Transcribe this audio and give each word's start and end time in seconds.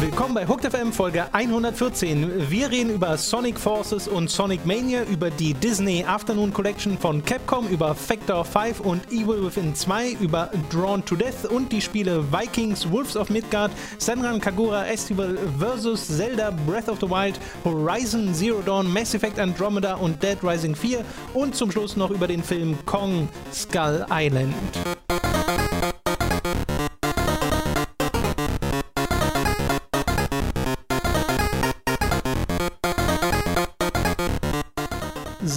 Willkommen 0.00 0.34
bei 0.34 0.46
Hooked 0.46 0.70
FM 0.70 0.92
Folge 0.92 1.26
114. 1.32 2.50
Wir 2.50 2.70
reden 2.70 2.90
über 2.90 3.16
Sonic 3.16 3.58
Forces 3.58 4.06
und 4.06 4.30
Sonic 4.30 4.64
Mania, 4.64 5.02
über 5.04 5.28
die 5.28 5.54
Disney 5.54 6.04
Afternoon 6.04 6.52
Collection 6.52 6.96
von 6.96 7.24
Capcom, 7.24 7.66
über 7.68 7.94
Factor 7.94 8.44
5 8.44 8.80
und 8.80 9.10
Evil 9.10 9.44
Within 9.44 9.74
2, 9.74 10.12
über 10.20 10.50
Drawn 10.70 11.04
to 11.04 11.16
Death 11.16 11.44
und 11.50 11.72
die 11.72 11.80
Spiele 11.80 12.24
Vikings, 12.32 12.90
Wolves 12.90 13.16
of 13.16 13.28
Midgard, 13.28 13.72
Senran 13.98 14.40
Kagura 14.40 14.86
Estival 14.86 15.36
vs. 15.58 16.16
Zelda 16.16 16.50
Breath 16.66 16.88
of 16.88 16.98
the 17.00 17.08
Wild, 17.08 17.40
Horizon 17.64 18.32
Zero 18.34 18.62
Dawn, 18.62 18.92
Mass 18.92 19.14
Effect 19.14 19.38
Andromeda 19.38 19.94
und 19.94 20.22
Dead 20.22 20.38
Rising 20.42 20.74
4 20.74 21.04
und 21.34 21.54
zum 21.56 21.70
Schluss 21.72 21.96
noch 21.96 22.10
über 22.10 22.26
den 22.26 22.42
Film 22.42 22.78
Kong 22.86 23.28
Skull 23.52 24.06
Island. 24.10 24.54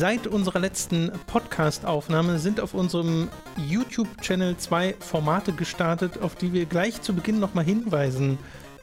Seit 0.04 0.28
unserer 0.28 0.60
letzten 0.60 1.14
Podcast-Aufnahme 1.28 2.38
sind 2.38 2.60
auf 2.60 2.74
unserem 2.74 3.30
YouTube-Channel 3.70 4.58
zwei 4.58 4.96
Formate 5.00 5.54
gestartet, 5.54 6.22
auf 6.22 6.36
die 6.36 6.52
wir 6.52 6.66
gleich 6.66 7.02
zu 7.02 7.16
Beginn 7.16 7.40
nochmal 7.40 7.64
hinweisen 7.64 8.38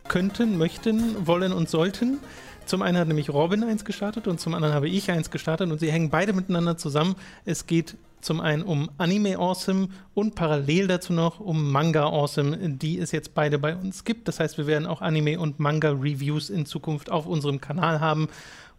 könnten, 0.08 0.56
möchten, 0.56 1.26
wollen 1.26 1.52
und 1.52 1.68
sollten. 1.68 2.20
Zum 2.64 2.80
einen 2.80 2.96
hat 2.96 3.06
nämlich 3.06 3.28
Robin 3.28 3.64
eins 3.64 3.84
gestartet 3.84 4.28
und 4.28 4.40
zum 4.40 4.54
anderen 4.54 4.74
habe 4.74 4.88
ich 4.88 5.10
eins 5.10 5.30
gestartet 5.30 5.70
und 5.70 5.78
sie 5.78 5.92
hängen 5.92 6.08
beide 6.08 6.32
miteinander 6.32 6.78
zusammen. 6.78 7.16
Es 7.44 7.66
geht 7.66 7.96
zum 8.22 8.40
einen 8.40 8.62
um 8.62 8.88
Anime 8.96 9.36
Awesome 9.36 9.88
und 10.14 10.34
parallel 10.34 10.86
dazu 10.86 11.12
noch 11.12 11.38
um 11.38 11.70
Manga 11.70 12.04
Awesome, 12.04 12.56
die 12.76 12.98
es 12.98 13.12
jetzt 13.12 13.34
beide 13.34 13.58
bei 13.58 13.76
uns 13.76 14.04
gibt. 14.04 14.26
Das 14.26 14.40
heißt, 14.40 14.56
wir 14.56 14.66
werden 14.66 14.86
auch 14.86 15.02
Anime 15.02 15.38
und 15.38 15.60
Manga 15.60 15.90
Reviews 15.90 16.48
in 16.48 16.64
Zukunft 16.64 17.10
auf 17.10 17.26
unserem 17.26 17.60
Kanal 17.60 18.00
haben. 18.00 18.28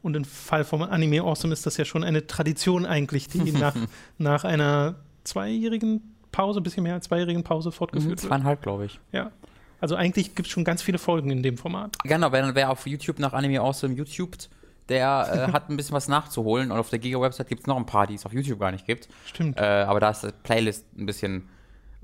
Und 0.02 0.16
im 0.16 0.25
Fall 0.25 0.63
vom 0.63 0.81
Anime 0.81 1.21
Awesome 1.21 1.53
ist 1.53 1.66
das 1.66 1.77
ja 1.77 1.85
schon 1.85 2.03
eine 2.03 2.25
Tradition 2.27 2.85
eigentlich, 2.85 3.27
die 3.27 3.52
nach, 3.52 3.75
nach 4.17 4.44
einer 4.44 4.95
zweijährigen 5.23 6.16
Pause, 6.31 6.59
ein 6.59 6.63
bisschen 6.63 6.83
mehr 6.83 6.95
als 6.95 7.05
zweijährigen 7.05 7.44
Pause 7.44 7.71
fortgeführt 7.71 8.23
mhm, 8.23 8.27
Zweieinhalb, 8.27 8.61
glaube 8.61 8.85
ich. 8.85 8.99
Ja. 9.11 9.31
Also 9.79 9.95
eigentlich 9.95 10.35
gibt 10.35 10.47
es 10.47 10.52
schon 10.52 10.63
ganz 10.63 10.81
viele 10.81 10.97
Folgen 10.97 11.31
in 11.31 11.44
dem 11.44 11.57
Format. 11.57 11.97
Genau, 12.03 12.31
wer, 12.31 12.53
wer 12.55 12.69
auf 12.69 12.85
YouTube 12.85 13.19
nach 13.19 13.33
Anime 13.33 13.59
Awesome 13.59 13.95
YouTubed, 13.95 14.49
der 14.89 15.47
äh, 15.49 15.52
hat 15.52 15.69
ein 15.69 15.77
bisschen 15.77 15.94
was 15.94 16.07
nachzuholen. 16.07 16.72
Und 16.72 16.77
auf 16.77 16.89
der 16.89 16.99
Giga-Website 16.99 17.47
gibt 17.47 17.61
es 17.61 17.67
noch 17.67 17.77
ein 17.77 17.85
paar, 17.85 18.07
die 18.07 18.13
es 18.13 18.25
auf 18.25 18.33
YouTube 18.33 18.59
gar 18.59 18.72
nicht 18.72 18.85
gibt. 18.85 19.09
Stimmt. 19.25 19.57
Äh, 19.57 19.63
aber 19.63 19.99
da 19.99 20.11
ist 20.11 20.23
die 20.23 20.29
Playlist 20.44 20.85
ein 20.97 21.05
bisschen 21.05 21.49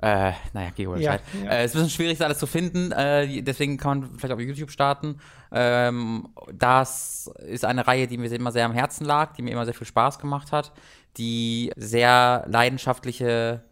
äh, 0.01 0.33
naja, 0.53 0.69
Geo-Website. 0.75 1.21
Ja, 1.33 1.43
ja. 1.43 1.51
Äh, 1.51 1.63
es 1.63 1.71
ist 1.71 1.75
ein 1.75 1.83
bisschen 1.83 1.89
schwierig, 1.89 2.21
alles 2.21 2.37
zu 2.37 2.45
finden, 2.45 2.91
äh, 2.91 3.41
deswegen 3.41 3.77
kann 3.77 3.99
man 3.99 4.15
vielleicht 4.17 4.33
auf 4.33 4.39
YouTube 4.39 4.69
starten. 4.69 5.19
Ähm, 5.51 6.29
das 6.53 7.31
ist 7.47 7.65
eine 7.65 7.87
Reihe, 7.87 8.07
die 8.07 8.17
mir 8.17 8.31
immer 8.31 8.51
sehr 8.51 8.65
am 8.65 8.73
Herzen 8.73 9.05
lag, 9.05 9.33
die 9.33 9.41
mir 9.41 9.51
immer 9.51 9.65
sehr 9.65 9.73
viel 9.73 9.87
Spaß 9.87 10.19
gemacht 10.19 10.51
hat, 10.51 10.71
die 11.17 11.71
sehr 11.75 12.45
leidenschaftliche 12.47 13.63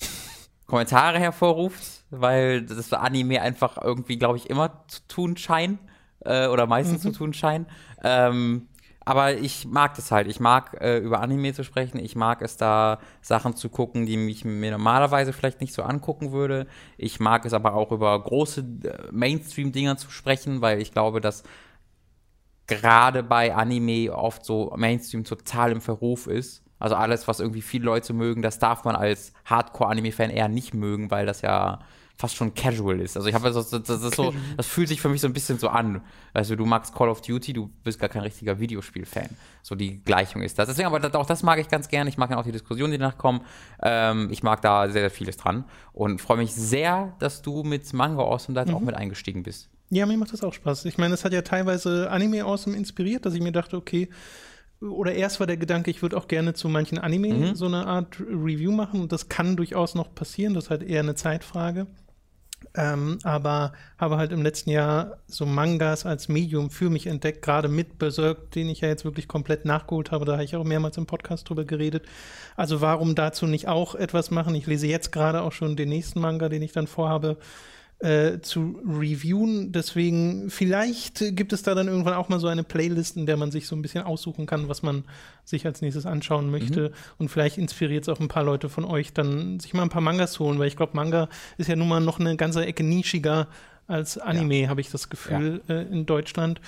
Kommentare 0.66 1.18
hervorruft, 1.18 2.04
weil 2.10 2.62
das 2.62 2.92
Anime 2.92 3.42
einfach 3.42 3.76
irgendwie, 3.82 4.18
glaube 4.18 4.36
ich, 4.36 4.50
immer 4.50 4.84
zu 4.86 5.00
tun 5.08 5.36
scheint 5.36 5.80
äh, 6.20 6.46
oder 6.46 6.66
meistens 6.66 7.02
mhm. 7.02 7.12
zu 7.12 7.18
tun 7.18 7.34
scheint. 7.34 7.68
Ähm, 8.04 8.68
aber 9.04 9.34
ich 9.34 9.66
mag 9.66 9.94
das 9.94 10.10
halt. 10.10 10.28
Ich 10.28 10.38
mag 10.38 10.80
äh, 10.80 10.98
über 10.98 11.20
Anime 11.20 11.52
zu 11.52 11.64
sprechen. 11.64 11.98
Ich 11.98 12.14
mag 12.14 12.40
es 12.42 12.56
da 12.56 13.00
Sachen 13.20 13.56
zu 13.56 13.68
gucken, 13.68 14.06
die 14.06 14.16
mich 14.16 14.44
mir 14.44 14.70
normalerweise 14.70 15.32
vielleicht 15.32 15.60
nicht 15.60 15.74
so 15.74 15.82
angucken 15.82 16.32
würde. 16.32 16.66
Ich 16.96 17.18
mag 17.18 17.44
es 17.44 17.52
aber 17.52 17.74
auch 17.74 17.90
über 17.90 18.20
große 18.22 18.60
äh, 18.60 19.12
Mainstream-Dinger 19.12 19.96
zu 19.96 20.10
sprechen, 20.10 20.60
weil 20.60 20.80
ich 20.80 20.92
glaube, 20.92 21.20
dass 21.20 21.42
gerade 22.66 23.22
bei 23.22 23.54
Anime 23.54 24.14
oft 24.14 24.44
so 24.44 24.72
Mainstream 24.76 25.24
total 25.24 25.72
im 25.72 25.80
Verruf 25.80 26.26
ist. 26.26 26.62
Also 26.78 26.94
alles, 26.94 27.28
was 27.28 27.40
irgendwie 27.40 27.62
viele 27.62 27.84
Leute 27.84 28.12
mögen, 28.12 28.42
das 28.42 28.58
darf 28.58 28.84
man 28.84 28.96
als 28.96 29.32
Hardcore-Anime-Fan 29.44 30.30
eher 30.30 30.48
nicht 30.48 30.74
mögen, 30.74 31.10
weil 31.10 31.26
das 31.26 31.40
ja 31.42 31.80
fast 32.16 32.36
schon 32.36 32.54
casual 32.54 33.00
ist. 33.00 33.16
Also 33.16 33.28
ich 33.28 33.34
habe 33.34 33.50
das, 33.50 33.70
das, 33.70 33.82
das, 33.82 34.14
so, 34.14 34.32
das 34.56 34.66
fühlt 34.66 34.88
sich 34.88 35.00
für 35.00 35.08
mich 35.08 35.20
so 35.20 35.26
ein 35.26 35.32
bisschen 35.32 35.58
so 35.58 35.68
an. 35.68 36.02
Also 36.32 36.56
du 36.56 36.64
magst 36.64 36.94
Call 36.94 37.08
of 37.08 37.20
Duty, 37.20 37.52
du 37.52 37.70
bist 37.82 37.98
gar 37.98 38.08
kein 38.08 38.22
richtiger 38.22 38.60
Videospiel-Fan. 38.60 39.30
So 39.62 39.74
die 39.74 40.02
Gleichung 40.02 40.42
ist 40.42 40.58
das. 40.58 40.68
Deswegen, 40.68 40.86
aber 40.86 41.14
auch 41.18 41.26
das 41.26 41.42
mag 41.42 41.58
ich 41.58 41.68
ganz 41.68 41.88
gerne. 41.88 42.10
Ich 42.10 42.18
mag 42.18 42.30
ja 42.30 42.38
auch 42.38 42.44
die 42.44 42.52
Diskussionen, 42.52 42.92
die 42.92 42.98
danach 42.98 43.18
kommen. 43.18 43.42
Ähm, 43.82 44.28
ich 44.30 44.42
mag 44.42 44.62
da 44.62 44.84
sehr, 44.88 45.02
sehr 45.02 45.10
vieles 45.10 45.36
dran 45.36 45.64
und 45.92 46.20
freue 46.20 46.38
mich 46.38 46.54
sehr, 46.54 47.14
dass 47.18 47.42
du 47.42 47.62
mit 47.62 47.92
Manga 47.92 48.22
Awesome 48.22 48.54
da 48.54 48.62
jetzt 48.62 48.70
mhm. 48.70 48.76
auch 48.76 48.80
mit 48.80 48.94
eingestiegen 48.94 49.42
bist. 49.42 49.68
Ja, 49.90 50.06
mir 50.06 50.16
macht 50.16 50.32
das 50.32 50.42
auch 50.42 50.54
Spaß. 50.54 50.86
Ich 50.86 50.96
meine, 50.96 51.12
es 51.14 51.24
hat 51.24 51.32
ja 51.32 51.42
teilweise 51.42 52.10
Anime 52.10 52.44
Awesome 52.44 52.76
inspiriert, 52.76 53.26
dass 53.26 53.34
ich 53.34 53.42
mir 53.42 53.52
dachte, 53.52 53.76
okay, 53.76 54.08
oder 54.80 55.12
erst 55.12 55.38
war 55.38 55.46
der 55.46 55.56
Gedanke, 55.56 55.90
ich 55.90 56.02
würde 56.02 56.16
auch 56.16 56.28
gerne 56.28 56.54
zu 56.54 56.68
manchen 56.68 56.98
Anime 56.98 57.34
mhm. 57.34 57.54
so 57.54 57.66
eine 57.66 57.86
Art 57.86 58.18
Review 58.20 58.72
machen 58.72 59.00
und 59.00 59.12
das 59.12 59.28
kann 59.28 59.56
durchaus 59.56 59.94
noch 59.94 60.14
passieren, 60.14 60.54
das 60.54 60.64
ist 60.64 60.70
halt 60.70 60.82
eher 60.82 61.00
eine 61.00 61.14
Zeitfrage. 61.14 61.86
Ähm, 62.74 63.18
aber 63.22 63.72
habe 63.98 64.16
halt 64.16 64.32
im 64.32 64.42
letzten 64.42 64.70
Jahr 64.70 65.18
so 65.26 65.46
Mangas 65.46 66.06
als 66.06 66.28
Medium 66.28 66.70
für 66.70 66.90
mich 66.90 67.06
entdeckt, 67.06 67.42
gerade 67.42 67.68
mit 67.68 67.98
Berserk, 67.98 68.50
den 68.52 68.68
ich 68.68 68.80
ja 68.80 68.88
jetzt 68.88 69.04
wirklich 69.04 69.28
komplett 69.28 69.64
nachgeholt 69.64 70.10
habe. 70.10 70.24
Da 70.24 70.32
habe 70.32 70.44
ich 70.44 70.56
auch 70.56 70.64
mehrmals 70.64 70.96
im 70.96 71.06
Podcast 71.06 71.48
drüber 71.48 71.64
geredet. 71.64 72.04
Also 72.56 72.80
warum 72.80 73.14
dazu 73.14 73.46
nicht 73.46 73.68
auch 73.68 73.94
etwas 73.94 74.30
machen? 74.30 74.54
Ich 74.54 74.66
lese 74.66 74.86
jetzt 74.86 75.12
gerade 75.12 75.42
auch 75.42 75.52
schon 75.52 75.76
den 75.76 75.88
nächsten 75.88 76.20
Manga, 76.20 76.48
den 76.48 76.62
ich 76.62 76.72
dann 76.72 76.86
vorhabe, 76.86 77.36
äh, 78.02 78.40
zu 78.40 78.80
reviewen. 78.84 79.70
Deswegen, 79.70 80.50
vielleicht 80.50 81.36
gibt 81.36 81.52
es 81.52 81.62
da 81.62 81.74
dann 81.74 81.86
irgendwann 81.86 82.14
auch 82.14 82.28
mal 82.28 82.40
so 82.40 82.48
eine 82.48 82.64
Playlist, 82.64 83.16
in 83.16 83.26
der 83.26 83.36
man 83.36 83.52
sich 83.52 83.68
so 83.68 83.76
ein 83.76 83.82
bisschen 83.82 84.02
aussuchen 84.02 84.44
kann, 84.46 84.68
was 84.68 84.82
man 84.82 85.04
sich 85.44 85.64
als 85.66 85.82
nächstes 85.82 86.04
anschauen 86.04 86.50
möchte. 86.50 86.88
Mhm. 86.88 86.94
Und 87.18 87.28
vielleicht 87.28 87.58
inspiriert 87.58 88.02
es 88.02 88.08
auch 88.08 88.18
ein 88.18 88.28
paar 88.28 88.42
Leute 88.42 88.68
von 88.68 88.84
euch, 88.84 89.12
dann 89.12 89.60
sich 89.60 89.72
mal 89.72 89.82
ein 89.82 89.88
paar 89.88 90.02
Mangas 90.02 90.32
zu 90.32 90.44
holen, 90.44 90.58
weil 90.58 90.66
ich 90.66 90.76
glaube, 90.76 90.96
Manga 90.96 91.28
ist 91.58 91.68
ja 91.68 91.76
nun 91.76 91.88
mal 91.88 92.00
noch 92.00 92.18
eine 92.18 92.36
ganze 92.36 92.66
Ecke 92.66 92.82
nischiger 92.82 93.46
als 93.86 94.18
Anime, 94.18 94.62
ja. 94.62 94.68
habe 94.68 94.80
ich 94.80 94.90
das 94.90 95.08
Gefühl, 95.08 95.60
ja. 95.68 95.76
äh, 95.76 95.82
in 95.82 96.04
Deutschland. 96.04 96.60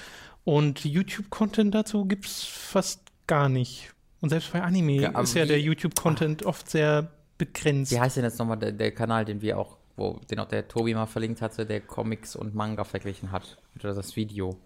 Und 0.45 0.85
YouTube-Content 0.85 1.75
dazu 1.75 2.05
gibt 2.05 2.27
es 2.27 2.45
fast 2.45 3.01
gar 3.27 3.49
nicht. 3.49 3.93
Und 4.21 4.29
selbst 4.29 4.53
bei 4.53 4.63
Anime 4.63 5.01
ja, 5.01 5.21
ist 5.21 5.35
ja 5.35 5.47
der 5.47 5.61
YouTube-Content 5.61 6.45
oft 6.45 6.71
sehr 6.71 7.11
begrenzt. 7.39 7.91
Wie 7.91 7.99
heißt 7.99 8.19
denn 8.19 8.25
jetzt 8.25 8.39
nochmal 8.39 8.59
der, 8.59 8.73
der 8.73 8.93
Kanal, 8.93 9.25
den 9.25 9.43
wir 9.43 9.59
auch 9.59 9.79
wo 9.97 10.21
den 10.31 10.41
auch 10.41 10.49
der 10.49 10.69
Tobi 10.69 10.95
mal 10.95 11.07
verlinkt 11.07 11.41
hatte, 11.41 11.67
der 11.67 11.81
Comics 11.81 12.37
und 12.37 12.55
Manga 12.55 12.85
verglichen 12.85 13.33
hat. 13.33 13.59
Oder 13.79 13.95
das 13.95 14.17
Video. 14.17 14.59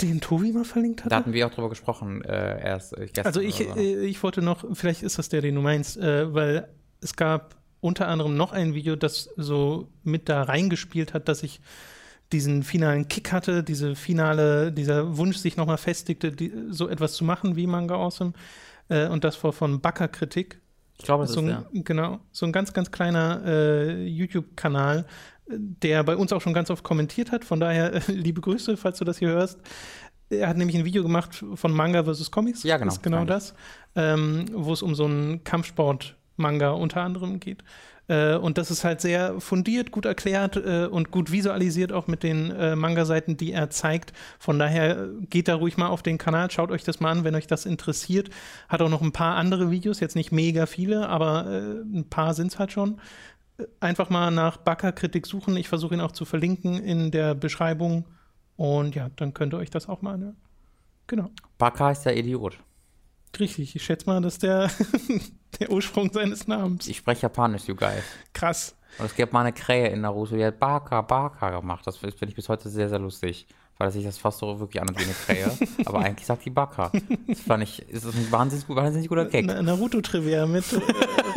Den 0.00 0.20
Tobi 0.20 0.52
mal 0.52 0.64
verlinkt 0.64 1.04
hat? 1.04 1.12
Da 1.12 1.16
hatten 1.16 1.32
wir 1.32 1.46
auch 1.46 1.54
drüber 1.54 1.68
gesprochen, 1.68 2.22
äh, 2.24 2.60
erst 2.62 2.96
äh, 2.96 3.06
gestern. 3.06 3.26
Also 3.26 3.40
ich, 3.40 3.56
so. 3.56 3.76
äh, 3.76 4.04
ich 4.06 4.22
wollte 4.22 4.42
noch, 4.42 4.64
vielleicht 4.74 5.02
ist 5.02 5.18
das 5.18 5.28
der, 5.28 5.40
den 5.40 5.54
du 5.54 5.60
meinst, 5.60 5.96
äh, 5.96 6.32
weil 6.34 6.68
es 7.00 7.14
gab 7.14 7.56
unter 7.80 8.08
anderem 8.08 8.36
noch 8.36 8.52
ein 8.52 8.74
Video, 8.74 8.96
das 8.96 9.30
so 9.36 9.88
mit 10.02 10.28
da 10.28 10.42
reingespielt 10.42 11.14
hat, 11.14 11.28
dass 11.28 11.42
ich 11.42 11.60
diesen 12.32 12.62
finalen 12.62 13.08
Kick 13.08 13.32
hatte, 13.32 13.62
diese 13.62 13.94
finale, 13.94 14.72
dieser 14.72 15.16
Wunsch 15.16 15.38
sich 15.38 15.56
nochmal 15.56 15.78
festigte, 15.78 16.32
die, 16.32 16.52
so 16.68 16.88
etwas 16.88 17.14
zu 17.14 17.24
machen 17.24 17.56
wie 17.56 17.66
Manga 17.66 17.94
Awesome. 17.94 18.32
Äh, 18.88 19.08
und 19.08 19.24
das 19.24 19.42
war 19.42 19.52
von 19.52 19.80
Backer 19.80 20.08
Kritik. 20.08 20.60
Ich 20.98 21.04
glaube, 21.04 21.24
das 21.24 21.32
so 21.32 21.40
ein, 21.40 21.48
ist 21.48 21.84
Genau, 21.84 22.20
so 22.32 22.44
ein 22.46 22.52
ganz, 22.52 22.72
ganz 22.72 22.90
kleiner 22.90 23.42
äh, 23.44 24.06
YouTube-Kanal, 24.06 25.06
der 25.48 26.02
bei 26.04 26.16
uns 26.16 26.32
auch 26.32 26.40
schon 26.40 26.52
ganz 26.52 26.70
oft 26.70 26.84
kommentiert 26.84 27.30
hat. 27.30 27.44
Von 27.44 27.60
daher 27.60 27.94
äh, 27.94 28.00
liebe 28.12 28.40
Grüße, 28.40 28.76
falls 28.76 28.98
du 28.98 29.04
das 29.04 29.18
hier 29.18 29.28
hörst. 29.28 29.58
Er 30.30 30.48
hat 30.48 30.56
nämlich 30.58 30.76
ein 30.76 30.84
Video 30.84 31.02
gemacht 31.02 31.42
von 31.54 31.72
Manga 31.72 32.04
vs. 32.04 32.30
Comics. 32.30 32.62
Ja, 32.62 32.76
genau. 32.76 32.86
Das 32.86 32.96
ist 32.96 33.02
genau 33.02 33.24
das. 33.24 33.54
Ähm, 33.94 34.46
wo 34.52 34.72
es 34.72 34.82
um 34.82 34.94
so 34.94 35.04
einen 35.04 35.42
Kampfsport-Manga 35.44 36.70
unter 36.70 37.02
anderem 37.02 37.40
geht. 37.40 37.64
Äh, 38.08 38.36
und 38.36 38.58
das 38.58 38.70
ist 38.70 38.84
halt 38.84 39.00
sehr 39.00 39.40
fundiert, 39.40 39.90
gut 39.90 40.06
erklärt 40.06 40.56
äh, 40.56 40.86
und 40.86 41.10
gut 41.10 41.30
visualisiert, 41.30 41.92
auch 41.92 42.06
mit 42.06 42.22
den 42.22 42.50
äh, 42.50 42.74
Manga-Seiten, 42.74 43.36
die 43.36 43.52
er 43.52 43.70
zeigt. 43.70 44.12
Von 44.38 44.58
daher 44.58 45.08
geht 45.30 45.48
da 45.48 45.54
ruhig 45.54 45.76
mal 45.76 45.88
auf 45.88 46.02
den 46.02 46.18
Kanal, 46.18 46.50
schaut 46.50 46.70
euch 46.70 46.84
das 46.84 47.00
mal 47.00 47.10
an, 47.10 47.24
wenn 47.24 47.34
euch 47.34 47.46
das 47.46 47.66
interessiert. 47.66 48.30
Hat 48.68 48.82
auch 48.82 48.88
noch 48.88 49.02
ein 49.02 49.12
paar 49.12 49.36
andere 49.36 49.70
Videos, 49.70 50.00
jetzt 50.00 50.16
nicht 50.16 50.32
mega 50.32 50.66
viele, 50.66 51.08
aber 51.08 51.46
äh, 51.46 51.98
ein 51.98 52.06
paar 52.08 52.34
sind 52.34 52.48
es 52.48 52.58
halt 52.58 52.72
schon. 52.72 53.00
Einfach 53.80 54.08
mal 54.08 54.30
nach 54.30 54.56
Backer-Kritik 54.56 55.26
suchen. 55.26 55.56
Ich 55.56 55.68
versuche 55.68 55.94
ihn 55.94 56.00
auch 56.00 56.12
zu 56.12 56.24
verlinken 56.24 56.78
in 56.80 57.10
der 57.10 57.34
Beschreibung. 57.34 58.04
Und 58.56 58.94
ja, 58.94 59.10
dann 59.16 59.34
könnt 59.34 59.52
ihr 59.52 59.58
euch 59.58 59.70
das 59.70 59.88
auch 59.88 60.00
mal 60.00 60.14
anhören. 60.14 60.36
Genau. 61.08 61.30
Backer 61.58 61.90
ist 61.90 62.02
der 62.02 62.16
Idiot. 62.16 62.58
Richtig, 63.38 63.76
ich 63.76 63.84
schätze 63.84 64.06
mal, 64.06 64.20
dass 64.20 64.38
der, 64.38 64.70
der 65.60 65.70
Ursprung 65.70 66.12
seines 66.12 66.46
Namens. 66.46 66.86
Ich 66.86 66.98
spreche 66.98 67.22
Japanisch, 67.22 67.66
you 67.66 67.74
guys. 67.74 68.04
Krass. 68.32 68.74
Und 68.98 69.06
es 69.06 69.14
gibt 69.14 69.32
mal 69.32 69.40
eine 69.40 69.52
Krähe 69.52 69.88
in 69.88 70.00
Naruto, 70.00 70.34
die 70.34 70.44
hat 70.44 70.58
Baka, 70.58 71.02
Baka 71.02 71.50
gemacht. 71.50 71.86
Das 71.86 71.98
finde 71.98 72.26
ich 72.26 72.34
bis 72.34 72.48
heute 72.48 72.68
sehr, 72.68 72.88
sehr 72.88 72.98
lustig. 72.98 73.46
Weil 73.78 73.92
sich 73.92 74.04
das 74.04 74.18
fast 74.18 74.38
so 74.38 74.58
wirklich 74.58 74.82
an 74.82 74.88
wie 74.96 75.04
eine 75.04 75.12
Krähe. 75.12 75.68
aber 75.84 76.00
eigentlich 76.00 76.26
sagt 76.26 76.44
die 76.44 76.50
Baka. 76.50 76.90
Das 77.28 77.40
fand 77.40 77.62
ich, 77.62 77.88
ist 77.88 78.04
das 78.04 78.14
ein 78.14 78.30
wahnsinnig, 78.30 78.68
wahnsinnig 78.68 79.08
guter 79.08 79.26
Gag. 79.26 79.46
Naruto-Trivia 79.46 80.46
mit 80.46 80.64
äh, 80.72 80.80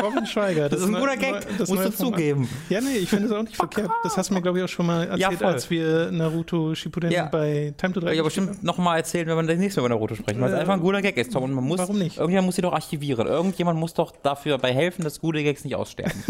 Robin 0.01 0.25
Schweiger. 0.25 0.67
Das, 0.67 0.79
das, 0.79 0.89
ist 0.89 0.95
ein 0.95 0.99
guter 0.99 1.17
Gag, 1.17 1.47
das 1.59 1.69
musst 1.69 1.85
du 1.85 1.91
zugeben. 1.91 2.49
Ja, 2.69 2.81
nee, 2.81 2.97
ich 2.97 3.09
finde 3.09 3.27
es 3.27 3.31
auch 3.31 3.43
nicht 3.43 3.55
verkehrt. 3.55 3.91
Das 4.03 4.17
hast 4.17 4.31
du 4.31 4.33
mir, 4.33 4.41
glaube 4.41 4.57
ich, 4.57 4.63
auch 4.63 4.69
schon 4.69 4.87
mal 4.87 5.03
erzählt, 5.03 5.39
ja, 5.39 5.47
als 5.47 5.69
wir 5.69 6.11
Naruto 6.11 6.73
Shippuden 6.73 7.11
ja. 7.11 7.25
bei 7.25 7.75
Time 7.77 7.93
to 7.93 7.99
3 7.99 8.13
Ja, 8.15 8.23
bestimmt 8.23 8.63
nochmal 8.63 8.97
erzählen, 8.97 9.27
wenn 9.27 9.35
wir 9.35 9.43
das 9.43 9.59
nächste 9.59 9.81
Mal 9.81 9.87
über 9.87 9.95
Naruto 9.95 10.15
sprechen, 10.15 10.41
weil 10.41 10.49
es 10.49 10.55
äh, 10.55 10.61
einfach 10.61 10.73
ein 10.73 10.81
guter 10.81 11.03
Gag 11.03 11.17
ist, 11.17 11.31
Tom. 11.31 11.43
Und 11.43 11.53
man 11.53 11.63
muss, 11.63 11.77
Warum 11.77 11.99
nicht? 11.99 12.17
Irgendjemand 12.17 12.47
muss 12.47 12.55
sie 12.55 12.63
doch 12.63 12.73
archivieren. 12.73 13.27
Irgendjemand 13.27 13.79
muss 13.79 13.93
doch 13.93 14.11
dafür 14.23 14.57
dabei 14.57 14.73
helfen, 14.73 15.03
dass 15.03 15.21
gute 15.21 15.43
Gags 15.43 15.63
nicht 15.63 15.75
aussterben. 15.75 16.23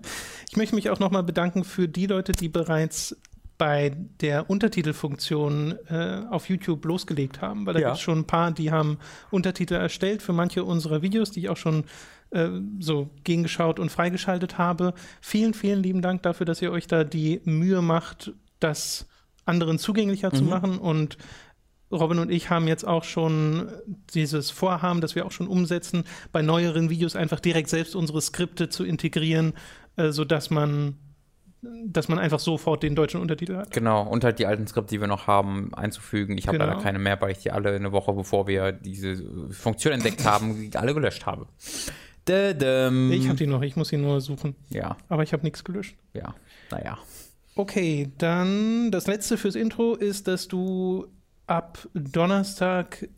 ich 0.50 0.56
möchte 0.58 0.74
mich 0.74 0.90
auch 0.90 0.98
nochmal 0.98 1.22
bedanken 1.22 1.64
für 1.64 1.88
die 1.88 2.06
Leute, 2.06 2.32
die 2.32 2.50
bereits 2.50 3.16
bei 3.56 3.96
der 4.20 4.50
Untertitelfunktion 4.50 5.78
äh, 5.88 6.22
auf 6.30 6.48
YouTube 6.48 6.84
losgelegt 6.84 7.40
haben, 7.40 7.66
weil 7.66 7.74
da 7.74 7.80
ja. 7.80 7.88
gibt 7.88 7.98
es 7.98 8.02
schon 8.02 8.20
ein 8.20 8.26
paar, 8.26 8.50
die 8.50 8.72
haben 8.72 8.98
Untertitel 9.30 9.74
erstellt 9.74 10.22
für 10.22 10.32
manche 10.32 10.64
unserer 10.64 11.02
Videos, 11.02 11.30
die 11.30 11.40
ich 11.40 11.48
auch 11.48 11.56
schon 11.56 11.84
äh, 12.30 12.48
so 12.80 13.10
gegengeschaut 13.22 13.78
und 13.78 13.90
freigeschaltet 13.90 14.58
habe. 14.58 14.94
Vielen, 15.20 15.54
vielen 15.54 15.82
lieben 15.82 16.02
Dank 16.02 16.22
dafür, 16.22 16.46
dass 16.46 16.60
ihr 16.62 16.72
euch 16.72 16.86
da 16.86 17.04
die 17.04 17.40
Mühe 17.44 17.80
macht, 17.80 18.32
das 18.58 19.06
anderen 19.44 19.78
zugänglicher 19.78 20.30
mhm. 20.32 20.36
zu 20.36 20.44
machen 20.44 20.78
und 20.78 21.16
Robin 21.92 22.18
und 22.18 22.30
ich 22.30 22.50
haben 22.50 22.66
jetzt 22.66 22.84
auch 22.84 23.04
schon 23.04 23.68
dieses 24.14 24.50
Vorhaben, 24.50 25.00
das 25.00 25.14
wir 25.14 25.26
auch 25.26 25.30
schon 25.30 25.46
umsetzen, 25.46 26.04
bei 26.32 26.42
neueren 26.42 26.90
Videos 26.90 27.14
einfach 27.14 27.40
direkt 27.40 27.68
selbst 27.68 27.94
unsere 27.94 28.20
Skripte 28.20 28.68
zu 28.68 28.84
integrieren, 28.84 29.52
äh, 29.96 30.10
sodass 30.10 30.50
man 30.50 30.96
dass 31.86 32.08
man 32.08 32.18
einfach 32.18 32.40
sofort 32.40 32.82
den 32.82 32.94
deutschen 32.94 33.20
Untertitel 33.20 33.56
hat. 33.56 33.70
Genau, 33.70 34.02
und 34.02 34.24
halt 34.24 34.38
die 34.38 34.46
alten 34.46 34.66
Skripte, 34.66 34.94
die 34.94 35.00
wir 35.00 35.08
noch 35.08 35.26
haben, 35.26 35.72
einzufügen. 35.74 36.38
Ich 36.38 36.46
habe 36.46 36.58
genau. 36.58 36.70
leider 36.70 36.82
keine 36.82 36.98
mehr, 36.98 37.20
weil 37.20 37.32
ich 37.32 37.38
die 37.38 37.50
alle 37.50 37.74
eine 37.74 37.92
Woche, 37.92 38.12
bevor 38.12 38.46
wir 38.46 38.72
diese 38.72 39.22
Funktion 39.50 39.92
entdeckt 39.92 40.24
haben, 40.24 40.70
alle 40.74 40.94
gelöscht 40.94 41.26
habe. 41.26 41.46
Dödem. 42.28 43.12
Ich 43.12 43.26
habe 43.26 43.36
die 43.36 43.46
noch, 43.46 43.62
ich 43.62 43.76
muss 43.76 43.88
sie 43.88 43.96
nur 43.96 44.20
suchen. 44.20 44.54
Ja. 44.70 44.96
Aber 45.08 45.22
ich 45.22 45.32
habe 45.32 45.42
nichts 45.42 45.62
gelöscht. 45.64 45.96
Ja, 46.14 46.34
naja. 46.70 46.98
Okay, 47.56 48.10
dann 48.18 48.90
das 48.90 49.06
letzte 49.06 49.36
fürs 49.36 49.54
Intro 49.54 49.94
ist, 49.94 50.26
dass 50.26 50.48
du 50.48 51.06
ab 51.46 51.86
Donnerstag 51.94 53.08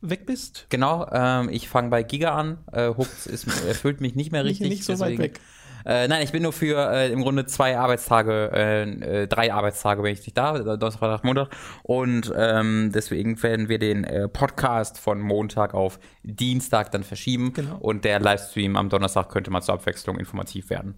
weg 0.00 0.26
bist. 0.26 0.66
Genau, 0.68 1.08
ähm, 1.10 1.48
ich 1.50 1.68
fange 1.68 1.88
bei 1.90 2.02
Giga 2.02 2.34
an. 2.34 2.58
Äh, 2.72 2.88
Hooks 2.88 3.26
ist, 3.26 3.46
erfüllt 3.66 4.00
mich 4.00 4.14
nicht 4.14 4.32
mehr 4.32 4.44
richtig. 4.44 4.68
nicht, 4.68 4.88
nicht 4.88 4.98
so 4.98 4.98
weit 5.00 5.18
weg. 5.18 5.40
Äh, 5.86 6.08
nein, 6.08 6.24
ich 6.24 6.32
bin 6.32 6.42
nur 6.42 6.52
für 6.52 6.90
äh, 6.90 7.12
im 7.12 7.22
Grunde 7.22 7.46
zwei 7.46 7.78
Arbeitstage, 7.78 8.50
äh, 8.52 9.22
äh, 9.22 9.26
drei 9.28 9.52
Arbeitstage 9.52 10.02
bin 10.02 10.12
ich 10.12 10.20
nicht 10.20 10.36
da, 10.36 10.58
Donnerstag, 10.58 10.98
Freitag, 10.98 11.24
Montag. 11.24 11.48
Und 11.84 12.32
ähm, 12.36 12.90
deswegen 12.92 13.40
werden 13.40 13.68
wir 13.68 13.78
den 13.78 14.02
äh, 14.02 14.26
Podcast 14.26 14.98
von 14.98 15.20
Montag 15.20 15.74
auf 15.74 16.00
Dienstag 16.24 16.90
dann 16.90 17.04
verschieben. 17.04 17.52
Genau. 17.52 17.76
Und 17.76 18.04
der 18.04 18.18
Livestream 18.18 18.74
am 18.74 18.88
Donnerstag 18.88 19.28
könnte 19.28 19.52
mal 19.52 19.62
zur 19.62 19.74
Abwechslung 19.74 20.18
informativ 20.18 20.70
werden. 20.70 20.96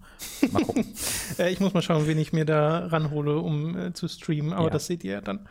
Mal 0.51 0.63
gucken. 0.63 0.85
äh, 1.37 1.51
ich 1.51 1.59
muss 1.59 1.75
mal 1.75 1.83
schauen, 1.83 2.07
wen 2.07 2.17
ich 2.17 2.33
mir 2.33 2.45
da 2.45 2.87
ranhole, 2.87 3.37
um 3.37 3.93
zu 3.93 4.07
streamen. 4.07 4.53
Aber 4.53 4.65
ja. 4.65 4.69
das 4.71 4.87
seht 4.87 5.03
ihr 5.03 5.13
ja 5.13 5.21
dann. 5.21 5.47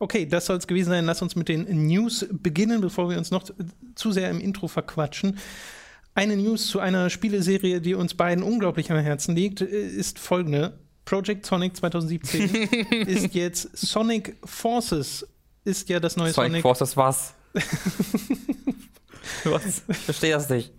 Okay, 0.00 0.26
das 0.26 0.46
soll 0.46 0.56
es 0.56 0.66
gewesen 0.66 0.88
sein. 0.88 1.04
Lass 1.04 1.22
uns 1.22 1.36
mit 1.36 1.48
den 1.48 1.86
News 1.86 2.26
beginnen, 2.32 2.80
bevor 2.80 3.08
wir 3.08 3.18
uns 3.18 3.30
noch 3.30 3.44
zu 3.94 4.10
sehr 4.10 4.30
im 4.30 4.40
Intro 4.40 4.66
verquatschen. 4.66 5.38
Eine 6.14 6.36
News 6.36 6.66
zu 6.66 6.80
einer 6.80 7.08
Spieleserie, 7.08 7.80
die 7.80 7.94
uns 7.94 8.14
beiden 8.14 8.42
unglaublich 8.42 8.90
am 8.90 8.98
Herzen 8.98 9.34
liegt, 9.36 9.60
ist 9.60 10.18
folgende. 10.18 10.78
Project 11.04 11.46
Sonic 11.46 11.76
2017 11.76 12.50
ist 13.06 13.34
jetzt 13.34 13.76
Sonic 13.76 14.36
Forces, 14.44 15.26
ist 15.64 15.88
ja 15.88 15.98
das 15.98 16.16
neue 16.16 16.32
Sonic. 16.32 16.50
Sonic 16.50 16.62
Forces 16.62 16.96
was? 16.96 17.34
was? 19.44 19.82
Ich 19.88 19.96
verstehe 19.96 20.32
das 20.32 20.48
nicht. 20.48 20.72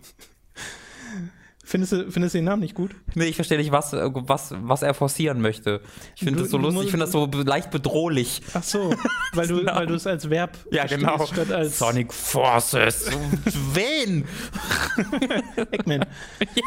Findest 1.64 1.92
du, 1.92 2.10
findest 2.10 2.34
du 2.34 2.38
den 2.38 2.44
Namen 2.46 2.60
nicht 2.60 2.74
gut? 2.74 2.90
Nee, 3.14 3.26
ich 3.26 3.36
verstehe 3.36 3.56
nicht, 3.56 3.70
was, 3.70 3.92
was, 3.92 4.52
was 4.58 4.82
er 4.82 4.94
forcieren 4.94 5.40
möchte. 5.40 5.80
Ich 6.16 6.24
finde 6.24 6.40
das 6.40 6.50
so 6.50 6.58
lustig, 6.58 6.84
ich 6.84 6.90
finde 6.90 7.06
das 7.06 7.12
so 7.12 7.26
leicht 7.26 7.70
bedrohlich. 7.70 8.42
Ach 8.52 8.64
so, 8.64 8.92
weil 9.34 9.46
du, 9.46 9.64
weil 9.66 9.86
du 9.86 9.94
es 9.94 10.06
als 10.06 10.28
Verb 10.28 10.58
Ja, 10.72 10.86
genau. 10.86 11.24
Statt 11.24 11.52
als 11.52 11.78
Sonic 11.78 12.12
Forces. 12.12 13.06
Wen? 13.74 14.24
Eggman. 15.70 16.04
Ja. 16.54 16.62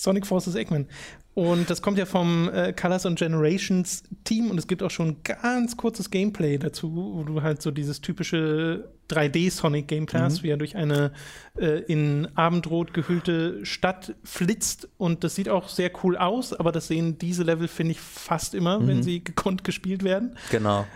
Sonic 0.00 0.26
Forces 0.26 0.54
Eggman. 0.54 0.86
Und 1.34 1.70
das 1.70 1.80
kommt 1.80 1.98
ja 1.98 2.06
vom 2.06 2.48
äh, 2.48 2.72
Colors 2.72 3.06
and 3.06 3.18
Generations 3.18 4.02
Team 4.24 4.50
und 4.50 4.58
es 4.58 4.66
gibt 4.66 4.82
auch 4.82 4.90
schon 4.90 5.22
ganz 5.22 5.76
kurzes 5.76 6.10
Gameplay 6.10 6.58
dazu, 6.58 7.12
wo 7.14 7.22
du 7.22 7.42
halt 7.42 7.62
so 7.62 7.70
dieses 7.70 8.00
typische 8.00 8.90
3D-Sonic-Gameplay 9.10 10.20
mhm. 10.20 10.24
hast, 10.24 10.42
wie 10.42 10.48
er 10.48 10.56
durch 10.56 10.76
eine 10.76 11.12
äh, 11.58 11.80
in 11.82 12.28
Abendrot 12.34 12.94
gehüllte 12.94 13.64
Stadt 13.64 14.14
flitzt 14.24 14.88
und 14.96 15.22
das 15.22 15.34
sieht 15.34 15.48
auch 15.48 15.68
sehr 15.68 15.90
cool 16.02 16.16
aus, 16.16 16.52
aber 16.52 16.72
das 16.72 16.88
sehen 16.88 17.18
diese 17.18 17.42
Level, 17.42 17.68
finde 17.68 17.92
ich, 17.92 18.00
fast 18.00 18.54
immer, 18.54 18.80
mhm. 18.80 18.88
wenn 18.88 19.02
sie 19.02 19.22
gekonnt 19.22 19.64
gespielt 19.64 20.02
werden. 20.02 20.36
Genau. 20.50 20.86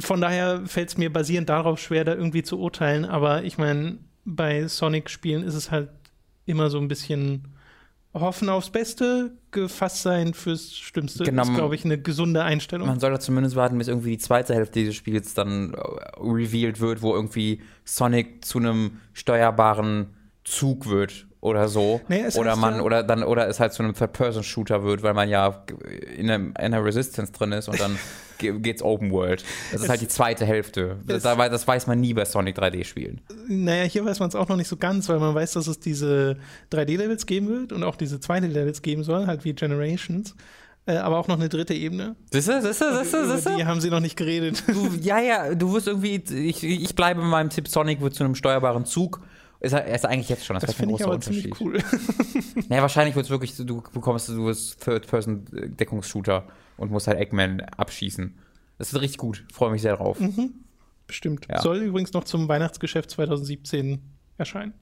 Von 0.00 0.20
daher 0.20 0.62
fällt 0.66 0.88
es 0.88 0.98
mir 0.98 1.12
basierend 1.12 1.48
darauf 1.48 1.78
schwer, 1.78 2.04
da 2.04 2.14
irgendwie 2.14 2.42
zu 2.42 2.58
urteilen, 2.58 3.04
aber 3.04 3.44
ich 3.44 3.58
meine, 3.58 3.98
bei 4.24 4.66
Sonic-Spielen 4.66 5.42
ist 5.42 5.54
es 5.54 5.70
halt 5.70 5.90
immer 6.46 6.70
so 6.70 6.78
ein 6.78 6.88
bisschen 6.88 7.44
hoffen 8.12 8.48
aufs 8.48 8.70
Beste, 8.70 9.32
gefasst 9.50 10.02
sein 10.02 10.34
fürs 10.34 10.74
Schlimmste. 10.76 11.24
Genau, 11.24 11.42
ist, 11.42 11.54
glaube 11.54 11.74
ich, 11.74 11.84
eine 11.84 12.00
gesunde 12.00 12.42
Einstellung. 12.42 12.88
Man 12.88 13.00
soll 13.00 13.12
da 13.12 13.20
zumindest 13.20 13.56
warten, 13.56 13.78
bis 13.78 13.88
irgendwie 13.88 14.10
die 14.10 14.18
zweite 14.18 14.54
Hälfte 14.54 14.80
dieses 14.80 14.96
Spiels 14.96 15.34
dann 15.34 15.74
äh, 15.74 15.78
revealed 16.18 16.80
wird, 16.80 17.02
wo 17.02 17.14
irgendwie 17.14 17.60
Sonic 17.84 18.44
zu 18.44 18.58
einem 18.58 19.00
steuerbaren 19.12 20.08
Zug 20.44 20.88
wird 20.88 21.26
oder 21.40 21.68
so. 21.68 22.00
Nee, 22.08 22.26
oder 22.34 22.56
man, 22.56 22.76
ja 22.76 22.82
oder 22.82 23.02
dann, 23.02 23.22
oder 23.22 23.48
es 23.48 23.60
halt 23.60 23.72
zu 23.72 23.82
einem 23.82 23.94
Third-Person-Shooter 23.94 24.84
wird, 24.84 25.02
weil 25.02 25.14
man 25.14 25.28
ja 25.28 25.64
in, 26.16 26.30
einem, 26.30 26.48
in 26.48 26.56
einer 26.56 26.84
Resistance 26.84 27.32
drin 27.32 27.52
ist 27.52 27.68
und 27.68 27.80
dann 27.80 27.98
geht's 28.62 28.82
Open 28.82 29.10
World. 29.10 29.44
Das 29.72 29.82
ist 29.82 29.88
halt 29.88 30.00
die 30.00 30.08
zweite 30.08 30.44
Hälfte. 30.44 30.98
Das, 31.06 31.22
das 31.22 31.66
weiß 31.66 31.86
man 31.86 32.00
nie 32.00 32.12
bei 32.12 32.24
Sonic 32.24 32.58
3D-Spielen. 32.58 33.20
Naja, 33.48 33.84
hier 33.84 34.04
weiß 34.04 34.20
man 34.20 34.28
es 34.28 34.34
auch 34.34 34.48
noch 34.48 34.56
nicht 34.56 34.68
so 34.68 34.76
ganz, 34.76 35.08
weil 35.08 35.18
man 35.18 35.34
weiß, 35.34 35.52
dass 35.52 35.66
es 35.66 35.80
diese 35.80 36.36
3D-Levels 36.72 37.26
geben 37.26 37.48
wird 37.48 37.72
und 37.72 37.84
auch 37.84 37.96
diese 37.96 38.16
2D-Levels 38.16 38.82
geben 38.82 39.02
soll, 39.02 39.26
halt 39.26 39.44
wie 39.44 39.54
Generations. 39.54 40.34
Äh, 40.86 40.96
aber 40.96 41.18
auch 41.18 41.28
noch 41.28 41.38
eine 41.38 41.48
dritte 41.48 41.74
Ebene. 41.74 42.16
Siehst 42.32 42.48
du, 42.48 42.62
siehst 42.62 42.80
du? 42.80 43.56
Die 43.56 43.66
haben 43.66 43.80
sie 43.80 43.90
noch 43.90 44.00
nicht 44.00 44.16
geredet. 44.16 44.62
Du, 44.66 44.88
ja, 45.00 45.20
ja, 45.20 45.54
du 45.54 45.72
wirst 45.72 45.86
irgendwie, 45.86 46.22
ich, 46.34 46.64
ich 46.64 46.94
bleibe 46.94 47.20
in 47.20 47.28
meinem 47.28 47.50
Tipp, 47.50 47.68
Sonic 47.68 48.00
wird 48.00 48.14
zu 48.14 48.24
einem 48.24 48.34
steuerbaren 48.34 48.86
Zug 48.86 49.20
ist, 49.60 49.74
ist 49.74 50.06
eigentlich 50.06 50.30
jetzt 50.30 50.46
schon. 50.46 50.54
Das, 50.54 50.64
das 50.64 50.74
finde 50.74 50.94
ich 50.94 51.04
aber 51.04 51.14
Unterschied. 51.14 51.54
cool. 51.60 51.78
naja, 52.68 52.80
wahrscheinlich 52.80 53.14
wird 53.14 53.26
es 53.26 53.30
wirklich, 53.30 53.54
du 53.56 53.82
bekommst, 53.92 54.28
du 54.30 54.46
wirst 54.46 54.82
Third-Person-Deckungsshooter 54.84 56.46
und 56.78 56.90
musst 56.90 57.06
halt 57.06 57.18
Eggman 57.18 57.60
abschießen. 57.60 58.38
Das 58.78 58.92
wird 58.94 59.02
richtig 59.02 59.18
gut. 59.18 59.44
Freue 59.52 59.70
mich 59.70 59.82
sehr 59.82 59.96
drauf. 59.96 60.18
Mhm. 60.18 60.64
Bestimmt. 61.06 61.46
Ja. 61.50 61.60
Soll 61.60 61.78
übrigens 61.78 62.14
noch 62.14 62.24
zum 62.24 62.48
Weihnachtsgeschäft 62.48 63.10
2017 63.10 64.00
erscheinen. 64.38 64.72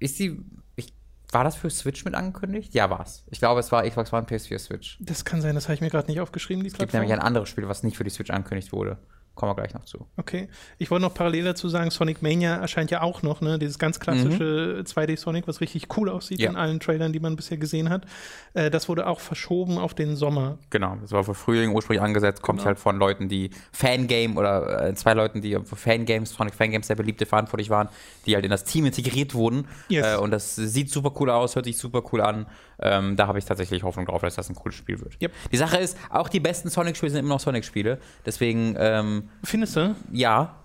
Ist 0.00 0.18
die. 0.18 0.40
Ich, 0.74 0.92
war 1.30 1.44
das 1.44 1.54
für 1.54 1.70
Switch 1.70 2.04
mit 2.04 2.14
angekündigt? 2.14 2.74
Ja, 2.74 2.90
war 2.90 3.02
es. 3.02 3.24
Ich 3.30 3.38
glaube, 3.38 3.60
es 3.60 3.70
war 3.70 3.88
Xbox 3.88 4.12
One, 4.12 4.26
PS4, 4.26 4.58
Switch. 4.58 4.98
Das 5.00 5.24
kann 5.24 5.40
sein, 5.40 5.54
das 5.54 5.66
habe 5.66 5.74
ich 5.74 5.80
mir 5.80 5.90
gerade 5.90 6.10
nicht 6.10 6.20
aufgeschrieben. 6.20 6.64
Die 6.64 6.70
es 6.70 6.76
gibt 6.76 6.92
nämlich 6.92 7.12
ein 7.12 7.20
anderes 7.20 7.48
Spiel, 7.48 7.68
was 7.68 7.84
nicht 7.84 7.96
für 7.96 8.04
die 8.04 8.10
Switch 8.10 8.30
angekündigt 8.30 8.72
wurde. 8.72 8.98
Kommen 9.36 9.50
wir 9.50 9.54
gleich 9.54 9.74
noch 9.74 9.84
zu. 9.84 10.06
Okay. 10.16 10.48
Ich 10.78 10.90
wollte 10.90 11.02
noch 11.02 11.12
parallel 11.12 11.44
dazu 11.44 11.68
sagen, 11.68 11.90
Sonic 11.90 12.22
Mania 12.22 12.56
erscheint 12.56 12.90
ja 12.90 13.02
auch 13.02 13.20
noch, 13.20 13.42
ne? 13.42 13.58
Dieses 13.58 13.78
ganz 13.78 14.00
klassische 14.00 14.76
mhm. 14.78 14.82
2D-Sonic, 14.82 15.46
was 15.46 15.60
richtig 15.60 15.94
cool 15.98 16.08
aussieht 16.08 16.40
ja. 16.40 16.48
in 16.48 16.56
allen 16.56 16.80
Trailern, 16.80 17.12
die 17.12 17.20
man 17.20 17.36
bisher 17.36 17.58
gesehen 17.58 17.90
hat. 17.90 18.06
Äh, 18.54 18.70
das 18.70 18.88
wurde 18.88 19.06
auch 19.06 19.20
verschoben 19.20 19.76
auf 19.76 19.92
den 19.92 20.16
Sommer. 20.16 20.56
Genau, 20.70 20.96
das 21.02 21.12
war 21.12 21.22
für 21.22 21.34
Frühling 21.34 21.74
ursprünglich 21.74 22.02
angesetzt, 22.02 22.40
kommt 22.40 22.60
genau. 22.60 22.68
halt 22.68 22.78
von 22.78 22.96
Leuten, 22.96 23.28
die 23.28 23.50
Fangame 23.72 24.36
oder 24.36 24.88
äh, 24.88 24.94
zwei 24.94 25.12
Leuten, 25.12 25.42
die 25.42 25.58
für 25.64 25.76
Fangames, 25.76 26.30
Sonic 26.30 26.54
Fangames 26.54 26.86
sehr 26.86 26.96
beliebte 26.96 27.26
verantwortlich 27.26 27.68
waren, 27.68 27.90
die 28.24 28.34
halt 28.36 28.46
in 28.46 28.50
das 28.50 28.64
Team 28.64 28.86
integriert 28.86 29.34
wurden. 29.34 29.68
Yes. 29.88 30.14
Äh, 30.14 30.16
und 30.16 30.30
das 30.30 30.56
sieht 30.56 30.90
super 30.90 31.12
cool 31.20 31.28
aus, 31.28 31.56
hört 31.56 31.66
sich 31.66 31.76
super 31.76 32.02
cool 32.10 32.22
an. 32.22 32.46
Ähm, 32.80 33.16
da 33.16 33.26
habe 33.26 33.38
ich 33.38 33.44
tatsächlich 33.44 33.82
Hoffnung 33.82 34.06
drauf, 34.06 34.20
dass 34.20 34.34
das 34.34 34.48
ein 34.48 34.54
cooles 34.54 34.76
Spiel 34.76 35.00
wird. 35.00 35.20
Yep. 35.20 35.32
Die 35.52 35.56
Sache 35.56 35.78
ist, 35.78 35.96
auch 36.10 36.28
die 36.28 36.40
besten 36.40 36.68
Sonic-Spiele 36.68 37.10
sind 37.10 37.20
immer 37.20 37.30
noch 37.30 37.40
Sonic-Spiele. 37.40 37.98
Deswegen. 38.24 38.76
Ähm, 38.78 39.28
Findest 39.44 39.76
du? 39.76 39.94
Ja. 40.12 40.56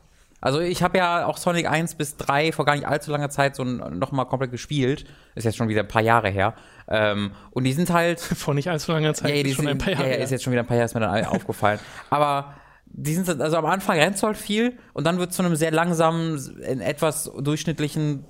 Also 0.41 0.59
ich 0.59 0.81
habe 0.81 0.97
ja 0.97 1.27
auch 1.27 1.37
Sonic 1.37 1.69
1 1.69 1.95
bis 1.95 2.17
3 2.17 2.51
vor 2.51 2.65
gar 2.65 2.75
nicht 2.75 2.87
allzu 2.87 3.11
langer 3.11 3.29
Zeit 3.29 3.55
so 3.55 3.63
nochmal 3.63 4.25
komplett 4.25 4.51
gespielt. 4.51 5.05
Ist 5.35 5.43
jetzt 5.43 5.55
schon 5.55 5.69
wieder 5.69 5.81
ein 5.81 5.87
paar 5.87 6.01
Jahre 6.01 6.29
her. 6.29 6.55
Ähm, 6.87 7.31
und 7.51 7.63
die 7.63 7.73
sind 7.73 7.91
halt. 7.91 8.19
Vor 8.41 8.55
nicht 8.55 8.69
allzu 8.69 8.91
langer 8.91 9.13
Zeit, 9.13 9.29
ja, 9.29 9.35
ja, 9.35 9.43
ist 9.43 9.55
schon 9.55 9.67
ein 9.67 9.77
paar 9.77 9.93
Jahre. 9.93 10.09
Ja, 10.09 10.17
ja, 10.17 10.23
ist 10.23 10.31
jetzt 10.31 10.43
schon 10.43 10.51
wieder 10.51 10.63
ein 10.63 10.67
paar 10.67 10.75
Jahre, 10.75 10.85
ist 10.85 10.95
mir 10.95 11.01
dann 11.01 11.25
aufgefallen. 11.25 11.79
Aber 12.09 12.55
die 12.85 13.13
sind, 13.13 13.39
also 13.39 13.55
am 13.55 13.65
Anfang 13.65 13.97
rennt 13.97 14.21
halt 14.21 14.35
viel 14.35 14.77
und 14.93 15.05
dann 15.05 15.17
wird 15.17 15.29
es 15.29 15.37
zu 15.37 15.43
einem 15.43 15.55
sehr 15.55 15.71
langsamen, 15.71 16.59
etwas 16.61 17.31
durchschnittlichen 17.39 18.25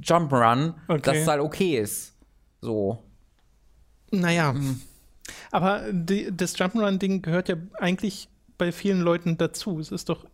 Jump 0.00 0.32
Run, 0.32 0.74
okay. 0.88 1.00
dass 1.02 1.16
es 1.18 1.28
halt 1.28 1.40
okay 1.40 1.78
ist. 1.78 2.13
So. 2.64 2.98
Naja. 4.10 4.54
Mhm. 4.54 4.80
Aber 5.50 5.92
die, 5.92 6.34
das 6.34 6.56
Jump'n'Run-Ding 6.58 7.20
gehört 7.20 7.48
ja 7.48 7.56
eigentlich 7.78 8.28
bei 8.56 8.72
vielen 8.72 9.00
Leuten 9.00 9.36
dazu. 9.36 9.78
Es 9.78 9.92
ist 9.92 10.08
doch 10.08 10.24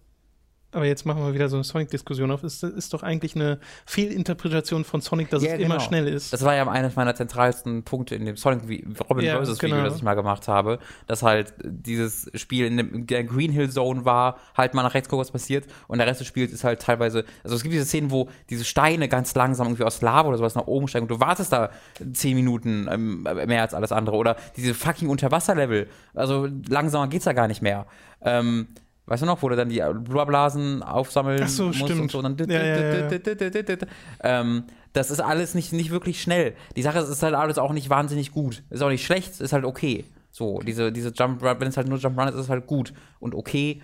aber 0.72 0.86
jetzt 0.86 1.04
machen 1.04 1.22
wir 1.24 1.34
wieder 1.34 1.48
so 1.48 1.56
eine 1.56 1.64
Sonic-Diskussion 1.64 2.30
auf. 2.30 2.44
Es 2.44 2.62
ist 2.62 2.94
doch 2.94 3.02
eigentlich 3.02 3.34
eine 3.34 3.58
Fehlinterpretation 3.86 4.84
von 4.84 5.00
Sonic, 5.00 5.30
dass 5.30 5.42
ja, 5.42 5.52
es 5.52 5.58
genau. 5.58 5.74
immer 5.74 5.80
schnell 5.80 6.06
ist. 6.06 6.32
Das 6.32 6.44
war 6.44 6.54
ja 6.54 6.68
eines 6.68 6.94
meiner 6.94 7.14
zentralsten 7.14 7.82
Punkte 7.82 8.14
in 8.14 8.24
dem 8.24 8.36
Sonic 8.36 8.62
Robin 9.08 9.24
Versus 9.26 9.60
Video, 9.60 9.76
genau. 9.76 9.88
das 9.88 9.96
ich 9.96 10.02
mal 10.02 10.14
gemacht 10.14 10.46
habe, 10.46 10.78
dass 11.06 11.22
halt 11.22 11.54
dieses 11.64 12.30
Spiel 12.34 12.66
in 12.66 13.06
der 13.06 13.24
Green 13.24 13.50
Hill 13.50 13.70
Zone 13.70 14.04
war, 14.04 14.38
halt 14.56 14.74
mal 14.74 14.82
nach 14.82 14.94
rechts 14.94 15.08
gucken, 15.08 15.22
was 15.22 15.32
passiert 15.32 15.66
und 15.88 15.98
der 15.98 16.06
Rest 16.06 16.20
des 16.20 16.28
Spiels 16.28 16.52
ist 16.52 16.62
halt 16.62 16.80
teilweise, 16.80 17.24
also 17.42 17.56
es 17.56 17.62
gibt 17.62 17.74
diese 17.74 17.84
Szenen, 17.84 18.10
wo 18.10 18.28
diese 18.48 18.64
Steine 18.64 19.08
ganz 19.08 19.34
langsam 19.34 19.66
irgendwie 19.66 19.84
aus 19.84 20.02
Lava 20.02 20.28
oder 20.28 20.38
sowas 20.38 20.54
nach 20.54 20.66
oben 20.66 20.86
steigen 20.86 21.04
und 21.04 21.10
du 21.10 21.20
wartest 21.20 21.52
da 21.52 21.70
zehn 22.12 22.36
Minuten 22.36 22.88
ähm, 22.90 23.22
mehr 23.22 23.62
als 23.62 23.74
alles 23.74 23.90
andere 23.90 24.16
oder 24.16 24.36
diese 24.56 24.74
fucking 24.74 25.08
Unterwasserlevel, 25.08 25.88
also 26.14 26.48
langsamer 26.68 27.08
geht's 27.08 27.24
da 27.24 27.32
gar 27.32 27.48
nicht 27.48 27.62
mehr. 27.62 27.86
Ähm, 28.22 28.68
Weißt 29.10 29.22
du 29.22 29.26
noch, 29.26 29.42
wo 29.42 29.48
du 29.48 29.56
dann 29.56 29.68
die 29.68 29.80
Blubberblasen 29.80 30.84
aufsammeln 30.84 31.40
Ach 31.42 31.48
so, 31.48 31.66
musst 31.66 31.80
stimmt. 31.80 32.00
und 32.00 32.10
so. 32.12 32.18
Und 32.20 32.38
dann 32.38 32.48
ja, 32.48 32.64
ja, 32.64 33.08
ja. 33.08 33.76
Ähm, 34.22 34.62
das 34.92 35.10
ist 35.10 35.18
alles 35.18 35.56
nicht, 35.56 35.72
nicht 35.72 35.90
wirklich 35.90 36.22
schnell. 36.22 36.54
Die 36.76 36.82
Sache 36.82 37.00
ist, 37.00 37.08
ist 37.08 37.24
halt 37.24 37.34
alles 37.34 37.58
auch 37.58 37.72
nicht 37.72 37.90
wahnsinnig 37.90 38.30
gut. 38.30 38.62
Ist 38.70 38.82
auch 38.82 38.88
nicht 38.88 39.04
schlecht, 39.04 39.40
ist 39.40 39.52
halt 39.52 39.64
okay. 39.64 40.04
So, 40.30 40.60
diese, 40.60 40.92
diese 40.92 41.08
Jump 41.08 41.42
Run, 41.42 41.56
wenn 41.58 41.66
es 41.66 41.76
halt 41.76 41.88
nur 41.88 41.98
Jump 41.98 42.16
Run 42.16 42.28
ist, 42.28 42.34
ist 42.34 42.42
es 42.42 42.48
halt 42.48 42.68
gut 42.68 42.94
und 43.18 43.34
okay, 43.34 43.82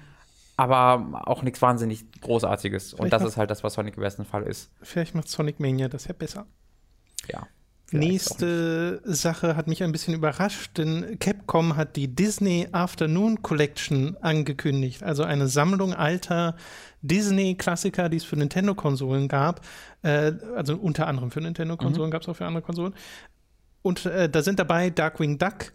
aber 0.56 1.24
auch 1.26 1.42
nichts 1.42 1.60
wahnsinnig 1.60 2.04
Großartiges. 2.20 2.94
Und 2.94 3.12
das 3.12 3.24
ist 3.24 3.36
halt 3.36 3.50
das, 3.50 3.64
was 3.64 3.74
Sonic 3.74 3.96
im 3.96 4.04
besten 4.04 4.24
Fall 4.24 4.44
ist. 4.44 4.70
Vielleicht 4.80 5.16
macht 5.16 5.28
Sonic 5.28 5.58
Mania 5.58 5.88
das 5.88 6.06
ja 6.06 6.12
besser. 6.12 6.46
Ja. 7.28 7.48
Nächste 7.92 9.00
Sache 9.04 9.54
hat 9.54 9.68
mich 9.68 9.82
ein 9.82 9.92
bisschen 9.92 10.14
überrascht, 10.14 10.76
denn 10.76 11.18
Capcom 11.20 11.76
hat 11.76 11.94
die 11.94 12.08
Disney 12.08 12.66
Afternoon 12.72 13.42
Collection 13.42 14.16
angekündigt, 14.20 15.04
also 15.04 15.22
eine 15.22 15.46
Sammlung 15.46 15.94
alter 15.94 16.56
Disney-Klassiker, 17.02 18.08
die 18.08 18.16
es 18.16 18.24
für 18.24 18.36
Nintendo-Konsolen 18.36 19.28
gab, 19.28 19.60
äh, 20.02 20.32
also 20.56 20.76
unter 20.76 21.06
anderem 21.06 21.30
für 21.30 21.40
Nintendo-Konsolen, 21.40 22.08
mhm. 22.08 22.12
gab 22.12 22.22
es 22.22 22.28
auch 22.28 22.34
für 22.34 22.46
andere 22.46 22.62
Konsolen. 22.62 22.94
Und 23.82 24.04
äh, 24.04 24.28
da 24.28 24.42
sind 24.42 24.58
dabei 24.58 24.90
Darkwing 24.90 25.38
Duck, 25.38 25.72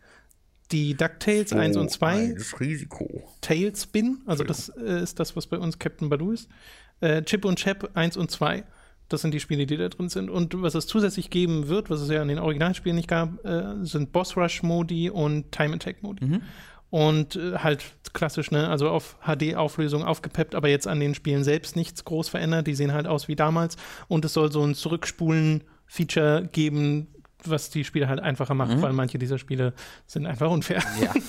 die 0.72 0.96
DuckTales 0.96 1.52
so 1.52 1.58
1 1.58 1.78
und 1.78 1.92
2. 1.92 2.36
Risiko. 2.60 3.24
Tailspin, 3.40 4.20
also 4.26 4.44
das 4.44 4.68
äh, 4.68 5.02
ist 5.02 5.18
das, 5.20 5.38
was 5.38 5.48
bei 5.48 5.58
uns 5.58 5.80
Captain 5.80 6.10
Baloo 6.10 6.32
ist. 6.32 6.50
Äh, 7.00 7.24
Chip 7.24 7.46
und 7.46 7.58
Chap 7.58 7.90
1 7.94 8.18
und 8.18 8.30
2. 8.30 8.66
Das 9.12 9.22
sind 9.22 9.34
die 9.34 9.40
Spiele, 9.40 9.66
die 9.66 9.78
da 9.78 9.90
drin 9.90 10.10
sind. 10.10 10.30
Und 10.30 10.62
was 10.62 10.76
es 10.76 10.88
zusätzlich 10.88 11.30
geben 11.30 11.68
wird, 11.68 11.90
was 11.90 12.02
es 12.02 12.10
ja 12.10 12.22
in 12.22 12.28
den 12.28 12.40
Originalspielen 12.40 12.96
nicht 12.96 13.08
gab, 13.08 13.44
äh, 13.46 13.84
sind 13.84 14.12
Boss 14.12 14.38
Rush 14.38 14.64
Modi 14.64 15.10
und 15.10 15.52
Time 15.52 15.76
Attack 15.76 16.04
Modi. 16.04 16.26
Mhm. 16.26 16.42
Und 16.90 17.36
äh, 17.36 17.58
halt 17.58 17.84
klassisch, 18.14 18.52
ne, 18.52 18.68
also 18.68 18.90
auf 18.90 19.18
HD-Auflösung 19.26 20.04
aufgepeppt, 20.04 20.56
aber 20.56 20.68
jetzt 20.68 20.88
an 20.88 21.00
den 21.00 21.16
Spielen 21.16 21.44
selbst 21.44 21.76
nichts 21.76 22.04
groß 22.04 22.30
verändert. 22.30 22.68
Die 22.68 22.76
sehen 22.76 22.94
halt 22.94 23.08
aus 23.08 23.28
wie 23.28 23.36
damals. 23.36 23.78
Und 24.08 24.26
es 24.26 24.34
soll 24.34 24.52
so 24.52 24.64
ein 24.64 24.76
Zurückspulen-Feature 24.76 26.50
geben, 26.52 27.08
was 27.46 27.70
die 27.70 27.84
Spiele 27.84 28.08
halt 28.08 28.20
einfacher 28.20 28.54
macht, 28.54 28.78
mhm. 28.78 28.82
weil 28.82 28.94
manche 28.94 29.18
dieser 29.18 29.38
Spiele 29.38 29.74
sind 30.06 30.26
einfach 30.26 30.50
unfair. 30.50 30.84
Ja. 31.02 31.14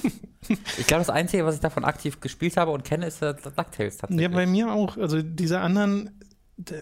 Ich 0.76 0.88
glaube, 0.88 1.02
das 1.02 1.08
Einzige, 1.08 1.44
was 1.44 1.54
ich 1.54 1.60
davon 1.60 1.84
aktiv 1.84 2.18
gespielt 2.18 2.56
habe 2.56 2.72
und 2.72 2.82
kenne, 2.82 3.06
ist 3.06 3.22
DuckTales 3.22 3.96
tatsächlich. 3.96 4.20
Ja, 4.20 4.28
bei 4.28 4.44
mir 4.44 4.72
auch. 4.72 4.96
Also 4.96 5.22
diese 5.22 5.60
anderen 5.60 6.10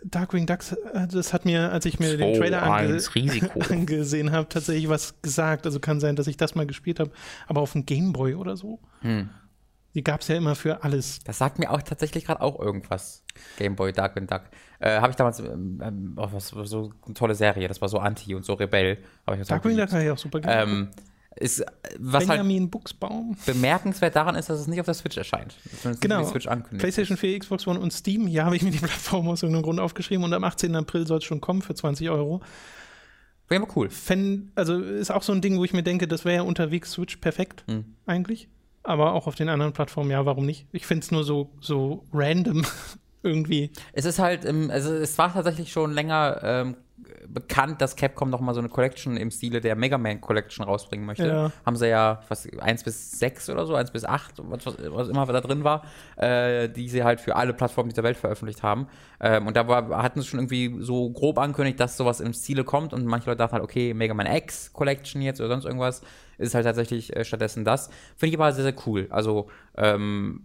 Darkwing 0.05 0.47
Ducks, 0.47 0.73
äh, 0.73 1.07
das 1.09 1.33
hat 1.33 1.45
mir, 1.45 1.73
als 1.73 1.85
ich 1.87 1.99
mir 1.99 2.17
den 2.17 2.35
Trailer 2.35 2.63
ange 2.63 2.99
angesehen 3.71 4.33
habe, 4.33 4.49
tatsächlich 4.49 4.89
was 4.89 5.21
gesagt. 5.23 5.67
Also 5.67 5.81
kann 5.81 6.01
sein, 6.01 6.17
dass 6.17 6.27
ich 6.27 6.37
das 6.37 6.55
mal 6.55 6.67
gespielt 6.67 7.01
habe, 7.01 7.11
aber 7.47 7.61
auf 7.61 7.73
dem 7.73 7.87
Gameboy 7.87 8.35
oder 8.35 8.57
so. 8.57 8.81
Hm. 9.01 9.31
Die 9.95 10.05
gab 10.05 10.21
es 10.21 10.29
ja 10.29 10.37
immer 10.37 10.55
für 10.55 10.85
alles. 10.85 11.19
Das 11.25 11.39
sagt 11.39 11.59
mir 11.59 11.71
auch 11.71 11.83
tatsächlich 11.83 12.25
gerade 12.25 12.41
auch 12.43 12.61
irgendwas. 12.61 13.25
Gameboy, 13.59 13.93
Darkwing 13.93 14.29
Duck. 14.29 14.43
Äh, 14.79 15.01
habe 15.01 15.11
ich 15.11 15.17
damals, 15.17 15.41
ähm, 15.41 16.15
oh, 16.17 16.29
was, 16.31 16.49
so 16.49 16.93
eine 17.05 17.15
tolle 17.15 17.35
Serie, 17.35 17.67
das 17.67 17.81
war 17.81 17.89
so 17.89 17.99
Anti 17.99 18.35
und 18.35 18.45
so 18.45 18.55
Rebell. 18.55 18.99
Darkwing 19.27 19.77
Duck 19.77 19.91
habe 19.93 20.05
ich 20.05 20.11
auch 20.11 20.19
super 20.19 20.41
gerne. 20.41 20.71
Ähm, 20.71 20.89
ist, 21.37 21.65
was 21.99 22.29
halt 22.29 22.41
Benjamin 22.41 22.63
halt 22.63 22.71
Buchsbaum. 22.73 23.37
bemerkenswert 23.47 24.17
daran 24.17 24.35
ist, 24.35 24.51
dass 24.51 24.61
es 24.61 24.67
nicht 24.67 24.81
auf 24.81 24.87
der 24.87 24.95
Switch 24.95 25.17
erscheint. 25.17 25.55
Genau. 26.01 26.25
Switch 26.25 26.49
PlayStation 26.79 27.17
4, 27.17 27.39
Xbox 27.39 27.67
One 27.67 27.79
und 27.79 27.93
Steam. 27.93 28.27
Hier 28.27 28.45
habe 28.45 28.57
ich 28.57 28.63
mir 28.63 28.71
die 28.71 28.79
Plattform 28.79 29.29
aus 29.29 29.43
irgendeinem 29.43 29.63
Grund 29.63 29.81
aufgeschrieben 29.81 30.25
und 30.25 30.33
am 30.33 30.45
18. 30.45 30.75
April 30.75 31.07
soll 31.07 31.19
es 31.19 31.25
schon 31.25 31.41
kommen 31.41 31.63
für 31.63 31.75
20 31.75 32.11
Euro. 32.11 32.41
Wäre 33.49 33.63
aber 33.63 33.77
cool. 33.77 33.91
Fänd, 33.91 34.53
also 34.55 34.81
ist 34.81 35.11
auch 35.11 35.23
so 35.23 35.33
ein 35.33 35.41
Ding, 35.41 35.59
wo 35.59 35.65
ich 35.65 35.73
mir 35.73 35.83
denke, 35.83 36.07
das 36.07 36.25
wäre 36.25 36.37
ja 36.37 36.43
unterwegs 36.43 36.93
Switch 36.93 37.17
perfekt, 37.17 37.65
mhm. 37.67 37.97
eigentlich. 38.07 38.49
Aber 38.83 39.13
auch 39.13 39.27
auf 39.27 39.35
den 39.35 39.49
anderen 39.49 39.73
Plattformen, 39.73 40.11
ja, 40.11 40.25
warum 40.25 40.47
nicht? 40.47 40.67
Ich 40.73 40.87
finde 40.87 41.05
es 41.05 41.11
nur 41.11 41.25
so, 41.25 41.51
so 41.61 42.05
random 42.13 42.65
irgendwie. 43.23 43.73
Es 43.93 44.05
ist 44.05 44.19
halt, 44.19 44.47
also 44.47 44.95
es 44.95 45.19
war 45.19 45.33
tatsächlich 45.33 45.73
schon 45.73 45.93
länger 45.93 46.41
ähm, 46.43 46.77
bekannt, 47.29 47.81
dass 47.81 47.97
Capcom 47.97 48.31
noch 48.31 48.41
mal 48.41 48.55
so 48.55 48.61
eine 48.61 48.69
Collection 48.69 49.17
im 49.17 49.31
Stile 49.31 49.61
der 49.61 49.77
Mega 49.77 49.99
Man 49.99 50.21
Collection 50.21 50.65
rausbringen 50.65 51.07
möchte. 51.07 51.27
Ja. 51.27 51.53
Haben 51.65 51.77
sie 51.77 51.89
ja, 51.89 52.21
was, 52.29 52.49
1 52.49 52.85
bis 52.85 53.19
6 53.19 53.51
oder 53.51 53.67
so, 53.67 53.75
1 53.75 53.91
bis 53.91 54.05
8, 54.05 54.35
was, 54.39 54.67
was 54.67 55.09
immer 55.09 55.27
da 55.27 55.41
drin 55.41 55.65
war, 55.65 55.85
äh, 56.17 56.69
die 56.69 56.89
sie 56.89 57.05
halt 57.05 57.21
für 57.21 57.37
alle 57.37 57.53
Plattformen 57.53 57.91
dieser 57.91 58.03
Welt 58.03 58.17
veröffentlicht 58.17 58.63
haben. 58.63 58.89
Ähm, 59.21 59.47
und 59.47 59.57
da 59.57 59.69
war, 59.69 60.03
hatten 60.03 60.21
sie 60.21 60.29
schon 60.29 60.41
irgendwie 60.41 60.83
so 60.83 61.11
grob 61.11 61.39
angekündigt, 61.39 61.79
dass 61.81 61.97
sowas 61.97 62.21
im 62.21 62.33
Stile 62.33 62.65
kommt 62.65 62.93
und 62.93 63.05
manche 63.05 63.27
Leute 63.27 63.39
dachten 63.39 63.55
halt, 63.55 63.65
okay, 63.65 63.95
Mega 63.95 64.15
Man 64.15 64.27
X 64.27 64.73
Collection 64.73 65.23
jetzt 65.23 65.41
oder 65.41 65.51
sonst 65.51 65.65
irgendwas, 65.65 66.03
ist 66.39 66.55
halt 66.55 66.65
tatsächlich 66.65 67.15
äh, 67.15 67.25
stattdessen 67.25 67.65
das. 67.65 67.91
Finde 68.17 68.35
ich 68.35 68.41
aber 68.41 68.53
sehr, 68.53 68.65
sehr 68.65 68.75
cool. 68.87 69.07
Also, 69.11 69.49
ähm, 69.77 70.45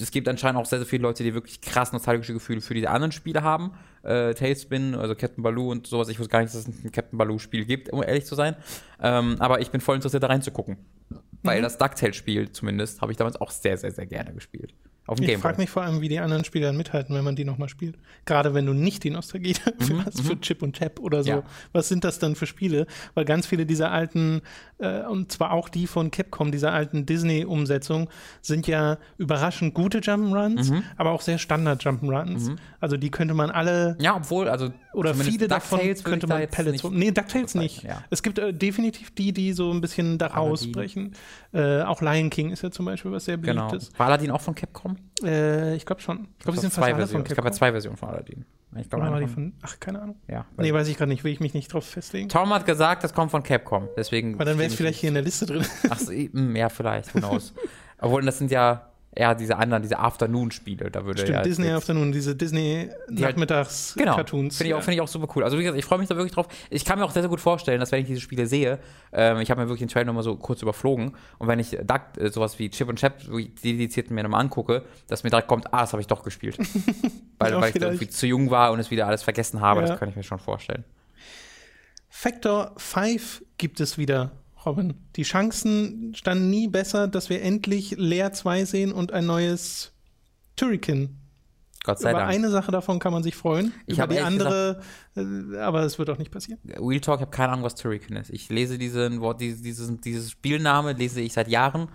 es 0.00 0.10
gibt 0.10 0.28
anscheinend 0.28 0.60
auch 0.60 0.66
sehr, 0.66 0.78
sehr 0.78 0.86
viele 0.86 1.02
Leute, 1.02 1.22
die 1.22 1.34
wirklich 1.34 1.60
krass 1.60 1.92
nostalgische 1.92 2.32
Gefühle 2.32 2.60
für 2.60 2.74
die 2.74 2.86
anderen 2.88 3.12
Spiele 3.12 3.42
haben. 3.42 3.72
Äh, 4.02 4.34
Tailspin, 4.34 4.94
also 4.94 5.14
Captain 5.14 5.42
Baloo 5.42 5.70
und 5.70 5.86
sowas. 5.86 6.08
Ich 6.08 6.18
wusste 6.18 6.30
gar 6.30 6.40
nicht, 6.40 6.54
dass 6.54 6.66
es 6.66 6.84
ein 6.84 6.92
Captain 6.92 7.18
Baloo-Spiel 7.18 7.64
gibt, 7.64 7.90
um 7.90 8.02
ehrlich 8.02 8.26
zu 8.26 8.34
sein. 8.34 8.56
Ähm, 9.00 9.36
aber 9.38 9.60
ich 9.60 9.70
bin 9.70 9.80
voll 9.80 9.96
interessiert, 9.96 10.22
da 10.22 10.28
reinzugucken. 10.28 10.76
Mhm. 11.08 11.18
Weil 11.42 11.62
das 11.62 11.78
DuckTales-Spiel 11.78 12.52
zumindest 12.52 13.00
habe 13.00 13.12
ich 13.12 13.18
damals 13.18 13.40
auch 13.40 13.50
sehr, 13.50 13.76
sehr, 13.76 13.92
sehr 13.92 14.06
gerne 14.06 14.32
gespielt. 14.32 14.74
Auf 15.06 15.18
dem 15.18 15.28
ich 15.28 15.38
frage 15.38 15.60
mich 15.60 15.68
vor 15.68 15.82
allem, 15.82 16.00
wie 16.00 16.08
die 16.08 16.20
anderen 16.20 16.44
Spieler 16.44 16.68
dann 16.68 16.76
mithalten, 16.76 17.14
wenn 17.14 17.24
man 17.24 17.34
die 17.34 17.44
nochmal 17.44 17.68
spielt. 17.68 17.96
Gerade 18.24 18.54
wenn 18.54 18.66
du 18.66 18.72
nicht 18.72 19.02
die 19.02 19.10
Nostalgie 19.10 19.54
mhm, 19.80 20.04
hast 20.04 20.20
für 20.20 20.36
mhm. 20.36 20.40
Chip 20.40 20.62
und 20.62 20.76
Tap 20.76 21.00
oder 21.00 21.24
so. 21.24 21.30
Ja. 21.30 21.42
Was 21.72 21.88
sind 21.88 22.04
das 22.04 22.20
dann 22.20 22.36
für 22.36 22.46
Spiele? 22.46 22.86
Weil 23.14 23.24
ganz 23.24 23.46
viele 23.46 23.66
dieser 23.66 23.90
alten, 23.90 24.42
äh, 24.78 25.02
und 25.02 25.32
zwar 25.32 25.52
auch 25.52 25.68
die 25.68 25.88
von 25.88 26.12
Capcom, 26.12 26.52
dieser 26.52 26.72
alten 26.72 27.04
Disney-Umsetzung, 27.04 28.08
sind 28.42 28.68
ja 28.68 28.98
überraschend 29.18 29.74
gute 29.74 29.98
Jump'n'Runs, 29.98 30.70
mhm. 30.70 30.84
aber 30.96 31.10
auch 31.10 31.20
sehr 31.20 31.38
Standard-Jump'n'Runs. 31.38 32.50
Mhm. 32.50 32.56
Also 32.80 32.96
die 32.96 33.10
könnte 33.10 33.34
man 33.34 33.50
alle. 33.50 33.96
Ja, 34.00 34.16
obwohl, 34.16 34.48
also. 34.48 34.70
Oder 34.92 35.14
viele 35.14 35.48
davon 35.48 35.80
könnte 36.04 36.26
man 36.26 36.46
Pellets. 36.48 36.84
Nee, 36.84 37.10
DuckTales 37.10 37.54
nicht. 37.54 37.82
Ja. 37.82 38.04
Es 38.10 38.22
gibt 38.22 38.38
äh, 38.38 38.52
definitiv 38.52 39.10
die, 39.10 39.32
die 39.32 39.52
so 39.52 39.72
ein 39.72 39.80
bisschen 39.80 40.18
da 40.18 40.28
rausbrechen. 40.28 41.14
Äh, 41.52 41.82
auch 41.82 42.02
Lion 42.02 42.30
King 42.30 42.50
ist 42.50 42.62
ja 42.62 42.70
zum 42.70 42.84
Beispiel 42.84 43.10
was 43.10 43.24
sehr 43.24 43.36
beliebtes. 43.36 43.88
Genau. 43.88 43.98
War 43.98 44.06
Aladdin 44.06 44.30
auch 44.30 44.40
von 44.40 44.54
Capcom? 44.54 44.91
Äh, 45.22 45.74
ich 45.76 45.86
glaube 45.86 46.00
schon. 46.00 46.28
Ich 46.38 46.44
glaube, 46.44 46.56
es 46.56 46.62
sind 46.62 46.72
zwei 46.72 46.94
Versionen. 46.94 47.24
Es 47.26 47.34
gab 47.34 47.44
ja 47.44 47.52
zwei 47.52 47.70
Versionen 47.72 47.96
von 47.96 48.08
Aladdin. 48.10 48.44
Ich 48.76 48.88
glaube, 48.88 49.06
von, 49.06 49.28
von, 49.28 49.52
ach, 49.60 49.78
keine 49.80 50.00
Ahnung. 50.00 50.16
Ja. 50.28 50.46
Nee, 50.56 50.72
weiß 50.72 50.88
ich 50.88 50.96
gerade 50.96 51.10
nicht, 51.10 51.24
will 51.24 51.32
ich 51.32 51.40
mich 51.40 51.52
nicht 51.52 51.72
drauf 51.72 51.84
festlegen. 51.84 52.30
Tom 52.30 52.52
hat 52.54 52.64
gesagt, 52.64 53.04
das 53.04 53.12
kommt 53.12 53.30
von 53.30 53.42
Capcom. 53.42 53.88
Deswegen. 53.96 54.38
Weil 54.38 54.46
dann 54.46 54.58
wäre 54.58 54.68
es 54.68 54.74
vielleicht 54.74 54.98
hier 55.00 55.08
in 55.08 55.14
der 55.14 55.22
Liste 55.22 55.44
drin. 55.44 55.64
Ach, 55.90 55.98
so, 55.98 56.10
ja, 56.12 56.68
vielleicht, 56.70 57.14
who 57.14 57.18
knows. 57.18 57.52
Obwohl, 57.98 58.22
das 58.24 58.38
sind 58.38 58.50
ja 58.50 58.91
eher 59.14 59.34
diese 59.34 59.56
anderen, 59.56 59.82
diese 59.82 59.98
Afternoon-Spiele. 59.98 60.90
Da 60.90 61.04
würde 61.04 61.20
Stimmt, 61.20 61.36
ja 61.36 61.42
Disney 61.42 61.70
Afternoon, 61.70 62.12
diese 62.12 62.34
Disney-Nachmittags-Cartoons. 62.34 63.96
Genau, 63.96 64.16
finde 64.56 64.68
ich, 64.68 64.74
auch, 64.74 64.82
find 64.82 64.94
ich 64.94 65.00
auch 65.02 65.08
super 65.08 65.28
cool. 65.36 65.44
Also 65.44 65.58
wie 65.58 65.62
gesagt, 65.62 65.78
ich 65.78 65.84
freue 65.84 65.98
mich 65.98 66.08
da 66.08 66.16
wirklich 66.16 66.32
drauf. 66.32 66.48
Ich 66.70 66.84
kann 66.84 66.98
mir 66.98 67.04
auch 67.04 67.10
sehr, 67.10 67.22
sehr 67.22 67.28
gut 67.28 67.40
vorstellen, 67.40 67.78
dass 67.78 67.92
wenn 67.92 68.00
ich 68.00 68.06
diese 68.06 68.20
Spiele 68.20 68.46
sehe, 68.46 68.78
ähm, 69.12 69.38
ich 69.40 69.50
habe 69.50 69.60
mir 69.60 69.68
wirklich 69.68 69.80
den 69.80 69.88
Trailer 69.88 70.06
nochmal 70.06 70.22
so 70.22 70.36
kurz 70.36 70.62
überflogen 70.62 71.14
und 71.38 71.48
wenn 71.48 71.58
ich 71.58 71.70
Duck, 71.70 72.00
äh, 72.16 72.30
sowas 72.30 72.58
wie 72.58 72.70
Chip 72.70 72.88
und 72.88 72.98
Chap 72.98 73.20
dediziert 73.62 74.10
mir 74.10 74.22
nochmal 74.22 74.40
angucke, 74.40 74.82
dass 75.08 75.24
mir 75.24 75.30
direkt 75.30 75.48
kommt, 75.48 75.72
ah, 75.74 75.82
das 75.82 75.92
habe 75.92 76.00
ich 76.00 76.06
doch 76.06 76.22
gespielt. 76.22 76.58
weil, 77.38 77.60
weil 77.60 77.70
ich 77.70 77.76
irgendwie 77.76 78.08
zu 78.08 78.26
jung 78.26 78.50
war 78.50 78.72
und 78.72 78.80
es 78.80 78.90
wieder 78.90 79.06
alles 79.06 79.22
vergessen 79.22 79.60
habe, 79.60 79.82
ja. 79.82 79.88
das 79.88 79.98
kann 79.98 80.08
ich 80.08 80.16
mir 80.16 80.22
schon 80.22 80.38
vorstellen. 80.38 80.84
Factor 82.08 82.72
5 82.76 83.44
gibt 83.58 83.80
es 83.80 83.98
wieder 83.98 84.32
Robin. 84.66 84.94
Die 85.16 85.22
Chancen 85.22 86.14
standen 86.14 86.50
nie 86.50 86.68
besser, 86.68 87.08
dass 87.08 87.30
wir 87.30 87.42
endlich 87.42 87.96
Leer 87.98 88.32
2 88.32 88.64
sehen 88.64 88.92
und 88.92 89.12
ein 89.12 89.26
neues 89.26 89.92
Turrican. 90.56 91.18
Gott 91.84 91.98
sei 91.98 92.10
Über 92.10 92.20
Dank. 92.20 92.32
eine 92.32 92.50
Sache 92.50 92.70
davon 92.70 93.00
kann 93.00 93.12
man 93.12 93.24
sich 93.24 93.34
freuen. 93.34 93.72
Ich 93.86 93.98
habe 93.98 94.14
die 94.14 94.20
andere, 94.20 94.80
gesagt, 95.14 95.54
äh, 95.54 95.58
aber 95.58 95.82
es 95.82 95.98
wird 95.98 96.10
auch 96.10 96.18
nicht 96.18 96.30
passieren. 96.30 96.60
Real 96.64 97.00
Talk, 97.00 97.16
ich 97.16 97.22
habe 97.22 97.30
keine 97.32 97.52
Ahnung, 97.52 97.64
was 97.64 97.74
Turrican 97.74 98.16
ist. 98.16 98.30
Ich 98.30 98.48
lese 98.50 98.78
diesen 98.78 99.20
Wort, 99.20 99.40
dieses, 99.40 99.62
dieses, 99.62 100.00
dieses 100.00 100.30
Spielname 100.30 100.92
lese 100.92 101.20
ich 101.20 101.32
seit 101.32 101.48
Jahren, 101.48 101.88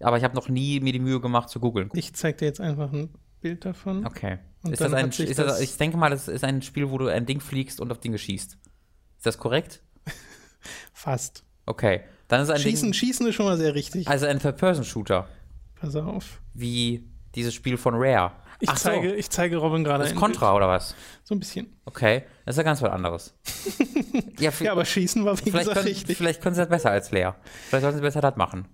aber 0.00 0.16
ich 0.16 0.24
habe 0.24 0.34
noch 0.34 0.48
nie 0.48 0.80
mir 0.80 0.92
die 0.92 0.98
Mühe 0.98 1.20
gemacht 1.20 1.50
zu 1.50 1.60
googeln. 1.60 1.90
Ich 1.92 2.14
zeige 2.14 2.38
dir 2.38 2.44
jetzt 2.46 2.60
einfach 2.60 2.90
ein 2.92 3.10
Bild 3.42 3.66
davon. 3.66 4.06
Okay. 4.06 4.38
Ist 4.70 4.80
das 4.80 4.94
ein, 4.94 5.10
ist 5.10 5.38
das, 5.38 5.60
ich 5.60 5.76
denke 5.76 5.98
mal, 5.98 6.08
das 6.08 6.28
ist 6.28 6.42
ein 6.42 6.62
Spiel, 6.62 6.90
wo 6.90 6.96
du 6.96 7.08
ein 7.08 7.26
Ding 7.26 7.40
fliegst 7.40 7.80
und 7.80 7.92
auf 7.92 7.98
Dinge 8.00 8.16
schießt. 8.16 8.52
Ist 9.18 9.26
das 9.26 9.36
korrekt? 9.36 9.82
Fast. 10.94 11.44
Okay. 11.66 12.00
Dann 12.28 12.40
ist 12.42 12.50
ein 12.50 12.58
Schießen, 12.58 12.86
Ding, 12.88 12.94
Schießen 12.94 13.26
ist 13.26 13.34
schon 13.34 13.46
mal 13.46 13.56
sehr 13.56 13.74
richtig. 13.74 14.08
Also 14.08 14.26
ein 14.26 14.38
Third-Person-Shooter. 14.38 15.28
Pass 15.80 15.96
auf. 15.96 16.40
Wie 16.54 17.04
dieses 17.34 17.54
Spiel 17.54 17.76
von 17.76 17.94
Rare. 17.96 18.32
Ich, 18.60 18.68
Ach 18.68 18.76
so. 18.76 18.88
zeige, 18.88 19.14
ich 19.14 19.28
zeige 19.30 19.56
Robin 19.56 19.84
gerade. 19.84 20.04
Das 20.04 20.12
ist 20.12 20.18
Contra 20.18 20.54
oder 20.54 20.68
was? 20.68 20.94
So 21.24 21.34
ein 21.34 21.38
bisschen. 21.40 21.66
Okay, 21.84 22.22
das 22.46 22.54
ist 22.54 22.58
ja 22.58 22.62
ganz 22.62 22.80
was 22.80 22.90
anderes. 22.90 23.34
ja, 24.38 24.52
Ja, 24.60 24.72
aber 24.72 24.84
Schießen 24.84 25.24
war 25.24 25.36
wie 25.38 25.50
vielleicht, 25.50 25.68
gesagt 25.68 25.76
können, 25.76 25.88
richtig. 25.88 26.16
vielleicht 26.16 26.40
können 26.40 26.54
sie 26.54 26.60
das 26.60 26.68
besser 26.70 26.90
als 26.90 27.10
Lea. 27.10 27.30
Vielleicht 27.68 27.82
sollten 27.82 27.98
sie 27.98 28.02
besser 28.02 28.20
das 28.20 28.36
machen. 28.36 28.68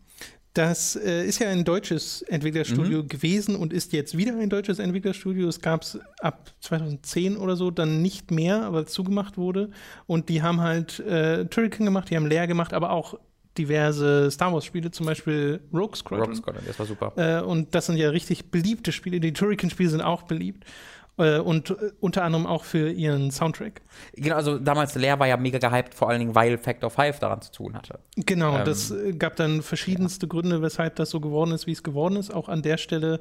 Das 0.53 0.97
äh, 0.97 1.25
ist 1.27 1.39
ja 1.39 1.49
ein 1.49 1.65
deutsches 1.65 2.23
Entwicklerstudio 2.23 3.05
gewesen 3.07 3.55
und 3.55 3.73
ist 3.73 3.93
jetzt 3.93 4.17
wieder 4.17 4.37
ein 4.37 4.51
deutsches 4.51 4.81
Entwicklerstudio. 4.81 5.49
Es 5.49 5.61
gab 5.61 5.83
es 5.83 5.99
ab 6.21 6.51
2010 6.61 7.37
oder 7.37 7.55
so 7.55 7.71
dann 7.71 8.03
nicht 8.03 8.33
mehr, 8.33 8.73
weil 8.73 8.83
es 8.83 8.93
zugemacht 8.93 9.39
wurde. 9.39 9.71
Und 10.07 10.29
die 10.29 10.43
haben 10.43 10.61
halt 10.61 10.99
äh, 11.01 11.47
Turrican 11.47 11.87
gemacht, 11.87 12.11
die 12.11 12.17
haben 12.17 12.27
Leer 12.27 12.49
gemacht, 12.49 12.75
aber 12.75 12.91
auch 12.91 13.15
diverse 13.61 14.31
Star 14.31 14.53
Wars-Spiele, 14.53 14.91
zum 14.91 15.07
Beispiel 15.07 15.61
Rogue 15.73 15.97
Squadron. 15.97 16.29
Rock 16.29 16.37
Squadron, 16.37 16.63
das 16.67 16.79
war 16.79 16.87
super. 16.87 17.13
Äh, 17.17 17.43
und 17.43 17.75
das 17.75 17.87
sind 17.87 17.97
ja 17.97 18.11
richtig 18.11 18.51
beliebte 18.51 18.93
Spiele. 18.93 19.21
Die 19.21 19.33
Turrican-Spiele 19.33 19.91
sind 19.91 20.01
auch 20.01 20.23
beliebt. 20.23 20.65
Äh, 21.19 21.39
und 21.39 21.71
äh, 21.71 21.93
unter 22.01 22.25
anderem 22.25 22.47
auch 22.47 22.65
für 22.65 22.91
ihren 22.91 23.31
Soundtrack. 23.31 23.83
Genau, 24.15 24.37
also 24.37 24.59
damals 24.59 24.95
Lea 24.95 25.15
war 25.19 25.27
ja 25.27 25.37
mega 25.37 25.59
gehypt, 25.59 25.95
vor 25.95 26.09
allen 26.09 26.21
Dingen, 26.21 26.35
weil 26.35 26.57
Factor 26.57 26.91
5 26.91 27.19
daran 27.19 27.43
zu 27.43 27.53
tun 27.53 27.75
hatte. 27.75 27.99
Genau, 28.17 28.59
Ähm, 28.59 28.65
das 28.65 28.95
gab 29.19 29.37
dann 29.37 29.63
verschiedenste 29.63 30.27
Gründe, 30.29 30.63
weshalb 30.63 30.97
das 30.97 31.11
so 31.11 31.21
geworden 31.21 31.53
ist, 31.53 31.67
wie 31.67 31.73
es 31.73 31.83
geworden 31.83 32.17
ist. 32.17 32.33
Auch 32.33 32.49
an 32.49 32.63
der 32.63 32.79
Stelle 32.79 33.21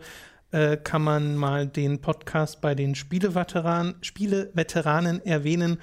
äh, 0.52 0.78
kann 0.78 1.04
man 1.04 1.36
mal 1.36 1.68
den 1.68 2.00
Podcast 2.00 2.62
bei 2.62 2.74
den 2.74 2.96
Spieleveteranen, 2.96 3.96
Spieleveteranen 4.02 5.26
erwähnen, 5.26 5.80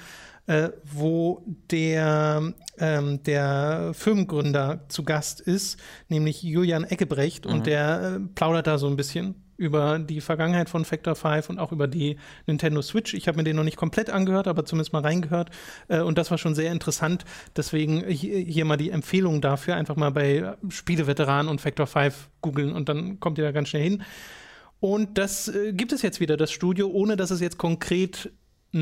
äh, 0.47 0.71
wo 0.85 1.43
der, 1.71 2.53
ähm, 2.79 3.23
der 3.25 3.93
Firmengründer 3.95 4.85
zu 4.89 5.03
Gast 5.05 5.41
ist, 5.41 5.79
nämlich 6.09 6.43
Julian 6.43 6.85
Eckebrecht, 6.85 7.47
und 7.47 7.67
der 7.67 8.17
äh, 8.17 8.21
plaudert 8.35 8.67
da 8.67 8.79
so 8.79 8.87
ein 8.87 8.97
bisschen 8.97 9.35
über 9.57 9.99
die 9.99 10.21
Vergangenheit 10.21 10.69
von 10.69 10.85
Factor 10.85 11.15
5 11.15 11.51
und 11.51 11.59
auch 11.59 11.73
über 11.73 11.89
die 11.89 12.19
Nintendo 12.47 12.83
Switch. 12.83 13.15
Ich 13.15 13.27
habe 13.27 13.39
mir 13.39 13.45
den 13.45 13.57
noch 13.57 13.65
nicht 13.65 13.77
komplett 13.77 14.11
angehört, 14.11 14.49
aber 14.49 14.65
zumindest 14.65 14.93
mal 14.93 15.03
reingehört. 15.03 15.51
Äh, 15.89 16.01
und 16.01 16.19
das 16.19 16.31
war 16.31 16.39
schon 16.39 16.55
sehr 16.55 16.71
interessant. 16.73 17.25
Deswegen 17.57 18.07
hier, 18.07 18.39
hier 18.39 18.65
mal 18.65 18.77
die 18.77 18.91
Empfehlung 18.91 19.41
dafür. 19.41 19.77
Einfach 19.77 19.97
mal 19.97 20.11
bei 20.11 20.57
Spieleveteranen 20.69 21.49
und 21.49 21.61
Factor 21.61 21.87
5 21.87 22.29
googeln 22.43 22.73
und 22.73 22.89
dann 22.89 23.19
kommt 23.21 23.39
ihr 23.39 23.45
da 23.45 23.53
ganz 23.53 23.69
schnell 23.69 23.83
hin. 23.83 24.03
Und 24.79 25.17
das 25.17 25.49
äh, 25.49 25.73
gibt 25.73 25.93
es 25.93 26.03
jetzt 26.03 26.21
wieder, 26.21 26.37
das 26.37 26.53
Studio, 26.53 26.89
ohne 26.89 27.17
dass 27.17 27.31
es 27.31 27.41
jetzt 27.41 27.57
konkret 27.57 28.31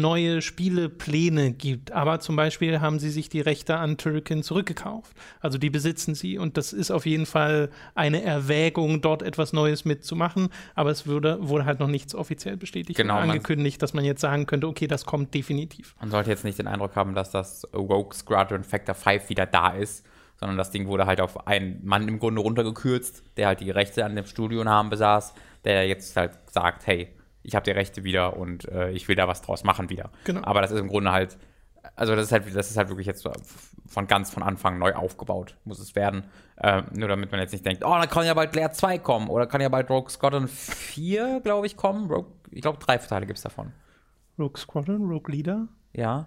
neue 0.00 0.42
Spielepläne 0.42 1.52
gibt. 1.52 1.92
Aber 1.92 2.20
zum 2.20 2.36
Beispiel 2.36 2.80
haben 2.80 2.98
sie 2.98 3.10
sich 3.10 3.28
die 3.28 3.40
Rechte 3.40 3.76
an 3.76 3.96
Turrican 3.96 4.42
zurückgekauft. 4.42 5.16
Also 5.40 5.58
die 5.58 5.70
besitzen 5.70 6.14
sie. 6.14 6.38
Und 6.38 6.56
das 6.56 6.72
ist 6.72 6.90
auf 6.90 7.06
jeden 7.06 7.26
Fall 7.26 7.70
eine 7.94 8.22
Erwägung, 8.22 9.00
dort 9.00 9.22
etwas 9.22 9.52
Neues 9.52 9.84
mitzumachen. 9.84 10.48
Aber 10.74 10.90
es 10.90 11.06
würde, 11.06 11.38
wurde 11.48 11.64
halt 11.64 11.80
noch 11.80 11.88
nichts 11.88 12.14
offiziell 12.14 12.56
bestätigt 12.56 12.96
Genau, 12.96 13.14
und 13.14 13.20
man- 13.20 13.30
angekündigt, 13.30 13.80
dass 13.82 13.94
man 13.94 14.04
jetzt 14.04 14.20
sagen 14.20 14.46
könnte, 14.46 14.66
okay, 14.68 14.86
das 14.86 15.04
kommt 15.04 15.32
definitiv. 15.34 15.94
Man 16.00 16.10
sollte 16.10 16.30
jetzt 16.30 16.44
nicht 16.44 16.58
den 16.58 16.66
Eindruck 16.66 16.96
haben, 16.96 17.14
dass 17.14 17.30
das 17.30 17.66
Rogue 17.74 18.12
Squadron 18.14 18.64
Factor 18.64 18.94
5 18.94 19.28
wieder 19.30 19.46
da 19.46 19.68
ist, 19.70 20.04
sondern 20.40 20.56
das 20.58 20.70
Ding 20.70 20.86
wurde 20.88 21.06
halt 21.06 21.20
auf 21.20 21.46
einen 21.46 21.80
Mann 21.84 22.08
im 22.08 22.18
Grunde 22.18 22.40
runtergekürzt, 22.42 23.22
der 23.36 23.46
halt 23.46 23.60
die 23.60 23.70
Rechte 23.70 24.04
an 24.04 24.16
dem 24.16 24.26
Studionamen 24.26 24.90
besaß, 24.90 25.34
der 25.64 25.86
jetzt 25.86 26.16
halt 26.16 26.32
sagt, 26.50 26.86
hey, 26.86 27.08
ich 27.44 27.54
habe 27.54 27.64
die 27.64 27.70
Rechte 27.70 28.02
wieder 28.02 28.36
und 28.36 28.66
äh, 28.68 28.90
ich 28.90 29.06
will 29.06 29.14
da 29.14 29.28
was 29.28 29.42
draus 29.42 29.62
machen 29.62 29.90
wieder. 29.90 30.10
Genau. 30.24 30.42
Aber 30.42 30.62
das 30.62 30.70
ist 30.70 30.80
im 30.80 30.88
Grunde 30.88 31.12
halt, 31.12 31.38
also 31.94 32.16
das 32.16 32.26
ist 32.26 32.32
halt, 32.32 32.56
das 32.56 32.70
ist 32.70 32.76
halt 32.76 32.88
wirklich 32.88 33.06
jetzt 33.06 33.28
von 33.86 34.06
ganz 34.06 34.30
von 34.30 34.42
Anfang 34.42 34.78
neu 34.78 34.94
aufgebaut, 34.94 35.56
muss 35.64 35.78
es 35.78 35.94
werden. 35.94 36.24
Ähm, 36.60 36.86
nur 36.92 37.08
damit 37.08 37.30
man 37.30 37.40
jetzt 37.40 37.52
nicht 37.52 37.64
denkt, 37.64 37.84
oh, 37.84 37.90
dann 37.90 38.08
kann 38.08 38.24
ja 38.24 38.34
bald 38.34 38.54
Leer 38.56 38.72
2 38.72 38.98
kommen 38.98 39.28
oder 39.28 39.46
kann 39.46 39.60
ja 39.60 39.68
bald 39.68 39.90
Rogue 39.90 40.10
Squadron 40.10 40.48
4, 40.48 41.40
glaube 41.42 41.66
ich, 41.66 41.76
kommen. 41.76 42.10
Rogue, 42.10 42.32
ich 42.50 42.62
glaube, 42.62 42.78
drei 42.78 42.96
Teile 42.96 43.26
gibt 43.26 43.36
es 43.36 43.42
davon. 43.42 43.72
Rogue 44.38 44.58
Squadron, 44.58 45.08
Rogue 45.08 45.32
Leader? 45.32 45.68
Ja. 45.92 46.26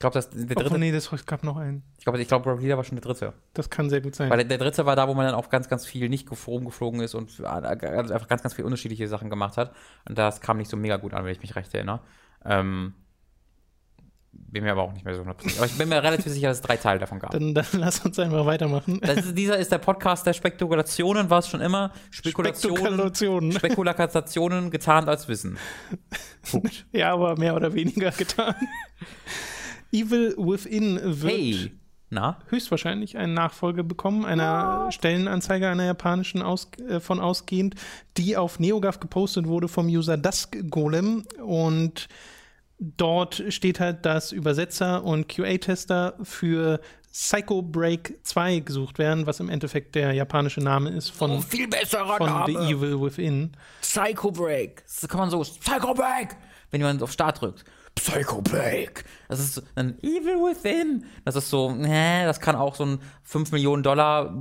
Ich 0.00 0.02
glaube, 0.02 0.14
das 0.14 0.30
der 0.30 0.46
dritte 0.46 0.64
Obwohl, 0.64 0.78
nee, 0.78 0.92
das 0.92 1.10
gab 1.26 1.44
noch 1.44 1.58
einen. 1.58 1.82
ich 1.98 2.04
glaube, 2.04 2.18
ich 2.18 2.26
glaub, 2.26 2.46
Rogue 2.46 2.62
Leader 2.62 2.78
war 2.78 2.84
schon 2.84 2.96
der 2.96 3.02
dritte. 3.02 3.34
Das 3.52 3.68
kann 3.68 3.90
sehr 3.90 4.00
gut 4.00 4.14
sein. 4.14 4.30
Weil 4.30 4.38
der, 4.38 4.46
der 4.46 4.56
dritte 4.56 4.86
war 4.86 4.96
da, 4.96 5.06
wo 5.08 5.12
man 5.12 5.26
dann 5.26 5.34
auch 5.34 5.50
ganz, 5.50 5.68
ganz 5.68 5.84
viel 5.84 6.08
nicht 6.08 6.26
gef- 6.26 6.46
rumgeflogen 6.46 7.02
ist 7.02 7.14
und 7.14 7.28
also 7.44 7.68
einfach 7.68 8.26
ganz, 8.26 8.42
ganz 8.42 8.54
viele 8.54 8.64
unterschiedliche 8.64 9.06
Sachen 9.08 9.28
gemacht 9.28 9.58
hat. 9.58 9.74
Und 10.08 10.16
das 10.16 10.40
kam 10.40 10.56
nicht 10.56 10.70
so 10.70 10.78
mega 10.78 10.96
gut 10.96 11.12
an, 11.12 11.26
wenn 11.26 11.32
ich 11.32 11.42
mich 11.42 11.54
recht 11.54 11.74
erinnere. 11.74 12.00
Ähm, 12.46 12.94
bin 14.32 14.64
mir 14.64 14.72
aber 14.72 14.84
auch 14.84 14.92
nicht 14.94 15.04
mehr 15.04 15.14
so 15.14 15.20
100%. 15.20 15.58
Aber 15.58 15.66
ich 15.66 15.76
bin 15.76 15.90
mir 15.90 16.02
relativ 16.02 16.32
sicher, 16.32 16.48
dass 16.48 16.56
es 16.58 16.62
drei 16.62 16.78
Teile 16.78 16.98
davon 16.98 17.18
gab. 17.18 17.32
dann, 17.32 17.52
dann 17.52 17.66
lass 17.74 18.00
uns 18.00 18.18
einfach 18.18 18.46
weitermachen. 18.46 19.00
Ist, 19.00 19.36
dieser 19.36 19.58
ist 19.58 19.70
der 19.70 19.78
Podcast 19.78 20.26
der 20.26 20.32
Spekulationen, 20.32 21.28
war 21.28 21.40
es 21.40 21.48
schon 21.48 21.60
immer. 21.60 21.92
Spekulationen, 22.10 22.78
Spekulationen. 22.78 23.52
Spekulationen 23.52 24.70
getarnt 24.70 25.08
als 25.08 25.28
Wissen. 25.28 25.58
Punkt. 26.50 26.86
Ja, 26.92 27.12
aber 27.12 27.36
mehr 27.36 27.54
oder 27.54 27.74
weniger 27.74 28.10
getan. 28.12 28.54
Evil 29.92 30.34
Within 30.36 31.00
wird 31.02 31.32
Hey, 31.32 31.72
na? 32.10 32.38
höchstwahrscheinlich 32.48 33.16
eine 33.16 33.32
Nachfolge 33.32 33.84
bekommen, 33.84 34.24
einer 34.24 34.90
Stellenanzeige 34.90 35.68
einer 35.68 35.84
japanischen 35.84 36.42
aus, 36.42 36.68
äh, 36.88 37.00
von 37.00 37.20
ausgehend, 37.20 37.74
die 38.16 38.36
auf 38.36 38.58
NeoGAF 38.58 39.00
gepostet 39.00 39.46
wurde 39.46 39.68
vom 39.68 39.86
User 39.86 40.16
Dusk 40.16 40.56
Golem 40.70 41.24
und 41.44 42.08
dort 42.78 43.44
steht 43.48 43.78
halt, 43.78 44.04
dass 44.06 44.32
Übersetzer 44.32 45.04
und 45.04 45.28
QA-Tester 45.28 46.14
für 46.22 46.80
Psycho 47.12 47.60
Break 47.62 48.18
2 48.22 48.60
gesucht 48.60 48.98
werden, 48.98 49.26
was 49.26 49.40
im 49.40 49.48
Endeffekt 49.48 49.94
der 49.94 50.12
japanische 50.12 50.60
Name 50.60 50.90
ist 50.90 51.10
von, 51.10 51.42
viel 51.42 51.68
besserer 51.68 52.16
von 52.16 52.46
The 52.46 52.54
Evil 52.54 53.00
Within. 53.00 53.50
Psycho 53.82 54.30
Break. 54.30 54.84
Das 54.86 55.08
kann 55.08 55.20
man 55.20 55.30
so, 55.30 55.40
Psycho 55.40 55.92
Break, 55.92 56.36
wenn 56.70 56.80
jemand 56.80 57.02
auf 57.02 57.12
Start 57.12 57.40
drückt. 57.40 57.64
Psycho 58.00 58.40
Break. 58.40 59.04
Das 59.28 59.38
ist 59.40 59.62
ein 59.74 59.98
Evil 60.02 60.36
Within. 60.36 61.04
Das 61.26 61.36
ist 61.36 61.50
so, 61.50 61.70
nee, 61.70 62.24
das 62.24 62.40
kann 62.40 62.56
auch 62.56 62.74
so 62.74 62.84
ein 62.86 62.98
5 63.24 63.52
Millionen 63.52 63.82
Dollar 63.82 64.34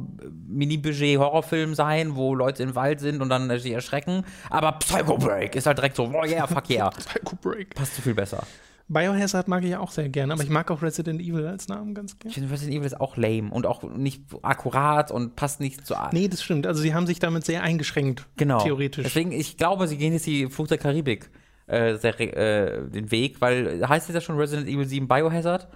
Mini-Budget 0.48 1.20
Horrorfilm 1.20 1.76
sein, 1.76 2.16
wo 2.16 2.34
Leute 2.34 2.64
im 2.64 2.74
Wald 2.76 3.02
sind 3.02 3.22
und 3.22 3.28
dann 3.28 3.50
äh, 3.50 3.60
sich 3.60 3.74
erschrecken. 3.74 4.24
Aber 4.50 4.72
Psycho 4.74 5.18
Break 5.18 5.56
ist 5.58 5.66
halt 5.68 5.78
direkt 5.78 5.98
so, 5.98 6.06
oh 6.06 6.24
yeah, 6.26 6.48
fuck 6.48 6.70
yeah. 6.70 6.90
Psycho 6.98 7.36
Break. 7.42 7.76
Passt 7.76 7.98
so 7.98 8.02
viel 8.02 8.14
besser. 8.14 8.44
Biohazard 8.88 9.50
mag 9.50 9.64
ich 9.66 9.72
ja 9.72 9.82
auch 9.82 9.92
sehr 9.92 10.08
gerne, 10.10 10.34
aber 10.34 10.42
ich 10.42 10.50
mag 10.50 10.72
auch 10.72 10.82
Resident 10.82 11.22
Evil 11.22 11.46
als 11.46 11.68
Namen 11.68 11.94
ganz 11.94 12.18
gerne. 12.18 12.30
Ich 12.30 12.36
finde 12.36 12.52
Resident 12.52 12.78
Evil 12.78 12.88
ist 12.88 13.00
auch 13.00 13.18
lame 13.18 13.52
und 13.52 13.68
auch 13.68 13.84
nicht 13.84 14.24
akkurat 14.42 15.12
und 15.12 15.36
passt 15.36 15.60
nicht 15.60 15.86
zu. 15.86 15.96
Nee, 16.14 16.28
das 16.30 16.42
stimmt. 16.42 16.66
Also 16.66 16.82
sie 16.82 16.94
haben 16.96 17.06
sich 17.06 17.20
damit 17.20 17.46
sehr 17.46 17.62
eingeschränkt, 17.62 18.26
Genau. 18.38 18.64
theoretisch. 18.64 19.04
Deswegen, 19.04 19.32
ich 19.34 19.58
glaube, 19.58 19.88
sie 19.90 19.98
gehen 19.98 20.14
jetzt 20.14 20.26
die 20.26 20.48
Flucht 20.48 20.72
der 20.72 20.80
Karibik 20.80 21.30
äh, 21.70 21.96
sehr, 21.98 22.20
äh, 22.20 22.90
den 22.90 23.12
Weg, 23.12 23.42
weil 23.42 23.88
heißt 23.88 24.10
jetzt 24.10 24.16
ja 24.16 24.22
schon 24.22 24.38
Resident 24.38 24.68
Evil 24.68 24.86
7 24.86 25.08
Biohazard 25.08 25.68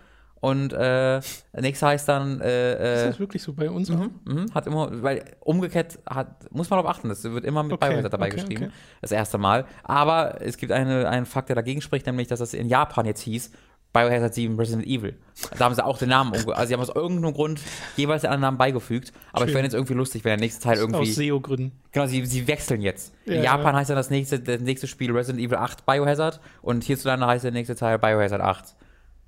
und 0.43 0.73
äh, 0.73 1.21
nächster 1.53 1.87
heißt 1.87 2.09
dann 2.09 2.41
äh, 2.41 2.95
ist 2.95 3.03
äh, 3.03 3.07
das 3.07 3.19
wirklich 3.19 3.41
so 3.41 3.53
bei 3.53 3.69
uns? 3.69 3.89
auch? 3.89 4.09
mhm, 4.25 4.53
hat 4.53 4.67
immer, 4.67 5.01
weil 5.01 5.23
umgekehrt 5.39 5.99
hat, 6.09 6.51
muss 6.51 6.69
man 6.69 6.79
darauf 6.79 6.97
achten, 6.97 7.09
das 7.09 7.23
wird 7.23 7.45
immer 7.45 7.63
mit 7.63 7.73
Okay, 7.73 7.87
Biohazard 7.87 8.13
dabei 8.13 8.27
okay, 8.27 8.35
geschrieben, 8.35 8.63
okay. 8.65 8.73
das 9.01 9.11
erste 9.11 9.37
Mal. 9.37 9.65
Aber 9.83 10.41
es 10.41 10.57
gibt 10.57 10.71
eine, 10.71 11.07
einen 11.07 11.25
Fakt, 11.25 11.49
der 11.49 11.55
dagegen 11.55 11.81
spricht, 11.81 12.05
nämlich, 12.05 12.27
dass 12.27 12.39
das 12.39 12.53
in 12.53 12.67
Japan 12.67 13.05
jetzt 13.05 13.21
hieß, 13.21 13.51
Biohazard 13.93 14.33
7 14.33 14.57
Resident 14.57 14.87
Evil. 14.87 15.15
Da 15.57 15.65
haben 15.65 15.75
sie 15.75 15.85
auch 15.85 15.97
den 15.97 16.09
Namen, 16.09 16.33
umge 16.33 16.55
also 16.55 16.67
sie 16.67 16.73
haben 16.73 16.81
aus 16.81 16.89
irgendeinem 16.89 17.33
Grund 17.33 17.61
jeweils 17.95 18.21
den 18.21 18.31
anderen 18.31 18.41
Namen 18.41 18.57
beigefügt. 18.57 19.13
Aber 19.31 19.45
ich 19.45 19.51
Schön. 19.51 19.57
fände 19.57 19.67
es 19.67 19.73
irgendwie 19.73 19.93
lustig, 19.93 20.23
wenn 20.23 20.31
der 20.31 20.39
nächste 20.39 20.63
Teil 20.63 20.77
irgendwie. 20.77 21.01
Aus 21.01 21.15
SEO-Gründen. 21.15 21.71
Genau, 21.91 22.07
sie, 22.07 22.25
sie 22.25 22.47
wechseln 22.47 22.81
jetzt. 22.81 23.13
Ja, 23.25 23.35
In 23.35 23.43
Japan 23.43 23.73
ja. 23.73 23.79
heißt 23.79 23.91
dann 23.91 23.97
das 23.97 24.09
nächste, 24.09 24.39
das 24.39 24.61
nächste 24.61 24.87
Spiel 24.87 25.11
Resident 25.11 25.43
Evil 25.43 25.57
8 25.57 25.85
Biohazard 25.85 26.39
und 26.61 26.83
hierzulande 26.83 27.27
heißt 27.27 27.43
der 27.43 27.51
nächste 27.51 27.75
Teil 27.75 27.99
Biohazard 27.99 28.41
8 28.41 28.75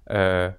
äh, 0.05 0.51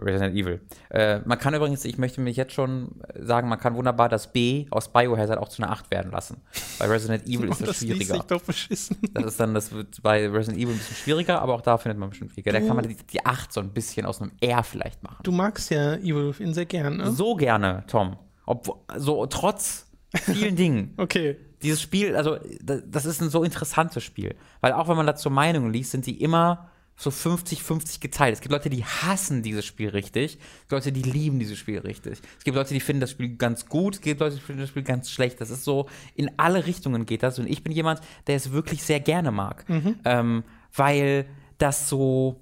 Resident 0.00 0.34
Evil. 0.36 0.60
Äh, 0.90 1.20
man 1.24 1.38
kann 1.38 1.54
übrigens, 1.54 1.84
ich 1.84 1.98
möchte 1.98 2.20
mich 2.20 2.36
jetzt 2.36 2.52
schon 2.52 3.00
sagen, 3.18 3.48
man 3.48 3.58
kann 3.58 3.74
wunderbar 3.74 4.08
das 4.08 4.32
B 4.32 4.66
aus 4.70 4.92
Biohazard 4.92 5.38
auch 5.38 5.48
zu 5.48 5.62
einer 5.62 5.72
8 5.72 5.90
werden 5.90 6.10
lassen. 6.12 6.38
Bei 6.78 6.86
Resident 6.86 7.26
Evil 7.26 7.48
ist 7.48 7.62
Oh, 7.62 7.64
das 7.66 7.76
das 7.76 7.80
liest 7.82 7.98
sich 7.98 8.06
schwieriger. 8.08 8.24
doch 8.28 8.42
beschissen. 8.42 8.96
Das 9.14 9.24
ist 9.24 9.40
dann, 9.40 9.54
das 9.54 9.72
wird 9.72 10.02
bei 10.02 10.28
Resident 10.28 10.58
Evil 10.62 10.74
ein 10.74 10.78
bisschen 10.78 10.96
schwieriger, 10.96 11.42
aber 11.42 11.54
auch 11.54 11.60
da 11.62 11.78
findet 11.78 11.98
man 11.98 12.10
bestimmt 12.10 12.36
Wege. 12.36 12.52
Da 12.52 12.60
kann 12.60 12.76
man 12.76 12.86
die, 12.88 12.96
die 12.96 13.24
8 13.26 13.52
so 13.52 13.60
ein 13.60 13.70
bisschen 13.70 14.06
aus 14.06 14.20
einem 14.22 14.32
R 14.40 14.62
vielleicht 14.62 15.02
machen. 15.02 15.18
Du 15.22 15.32
magst 15.32 15.70
ja 15.70 15.94
Evil 15.94 16.28
Within 16.28 16.54
sehr 16.54 16.66
gern, 16.66 16.96
ne? 16.98 17.10
So 17.12 17.34
gerne, 17.34 17.84
Tom. 17.86 18.16
Ob, 18.46 18.84
so 18.96 19.26
trotz 19.26 19.86
vielen 20.14 20.56
Dingen. 20.56 20.94
Okay. 20.96 21.36
dieses 21.62 21.82
Spiel, 21.82 22.16
also 22.16 22.38
da- 22.62 22.80
das 22.86 23.04
ist 23.04 23.20
ein 23.20 23.28
so 23.30 23.42
interessantes 23.44 24.02
Spiel. 24.04 24.34
Weil 24.60 24.72
auch 24.72 24.88
wenn 24.88 24.96
man 24.96 25.06
dazu 25.06 25.28
Meinungen 25.28 25.72
liest, 25.72 25.90
sind 25.90 26.06
die 26.06 26.22
immer 26.22 26.70
so 26.98 27.10
50-50 27.10 28.00
geteilt. 28.00 28.34
Es 28.34 28.40
gibt 28.40 28.52
Leute, 28.52 28.68
die 28.70 28.84
hassen 28.84 29.42
dieses 29.42 29.64
Spiel 29.64 29.90
richtig. 29.90 30.34
Es 30.34 30.60
gibt 30.62 30.72
Leute, 30.72 30.92
die 30.92 31.02
lieben 31.02 31.38
dieses 31.38 31.56
Spiel 31.56 31.78
richtig. 31.78 32.18
Es 32.36 32.44
gibt 32.44 32.56
Leute, 32.56 32.74
die 32.74 32.80
finden 32.80 33.00
das 33.00 33.12
Spiel 33.12 33.36
ganz 33.36 33.66
gut. 33.66 33.94
Es 33.94 34.00
gibt 34.00 34.20
Leute, 34.20 34.34
die 34.34 34.42
finden 34.42 34.62
das 34.62 34.70
Spiel 34.70 34.82
ganz 34.82 35.08
schlecht. 35.08 35.40
Das 35.40 35.50
ist 35.50 35.62
so, 35.62 35.88
in 36.16 36.30
alle 36.36 36.66
Richtungen 36.66 37.06
geht 37.06 37.22
das. 37.22 37.38
Und 37.38 37.46
ich 37.46 37.62
bin 37.62 37.72
jemand, 37.72 38.00
der 38.26 38.34
es 38.34 38.50
wirklich 38.50 38.82
sehr 38.82 38.98
gerne 38.98 39.30
mag. 39.30 39.64
Ähm, 40.04 40.42
weil 40.74 41.26
das 41.58 41.88
so 41.88 42.40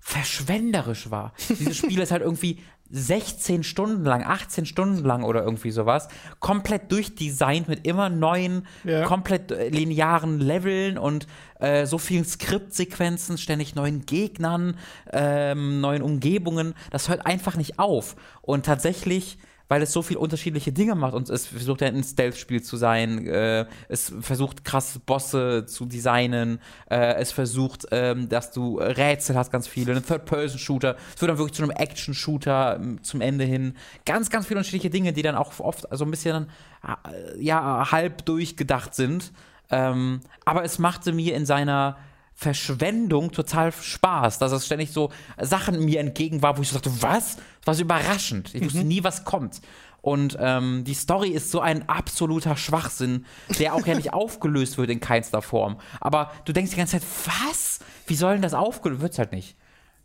verschwenderisch 0.00 1.10
war. 1.10 1.32
Dieses 1.48 1.76
Spiel 1.78 2.00
ist 2.00 2.12
halt 2.12 2.22
irgendwie 2.22 2.60
16 2.90 3.64
Stunden 3.64 4.04
lang, 4.04 4.24
18 4.24 4.66
Stunden 4.66 5.04
lang 5.04 5.22
oder 5.22 5.42
irgendwie 5.42 5.70
sowas, 5.70 6.08
komplett 6.40 6.90
durchdesignt 6.90 7.68
mit 7.68 7.86
immer 7.86 8.08
neuen, 8.08 8.66
ja. 8.84 9.04
komplett 9.04 9.50
äh, 9.52 9.68
linearen 9.68 10.40
Leveln 10.40 10.98
und 10.98 11.26
äh, 11.60 11.86
so 11.86 11.98
vielen 11.98 12.24
Skriptsequenzen, 12.24 13.38
ständig 13.38 13.74
neuen 13.74 14.06
Gegnern, 14.06 14.76
ähm, 15.12 15.80
neuen 15.80 16.02
Umgebungen. 16.02 16.74
Das 16.90 17.08
hört 17.08 17.26
einfach 17.26 17.56
nicht 17.56 17.78
auf. 17.78 18.16
Und 18.42 18.64
tatsächlich 18.64 19.38
weil 19.68 19.82
es 19.82 19.92
so 19.92 20.02
viele 20.02 20.18
unterschiedliche 20.18 20.72
Dinge 20.72 20.94
macht 20.94 21.14
und 21.14 21.28
es 21.30 21.46
versucht 21.46 21.82
ja 21.82 21.88
ein 21.88 22.02
Stealth-Spiel 22.02 22.62
zu 22.62 22.76
sein, 22.76 23.26
äh, 23.26 23.66
es 23.88 24.12
versucht 24.20 24.64
krasse 24.64 24.98
Bosse 25.00 25.66
zu 25.66 25.86
designen, 25.86 26.60
äh, 26.90 27.14
es 27.14 27.32
versucht, 27.32 27.86
ähm, 27.90 28.28
dass 28.28 28.50
du 28.50 28.78
Rätsel 28.78 29.36
hast, 29.36 29.52
ganz 29.52 29.68
viele, 29.68 29.92
einen 29.92 30.04
Third-Person-Shooter, 30.04 30.96
es 31.14 31.20
wird 31.20 31.30
dann 31.30 31.38
wirklich 31.38 31.54
zu 31.54 31.62
einem 31.62 31.72
Action-Shooter 31.72 32.76
ähm, 32.76 33.02
zum 33.02 33.20
Ende 33.20 33.44
hin. 33.44 33.74
Ganz, 34.06 34.30
ganz 34.30 34.46
viele 34.46 34.58
unterschiedliche 34.58 34.90
Dinge, 34.90 35.12
die 35.12 35.22
dann 35.22 35.34
auch 35.34 35.58
oft 35.60 35.86
so 35.90 36.04
ein 36.04 36.10
bisschen, 36.10 36.48
äh, 36.82 37.42
ja, 37.42 37.92
halb 37.92 38.24
durchgedacht 38.24 38.94
sind. 38.94 39.32
Ähm, 39.70 40.20
aber 40.44 40.64
es 40.64 40.78
machte 40.78 41.12
mir 41.12 41.34
in 41.34 41.44
seiner 41.44 41.98
Verschwendung 42.40 43.32
total 43.32 43.72
Spaß, 43.72 44.38
dass 44.38 44.52
es 44.52 44.64
ständig 44.64 44.92
so 44.92 45.10
Sachen 45.40 45.84
mir 45.84 45.98
entgegen 45.98 46.40
war, 46.40 46.56
wo 46.56 46.62
ich 46.62 46.68
so 46.68 46.76
dachte, 46.76 47.02
was? 47.02 47.34
Das 47.34 47.66
war 47.66 47.74
so 47.74 47.82
überraschend. 47.82 48.54
Ich 48.54 48.62
wusste 48.64 48.82
mhm. 48.82 48.86
nie, 48.86 49.02
was 49.02 49.24
kommt. 49.24 49.60
Und 50.02 50.36
ähm, 50.38 50.84
die 50.84 50.94
Story 50.94 51.30
ist 51.30 51.50
so 51.50 51.58
ein 51.58 51.88
absoluter 51.88 52.56
Schwachsinn, 52.56 53.26
der 53.58 53.74
auch 53.74 53.84
ja 53.88 53.96
nicht 53.96 54.12
aufgelöst 54.14 54.78
wird 54.78 54.88
in 54.88 55.00
keinster 55.00 55.42
Form. 55.42 55.80
Aber 56.00 56.30
du 56.44 56.52
denkst 56.52 56.70
die 56.70 56.76
ganze 56.76 57.00
Zeit, 57.00 57.08
was? 57.24 57.80
Wie 58.06 58.14
soll 58.14 58.34
denn 58.34 58.42
das 58.42 58.54
aufgelöst? 58.54 59.02
Wird's 59.02 59.18
halt 59.18 59.32
nicht. 59.32 59.56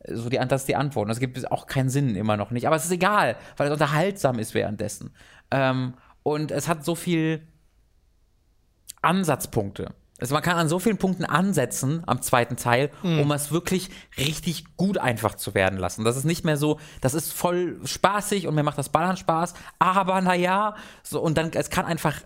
So 0.08 0.28
die, 0.28 0.38
das 0.38 0.64
ist 0.64 0.68
die 0.68 0.76
Antwort. 0.76 1.06
Und 1.06 1.12
es 1.12 1.20
gibt 1.20 1.52
auch 1.52 1.68
keinen 1.68 1.92
Sinn 1.92 2.16
immer 2.16 2.36
noch 2.36 2.50
nicht. 2.50 2.66
Aber 2.66 2.76
es 2.76 2.86
ist 2.86 2.92
egal, 2.92 3.36
weil 3.58 3.68
es 3.68 3.74
unterhaltsam 3.74 4.40
ist 4.40 4.56
währenddessen. 4.56 5.14
Ähm, 5.52 5.94
und 6.24 6.50
es 6.50 6.68
hat 6.68 6.84
so 6.84 6.96
viel 6.96 7.48
Ansatzpunkte. 9.04 9.94
Also 10.24 10.36
man 10.36 10.42
kann 10.42 10.56
an 10.56 10.70
so 10.70 10.80
vielen 10.80 10.96
Punkten 10.96 11.26
ansetzen 11.26 12.02
am 12.06 12.22
zweiten 12.22 12.56
Teil, 12.56 12.92
mhm. 13.04 13.20
um 13.20 13.32
es 13.34 13.52
wirklich 13.52 13.90
richtig 14.18 14.78
gut 14.78 14.98
einfach 14.98 15.36
zu 15.36 15.54
werden 15.54 15.78
lassen. 15.78 16.06
Das 16.06 16.16
ist 16.16 16.24
nicht 16.24 16.46
mehr 16.46 16.56
so, 16.56 16.80
das 17.02 17.14
ist 17.14 17.34
voll 17.34 17.78
spaßig 17.84 18.48
und 18.48 18.56
mir 18.56 18.64
macht 18.64 18.78
das 18.78 18.88
Ballern 18.88 19.18
Spaß, 19.18 19.54
aber 19.80 20.22
naja, 20.22 20.76
so 21.04 21.20
und 21.20 21.38
dann, 21.38 21.52
es 21.52 21.70
kann 21.70 21.84
einfach 21.84 22.22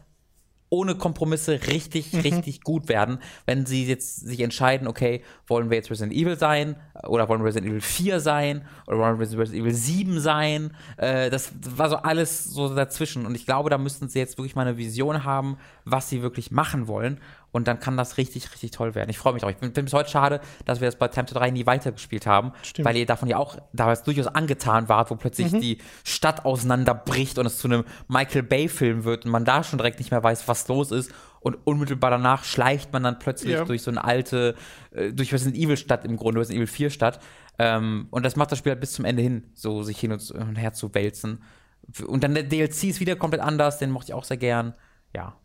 ohne 0.70 0.96
Kompromisse 0.96 1.60
richtig, 1.68 2.14
mhm. 2.14 2.20
richtig 2.20 2.62
gut 2.62 2.88
werden, 2.88 3.20
wenn 3.46 3.66
sie 3.66 3.88
jetzt 3.88 4.28
sich 4.28 4.42
entscheiden, 4.42 4.88
okay, 4.88 5.24
wollen 5.48 5.72
wir 5.72 5.78
jetzt 5.78 5.90
Resident 5.90 6.14
Evil 6.14 6.38
sein 6.38 6.76
oder 7.08 7.30
wollen 7.30 7.42
wir 7.42 7.48
Resident 7.48 7.72
Evil 7.72 7.82
4 7.82 8.20
sein 8.20 8.68
oder 8.86 9.00
wollen 9.00 9.18
wir 9.18 9.22
Resident 9.40 9.64
Evil 9.64 9.74
7 9.74 10.20
sein. 10.20 10.76
Äh, 10.98 11.30
das 11.30 11.52
war 11.76 11.90
so 11.90 11.96
alles 11.96 12.44
so 12.44 12.76
dazwischen 12.76 13.26
und 13.26 13.34
ich 13.34 13.48
glaube, 13.48 13.70
da 13.72 13.80
müssten 13.80 14.08
sie 14.10 14.20
jetzt 14.20 14.38
wirklich 14.38 14.56
mal 14.56 14.68
eine 14.68 14.78
Vision 14.78 15.24
haben, 15.24 15.58
was 15.86 16.10
sie 16.10 16.22
wirklich 16.22 16.52
machen 16.52 16.88
wollen 16.88 17.20
und 17.58 17.68
dann 17.68 17.80
kann 17.80 17.98
das 17.98 18.18
richtig, 18.18 18.52
richtig 18.54 18.72
toll 18.72 18.94
werden. 18.94 19.10
Ich 19.10 19.18
freue 19.18 19.34
mich 19.34 19.44
auch. 19.44 19.50
Ich 19.50 19.58
finde 19.58 19.82
es 19.82 19.94
heute 19.94 20.10
schade, 20.10 20.40
dass 20.66 20.80
wir 20.80 20.88
das 20.88 20.96
bei 20.96 21.08
Tempted 21.08 21.36
3 21.36 21.50
nie 21.50 21.66
weitergespielt 21.66 22.28
haben, 22.28 22.54
Stimmt. 22.62 22.88
weil 22.88 22.96
ihr 22.96 23.08
davon 23.08 23.28
ja 23.28 23.38
auch 23.38 23.58
damals 23.74 24.04
durchaus 24.04 24.28
angetan 24.28 24.88
wart, 24.90 25.10
wo 25.10 25.16
plötzlich 25.16 25.52
mhm. 25.52 25.60
die 25.60 25.80
Stadt 26.04 26.46
auseinanderbricht 26.46 27.40
und 27.40 27.48
es 27.48 27.58
zu 27.58 27.68
einem 27.68 27.84
Michael 28.08 28.44
Bay-Film 28.44 29.04
wird 29.04 29.26
und 29.26 29.32
man 29.32 29.44
da 29.44 29.64
schon 29.64 29.80
direkt 29.80 29.98
nicht 29.98 30.12
mehr 30.12 30.24
weiß, 30.24 30.48
was 30.48 30.68
los 30.68 30.92
ist. 30.92 31.12
Und 31.40 31.56
unmittelbar 31.66 32.12
danach 32.12 32.44
schleicht 32.44 32.94
man 32.94 33.04
dann 33.04 33.20
plötzlich 33.20 33.54
ja. 33.54 33.66
durch 33.66 33.82
so 33.82 33.90
eine 33.90 34.04
alte, 34.04 34.56
äh, 34.92 35.12
durch 35.12 35.34
Resident 35.34 35.58
Evil 35.58 35.78
Stadt 35.78 36.06
im 36.06 36.16
Grunde, 36.16 36.42
Resident 36.42 36.60
Evil 36.64 36.68
4 36.68 36.90
Stadt. 36.92 37.20
Ähm, 37.58 38.08
und 38.12 38.24
das 38.24 38.36
macht 38.36 38.52
das 38.52 38.60
Spiel 38.60 38.72
halt 38.72 38.82
bis 38.82 38.94
zum 38.94 39.06
Ende 39.06 39.24
hin, 39.24 39.50
so 39.56 39.82
sich 39.82 40.00
hin 40.00 40.12
und 40.12 40.56
her 40.56 40.74
zu 40.74 40.94
wälzen. 40.94 41.42
Und 42.06 42.24
dann 42.24 42.36
der 42.36 42.44
DLC 42.44 42.86
ist 42.86 43.00
wieder 43.00 43.16
komplett 43.16 43.42
anders, 43.42 43.80
den 43.80 43.90
mochte 43.90 44.12
ich 44.12 44.14
auch 44.14 44.26
sehr 44.26 44.38
gern. 44.38 44.76
Ja, 45.16 45.36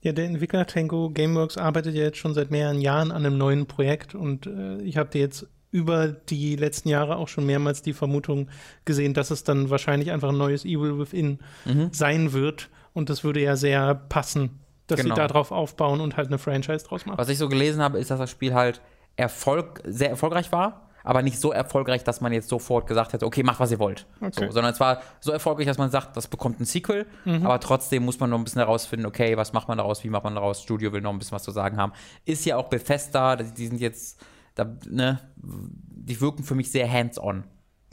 ja, 0.00 0.12
der 0.12 0.26
Entwickler 0.26 0.66
Tango 0.66 1.10
Gameworks 1.10 1.58
arbeitet 1.58 1.94
ja 1.94 2.04
jetzt 2.04 2.18
schon 2.18 2.34
seit 2.34 2.50
mehreren 2.50 2.80
Jahren 2.80 3.10
an 3.10 3.26
einem 3.26 3.38
neuen 3.38 3.66
Projekt 3.66 4.14
und 4.14 4.46
äh, 4.46 4.80
ich 4.82 4.96
habe 4.96 5.10
dir 5.10 5.20
jetzt 5.20 5.46
über 5.70 6.08
die 6.08 6.56
letzten 6.56 6.88
Jahre 6.88 7.16
auch 7.16 7.28
schon 7.28 7.44
mehrmals 7.44 7.82
die 7.82 7.92
Vermutung 7.92 8.48
gesehen, 8.84 9.12
dass 9.12 9.30
es 9.30 9.44
dann 9.44 9.70
wahrscheinlich 9.70 10.10
einfach 10.10 10.30
ein 10.30 10.38
neues 10.38 10.64
Evil 10.64 10.98
Within 10.98 11.40
mhm. 11.64 11.90
sein 11.92 12.32
wird 12.32 12.70
und 12.94 13.10
das 13.10 13.24
würde 13.24 13.42
ja 13.42 13.56
sehr 13.56 13.94
passen, 13.94 14.60
dass 14.86 15.00
genau. 15.00 15.14
sie 15.14 15.20
darauf 15.20 15.52
aufbauen 15.52 16.00
und 16.00 16.16
halt 16.16 16.28
eine 16.28 16.38
Franchise 16.38 16.86
draus 16.86 17.04
machen. 17.04 17.18
Was 17.18 17.28
ich 17.28 17.38
so 17.38 17.48
gelesen 17.48 17.82
habe, 17.82 17.98
ist, 17.98 18.10
dass 18.10 18.18
das 18.18 18.30
Spiel 18.30 18.54
halt 18.54 18.80
Erfolg, 19.16 19.82
sehr 19.84 20.10
erfolgreich 20.10 20.52
war 20.52 20.87
aber 21.04 21.22
nicht 21.22 21.40
so 21.40 21.52
erfolgreich, 21.52 22.04
dass 22.04 22.20
man 22.20 22.32
jetzt 22.32 22.48
sofort 22.48 22.86
gesagt 22.86 23.12
hätte, 23.12 23.26
okay, 23.26 23.42
macht, 23.42 23.60
was 23.60 23.70
ihr 23.70 23.78
wollt. 23.78 24.06
Okay. 24.20 24.46
So, 24.46 24.52
sondern 24.52 24.72
es 24.72 24.80
war 24.80 25.00
so 25.20 25.32
erfolgreich, 25.32 25.66
dass 25.66 25.78
man 25.78 25.90
sagt, 25.90 26.16
das 26.16 26.28
bekommt 26.28 26.60
ein 26.60 26.64
Sequel, 26.64 27.06
mhm. 27.24 27.44
aber 27.46 27.60
trotzdem 27.60 28.04
muss 28.04 28.20
man 28.20 28.30
noch 28.30 28.38
ein 28.38 28.44
bisschen 28.44 28.60
herausfinden, 28.60 29.06
okay, 29.06 29.36
was 29.36 29.52
macht 29.52 29.68
man 29.68 29.78
daraus, 29.78 30.04
wie 30.04 30.10
macht 30.10 30.24
man 30.24 30.34
daraus, 30.34 30.62
Studio 30.62 30.92
will 30.92 31.00
noch 31.00 31.12
ein 31.12 31.18
bisschen 31.18 31.34
was 31.34 31.42
zu 31.42 31.50
sagen 31.50 31.76
haben. 31.76 31.92
Ist 32.24 32.44
ja 32.44 32.56
auch 32.56 32.68
Bethesda, 32.68 33.36
die 33.36 33.66
sind 33.66 33.80
jetzt, 33.80 34.20
da, 34.54 34.66
ne, 34.86 35.20
die 35.36 36.20
wirken 36.20 36.42
für 36.42 36.54
mich 36.54 36.70
sehr 36.70 36.90
hands-on. 36.90 37.44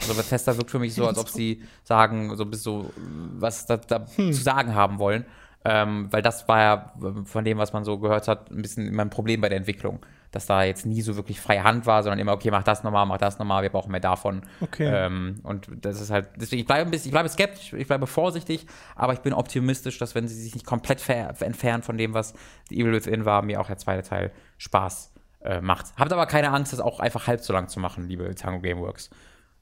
Also 0.01 0.13
Bethesda 0.13 0.57
wirkt 0.57 0.71
für 0.71 0.79
mich 0.79 0.93
so, 0.93 1.07
als 1.07 1.17
ob 1.17 1.29
sie 1.29 1.63
sagen, 1.83 2.35
so 2.35 2.43
ein 2.43 2.49
bisschen 2.49 2.63
so, 2.63 2.91
was 3.37 3.65
da, 3.65 3.77
da 3.77 4.05
hm. 4.15 4.33
zu 4.33 4.41
sagen 4.41 4.75
haben 4.75 4.99
wollen. 4.99 5.25
Ähm, 5.63 6.09
weil 6.11 6.21
das 6.21 6.47
war 6.47 6.59
ja 6.59 6.93
von 7.23 7.43
dem, 7.43 7.57
was 7.57 7.73
man 7.73 7.83
so 7.83 7.97
gehört 7.97 8.27
hat, 8.27 8.51
ein 8.51 8.61
bisschen 8.61 8.93
mein 8.93 9.09
Problem 9.09 9.41
bei 9.41 9.49
der 9.49 9.57
Entwicklung 9.57 10.05
dass 10.35 10.45
da 10.45 10.63
jetzt 10.63 10.85
nie 10.85 11.01
so 11.01 11.15
wirklich 11.15 11.39
freie 11.39 11.63
Hand 11.63 11.85
war, 11.85 12.03
sondern 12.03 12.19
immer, 12.19 12.33
okay, 12.33 12.51
mach 12.51 12.63
das 12.63 12.83
nochmal, 12.83 13.05
mach 13.05 13.17
das 13.17 13.39
nochmal, 13.39 13.63
wir 13.63 13.69
brauchen 13.69 13.89
mehr 13.89 14.01
davon. 14.01 14.41
Okay. 14.59 14.91
Ähm, 14.93 15.39
und 15.43 15.67
das 15.81 16.01
ist 16.01 16.11
halt, 16.11 16.27
deswegen, 16.35 16.59
ich 16.59 16.67
bleibe, 16.67 16.93
ich 16.93 17.09
bleibe 17.09 17.29
skeptisch, 17.29 17.71
ich 17.71 17.87
bleibe 17.87 18.05
vorsichtig, 18.05 18.67
aber 18.95 19.13
ich 19.13 19.19
bin 19.19 19.33
optimistisch, 19.33 19.97
dass 19.97 20.13
wenn 20.13 20.27
sie 20.27 20.35
sich 20.35 20.53
nicht 20.53 20.65
komplett 20.65 21.01
entfernen 21.07 21.83
von 21.83 21.97
dem, 21.97 22.13
was 22.13 22.33
The 22.69 22.81
Evil 22.81 22.91
Within 22.91 23.23
war, 23.23 23.41
mir 23.41 23.61
auch 23.61 23.67
der 23.67 23.77
zweite 23.77 24.07
Teil 24.07 24.31
Spaß 24.57 25.13
äh, 25.41 25.61
macht. 25.61 25.93
Habt 25.97 26.11
aber 26.11 26.25
keine 26.25 26.51
Angst, 26.51 26.73
das 26.73 26.81
auch 26.81 26.99
einfach 26.99 27.27
halb 27.27 27.39
so 27.39 27.53
lang 27.53 27.69
zu 27.69 27.79
machen, 27.79 28.09
liebe 28.09 28.35
Tango 28.35 28.59
Gameworks. 28.59 29.09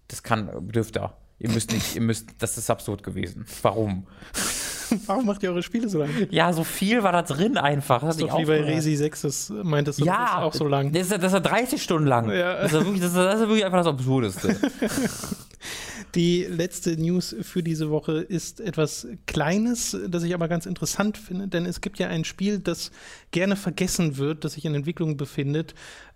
Das 0.07 0.23
kann, 0.23 0.49
dürft 0.69 0.97
ihr. 0.97 1.13
Ihr 1.39 1.49
müsst 1.49 1.71
nicht, 1.71 1.95
ihr 1.95 2.01
müsst, 2.01 2.41
das 2.41 2.57
ist 2.57 2.69
absurd 2.69 3.03
gewesen. 3.03 3.45
Warum? 3.61 4.07
Warum 5.05 5.25
macht 5.25 5.43
ihr 5.43 5.49
eure 5.49 5.63
Spiele 5.63 5.89
so 5.89 5.99
lang? 5.99 6.09
Ja, 6.29 6.51
so 6.53 6.63
viel 6.63 7.03
war 7.03 7.11
da 7.11 7.21
drin 7.21 7.57
einfach. 7.57 8.01
Das, 8.01 8.17
das 8.17 8.25
ist 8.25 8.31
doch 8.31 8.39
wie 8.39 8.45
bei 8.45 8.61
Resi 8.61 8.95
6, 8.95 9.21
das 9.21 9.53
meintest 9.63 10.01
du, 10.01 10.05
ja, 10.05 10.35
das 10.35 10.43
auch 10.43 10.53
so 10.53 10.67
lang. 10.67 10.91
Das 10.91 11.11
ist, 11.11 11.23
das 11.23 11.33
ist 11.33 11.41
30 11.41 11.81
Stunden 11.81 12.07
lang. 12.07 12.29
Ja. 12.29 12.61
Das, 12.61 12.73
ist 12.73 12.85
wirklich, 12.85 13.01
das, 13.01 13.09
ist, 13.11 13.17
das 13.17 13.41
ist 13.41 13.47
wirklich 13.47 13.65
einfach 13.65 13.79
das 13.79 13.87
Absurdeste. 13.87 14.55
Die 16.15 16.43
letzte 16.43 16.95
News 16.95 17.35
für 17.41 17.63
diese 17.63 17.89
Woche 17.89 18.19
ist 18.19 18.59
etwas 18.59 19.07
Kleines, 19.25 19.97
das 20.07 20.23
ich 20.23 20.33
aber 20.35 20.47
ganz 20.47 20.67
interessant 20.67 21.17
finde, 21.17 21.47
denn 21.47 21.65
es 21.65 21.81
gibt 21.81 21.97
ja 21.97 22.07
ein 22.07 22.23
Spiel, 22.23 22.59
das 22.59 22.91
gerne 23.31 23.55
vergessen 23.55 24.17
wird, 24.17 24.45
das 24.45 24.53
sich 24.53 24.65
in 24.65 24.75
Entwicklung 24.75 25.17
befindet, 25.17 25.73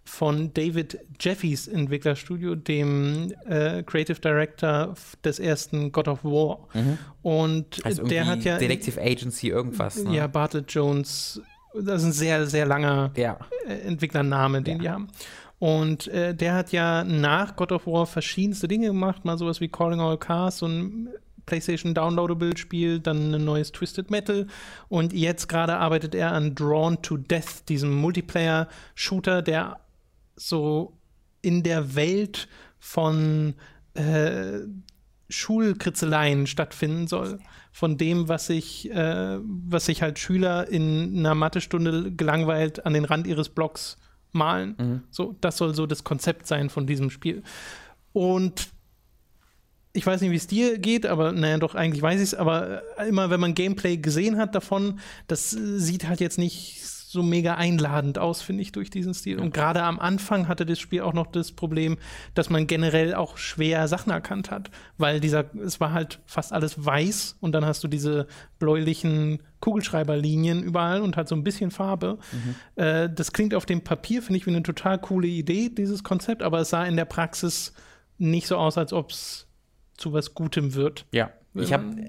von 0.07 0.53
David 0.53 0.99
Jeffys 1.19 1.67
Entwicklerstudio, 1.67 2.55
dem 2.55 3.33
äh, 3.45 3.83
Creative 3.83 4.19
Director 4.19 4.95
des 5.23 5.39
ersten 5.39 5.91
God 5.91 6.07
of 6.07 6.23
War. 6.23 6.59
Mhm. 6.73 6.97
Und 7.21 7.85
also 7.85 8.03
der 8.03 8.25
hat 8.25 8.43
ja. 8.43 8.57
Detective 8.57 9.01
Agency 9.01 9.49
irgendwas. 9.49 10.03
Ne? 10.03 10.15
Ja, 10.15 10.27
Bartlett 10.27 10.71
Jones. 10.71 11.41
Das 11.73 12.01
ist 12.01 12.07
ein 12.07 12.13
sehr, 12.13 12.47
sehr 12.47 12.65
langer 12.65 13.11
ja. 13.17 13.37
Äh, 13.67 13.79
Entwicklername, 13.79 14.61
den 14.61 14.77
ja. 14.77 14.81
die 14.81 14.89
haben. 14.89 15.07
Und 15.59 16.07
äh, 16.07 16.35
der 16.35 16.53
hat 16.53 16.71
ja 16.71 17.03
nach 17.03 17.55
God 17.55 17.71
of 17.71 17.87
War 17.87 18.05
verschiedenste 18.05 18.67
Dinge 18.67 18.87
gemacht, 18.87 19.25
mal 19.25 19.37
sowas 19.37 19.59
wie 19.59 19.69
Calling 19.69 19.99
All 19.99 20.17
Cars, 20.17 20.59
so 20.59 20.67
ein 20.67 21.09
PlayStation 21.47 21.95
Downloadable 21.95 22.55
Spiel, 22.57 22.99
dann 22.99 23.33
ein 23.33 23.43
neues 23.43 23.71
Twisted 23.71 24.11
Metal 24.11 24.45
und 24.89 25.13
jetzt 25.13 25.47
gerade 25.47 25.77
arbeitet 25.77 26.13
er 26.13 26.33
an 26.33 26.53
Drawn 26.53 27.01
to 27.01 27.17
Death, 27.17 27.67
diesem 27.69 27.95
Multiplayer 27.95 28.67
Shooter, 28.93 29.41
der 29.41 29.79
so 30.35 30.97
in 31.41 31.63
der 31.63 31.95
Welt 31.95 32.47
von 32.77 33.55
äh, 33.95 34.59
Schulkritzeleien 35.29 36.45
stattfinden 36.47 37.07
soll. 37.07 37.39
Von 37.71 37.97
dem, 37.97 38.27
was 38.27 38.47
sich, 38.47 38.89
äh, 38.91 39.39
was 39.41 39.85
sich 39.85 40.01
halt 40.01 40.19
Schüler 40.19 40.67
in 40.67 41.19
einer 41.19 41.35
Mathestunde 41.35 42.11
gelangweilt 42.11 42.85
an 42.85 42.93
den 42.93 43.05
Rand 43.05 43.27
ihres 43.27 43.49
Blocks 43.49 43.97
malen. 44.37 44.75
Mhm. 44.77 45.03
So, 45.09 45.35
das 45.41 45.57
soll 45.57 45.73
so 45.75 45.85
das 45.85 46.03
Konzept 46.03 46.47
sein 46.47 46.69
von 46.69 46.87
diesem 46.87 47.09
Spiel. 47.09 47.43
Und 48.13 48.69
ich 49.93 50.05
weiß 50.05 50.21
nicht, 50.21 50.31
wie 50.31 50.35
es 50.35 50.47
dir 50.47 50.77
geht, 50.77 51.05
aber 51.05 51.31
naja, 51.31 51.57
doch, 51.57 51.75
eigentlich 51.75 52.01
weiß 52.01 52.17
ich 52.17 52.27
es, 52.27 52.33
aber 52.35 52.83
immer 53.07 53.29
wenn 53.29 53.39
man 53.39 53.55
Gameplay 53.55 53.97
gesehen 53.97 54.37
hat 54.37 54.53
davon, 54.53 54.99
das 55.27 55.49
sieht 55.49 56.07
halt 56.07 56.19
jetzt 56.19 56.37
nicht 56.37 56.96
so 57.17 57.23
mega 57.23 57.55
einladend 57.55 58.19
aus, 58.19 58.41
finde 58.41 58.61
ich, 58.61 58.71
durch 58.71 58.89
diesen 58.89 59.13
Stil. 59.13 59.39
Und 59.39 59.53
gerade 59.53 59.83
am 59.83 59.99
Anfang 59.99 60.47
hatte 60.47 60.65
das 60.65 60.79
Spiel 60.79 61.01
auch 61.01 61.13
noch 61.13 61.27
das 61.27 61.51
Problem, 61.51 61.97
dass 62.35 62.49
man 62.49 62.67
generell 62.67 63.15
auch 63.15 63.37
schwer 63.37 63.87
Sachen 63.87 64.11
erkannt 64.11 64.51
hat, 64.51 64.69
weil 64.97 65.19
dieser, 65.19 65.53
es 65.55 65.79
war 65.79 65.91
halt 65.91 66.19
fast 66.25 66.53
alles 66.53 66.85
weiß 66.85 67.37
und 67.41 67.51
dann 67.51 67.65
hast 67.65 67.83
du 67.83 67.87
diese 67.87 68.27
bläulichen 68.59 69.39
Kugelschreiberlinien 69.59 70.61
überall 70.61 71.01
und 71.01 71.17
hat 71.17 71.27
so 71.27 71.35
ein 71.35 71.43
bisschen 71.43 71.71
Farbe. 71.71 72.19
Mhm. 72.31 72.83
Äh, 72.83 73.09
das 73.13 73.33
klingt 73.33 73.55
auf 73.55 73.65
dem 73.65 73.81
Papier, 73.81 74.21
finde 74.21 74.37
ich, 74.37 74.45
wie 74.45 74.51
eine 74.51 74.63
total 74.63 74.99
coole 74.99 75.27
Idee, 75.27 75.69
dieses 75.69 76.03
Konzept, 76.03 76.43
aber 76.43 76.59
es 76.59 76.69
sah 76.69 76.85
in 76.85 76.95
der 76.95 77.05
Praxis 77.05 77.73
nicht 78.19 78.47
so 78.47 78.57
aus, 78.57 78.77
als 78.77 78.93
ob 78.93 79.11
es 79.11 79.47
zu 79.97 80.13
was 80.13 80.35
Gutem 80.35 80.75
wird. 80.75 81.05
Ja, 81.11 81.31
ich 81.55 81.73
habe 81.73 82.07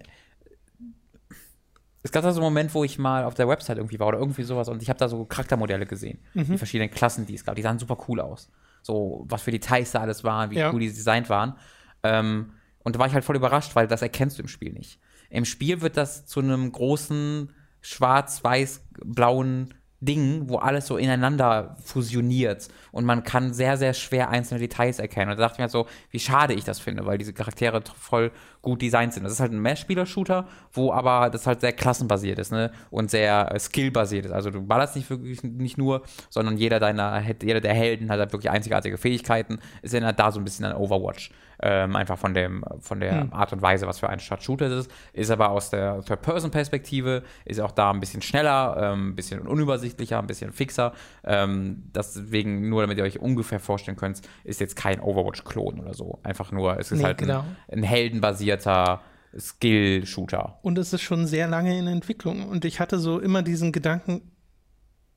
es 2.02 2.12
gab 2.12 2.22
da 2.22 2.32
so 2.32 2.40
einen 2.40 2.44
Moment, 2.44 2.74
wo 2.74 2.84
ich 2.84 2.98
mal 2.98 3.24
auf 3.24 3.34
der 3.34 3.48
Website 3.48 3.78
irgendwie 3.78 3.98
war 3.98 4.06
oder 4.08 4.18
irgendwie 4.18 4.44
sowas 4.44 4.68
und 4.68 4.82
ich 4.82 4.88
habe 4.88 4.98
da 4.98 5.08
so 5.08 5.24
Charaktermodelle 5.24 5.86
gesehen, 5.86 6.18
mhm. 6.34 6.44
die 6.44 6.58
verschiedenen 6.58 6.90
Klassen, 6.90 7.26
die 7.26 7.34
es 7.34 7.44
gab. 7.44 7.56
Die 7.56 7.62
sahen 7.62 7.78
super 7.78 7.98
cool 8.08 8.20
aus. 8.20 8.50
So, 8.82 9.24
was 9.28 9.42
für 9.42 9.50
Details 9.50 9.90
da 9.92 10.00
alles 10.00 10.24
waren, 10.24 10.50
wie 10.50 10.58
ja. 10.58 10.72
cool 10.72 10.80
die 10.80 10.88
designt 10.88 11.28
waren. 11.28 11.54
Ähm, 12.02 12.52
und 12.84 12.94
da 12.94 13.00
war 13.00 13.06
ich 13.06 13.14
halt 13.14 13.24
voll 13.24 13.36
überrascht, 13.36 13.74
weil 13.74 13.86
das 13.86 14.02
erkennst 14.02 14.38
du 14.38 14.42
im 14.42 14.48
Spiel 14.48 14.72
nicht. 14.72 15.00
Im 15.30 15.44
Spiel 15.44 15.80
wird 15.80 15.96
das 15.96 16.26
zu 16.26 16.40
einem 16.40 16.70
großen 16.72 17.52
schwarz-weiß-blauen 17.80 19.74
Ding, 20.00 20.48
wo 20.48 20.58
alles 20.58 20.86
so 20.86 20.96
ineinander 20.96 21.76
fusioniert 21.84 22.68
und 22.92 23.04
man 23.04 23.24
kann 23.24 23.52
sehr, 23.52 23.76
sehr 23.76 23.94
schwer 23.94 24.28
einzelne 24.30 24.60
Details 24.60 25.00
erkennen. 25.00 25.32
Und 25.32 25.38
da 25.38 25.42
dachte 25.42 25.54
ich 25.54 25.58
mir 25.58 25.68
so, 25.68 25.86
wie 26.10 26.20
schade 26.20 26.54
ich 26.54 26.62
das 26.62 26.78
finde, 26.78 27.04
weil 27.04 27.18
diese 27.18 27.32
Charaktere 27.32 27.82
voll 27.98 28.30
gut 28.62 28.80
designt 28.80 29.12
sind. 29.12 29.24
Das 29.24 29.32
ist 29.32 29.40
halt 29.40 29.52
ein 29.52 29.60
Mehrspieler-Shooter, 29.60 30.46
wo 30.72 30.92
aber 30.92 31.30
das 31.30 31.48
halt 31.48 31.60
sehr 31.60 31.72
klassenbasiert 31.72 32.38
ist, 32.38 32.52
ne? 32.52 32.70
Und 32.90 33.10
sehr 33.10 33.52
äh, 33.52 33.58
skillbasiert 33.58 34.26
ist. 34.26 34.32
Also 34.32 34.50
du 34.50 34.62
ballerst 34.62 34.94
nicht 34.94 35.10
wirklich 35.10 35.42
nicht 35.42 35.78
nur, 35.78 36.02
sondern 36.30 36.58
jeder 36.58 36.78
deiner, 36.78 37.20
jeder 37.42 37.60
der 37.60 37.74
Helden 37.74 38.08
hat 38.10 38.20
halt 38.20 38.32
wirklich 38.32 38.50
einzigartige 38.50 38.98
Fähigkeiten. 38.98 39.58
Ist 39.82 39.94
ja 39.94 40.12
da 40.12 40.30
so 40.30 40.40
ein 40.40 40.44
bisschen 40.44 40.64
ein 40.64 40.76
Overwatch. 40.76 41.30
Ähm, 41.60 41.96
einfach 41.96 42.18
von 42.18 42.34
dem, 42.34 42.64
von 42.80 43.00
der 43.00 43.22
hm. 43.22 43.32
Art 43.32 43.52
und 43.52 43.62
Weise, 43.62 43.86
was 43.86 43.98
für 43.98 44.08
ein 44.08 44.20
Stadt-Shooter 44.20 44.66
es 44.66 44.86
ist. 44.86 44.90
Ist 45.12 45.30
aber 45.30 45.50
aus 45.50 45.70
der 45.70 46.02
Third-Person-Perspektive, 46.02 47.22
ist 47.44 47.60
auch 47.60 47.72
da 47.72 47.90
ein 47.90 48.00
bisschen 48.00 48.22
schneller, 48.22 48.92
ähm, 48.92 49.10
ein 49.10 49.16
bisschen 49.16 49.40
unübersichtlicher, 49.40 50.18
ein 50.18 50.26
bisschen 50.26 50.52
fixer. 50.52 50.92
Ähm, 51.24 51.90
deswegen, 51.94 52.68
nur 52.68 52.82
damit 52.82 52.98
ihr 52.98 53.04
euch 53.04 53.20
ungefähr 53.20 53.60
vorstellen 53.60 53.96
könnt, 53.96 54.20
ist 54.44 54.60
jetzt 54.60 54.76
kein 54.76 55.00
Overwatch-Klon 55.00 55.80
oder 55.80 55.94
so. 55.94 56.20
Einfach 56.22 56.52
nur, 56.52 56.78
es 56.78 56.92
ist 56.92 56.98
nee, 56.98 57.04
halt 57.04 57.18
genau. 57.18 57.40
ein, 57.40 57.78
ein 57.78 57.82
heldenbasierter 57.82 59.00
Skill-Shooter. 59.36 60.58
Und 60.62 60.78
es 60.78 60.92
ist 60.92 61.02
schon 61.02 61.26
sehr 61.26 61.48
lange 61.48 61.78
in 61.78 61.86
Entwicklung. 61.86 62.48
Und 62.48 62.64
ich 62.64 62.80
hatte 62.80 62.98
so 62.98 63.18
immer 63.18 63.42
diesen 63.42 63.72
Gedanken, 63.72 64.22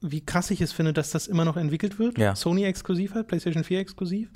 wie 0.01 0.25
krass 0.25 0.51
ich 0.51 0.61
es 0.61 0.73
finde, 0.73 0.93
dass 0.93 1.11
das 1.11 1.27
immer 1.27 1.45
noch 1.45 1.57
entwickelt 1.57 1.99
wird. 1.99 2.17
Ja. 2.17 2.35
Sony 2.35 2.65
exklusiv 2.65 3.13
halt, 3.13 3.27
PlayStation 3.27 3.63
4 3.63 3.79
exklusiv. 3.79 4.29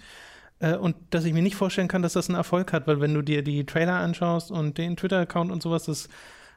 Äh, 0.59 0.75
und 0.75 0.95
dass 1.09 1.25
ich 1.25 1.33
mir 1.33 1.41
nicht 1.41 1.55
vorstellen 1.55 1.87
kann, 1.87 2.01
dass 2.01 2.13
das 2.13 2.29
einen 2.29 2.37
Erfolg 2.37 2.73
hat, 2.73 2.87
weil 2.87 3.01
wenn 3.01 3.13
du 3.13 3.21
dir 3.21 3.43
die 3.43 3.65
Trailer 3.65 3.95
anschaust 3.95 4.51
und 4.51 4.77
den 4.77 4.97
Twitter-Account 4.97 5.51
und 5.51 5.61
sowas, 5.61 5.85
das 5.85 6.09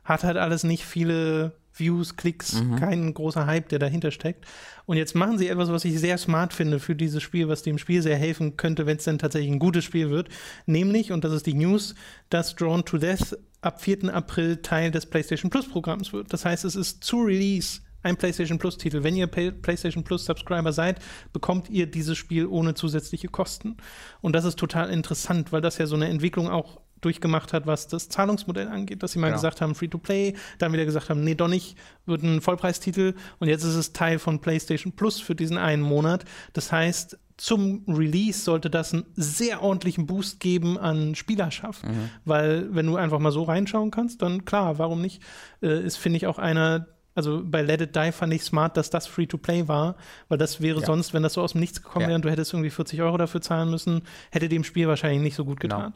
hat 0.04 0.24
halt 0.24 0.36
alles 0.36 0.64
nicht 0.64 0.84
viele 0.84 1.52
Views, 1.74 2.16
Klicks, 2.16 2.54
mhm. 2.54 2.76
kein 2.76 3.14
großer 3.14 3.46
Hype, 3.46 3.68
der 3.68 3.78
dahinter 3.78 4.10
steckt. 4.10 4.46
Und 4.86 4.96
jetzt 4.96 5.14
machen 5.14 5.38
sie 5.38 5.48
etwas, 5.48 5.70
was 5.70 5.84
ich 5.84 5.98
sehr 5.98 6.18
smart 6.18 6.52
finde 6.52 6.80
für 6.80 6.96
dieses 6.96 7.22
Spiel, 7.22 7.48
was 7.48 7.62
dem 7.62 7.78
Spiel 7.78 8.02
sehr 8.02 8.16
helfen 8.16 8.56
könnte, 8.56 8.86
wenn 8.86 8.96
es 8.96 9.04
dann 9.04 9.18
tatsächlich 9.18 9.52
ein 9.52 9.58
gutes 9.58 9.84
Spiel 9.84 10.10
wird. 10.10 10.28
Nämlich, 10.66 11.12
und 11.12 11.24
das 11.24 11.32
ist 11.32 11.46
die 11.46 11.54
News, 11.54 11.94
dass 12.30 12.56
Drawn 12.56 12.84
to 12.84 12.98
Death 12.98 13.38
ab 13.60 13.80
4. 13.82 14.12
April 14.14 14.56
Teil 14.58 14.90
des 14.90 15.06
PlayStation 15.06 15.50
Plus 15.50 15.68
Programms 15.68 16.12
wird. 16.12 16.32
Das 16.32 16.44
heißt, 16.44 16.64
es 16.64 16.74
ist 16.74 17.04
zu 17.04 17.20
Release 17.20 17.80
ein 18.02 18.16
PlayStation 18.16 18.58
Plus 18.58 18.78
Titel. 18.78 19.02
Wenn 19.02 19.16
ihr 19.16 19.26
PlayStation 19.26 20.04
Plus 20.04 20.24
Subscriber 20.24 20.72
seid, 20.72 21.00
bekommt 21.32 21.68
ihr 21.68 21.86
dieses 21.86 22.16
Spiel 22.16 22.46
ohne 22.46 22.74
zusätzliche 22.74 23.28
Kosten. 23.28 23.76
Und 24.20 24.34
das 24.34 24.44
ist 24.44 24.58
total 24.58 24.90
interessant, 24.90 25.52
weil 25.52 25.60
das 25.60 25.78
ja 25.78 25.86
so 25.86 25.96
eine 25.96 26.08
Entwicklung 26.08 26.48
auch 26.48 26.80
durchgemacht 27.00 27.52
hat, 27.52 27.66
was 27.66 27.86
das 27.86 28.08
Zahlungsmodell 28.08 28.68
angeht, 28.68 29.02
dass 29.02 29.12
sie 29.12 29.18
mal 29.18 29.28
genau. 29.28 29.36
gesagt 29.36 29.60
haben, 29.60 29.74
Free-to-Play, 29.74 30.34
dann 30.58 30.72
wieder 30.72 30.84
gesagt 30.84 31.10
haben, 31.10 31.22
nee, 31.22 31.34
doch 31.34 31.48
nicht, 31.48 31.76
wird 32.06 32.22
ein 32.22 32.40
Vollpreistitel 32.40 33.14
und 33.38 33.48
jetzt 33.48 33.62
ist 33.62 33.76
es 33.76 33.92
Teil 33.92 34.18
von 34.18 34.40
PlayStation 34.40 34.92
Plus 34.92 35.20
für 35.20 35.34
diesen 35.34 35.58
einen 35.58 35.82
Monat. 35.82 36.24
Das 36.52 36.72
heißt, 36.72 37.18
zum 37.36 37.84
Release 37.86 38.40
sollte 38.40 38.68
das 38.68 38.92
einen 38.92 39.06
sehr 39.14 39.62
ordentlichen 39.62 40.06
Boost 40.06 40.40
geben 40.40 40.76
an 40.76 41.14
Spielerschaft, 41.14 41.86
mhm. 41.86 42.10
weil 42.24 42.74
wenn 42.74 42.86
du 42.86 42.96
einfach 42.96 43.20
mal 43.20 43.30
so 43.30 43.44
reinschauen 43.44 43.92
kannst, 43.92 44.22
dann 44.22 44.44
klar, 44.44 44.78
warum 44.78 45.00
nicht, 45.00 45.22
äh, 45.62 45.84
ist, 45.84 45.96
finde 45.96 46.16
ich, 46.16 46.26
auch 46.26 46.38
einer 46.38 46.88
also 47.18 47.42
bei 47.44 47.62
Let 47.62 47.80
It 47.80 47.96
Die 47.96 48.12
fand 48.12 48.32
ich 48.32 48.44
smart, 48.44 48.76
dass 48.76 48.90
das 48.90 49.08
Free-to-Play 49.08 49.66
war, 49.66 49.96
weil 50.28 50.38
das 50.38 50.60
wäre 50.60 50.78
ja. 50.78 50.86
sonst, 50.86 51.12
wenn 51.12 51.24
das 51.24 51.32
so 51.32 51.42
aus 51.42 51.50
dem 51.50 51.60
Nichts 51.60 51.82
gekommen 51.82 52.06
wäre 52.06 52.14
und 52.14 52.24
du 52.24 52.30
hättest 52.30 52.52
irgendwie 52.52 52.70
40 52.70 53.02
Euro 53.02 53.16
dafür 53.16 53.40
zahlen 53.40 53.70
müssen, 53.70 54.02
hätte 54.30 54.48
dem 54.48 54.62
Spiel 54.62 54.86
wahrscheinlich 54.86 55.20
nicht 55.20 55.34
so 55.34 55.44
gut 55.44 55.58
genau. 55.58 55.78
getan. 55.78 55.94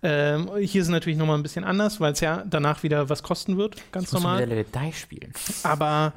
Genau. 0.00 0.14
Ähm, 0.14 0.50
hier 0.58 0.80
ist 0.80 0.86
es 0.86 0.92
natürlich 0.92 1.18
nochmal 1.18 1.36
ein 1.36 1.42
bisschen 1.42 1.64
anders, 1.64 1.98
weil 1.98 2.12
es 2.12 2.20
ja 2.20 2.44
danach 2.48 2.84
wieder 2.84 3.08
was 3.08 3.24
kosten 3.24 3.58
wird, 3.58 3.78
ganz 3.90 4.06
ich 4.06 4.12
normal. 4.12 4.46
Muss 4.46 4.48
Let 4.48 4.68
It 4.68 4.74
Die 4.74 4.92
spielen. 4.92 5.32
Aber 5.64 6.12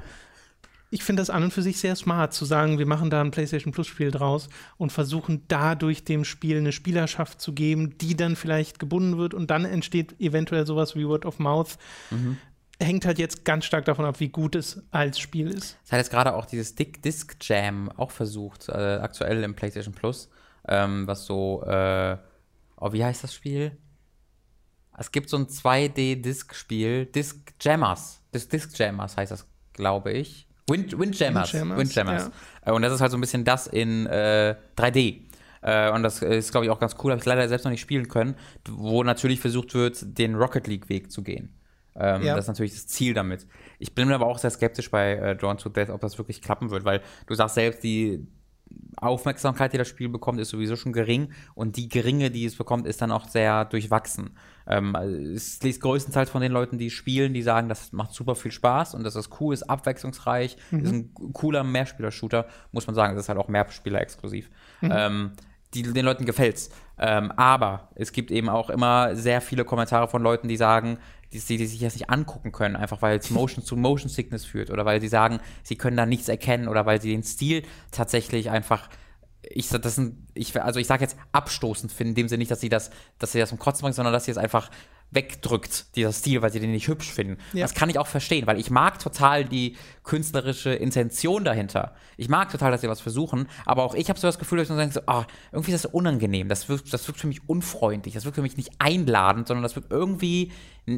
ich 0.91 1.03
finde 1.03 1.21
das 1.21 1.31
an 1.31 1.45
und 1.45 1.51
für 1.51 1.63
sich 1.63 1.79
sehr 1.79 1.95
smart, 1.95 2.35
zu 2.35 2.45
sagen, 2.45 2.77
wir 2.77 2.85
machen 2.85 3.09
da 3.09 3.21
ein 3.21 3.31
PlayStation 3.31 3.73
Plus-Spiel 3.73 4.11
draus 4.11 4.49
und 4.77 4.91
versuchen 4.91 5.41
dadurch 5.47 6.03
dem 6.03 6.25
Spiel 6.25 6.59
eine 6.59 6.71
Spielerschaft 6.71 7.41
zu 7.41 7.53
geben, 7.53 7.97
die 7.97 8.15
dann 8.15 8.35
vielleicht 8.35 8.77
gebunden 8.77 9.17
wird 9.17 9.33
und 9.33 9.49
dann 9.49 9.65
entsteht 9.65 10.21
eventuell 10.21 10.67
sowas 10.67 10.95
wie 10.95 11.07
Word 11.07 11.25
of 11.25 11.39
Mouth. 11.39 11.79
Mhm 12.11 12.37
hängt 12.79 13.05
halt 13.05 13.19
jetzt 13.19 13.45
ganz 13.45 13.65
stark 13.65 13.85
davon 13.85 14.05
ab, 14.05 14.19
wie 14.19 14.29
gut 14.29 14.55
es 14.55 14.81
als 14.91 15.19
Spiel 15.19 15.49
ist. 15.49 15.77
Es 15.85 15.91
hat 15.91 15.99
jetzt 15.99 16.11
gerade 16.11 16.33
auch 16.33 16.45
dieses 16.45 16.75
Dick 16.75 17.01
Disc 17.01 17.35
Jam 17.41 17.89
auch 17.97 18.11
versucht, 18.11 18.69
äh, 18.69 18.71
aktuell 18.71 19.43
im 19.43 19.55
PlayStation 19.55 19.93
Plus, 19.93 20.29
ähm, 20.67 21.07
was 21.07 21.25
so, 21.25 21.63
äh, 21.63 22.17
oh, 22.77 22.93
wie 22.93 23.03
heißt 23.03 23.23
das 23.23 23.33
Spiel? 23.33 23.77
Es 24.97 25.11
gibt 25.11 25.29
so 25.29 25.37
ein 25.37 25.47
2D-Disc-Spiel, 25.47 27.07
Disc 27.07 27.53
Jammers. 27.59 28.21
Disc, 28.33 28.49
Disc 28.49 28.77
Jammers 28.77 29.17
heißt 29.17 29.31
das, 29.31 29.47
glaube 29.73 30.11
ich. 30.11 30.47
Wind, 30.67 30.97
Windjammers. 30.97 31.53
Windjammers. 31.53 31.79
Windjammers. 31.79 32.31
Ja. 32.65 32.71
Äh, 32.71 32.75
und 32.75 32.83
das 32.83 32.93
ist 32.93 33.01
halt 33.01 33.11
so 33.11 33.17
ein 33.17 33.21
bisschen 33.21 33.43
das 33.43 33.67
in 33.67 34.05
äh, 34.05 34.55
3D. 34.77 35.21
Äh, 35.61 35.91
und 35.91 36.03
das 36.03 36.21
ist, 36.21 36.51
glaube 36.51 36.65
ich, 36.65 36.71
auch 36.71 36.79
ganz 36.79 36.95
cool. 37.03 37.11
Habe 37.11 37.19
ich 37.19 37.25
leider 37.25 37.47
selbst 37.47 37.63
noch 37.63 37.71
nicht 37.71 37.81
spielen 37.81 38.07
können. 38.07 38.35
Wo 38.69 39.03
natürlich 39.03 39.39
versucht 39.39 39.73
wird, 39.73 40.17
den 40.17 40.35
Rocket 40.35 40.67
League-Weg 40.67 41.11
zu 41.11 41.23
gehen. 41.23 41.53
Ähm, 41.95 42.23
ja. 42.23 42.35
Das 42.35 42.45
ist 42.45 42.49
natürlich 42.49 42.73
das 42.73 42.87
Ziel 42.87 43.13
damit. 43.13 43.47
Ich 43.79 43.93
bin 43.93 44.11
aber 44.11 44.25
auch 44.25 44.37
sehr 44.37 44.49
skeptisch 44.49 44.89
bei 44.89 45.13
äh, 45.13 45.35
Drawn 45.35 45.57
to 45.57 45.69
Death, 45.69 45.89
ob 45.89 46.01
das 46.01 46.17
wirklich 46.17 46.41
klappen 46.41 46.71
wird, 46.71 46.85
weil 46.85 47.01
du 47.27 47.35
sagst 47.35 47.55
selbst, 47.55 47.83
die 47.83 48.27
Aufmerksamkeit, 48.95 49.73
die 49.73 49.77
das 49.77 49.87
Spiel 49.87 50.09
bekommt, 50.09 50.39
ist 50.39 50.49
sowieso 50.49 50.75
schon 50.75 50.93
gering 50.93 51.31
und 51.55 51.77
die 51.77 51.89
geringe, 51.89 52.31
die 52.31 52.45
es 52.45 52.55
bekommt, 52.55 52.87
ist 52.87 53.01
dann 53.01 53.11
auch 53.11 53.27
sehr 53.27 53.65
durchwachsen. 53.65 54.31
Ähm, 54.65 54.95
es 54.95 55.61
liest 55.61 55.81
größtenteils 55.81 56.29
von 56.29 56.41
den 56.41 56.51
Leuten, 56.51 56.77
die 56.77 56.89
spielen, 56.89 57.33
die 57.33 57.41
sagen, 57.41 57.69
das 57.69 57.91
macht 57.91 58.13
super 58.13 58.35
viel 58.35 58.51
Spaß 58.51 58.95
und 58.95 59.03
das 59.03 59.15
ist 59.15 59.29
cool, 59.39 59.53
ist 59.53 59.63
abwechslungsreich, 59.63 60.57
mhm. 60.71 60.79
ist 60.79 60.91
ein 60.91 61.13
cooler 61.33 61.63
Mehrspieler-Shooter, 61.63 62.47
muss 62.71 62.87
man 62.87 62.95
sagen, 62.95 63.15
das 63.15 63.25
ist 63.25 63.29
halt 63.29 63.39
auch 63.39 63.47
Mehrspieler-exklusiv. 63.47 64.49
Mhm. 64.81 64.91
Ähm, 64.93 65.31
die, 65.73 65.81
den 65.81 66.05
Leuten 66.05 66.25
gefällt's. 66.25 66.69
Ähm, 66.99 67.31
aber 67.35 67.89
es 67.95 68.11
gibt 68.11 68.31
eben 68.31 68.47
auch 68.47 68.69
immer 68.69 69.15
sehr 69.15 69.41
viele 69.41 69.65
Kommentare 69.65 70.07
von 70.07 70.21
Leuten, 70.21 70.47
die 70.47 70.57
sagen, 70.57 70.99
die, 71.33 71.57
die 71.57 71.65
sich 71.65 71.79
das 71.79 71.95
nicht 71.95 72.09
angucken 72.09 72.51
können, 72.51 72.75
einfach 72.75 73.01
weil 73.01 73.17
es 73.17 73.29
Motion 73.29 73.63
zu 73.63 73.75
Motion 73.75 74.09
Sickness 74.09 74.45
führt 74.45 74.69
oder 74.69 74.85
weil 74.85 75.01
sie 75.01 75.07
sagen, 75.07 75.39
sie 75.63 75.75
können 75.75 75.97
da 75.97 76.05
nichts 76.05 76.29
erkennen 76.29 76.67
oder 76.67 76.85
weil 76.85 77.01
sie 77.01 77.11
den 77.11 77.23
Stil 77.23 77.63
tatsächlich 77.91 78.49
einfach 78.49 78.89
ich 79.49 79.69
das 79.69 79.95
sind, 79.95 80.27
ich, 80.33 80.59
also 80.61 80.79
ich 80.79 80.87
sage 80.87 81.03
jetzt 81.03 81.17
abstoßend 81.31 81.91
finden, 81.91 82.11
in 82.11 82.15
dem 82.15 82.27
Sinne 82.29 82.39
nicht, 82.39 82.51
dass 82.51 82.61
sie 82.61 82.69
das, 82.69 82.91
dass 83.19 83.33
sie 83.33 83.39
das 83.39 83.49
zum 83.49 83.59
Kotzen 83.59 83.81
bringen, 83.81 83.93
sondern 83.93 84.13
dass 84.13 84.25
sie 84.25 84.31
es 84.31 84.37
einfach 84.37 84.69
wegdrückt, 85.13 85.95
dieser 85.95 86.11
Stil, 86.11 86.41
weil 86.41 86.51
sie 86.51 86.59
den 86.59 86.71
nicht 86.71 86.87
hübsch 86.87 87.11
finden. 87.11 87.37
Ja. 87.53 87.61
Das 87.61 87.73
kann 87.73 87.89
ich 87.89 87.99
auch 87.99 88.07
verstehen, 88.07 88.47
weil 88.47 88.59
ich 88.59 88.69
mag 88.69 88.99
total 88.99 89.45
die 89.45 89.75
künstlerische 90.03 90.73
Intention 90.73 91.43
dahinter. 91.43 91.95
Ich 92.17 92.29
mag 92.29 92.51
total, 92.51 92.71
dass 92.71 92.81
sie 92.81 92.89
was 92.89 93.01
versuchen, 93.01 93.47
aber 93.65 93.83
auch 93.83 93.95
ich 93.95 94.09
habe 94.09 94.19
so 94.19 94.27
das 94.27 94.39
Gefühl, 94.39 94.59
dass 94.59 94.69
ich 94.69 94.93
so, 94.93 95.01
ah, 95.07 95.25
irgendwie 95.51 95.71
ist 95.71 95.85
das 95.85 95.93
unangenehm. 95.93 96.49
Das 96.49 96.69
wirkt, 96.69 96.93
das 96.93 97.07
wirkt 97.07 97.19
für 97.19 97.27
mich 97.27 97.47
unfreundlich. 97.47 98.13
Das 98.13 98.25
wirkt 98.25 98.35
für 98.35 98.41
mich 98.41 98.57
nicht 98.57 98.71
einladend, 98.79 99.47
sondern 99.47 99.63
das 99.63 99.75
wirkt 99.75 99.91
irgendwie, 99.91 100.51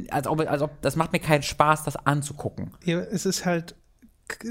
als 0.09 0.27
ob, 0.27 0.39
als 0.39 0.61
ob 0.61 0.81
das 0.81 0.95
macht 0.95 1.13
mir 1.13 1.19
keinen 1.19 1.43
Spaß, 1.43 1.83
das 1.83 1.95
anzugucken. 1.95 2.71
Ja, 2.83 2.99
es 2.99 3.25
ist 3.25 3.45
halt 3.45 3.75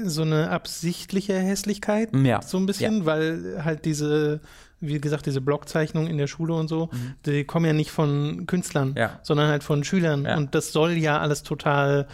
so 0.03 0.21
eine 0.21 0.51
absichtliche 0.51 1.37
Hässlichkeit, 1.37 2.15
ja. 2.15 2.41
so 2.41 2.57
ein 2.57 2.65
bisschen, 2.65 2.99
ja. 2.99 3.05
weil 3.05 3.61
halt 3.63 3.85
diese 3.85 4.39
wie 4.79 4.99
gesagt, 4.99 5.25
diese 5.25 5.41
Blockzeichnungen 5.41 6.09
in 6.09 6.17
der 6.17 6.27
Schule 6.27 6.53
und 6.53 6.67
so, 6.67 6.89
mhm. 6.91 7.15
die 7.25 7.43
kommen 7.45 7.65
ja 7.65 7.73
nicht 7.73 7.91
von 7.91 8.45
Künstlern, 8.45 8.95
ja. 8.97 9.19
sondern 9.23 9.49
halt 9.49 9.63
von 9.63 9.83
Schülern. 9.83 10.25
Ja. 10.25 10.37
Und 10.37 10.55
das 10.55 10.71
soll 10.71 10.93
ja 10.93 11.19
alles 11.19 11.43
total 11.43 12.07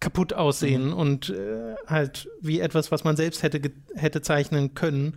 kaputt 0.00 0.32
aussehen 0.32 0.88
mhm. 0.88 0.94
und 0.94 1.30
äh, 1.30 1.74
halt 1.86 2.28
wie 2.40 2.60
etwas, 2.60 2.90
was 2.90 3.04
man 3.04 3.16
selbst 3.16 3.42
hätte, 3.42 3.60
hätte 3.94 4.20
zeichnen 4.20 4.74
können. 4.74 5.16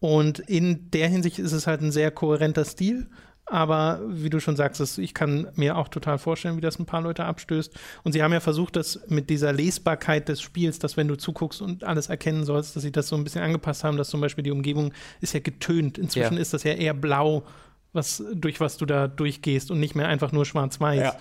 Und 0.00 0.38
in 0.38 0.90
der 0.90 1.08
Hinsicht 1.08 1.38
ist 1.38 1.52
es 1.52 1.66
halt 1.66 1.80
ein 1.82 1.92
sehr 1.92 2.10
kohärenter 2.10 2.64
Stil. 2.64 3.06
Aber 3.46 4.00
wie 4.08 4.30
du 4.30 4.40
schon 4.40 4.56
sagst, 4.56 4.98
ich 4.98 5.12
kann 5.12 5.48
mir 5.54 5.76
auch 5.76 5.88
total 5.88 6.16
vorstellen, 6.16 6.56
wie 6.56 6.62
das 6.62 6.78
ein 6.78 6.86
paar 6.86 7.02
Leute 7.02 7.24
abstößt. 7.24 7.74
Und 8.02 8.12
sie 8.12 8.22
haben 8.22 8.32
ja 8.32 8.40
versucht, 8.40 8.76
das 8.76 9.00
mit 9.08 9.28
dieser 9.28 9.52
Lesbarkeit 9.52 10.28
des 10.30 10.40
Spiels, 10.40 10.78
dass 10.78 10.96
wenn 10.96 11.08
du 11.08 11.16
zuguckst 11.16 11.60
und 11.60 11.84
alles 11.84 12.08
erkennen 12.08 12.44
sollst, 12.44 12.74
dass 12.74 12.82
sie 12.82 12.92
das 12.92 13.08
so 13.08 13.16
ein 13.16 13.24
bisschen 13.24 13.42
angepasst 13.42 13.84
haben, 13.84 13.98
dass 13.98 14.08
zum 14.08 14.22
Beispiel 14.22 14.44
die 14.44 14.50
Umgebung 14.50 14.94
ist 15.20 15.34
ja 15.34 15.40
getönt. 15.40 15.98
Inzwischen 15.98 16.34
ja. 16.34 16.40
ist 16.40 16.54
das 16.54 16.62
ja 16.62 16.72
eher 16.72 16.94
blau, 16.94 17.44
was, 17.92 18.22
durch 18.32 18.60
was 18.60 18.78
du 18.78 18.86
da 18.86 19.08
durchgehst 19.08 19.70
und 19.70 19.78
nicht 19.78 19.94
mehr 19.94 20.08
einfach 20.08 20.32
nur 20.32 20.46
schwarz-weiß. 20.46 21.00
Ja. 21.00 21.16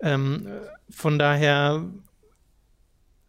Ähm, 0.00 0.48
von 0.90 1.20
daher 1.20 1.84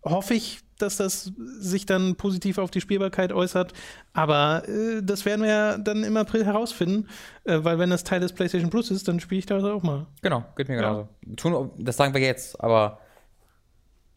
hoffe 0.03 0.33
ich, 0.33 0.61
dass 0.81 0.97
das 0.97 1.31
sich 1.59 1.85
dann 1.85 2.15
positiv 2.15 2.57
auf 2.57 2.71
die 2.71 2.81
Spielbarkeit 2.81 3.31
äußert. 3.31 3.73
Aber 4.13 4.67
äh, 4.67 5.01
das 5.01 5.25
werden 5.25 5.41
wir 5.41 5.49
ja 5.49 5.77
dann 5.77 6.03
im 6.03 6.17
April 6.17 6.45
herausfinden, 6.45 7.07
äh, 7.43 7.59
weil 7.61 7.79
wenn 7.79 7.89
das 7.89 8.03
Teil 8.03 8.19
des 8.19 8.33
PlayStation 8.33 8.69
Plus 8.69 8.91
ist, 8.91 9.07
dann 9.07 9.19
spiele 9.19 9.39
ich 9.39 9.45
das 9.45 9.63
auch 9.63 9.83
mal. 9.83 10.07
Genau, 10.21 10.43
geht 10.55 10.69
mir 10.69 10.75
genauso. 10.75 11.07
Ja. 11.25 11.69
das 11.77 11.97
sagen 11.97 12.13
wir 12.13 12.21
jetzt, 12.21 12.59
aber 12.61 12.99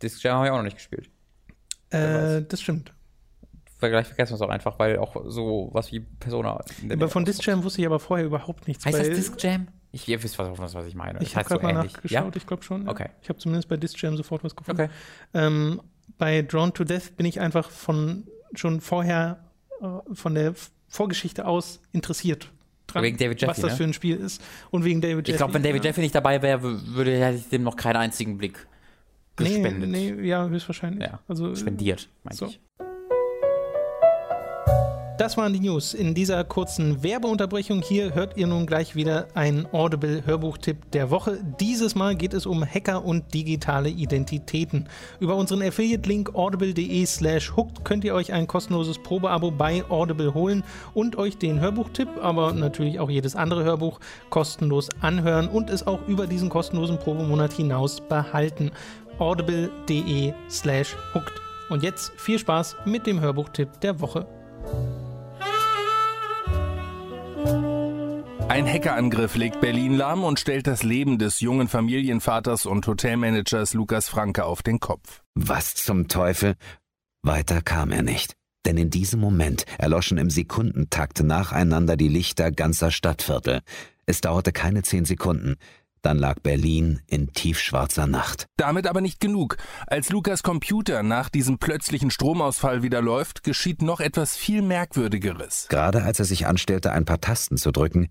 Disc 0.03 0.23
Jam 0.23 0.37
habe 0.37 0.47
ich 0.47 0.53
auch 0.53 0.57
noch 0.57 0.65
nicht 0.65 0.77
gespielt. 0.77 1.11
Äh, 1.91 2.43
das 2.43 2.61
stimmt. 2.61 2.93
Vielleicht 3.79 4.09
vergessen 4.09 4.33
wir 4.33 4.37
es 4.37 4.43
auch 4.43 4.49
einfach, 4.49 4.79
weil 4.79 4.99
auch 4.99 5.17
so 5.27 5.69
was 5.73 5.93
wie 5.93 6.01
Persona. 6.01 6.59
aber 6.91 7.09
von 7.09 7.25
Disc 7.25 7.45
Jam 7.45 7.63
wusste 7.65 7.83
ich 7.83 7.87
aber 7.87 8.01
vorher 8.01 8.27
überhaupt 8.27 8.67
nichts. 8.67 8.87
Heißt 8.87 8.99
das 8.99 9.09
Disc 9.09 9.43
Jam? 9.43 9.69
Ich, 9.93 10.09
ihr 10.09 10.21
wisst, 10.23 10.39
was, 10.41 10.75
was 10.75 10.87
ich 10.87 10.97
meine. 10.97 11.23
Ich 11.23 11.37
habe 11.37 11.47
gerade 11.47 11.61
so 11.61 11.67
mal 11.67 11.75
ähnlich. 11.75 11.93
nachgeschaut, 11.93 12.35
ja? 12.35 12.37
ich 12.37 12.47
glaube 12.47 12.65
schon. 12.65 12.89
Okay. 12.89 13.11
Ich 13.23 13.29
habe 13.29 13.39
zumindest 13.39 13.69
bei 13.69 13.77
Disc 13.77 14.01
Jam 14.03 14.17
sofort 14.17 14.43
was 14.43 14.57
gefunden. 14.57 14.83
Okay. 14.83 14.91
Ähm, 15.35 15.81
bei 16.19 16.43
Drawn 16.43 16.73
to 16.73 16.85
Death 16.85 17.17
bin 17.17 17.27
ich 17.27 17.41
einfach 17.41 17.71
von 17.71 18.25
schon 18.55 18.81
vorher 18.81 19.45
äh, 19.81 20.15
von 20.15 20.35
der 20.35 20.55
Vorgeschichte 20.89 21.47
aus 21.47 21.81
interessiert 21.93 22.51
dran, 22.87 23.03
wegen 23.03 23.17
David 23.17 23.41
Jeffy, 23.41 23.51
was 23.51 23.61
das 23.61 23.73
ne? 23.73 23.77
für 23.77 23.85
ein 23.85 23.93
Spiel 23.93 24.17
ist. 24.17 24.43
Und 24.71 24.85
wegen 24.85 25.01
David 25.01 25.27
Jeffy. 25.27 25.33
Ich 25.33 25.37
glaube, 25.39 25.55
wenn 25.55 25.63
David 25.63 25.85
ja. 25.85 25.91
Jeffy 25.91 26.01
nicht 26.01 26.15
dabei 26.15 26.43
wäre, 26.43 26.63
würde 26.63 27.19
hätte 27.19 27.39
ich 27.39 27.49
dem 27.49 27.63
noch 27.63 27.77
keinen 27.77 27.97
einzigen 27.97 28.39
Blick 28.39 28.67
gespendet. 29.37 29.91
Nee, 29.91 30.13
nee 30.13 30.29
ja, 30.29 30.47
höchstwahrscheinlich. 30.47 31.03
Ja, 31.03 31.21
also, 31.27 31.55
spendiert, 31.55 32.09
meine 32.23 32.37
so. 32.37 32.47
ich. 32.47 32.61
Das 35.17 35.37
waren 35.37 35.53
die 35.53 35.61
News. 35.61 35.95
In 35.95 36.13
dieser 36.13 36.43
kurzen 36.43 37.05
Werbeunterbrechung 37.05 37.83
hier 37.83 38.15
hört 38.15 38.37
ihr 38.37 38.49
nun 38.49 38.67
gleich 38.67 38.97
wieder 38.97 39.29
einen 39.35 39.65
Audible-Hörbuchtipp 39.73 40.91
der 40.91 41.09
Woche. 41.09 41.39
Dieses 41.61 41.95
Mal 41.95 42.17
geht 42.17 42.35
es 42.35 42.47
um 42.47 42.65
Hacker 42.65 43.05
und 43.05 43.33
digitale 43.33 43.91
Identitäten. 43.91 44.89
Über 45.21 45.37
unseren 45.37 45.63
Affiliate-Link 45.63 46.35
audible.de 46.35 47.07
slash 47.07 47.55
hooked 47.57 47.85
könnt 47.85 48.03
ihr 48.03 48.13
euch 48.13 48.33
ein 48.33 48.49
kostenloses 48.49 48.99
Probeabo 48.99 49.53
bei 49.53 49.85
Audible 49.89 50.35
holen 50.35 50.65
und 50.95 51.15
euch 51.15 51.39
den 51.39 51.61
Hörbuchtipp, 51.61 52.09
aber 52.21 52.53
natürlich 52.53 52.99
auch 52.99 53.09
jedes 53.09 53.37
andere 53.37 53.63
Hörbuch 53.63 54.01
kostenlos 54.31 54.89
anhören 55.01 55.47
und 55.47 55.71
es 55.71 55.87
auch 55.87 56.01
über 56.09 56.27
diesen 56.27 56.49
kostenlosen 56.49 56.99
Probemonat 56.99 57.53
hinaus 57.53 58.01
behalten. 58.01 58.73
audible.de 59.21 60.33
slash 60.51 60.97
hooked. 61.15 61.41
Und 61.71 61.85
jetzt 61.85 62.11
viel 62.17 62.41
Spaß 62.41 62.75
mit 62.85 63.07
dem 63.07 63.21
Hörbuchtipp 63.21 63.81
der 63.81 64.01
Woche. 64.01 64.27
Ein 68.49 68.67
Hackerangriff 68.69 69.37
legt 69.37 69.61
Berlin 69.61 69.95
lahm 69.95 70.23
und 70.23 70.39
stellt 70.39 70.67
das 70.67 70.83
Leben 70.83 71.19
des 71.19 71.41
jungen 71.41 71.67
Familienvaters 71.67 72.67
und 72.67 72.87
Hotelmanagers 72.87 73.75
Lukas 73.75 74.09
Franke 74.09 74.45
auf 74.45 74.63
den 74.63 74.81
Kopf. 74.81 75.23
Was 75.35 75.75
zum 75.75 76.09
Teufel? 76.09 76.55
Weiter 77.23 77.63
kam 77.63 77.91
er 77.91 78.03
nicht. 78.03 78.35
Denn 78.67 78.77
in 78.77 78.91
diesem 78.91 79.19
Moment 79.19 79.65
erloschen 79.79 80.19
im 80.19 80.31
Sekundentakt 80.31 81.23
nacheinander 81.23 81.97
die 81.97 82.09
Lichter 82.09 82.53
ganzer 82.53 82.91
Stadtviertel. 82.91 83.63
Es 84.07 84.21
dauerte 84.21 84.53
keine 84.53 84.83
zehn 84.83 85.05
Sekunden. 85.05 85.57
Dann 86.03 86.19
lag 86.19 86.39
Berlin 86.41 87.01
in 87.07 87.33
tiefschwarzer 87.33 88.07
Nacht. 88.07 88.47
Damit 88.59 88.87
aber 88.87 89.01
nicht 89.01 89.21
genug. 89.21 89.57
Als 89.87 90.11
Lukas 90.11 90.43
Computer 90.43 91.03
nach 91.03 91.31
diesem 91.31 91.59
plötzlichen 91.59 92.11
Stromausfall 92.11 92.83
wieder 92.83 93.01
läuft, 93.01 93.43
geschieht 93.43 93.81
noch 93.81 94.01
etwas 94.01 94.37
viel 94.37 94.61
Merkwürdigeres. 94.61 95.67
Gerade 95.71 96.03
als 96.03 96.19
er 96.19 96.27
sich 96.27 96.47
anstellte, 96.47 96.93
ein 96.93 97.07
paar 97.07 97.23
Tasten 97.23 97.57
zu 97.57 97.73
drücken, 97.73 98.11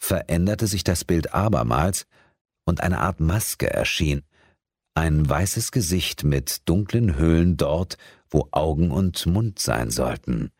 veränderte 0.00 0.66
sich 0.66 0.82
das 0.82 1.04
Bild 1.04 1.34
abermals 1.34 2.06
und 2.64 2.80
eine 2.80 2.98
Art 2.98 3.20
Maske 3.20 3.70
erschien. 3.70 4.22
Ein 4.94 5.28
weißes 5.28 5.70
Gesicht 5.70 6.24
mit 6.24 6.68
dunklen 6.68 7.16
Höhlen 7.16 7.56
dort, 7.56 7.96
wo 8.28 8.48
Augen 8.50 8.90
und 8.90 9.24
Mund 9.26 9.58
sein 9.58 9.90
sollten. 9.90 10.50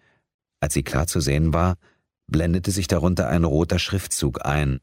Als 0.60 0.74
sie 0.74 0.82
klar 0.82 1.06
zu 1.06 1.20
sehen 1.20 1.52
war, 1.52 1.78
blendete 2.28 2.70
sich 2.70 2.86
darunter 2.86 3.28
ein 3.28 3.44
roter 3.44 3.78
Schriftzug 3.78 4.44
ein. 4.44 4.80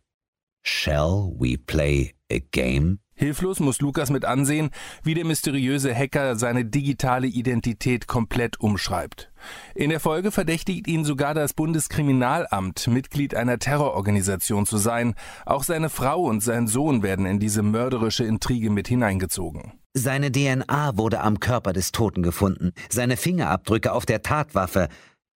Shall 0.64 1.34
we 1.38 1.58
play 1.58 2.14
a 2.32 2.40
game? 2.52 3.00
Hilflos 3.14 3.60
muss 3.60 3.80
Lukas 3.80 4.10
mit 4.10 4.26
ansehen, 4.26 4.70
wie 5.04 5.14
der 5.14 5.26
mysteriöse 5.26 5.96
Hacker 5.96 6.36
seine 6.36 6.66
digitale 6.66 7.28
Identität 7.28 8.06
komplett 8.06 8.60
umschreibt. 8.60 9.32
In 9.76 9.90
der 9.90 10.00
Folge 10.00 10.32
verdächtigt 10.32 10.88
ihn 10.88 11.04
sogar 11.06 11.34
das 11.34 11.54
Bundeskriminalamt, 11.54 12.88
Mitglied 12.88 13.36
einer 13.36 13.60
Terrororganisation 13.60 14.66
zu 14.66 14.78
sein. 14.78 15.14
Auch 15.46 15.64
seine 15.64 15.90
Frau 15.90 16.24
und 16.24 16.42
sein 16.42 16.68
Sohn 16.68 17.04
werden 17.04 17.26
in 17.26 17.40
diese 17.40 17.64
mörderische 17.64 18.24
Intrige 18.24 18.70
mit 18.70 18.88
hineingezogen. 18.88 19.74
Seine 19.94 20.32
DNA 20.32 20.98
wurde 20.98 21.22
am 21.22 21.40
Körper 21.40 21.74
des 21.74 21.92
Toten 21.92 22.22
gefunden, 22.22 22.72
seine 22.90 23.18
Fingerabdrücke 23.18 23.92
auf 23.94 24.06
der 24.06 24.22
Tatwaffe. 24.22 24.90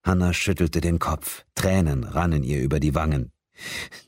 Hanna 0.03 0.33
schüttelte 0.33 0.81
den 0.81 0.99
Kopf, 0.99 1.45
Tränen 1.55 2.03
rannen 2.03 2.43
ihr 2.43 2.61
über 2.61 2.79
die 2.79 2.93
Wangen. 2.93 3.31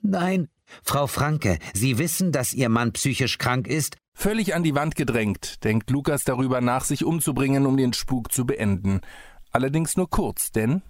Nein, 0.01 0.47
Frau 0.81 1.07
Franke, 1.07 1.59
Sie 1.73 1.97
wissen, 1.97 2.31
dass 2.31 2.53
Ihr 2.53 2.69
Mann 2.69 2.93
psychisch 2.93 3.37
krank 3.37 3.67
ist? 3.67 3.97
Völlig 4.15 4.53
an 4.53 4.63
die 4.63 4.75
Wand 4.75 4.95
gedrängt, 4.95 5.63
denkt 5.63 5.89
Lukas 5.89 6.23
darüber 6.23 6.61
nach, 6.61 6.83
sich 6.83 7.03
umzubringen, 7.03 7.65
um 7.65 7.77
den 7.77 7.93
Spuk 7.93 8.31
zu 8.31 8.45
beenden. 8.45 9.01
Allerdings 9.53 9.95
nur 9.95 10.09
kurz, 10.09 10.51
denn 10.51 10.81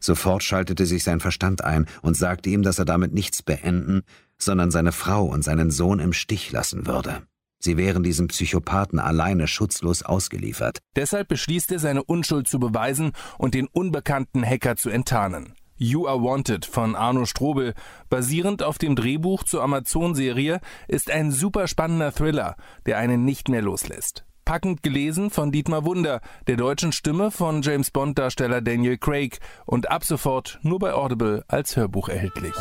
Sofort 0.00 0.42
schaltete 0.42 0.86
sich 0.86 1.04
sein 1.04 1.20
Verstand 1.20 1.62
ein 1.62 1.86
und 2.02 2.16
sagte 2.16 2.50
ihm, 2.50 2.62
dass 2.62 2.78
er 2.78 2.86
damit 2.86 3.12
nichts 3.12 3.42
beenden, 3.42 4.02
sondern 4.38 4.70
seine 4.70 4.92
Frau 4.92 5.24
und 5.26 5.44
seinen 5.44 5.70
Sohn 5.70 6.00
im 6.00 6.12
Stich 6.12 6.50
lassen 6.50 6.86
würde. 6.86 7.22
Sie 7.62 7.76
wären 7.76 8.02
diesem 8.02 8.28
Psychopathen 8.28 8.98
alleine 8.98 9.46
schutzlos 9.46 10.02
ausgeliefert. 10.02 10.78
Deshalb 10.96 11.28
beschließt 11.28 11.70
er, 11.72 11.78
seine 11.78 12.02
Unschuld 12.02 12.48
zu 12.48 12.58
beweisen 12.58 13.12
und 13.36 13.52
den 13.52 13.66
unbekannten 13.66 14.44
Hacker 14.44 14.76
zu 14.76 14.88
enttarnen. 14.88 15.54
You 15.76 16.06
Are 16.06 16.22
Wanted 16.22 16.64
von 16.64 16.96
Arno 16.96 17.26
Strobel, 17.26 17.74
basierend 18.08 18.62
auf 18.62 18.78
dem 18.78 18.96
Drehbuch 18.96 19.44
zur 19.44 19.62
Amazon-Serie, 19.62 20.60
ist 20.88 21.10
ein 21.10 21.30
super 21.32 21.68
spannender 21.68 22.12
Thriller, 22.12 22.56
der 22.86 22.98
einen 22.98 23.24
nicht 23.24 23.48
mehr 23.48 23.62
loslässt. 23.62 24.24
Packend 24.50 24.82
gelesen 24.82 25.30
von 25.30 25.52
Dietmar 25.52 25.84
Wunder, 25.84 26.20
der 26.48 26.56
deutschen 26.56 26.90
Stimme 26.90 27.30
von 27.30 27.62
James 27.62 27.92
Bond-Darsteller 27.92 28.60
Daniel 28.60 28.98
Craig 28.98 29.38
und 29.64 29.92
ab 29.92 30.02
sofort 30.02 30.58
nur 30.62 30.80
bei 30.80 30.92
Audible 30.92 31.44
als 31.46 31.76
Hörbuch 31.76 32.08
erhältlich. 32.08 32.56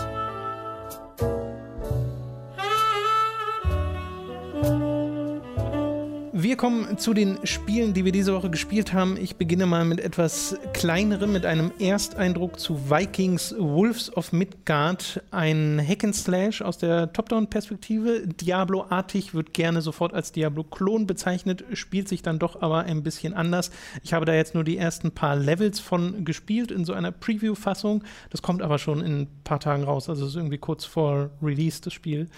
Wir 6.42 6.56
kommen 6.56 6.98
zu 6.98 7.14
den 7.14 7.46
Spielen, 7.46 7.94
die 7.94 8.06
wir 8.06 8.14
diese 8.14 8.34
Woche 8.34 8.50
gespielt 8.50 8.94
haben. 8.94 9.18
Ich 9.18 9.36
beginne 9.36 9.66
mal 9.66 9.84
mit 9.84 10.00
etwas 10.00 10.56
kleinerem, 10.72 11.34
mit 11.34 11.46
einem 11.46 11.74
Ersteindruck 11.80 12.62
zu 12.62 12.90
Vikings 12.90 13.54
Wolves 13.60 14.16
of 14.16 14.32
Midgard. 14.32 15.22
Ein 15.32 15.82
Hack'n'Slash 15.82 16.64
aus 16.64 16.78
der 16.78 17.12
Top-Down-Perspektive. 17.12 18.26
Diablo-artig 18.26 19.34
wird 19.34 19.54
gerne 19.54 19.82
sofort 19.82 20.14
als 20.14 20.32
Diablo-Klon 20.32 21.08
bezeichnet, 21.08 21.66
spielt 21.74 22.08
sich 22.08 22.22
dann 22.22 22.40
doch 22.40 22.62
aber 22.62 22.84
ein 22.84 23.04
bisschen 23.04 23.34
anders. 23.34 23.70
Ich 24.04 24.14
habe 24.14 24.24
da 24.24 24.34
jetzt 24.34 24.56
nur 24.56 24.64
die 24.64 24.78
ersten 24.78 25.12
paar 25.12 25.36
Levels 25.36 25.82
von 25.82 26.24
gespielt 26.24 26.72
in 26.72 26.86
so 26.86 26.94
einer 26.94 27.12
Preview-Fassung. 27.12 28.06
Das 28.30 28.42
kommt 28.42 28.62
aber 28.62 28.78
schon 28.78 29.02
in 29.02 29.24
ein 29.24 29.28
paar 29.44 29.60
Tagen 29.60 29.84
raus. 29.84 30.08
Also 30.08 30.24
es 30.24 30.32
ist 30.32 30.38
irgendwie 30.38 30.58
kurz 30.58 30.86
vor 30.86 31.32
Release 31.42 31.82
das 31.82 31.92
Spiel. 31.92 32.30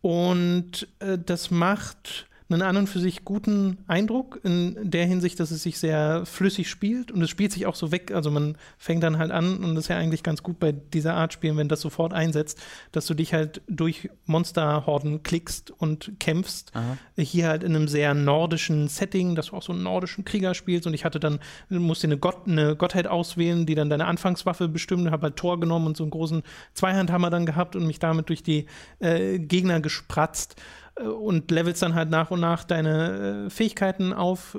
Und 0.00 0.88
äh, 1.00 1.18
das 1.18 1.50
macht 1.50 2.29
einen 2.50 2.62
an 2.62 2.76
und 2.76 2.88
für 2.88 2.98
sich 2.98 3.24
guten 3.24 3.78
Eindruck 3.86 4.40
in 4.42 4.76
der 4.82 5.06
Hinsicht, 5.06 5.38
dass 5.40 5.50
es 5.50 5.62
sich 5.62 5.78
sehr 5.78 6.26
flüssig 6.26 6.68
spielt 6.68 7.12
und 7.12 7.22
es 7.22 7.30
spielt 7.30 7.52
sich 7.52 7.66
auch 7.66 7.74
so 7.74 7.92
weg. 7.92 8.12
Also 8.12 8.30
man 8.30 8.56
fängt 8.78 9.02
dann 9.02 9.18
halt 9.18 9.30
an 9.30 9.58
und 9.58 9.74
das 9.74 9.84
ist 9.84 9.88
ja 9.88 9.96
eigentlich 9.96 10.22
ganz 10.22 10.42
gut 10.42 10.58
bei 10.58 10.72
dieser 10.72 11.14
Art 11.14 11.32
Spielen, 11.32 11.56
wenn 11.56 11.68
das 11.68 11.80
sofort 11.80 12.12
einsetzt, 12.12 12.58
dass 12.92 13.06
du 13.06 13.14
dich 13.14 13.32
halt 13.32 13.62
durch 13.68 14.10
Monsterhorden 14.26 15.22
klickst 15.22 15.70
und 15.70 16.12
kämpfst. 16.18 16.72
Aha. 16.74 16.96
Hier 17.16 17.48
halt 17.48 17.62
in 17.62 17.76
einem 17.76 17.88
sehr 17.88 18.14
nordischen 18.14 18.88
Setting, 18.88 19.34
dass 19.34 19.46
du 19.46 19.56
auch 19.56 19.62
so 19.62 19.72
einen 19.72 19.82
nordischen 19.82 20.24
Krieger 20.24 20.54
spielst 20.54 20.86
und 20.86 20.94
ich 20.94 21.04
hatte 21.04 21.20
dann, 21.20 21.38
musste 21.68 22.06
eine, 22.06 22.18
Gott, 22.18 22.46
eine 22.46 22.76
Gottheit 22.76 23.06
auswählen, 23.06 23.66
die 23.66 23.74
dann 23.74 23.90
deine 23.90 24.06
Anfangswaffe 24.06 24.68
bestimmt, 24.68 25.10
habe 25.10 25.24
halt 25.24 25.36
Tor 25.36 25.60
genommen 25.60 25.86
und 25.86 25.96
so 25.96 26.04
einen 26.04 26.10
großen 26.10 26.42
Zweihandhammer 26.74 27.30
dann 27.30 27.46
gehabt 27.46 27.76
und 27.76 27.86
mich 27.86 27.98
damit 27.98 28.28
durch 28.28 28.42
die 28.42 28.66
äh, 28.98 29.38
Gegner 29.38 29.80
gespratzt 29.80 30.56
und 30.96 31.50
levelst 31.50 31.82
dann 31.82 31.94
halt 31.94 32.10
nach 32.10 32.30
und 32.30 32.40
nach 32.40 32.64
deine 32.64 33.46
äh, 33.46 33.50
Fähigkeiten 33.50 34.12
auf, 34.12 34.58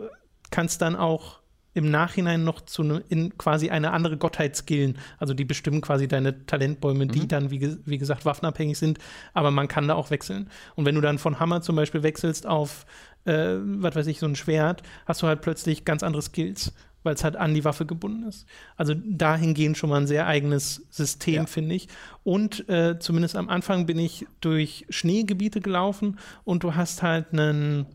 kannst 0.49 0.81
dann 0.81 0.95
auch 0.95 1.41
im 1.73 1.89
Nachhinein 1.89 2.43
noch 2.43 2.61
zu 2.61 2.83
ne, 2.83 3.03
in 3.07 3.37
quasi 3.37 3.69
eine 3.69 3.91
andere 3.91 4.17
Gottheit 4.17 4.55
skillen. 4.55 4.97
Also 5.19 5.33
die 5.33 5.45
bestimmen 5.45 5.81
quasi 5.81 6.07
deine 6.07 6.45
Talentbäume, 6.45 7.07
die 7.07 7.21
mhm. 7.21 7.27
dann, 7.29 7.51
wie, 7.51 7.77
wie, 7.85 7.97
gesagt, 7.97 8.25
waffenabhängig 8.25 8.77
sind, 8.77 8.99
aber 9.33 9.51
man 9.51 9.67
kann 9.67 9.87
da 9.87 9.95
auch 9.95 10.11
wechseln. 10.11 10.49
Und 10.75 10.85
wenn 10.85 10.95
du 10.95 11.01
dann 11.01 11.17
von 11.17 11.39
Hammer 11.39 11.61
zum 11.61 11.75
Beispiel 11.75 12.03
wechselst 12.03 12.45
auf, 12.45 12.85
äh, 13.25 13.55
was 13.61 13.95
weiß 13.95 14.07
ich, 14.07 14.19
so 14.19 14.25
ein 14.25 14.35
Schwert, 14.35 14.83
hast 15.05 15.21
du 15.21 15.27
halt 15.27 15.41
plötzlich 15.41 15.85
ganz 15.85 16.03
andere 16.03 16.21
Skills 16.21 16.73
weil 17.03 17.15
es 17.15 17.23
halt 17.23 17.35
an 17.35 17.53
die 17.53 17.63
Waffe 17.63 17.85
gebunden 17.85 18.27
ist. 18.27 18.45
Also 18.77 18.93
dahingehend 18.95 19.77
schon 19.77 19.89
mal 19.89 20.01
ein 20.01 20.07
sehr 20.07 20.27
eigenes 20.27 20.85
System, 20.89 21.33
ja. 21.35 21.45
finde 21.45 21.75
ich. 21.75 21.87
Und 22.23 22.67
äh, 22.69 22.99
zumindest 22.99 23.35
am 23.35 23.49
Anfang 23.49 23.85
bin 23.85 23.99
ich 23.99 24.27
durch 24.39 24.85
Schneegebiete 24.89 25.61
gelaufen 25.61 26.19
und 26.43 26.63
du 26.63 26.75
hast 26.75 27.03
halt 27.03 27.33
einen 27.33 27.85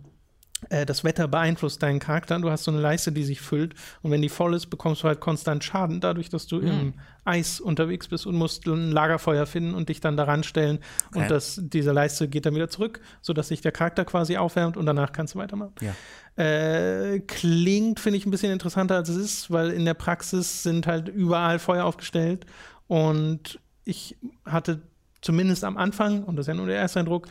das 0.71 1.05
Wetter 1.05 1.29
beeinflusst 1.29 1.83
deinen 1.83 1.99
Charakter. 1.99 2.39
Du 2.39 2.51
hast 2.51 2.65
so 2.65 2.71
eine 2.71 2.81
Leiste, 2.81 3.13
die 3.13 3.25
sich 3.25 3.41
füllt. 3.41 3.75
Und 4.03 4.11
wenn 4.11 4.23
die 4.23 4.31
voll 4.31 4.55
ist, 4.55 4.67
bekommst 4.67 5.03
du 5.03 5.09
halt 5.09 5.21
konstant 5.21 5.63
Schaden, 5.63 6.01
dadurch, 6.01 6.31
dass 6.31 6.47
du 6.47 6.57
mhm. 6.57 6.67
im 6.67 6.95
Eis 7.27 7.61
unterwegs 7.61 8.09
bist 8.09 8.27
und 8.27 8.37
musst 8.37 8.67
ein 8.67 8.91
Lagerfeuer 8.91 9.45
finden 9.45 9.75
und 9.75 9.91
dich 9.91 10.01
dann 10.01 10.17
daran 10.17 10.45
stellen. 10.45 10.79
Und 11.15 11.31
das, 11.31 11.61
diese 11.63 11.93
Leiste 11.93 12.27
geht 12.29 12.47
dann 12.47 12.55
wieder 12.55 12.71
zurück, 12.71 13.01
sodass 13.21 13.49
sich 13.49 13.61
der 13.61 13.73
Charakter 13.73 14.07
quasi 14.07 14.39
aufwärmt 14.39 14.79
und 14.79 14.87
danach 14.87 15.13
kannst 15.13 15.35
du 15.35 15.39
weitermachen. 15.39 15.75
Ja. 15.81 15.95
Äh, 16.43 17.21
klingt, 17.21 18.01
finde 18.01 18.19
ich, 18.19 18.27
ein 18.27 18.31
bisschen 18.31 18.53
interessanter, 18.53 18.97
als 18.97 19.11
es 19.11 19.17
ist, 19.17 19.51
weil 19.51 19.71
in 19.71 19.85
der 19.85 19.95
Praxis 19.95 20.63
sind 20.63 20.87
halt 20.87 21.09
überall 21.09 21.59
Feuer 21.59 21.85
aufgestellt. 21.85 22.47
Und 22.87 23.61
ich 23.85 24.17
hatte 24.47 24.81
zumindest 25.21 25.65
am 25.65 25.77
Anfang, 25.77 26.25
und 26.25 26.37
das 26.37 26.45
ist 26.45 26.49
ja 26.49 26.55
nur 26.55 26.67
der 26.67 26.77
erste 26.77 27.01
Eindruck, 27.01 27.27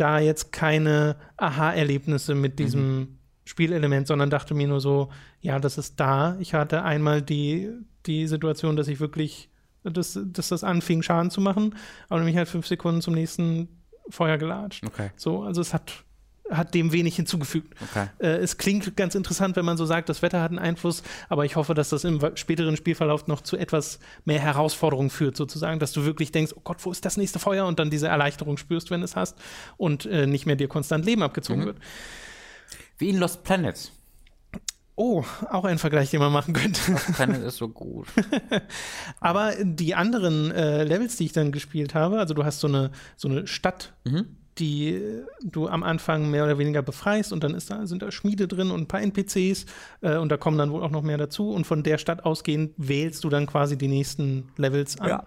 da 0.00 0.18
jetzt 0.18 0.52
keine 0.52 1.16
Aha-Erlebnisse 1.36 2.34
mit 2.34 2.58
diesem 2.58 2.98
mhm. 2.98 3.08
Spielelement, 3.44 4.06
sondern 4.06 4.30
dachte 4.30 4.54
mir 4.54 4.68
nur 4.68 4.80
so, 4.80 5.10
ja, 5.40 5.58
das 5.58 5.78
ist 5.78 5.98
da. 5.98 6.36
Ich 6.38 6.54
hatte 6.54 6.82
einmal 6.82 7.22
die, 7.22 7.70
die 8.06 8.26
Situation, 8.26 8.76
dass 8.76 8.88
ich 8.88 9.00
wirklich, 9.00 9.50
dass, 9.82 10.18
dass 10.22 10.48
das 10.48 10.64
anfing, 10.64 11.02
Schaden 11.02 11.30
zu 11.30 11.40
machen, 11.40 11.74
aber 12.08 12.20
nämlich 12.20 12.36
halt 12.36 12.48
fünf 12.48 12.66
Sekunden 12.66 13.00
zum 13.00 13.14
nächsten 13.14 13.68
Feuer 14.08 14.38
gelatscht. 14.38 14.84
Okay. 14.86 15.10
So, 15.16 15.42
also 15.42 15.60
es 15.60 15.74
hat 15.74 16.04
hat 16.50 16.74
dem 16.74 16.92
wenig 16.92 17.16
hinzugefügt. 17.16 17.74
Okay. 17.90 18.08
Äh, 18.18 18.38
es 18.38 18.58
klingt 18.58 18.96
ganz 18.96 19.14
interessant, 19.14 19.56
wenn 19.56 19.64
man 19.64 19.76
so 19.76 19.86
sagt, 19.86 20.08
das 20.08 20.22
Wetter 20.22 20.42
hat 20.42 20.50
einen 20.50 20.58
Einfluss, 20.58 21.02
aber 21.28 21.44
ich 21.44 21.56
hoffe, 21.56 21.74
dass 21.74 21.90
das 21.90 22.04
im 22.04 22.20
späteren 22.34 22.76
Spielverlauf 22.76 23.26
noch 23.26 23.40
zu 23.40 23.56
etwas 23.56 24.00
mehr 24.24 24.40
Herausforderung 24.40 25.10
führt, 25.10 25.36
sozusagen, 25.36 25.78
dass 25.78 25.92
du 25.92 26.04
wirklich 26.04 26.32
denkst, 26.32 26.52
oh 26.56 26.60
Gott, 26.62 26.84
wo 26.84 26.90
ist 26.90 27.04
das 27.04 27.16
nächste 27.16 27.38
Feuer? 27.38 27.66
Und 27.66 27.78
dann 27.78 27.90
diese 27.90 28.08
Erleichterung 28.08 28.56
spürst, 28.56 28.90
wenn 28.90 29.02
es 29.02 29.16
hast 29.16 29.38
und 29.76 30.06
äh, 30.06 30.26
nicht 30.26 30.46
mehr 30.46 30.56
dir 30.56 30.68
konstant 30.68 31.04
Leben 31.04 31.22
abgezogen 31.22 31.62
mhm. 31.62 31.66
wird. 31.66 31.78
Wie 32.98 33.08
in 33.08 33.18
Lost 33.18 33.44
Planet. 33.44 33.92
Oh, 34.96 35.24
auch 35.48 35.64
ein 35.64 35.78
Vergleich, 35.78 36.10
den 36.10 36.20
man 36.20 36.32
machen 36.32 36.52
könnte. 36.52 36.92
Lost 36.92 37.12
Planet 37.14 37.42
ist 37.42 37.56
so 37.56 37.68
gut. 37.68 38.08
aber 39.20 39.54
die 39.62 39.94
anderen 39.94 40.50
äh, 40.50 40.84
Levels, 40.84 41.16
die 41.16 41.24
ich 41.24 41.32
dann 41.32 41.52
gespielt 41.52 41.94
habe, 41.94 42.18
also 42.18 42.34
du 42.34 42.44
hast 42.44 42.60
so 42.60 42.68
eine, 42.68 42.90
so 43.16 43.28
eine 43.28 43.46
Stadt. 43.46 43.94
Mhm 44.04 44.36
die 44.60 45.00
du 45.42 45.68
am 45.68 45.82
Anfang 45.82 46.30
mehr 46.30 46.44
oder 46.44 46.58
weniger 46.58 46.82
befreist 46.82 47.32
und 47.32 47.42
dann 47.42 47.54
ist 47.54 47.70
da, 47.70 47.86
sind 47.86 48.02
da 48.02 48.12
Schmiede 48.12 48.46
drin 48.46 48.70
und 48.70 48.82
ein 48.82 48.88
paar 48.88 49.00
NPCs 49.00 49.66
äh, 50.02 50.16
und 50.16 50.30
da 50.30 50.36
kommen 50.36 50.58
dann 50.58 50.70
wohl 50.70 50.82
auch 50.82 50.90
noch 50.90 51.02
mehr 51.02 51.18
dazu 51.18 51.50
und 51.50 51.66
von 51.66 51.82
der 51.82 51.98
Stadt 51.98 52.24
ausgehend 52.24 52.72
wählst 52.76 53.24
du 53.24 53.30
dann 53.30 53.46
quasi 53.46 53.76
die 53.76 53.88
nächsten 53.88 54.50
Levels 54.56 55.00
an. 55.00 55.08
Ja. 55.08 55.24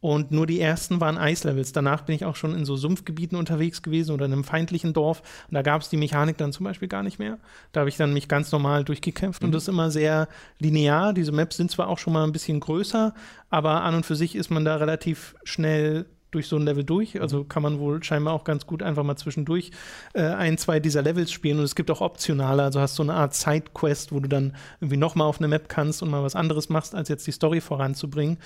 Und 0.00 0.30
nur 0.30 0.46
die 0.46 0.60
ersten 0.60 1.00
waren 1.00 1.18
Eislevels. 1.18 1.72
Danach 1.72 2.02
bin 2.02 2.14
ich 2.14 2.24
auch 2.24 2.36
schon 2.36 2.54
in 2.54 2.64
so 2.64 2.76
Sumpfgebieten 2.76 3.36
unterwegs 3.36 3.82
gewesen 3.82 4.12
oder 4.12 4.26
in 4.26 4.32
einem 4.32 4.44
feindlichen 4.44 4.92
Dorf. 4.92 5.22
Und 5.48 5.54
da 5.54 5.62
gab 5.62 5.82
es 5.82 5.88
die 5.88 5.96
Mechanik 5.96 6.36
dann 6.36 6.52
zum 6.52 6.64
Beispiel 6.64 6.86
gar 6.86 7.02
nicht 7.02 7.18
mehr. 7.18 7.38
Da 7.72 7.80
habe 7.80 7.88
ich 7.88 7.96
dann 7.96 8.12
mich 8.12 8.28
ganz 8.28 8.52
normal 8.52 8.84
durchgekämpft. 8.84 9.42
Mhm. 9.42 9.46
Und 9.46 9.52
das 9.52 9.64
ist 9.64 9.68
immer 9.68 9.90
sehr 9.90 10.28
linear. 10.60 11.12
Diese 11.14 11.32
Maps 11.32 11.56
sind 11.56 11.72
zwar 11.72 11.88
auch 11.88 11.98
schon 11.98 12.12
mal 12.12 12.24
ein 12.24 12.32
bisschen 12.32 12.60
größer, 12.60 13.12
aber 13.50 13.82
an 13.82 13.96
und 13.96 14.06
für 14.06 14.14
sich 14.14 14.36
ist 14.36 14.50
man 14.50 14.64
da 14.64 14.76
relativ 14.76 15.34
schnell 15.42 16.06
durch 16.30 16.48
so 16.48 16.56
ein 16.56 16.62
Level 16.62 16.84
durch. 16.84 17.20
Also 17.20 17.44
kann 17.44 17.62
man 17.62 17.78
wohl 17.78 18.02
scheinbar 18.02 18.34
auch 18.34 18.44
ganz 18.44 18.66
gut 18.66 18.82
einfach 18.82 19.04
mal 19.04 19.16
zwischendurch 19.16 19.70
äh, 20.14 20.22
ein, 20.22 20.58
zwei 20.58 20.80
dieser 20.80 21.02
Levels 21.02 21.32
spielen. 21.32 21.58
Und 21.58 21.64
es 21.64 21.74
gibt 21.74 21.90
auch 21.90 22.00
optionale, 22.00 22.62
also 22.62 22.80
hast 22.80 22.98
du 22.98 23.04
so 23.04 23.10
eine 23.10 23.18
Art 23.18 23.34
Sidequest, 23.34 24.12
wo 24.12 24.20
du 24.20 24.28
dann 24.28 24.56
irgendwie 24.80 24.96
nochmal 24.96 25.26
auf 25.26 25.38
eine 25.38 25.48
Map 25.48 25.68
kannst 25.68 26.02
und 26.02 26.10
mal 26.10 26.22
was 26.22 26.36
anderes 26.36 26.68
machst, 26.68 26.94
als 26.94 27.08
jetzt 27.08 27.26
die 27.26 27.32
Story 27.32 27.60
voranzubringen. 27.60 28.38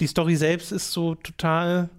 Die 0.00 0.06
Story 0.06 0.36
selbst 0.36 0.72
ist 0.72 0.92
so 0.92 1.14
total 1.14 1.90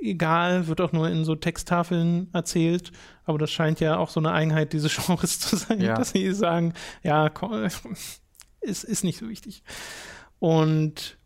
egal, 0.00 0.66
wird 0.66 0.80
auch 0.80 0.92
nur 0.92 1.08
in 1.08 1.24
so 1.24 1.34
Texttafeln 1.34 2.28
erzählt. 2.32 2.92
Aber 3.24 3.38
das 3.38 3.50
scheint 3.50 3.80
ja 3.80 3.96
auch 3.96 4.10
so 4.10 4.20
eine 4.20 4.32
Eigenheit 4.32 4.72
dieses 4.72 4.96
Genres 5.06 5.40
zu 5.40 5.56
sein, 5.56 5.80
ja. 5.80 5.94
dass 5.94 6.10
sie 6.10 6.32
sagen, 6.32 6.74
ja, 7.02 7.28
komm, 7.28 7.64
ist, 7.64 8.84
ist 8.84 9.04
nicht 9.04 9.18
so 9.18 9.28
wichtig. 9.28 9.62
Und 10.38 11.18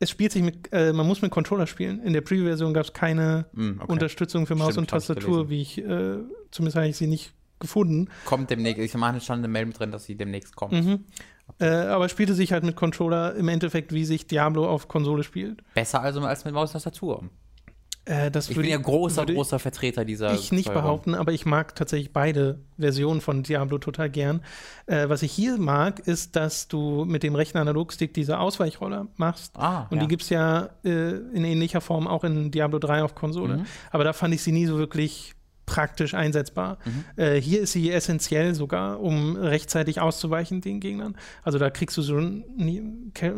es 0.00 0.10
spielt 0.10 0.32
sich 0.32 0.42
mit, 0.42 0.72
äh, 0.72 0.92
man 0.92 1.06
muss 1.06 1.22
mit 1.22 1.30
Controller 1.30 1.66
spielen. 1.66 2.02
In 2.02 2.14
der 2.14 2.22
Preview-Version 2.22 2.72
gab 2.72 2.86
es 2.86 2.92
keine 2.92 3.46
mm, 3.52 3.80
okay. 3.80 3.92
Unterstützung 3.92 4.46
für 4.46 4.54
Maus 4.54 4.72
Stimmt, 4.72 4.78
und 4.78 4.90
Tastatur, 4.90 5.50
wie 5.50 5.60
ich, 5.60 5.78
äh, 5.78 6.16
zumindest 6.50 6.76
habe 6.76 6.88
ich 6.88 6.96
sie 6.96 7.06
nicht 7.06 7.34
gefunden. 7.58 8.08
Kommt 8.24 8.48
demnächst, 8.48 8.80
ich 8.80 8.94
meine, 8.94 9.20
schon 9.20 9.38
eine 9.38 9.48
Mail 9.48 9.70
drin, 9.70 9.92
dass 9.92 10.06
sie 10.06 10.16
demnächst 10.16 10.56
kommt. 10.56 10.72
Mhm. 10.72 11.04
Äh, 11.58 11.66
aber 11.66 12.08
spielte 12.08 12.34
sich 12.34 12.52
halt 12.52 12.64
mit 12.64 12.76
Controller 12.76 13.34
im 13.34 13.48
Endeffekt, 13.48 13.92
wie 13.92 14.06
sich 14.06 14.26
Diablo 14.26 14.66
auf 14.66 14.88
Konsole 14.88 15.22
spielt. 15.22 15.62
Besser 15.74 16.00
also 16.00 16.20
als 16.20 16.46
mit 16.46 16.54
Maus 16.54 16.70
und 16.70 16.74
Tastatur. 16.74 17.28
Äh, 18.06 18.30
ich 18.36 18.56
bin 18.56 18.64
ja 18.64 18.78
großer, 18.78 19.26
großer 19.26 19.58
Vertreter 19.58 20.04
dieser. 20.04 20.32
Ich 20.34 20.52
nicht 20.52 20.66
Steuerung. 20.66 20.82
behaupten, 20.82 21.14
aber 21.14 21.32
ich 21.32 21.44
mag 21.44 21.74
tatsächlich 21.74 22.12
beide 22.12 22.60
Versionen 22.78 23.20
von 23.20 23.42
Diablo 23.42 23.78
total 23.78 24.08
gern. 24.08 24.42
Äh, 24.86 25.08
was 25.08 25.22
ich 25.22 25.32
hier 25.32 25.58
mag, 25.58 26.00
ist, 26.00 26.34
dass 26.34 26.68
du 26.68 27.04
mit 27.04 27.22
dem 27.22 27.34
rechten 27.34 27.58
Analogstick 27.58 28.14
diese 28.14 28.38
Ausweichroller 28.38 29.08
machst. 29.16 29.56
Ah, 29.56 29.86
und 29.90 29.98
ja. 29.98 30.02
die 30.02 30.08
gibt 30.08 30.22
es 30.22 30.30
ja 30.30 30.70
äh, 30.82 31.10
in 31.10 31.44
ähnlicher 31.44 31.80
Form 31.80 32.08
auch 32.08 32.24
in 32.24 32.50
Diablo 32.50 32.78
3 32.78 33.02
auf 33.02 33.14
Konsole. 33.14 33.58
Mhm. 33.58 33.66
Aber 33.90 34.04
da 34.04 34.12
fand 34.12 34.34
ich 34.34 34.42
sie 34.42 34.52
nie 34.52 34.66
so 34.66 34.78
wirklich 34.78 35.34
praktisch 35.70 36.14
einsetzbar. 36.14 36.78
Mhm. 36.84 37.04
Äh, 37.14 37.40
hier 37.40 37.60
ist 37.60 37.72
sie 37.72 37.92
essentiell 37.92 38.56
sogar, 38.56 39.00
um 39.00 39.36
rechtzeitig 39.36 40.00
auszuweichen 40.00 40.60
den 40.60 40.80
Gegnern. 40.80 41.16
Also 41.44 41.58
da 41.58 41.70
kriegst 41.70 41.96
du 41.96 42.02
so, 42.02 42.20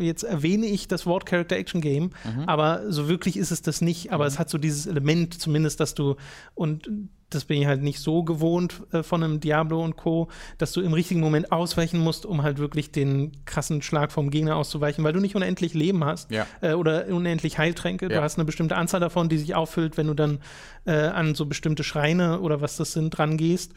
jetzt 0.01 0.23
erwähne 0.23 0.65
ich 0.65 0.89
das 0.89 1.05
Wort 1.05 1.27
Character 1.27 1.57
Action 1.57 1.83
Game, 1.83 2.13
mhm. 2.25 2.45
aber 2.47 2.91
so 2.91 3.07
wirklich 3.07 3.37
ist 3.37 3.51
es 3.51 3.61
das 3.61 3.83
nicht. 3.83 4.13
Aber 4.13 4.25
mhm. 4.25 4.29
es 4.29 4.39
hat 4.39 4.49
so 4.49 4.57
dieses 4.57 4.87
Element 4.87 5.39
zumindest, 5.39 5.79
dass 5.79 5.95
du 5.95 6.17
und 6.55 6.89
das 7.35 7.45
bin 7.45 7.61
ich 7.61 7.67
halt 7.67 7.83
nicht 7.83 8.01
so 8.01 8.23
gewohnt 8.23 8.83
äh, 8.93 9.03
von 9.03 9.23
einem 9.23 9.41
Diablo 9.41 9.83
und 9.83 9.97
Co., 9.97 10.29
dass 10.59 10.73
du 10.73 10.81
im 10.81 10.93
richtigen 10.93 11.21
Moment 11.21 11.53
ausweichen 11.53 12.01
musst, 12.01 12.27
um 12.27 12.43
halt 12.43 12.59
wirklich 12.59 12.93
den 12.93 13.33
krassen 13.45 13.83
Schlag 13.83 14.13
vom 14.13 14.31
Gegner 14.31 14.57
auszuweichen, 14.57 15.05
weil 15.05 15.13
du 15.13 15.21
nicht 15.21 15.37
unendlich 15.37 15.75
Leben 15.75 16.05
hast 16.05 16.31
ja. 16.31 16.47
äh, 16.61 16.75
oder 16.75 17.07
unendlich 17.09 17.59
Heiltränke. 17.59 18.07
Ja. 18.07 18.19
Du 18.19 18.23
hast 18.23 18.39
eine 18.39 18.45
bestimmte 18.45 18.77
Anzahl 18.77 19.01
davon, 19.01 19.29
die 19.29 19.39
sich 19.39 19.55
auffüllt, 19.55 19.97
wenn 19.97 20.07
du 20.07 20.15
dann 20.15 20.39
äh, 20.85 20.93
an 20.93 21.35
so 21.35 21.47
bestimmte 21.47 21.85
Schreine 21.85 22.41
oder 22.41 22.61
was 22.61 22.77
das 22.77 22.93
sind, 22.93 23.11
dran 23.11 23.37
gehst. 23.37 23.73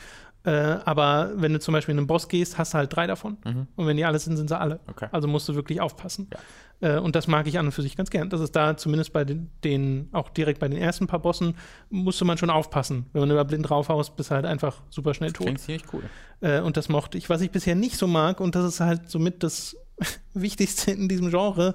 Äh, 0.45 0.77
aber 0.85 1.31
wenn 1.35 1.53
du 1.53 1.59
zum 1.59 1.73
Beispiel 1.73 1.93
in 1.93 1.99
einen 1.99 2.07
Boss 2.07 2.29
gehst, 2.29 2.57
hast 2.57 2.73
du 2.73 2.77
halt 2.77 2.95
drei 2.95 3.07
davon. 3.07 3.37
Mhm. 3.43 3.67
Und 3.75 3.87
wenn 3.87 3.97
die 3.97 4.05
alle 4.05 4.19
sind, 4.19 4.37
sind 4.37 4.49
sie 4.49 4.57
alle. 4.57 4.79
Okay. 4.87 5.07
Also 5.11 5.27
musst 5.27 5.49
du 5.49 5.55
wirklich 5.55 5.81
aufpassen. 5.81 6.27
Ja. 6.31 6.39
Äh, 6.81 6.99
und 6.99 7.15
das 7.15 7.27
mag 7.27 7.47
ich 7.47 7.57
an 7.57 7.67
und 7.67 7.71
für 7.71 7.81
sich 7.81 7.95
ganz 7.95 8.09
gern. 8.09 8.29
Das 8.29 8.41
ist 8.41 8.55
da 8.55 8.77
zumindest 8.77 9.13
bei 9.13 9.23
den, 9.23 9.49
den, 9.63 10.09
auch 10.11 10.29
direkt 10.29 10.59
bei 10.59 10.67
den 10.67 10.77
ersten 10.77 11.07
paar 11.07 11.19
Bossen, 11.19 11.55
musste 11.89 12.25
man 12.25 12.37
schon 12.37 12.49
aufpassen. 12.49 13.05
Wenn 13.13 13.21
man 13.21 13.31
über 13.31 13.45
blind 13.45 13.69
draufhaust, 13.69 14.15
bist 14.15 14.31
halt 14.31 14.45
einfach 14.45 14.81
super 14.89 15.13
schnell 15.13 15.31
tot. 15.31 15.47
Klingt 15.47 15.61
ziemlich 15.61 15.83
cool. 15.93 16.03
Äh, 16.41 16.61
und 16.61 16.77
das 16.77 16.89
mochte 16.89 17.17
ich. 17.17 17.29
Was 17.29 17.41
ich 17.41 17.51
bisher 17.51 17.75
nicht 17.75 17.97
so 17.97 18.07
mag, 18.07 18.39
und 18.39 18.55
das 18.55 18.65
ist 18.65 18.79
halt 18.79 19.09
somit 19.09 19.43
das 19.43 19.75
Wichtigste 20.33 20.91
in 20.91 21.07
diesem 21.07 21.29
Genre, 21.29 21.73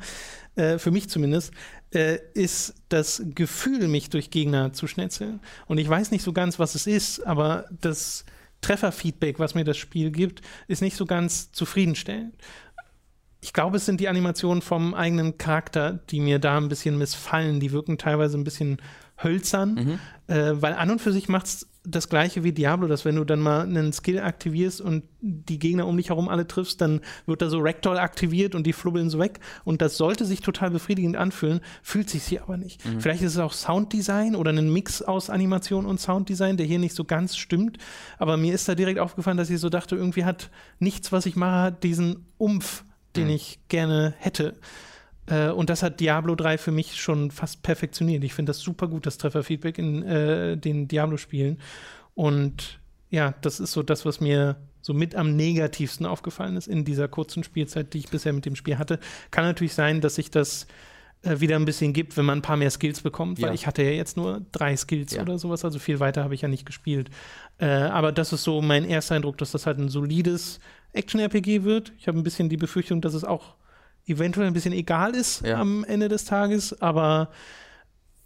äh, 0.56 0.78
für 0.78 0.90
mich 0.90 1.08
zumindest, 1.08 1.52
ist 2.34 2.74
das 2.88 3.20
Gefühl, 3.34 3.88
mich 3.88 4.10
durch 4.10 4.30
Gegner 4.30 4.72
zu 4.72 4.86
schnetzeln. 4.86 5.40
Und 5.66 5.78
ich 5.78 5.88
weiß 5.88 6.12
nicht 6.12 6.22
so 6.22 6.32
ganz, 6.32 6.60
was 6.60 6.76
es 6.76 6.86
ist, 6.86 7.26
aber 7.26 7.64
das 7.80 8.24
Trefferfeedback, 8.60 9.38
was 9.38 9.54
mir 9.54 9.64
das 9.64 9.76
Spiel 9.76 10.10
gibt, 10.10 10.42
ist 10.68 10.82
nicht 10.82 10.96
so 10.96 11.06
ganz 11.06 11.50
zufriedenstellend. 11.52 12.34
Ich 13.40 13.52
glaube, 13.52 13.78
es 13.78 13.86
sind 13.86 14.00
die 14.00 14.08
Animationen 14.08 14.62
vom 14.62 14.94
eigenen 14.94 15.38
Charakter, 15.38 16.00
die 16.10 16.20
mir 16.20 16.38
da 16.38 16.58
ein 16.58 16.68
bisschen 16.68 16.98
missfallen. 16.98 17.60
Die 17.60 17.72
wirken 17.72 17.96
teilweise 17.96 18.36
ein 18.36 18.44
bisschen 18.44 18.78
hölzern, 19.22 19.74
mhm. 19.74 20.34
äh, 20.34 20.60
weil 20.60 20.74
an 20.74 20.90
und 20.90 21.00
für 21.00 21.12
sich 21.12 21.28
macht 21.28 21.46
es 21.46 21.66
das 21.82 22.10
gleiche 22.10 22.44
wie 22.44 22.52
Diablo, 22.52 22.88
dass 22.88 23.06
wenn 23.06 23.16
du 23.16 23.24
dann 23.24 23.40
mal 23.40 23.62
einen 23.62 23.92
Skill 23.92 24.20
aktivierst 24.20 24.82
und 24.82 25.02
die 25.22 25.58
Gegner 25.58 25.86
um 25.86 25.96
dich 25.96 26.10
herum 26.10 26.28
alle 26.28 26.46
triffst, 26.46 26.80
dann 26.82 27.00
wird 27.24 27.40
da 27.40 27.48
so 27.48 27.58
Ragdoll 27.58 27.98
aktiviert 27.98 28.54
und 28.54 28.66
die 28.66 28.74
flubbeln 28.74 29.08
so 29.08 29.18
weg. 29.18 29.40
Und 29.64 29.80
das 29.80 29.96
sollte 29.96 30.26
sich 30.26 30.42
total 30.42 30.70
befriedigend 30.70 31.16
anfühlen, 31.16 31.60
fühlt 31.82 32.10
sich 32.10 32.24
hier 32.24 32.42
aber 32.42 32.58
nicht. 32.58 32.84
Mhm. 32.84 33.00
Vielleicht 33.00 33.22
ist 33.22 33.32
es 33.32 33.38
auch 33.38 33.54
Sounddesign 33.54 34.36
oder 34.36 34.52
ein 34.52 34.70
Mix 34.70 35.00
aus 35.00 35.30
Animation 35.30 35.86
und 35.86 35.98
Sounddesign, 36.00 36.58
der 36.58 36.66
hier 36.66 36.78
nicht 36.78 36.94
so 36.94 37.04
ganz 37.04 37.36
stimmt. 37.36 37.78
Aber 38.18 38.36
mir 38.36 38.52
ist 38.52 38.68
da 38.68 38.74
direkt 38.74 38.98
aufgefallen, 38.98 39.38
dass 39.38 39.48
ich 39.48 39.58
so 39.58 39.70
dachte, 39.70 39.96
irgendwie 39.96 40.26
hat 40.26 40.50
nichts, 40.80 41.12
was 41.12 41.24
ich 41.24 41.34
mache, 41.34 41.72
diesen 41.72 42.26
Umf, 42.36 42.84
den 43.16 43.24
mhm. 43.24 43.34
ich 43.34 43.60
gerne 43.68 44.14
hätte. 44.18 44.56
Äh, 45.26 45.50
und 45.50 45.70
das 45.70 45.82
hat 45.82 46.00
Diablo 46.00 46.34
3 46.34 46.58
für 46.58 46.72
mich 46.72 47.00
schon 47.00 47.30
fast 47.30 47.62
perfektioniert. 47.62 48.24
Ich 48.24 48.34
finde 48.34 48.50
das 48.50 48.60
super 48.60 48.88
gut, 48.88 49.06
das 49.06 49.18
Trefferfeedback 49.18 49.78
in 49.78 50.02
äh, 50.02 50.56
den 50.56 50.88
Diablo-Spielen. 50.88 51.58
Und 52.14 52.80
ja, 53.10 53.34
das 53.40 53.60
ist 53.60 53.72
so 53.72 53.82
das, 53.82 54.04
was 54.04 54.20
mir 54.20 54.56
so 54.82 54.94
mit 54.94 55.14
am 55.14 55.36
negativsten 55.36 56.06
aufgefallen 56.06 56.56
ist 56.56 56.66
in 56.66 56.84
dieser 56.84 57.08
kurzen 57.08 57.44
Spielzeit, 57.44 57.92
die 57.92 57.98
ich 57.98 58.08
bisher 58.08 58.32
mit 58.32 58.46
dem 58.46 58.56
Spiel 58.56 58.78
hatte. 58.78 58.98
Kann 59.30 59.44
natürlich 59.44 59.74
sein, 59.74 60.00
dass 60.00 60.14
sich 60.14 60.30
das 60.30 60.66
äh, 61.22 61.40
wieder 61.40 61.56
ein 61.56 61.66
bisschen 61.66 61.92
gibt, 61.92 62.16
wenn 62.16 62.24
man 62.24 62.38
ein 62.38 62.42
paar 62.42 62.56
mehr 62.56 62.70
Skills 62.70 63.02
bekommt, 63.02 63.38
ja. 63.38 63.48
weil 63.48 63.54
ich 63.54 63.66
hatte 63.66 63.82
ja 63.82 63.90
jetzt 63.90 64.16
nur 64.16 64.40
drei 64.52 64.76
Skills 64.76 65.12
ja. 65.12 65.22
oder 65.22 65.38
sowas, 65.38 65.64
also 65.64 65.78
viel 65.78 66.00
weiter 66.00 66.24
habe 66.24 66.34
ich 66.34 66.40
ja 66.40 66.48
nicht 66.48 66.64
gespielt. 66.64 67.10
Äh, 67.58 67.66
aber 67.66 68.10
das 68.10 68.32
ist 68.32 68.42
so 68.42 68.62
mein 68.62 68.84
erster 68.84 69.16
Eindruck, 69.16 69.36
dass 69.38 69.50
das 69.50 69.66
halt 69.66 69.78
ein 69.78 69.88
solides 69.88 70.60
Action-RPG 70.92 71.64
wird. 71.64 71.92
Ich 71.98 72.08
habe 72.08 72.18
ein 72.18 72.22
bisschen 72.22 72.48
die 72.48 72.56
Befürchtung, 72.56 73.00
dass 73.00 73.14
es 73.14 73.24
auch 73.24 73.54
eventuell 74.06 74.46
ein 74.46 74.52
bisschen 74.52 74.72
egal 74.72 75.14
ist 75.14 75.44
ja. 75.44 75.60
am 75.60 75.84
Ende 75.84 76.08
des 76.08 76.24
Tages, 76.24 76.80
aber 76.80 77.30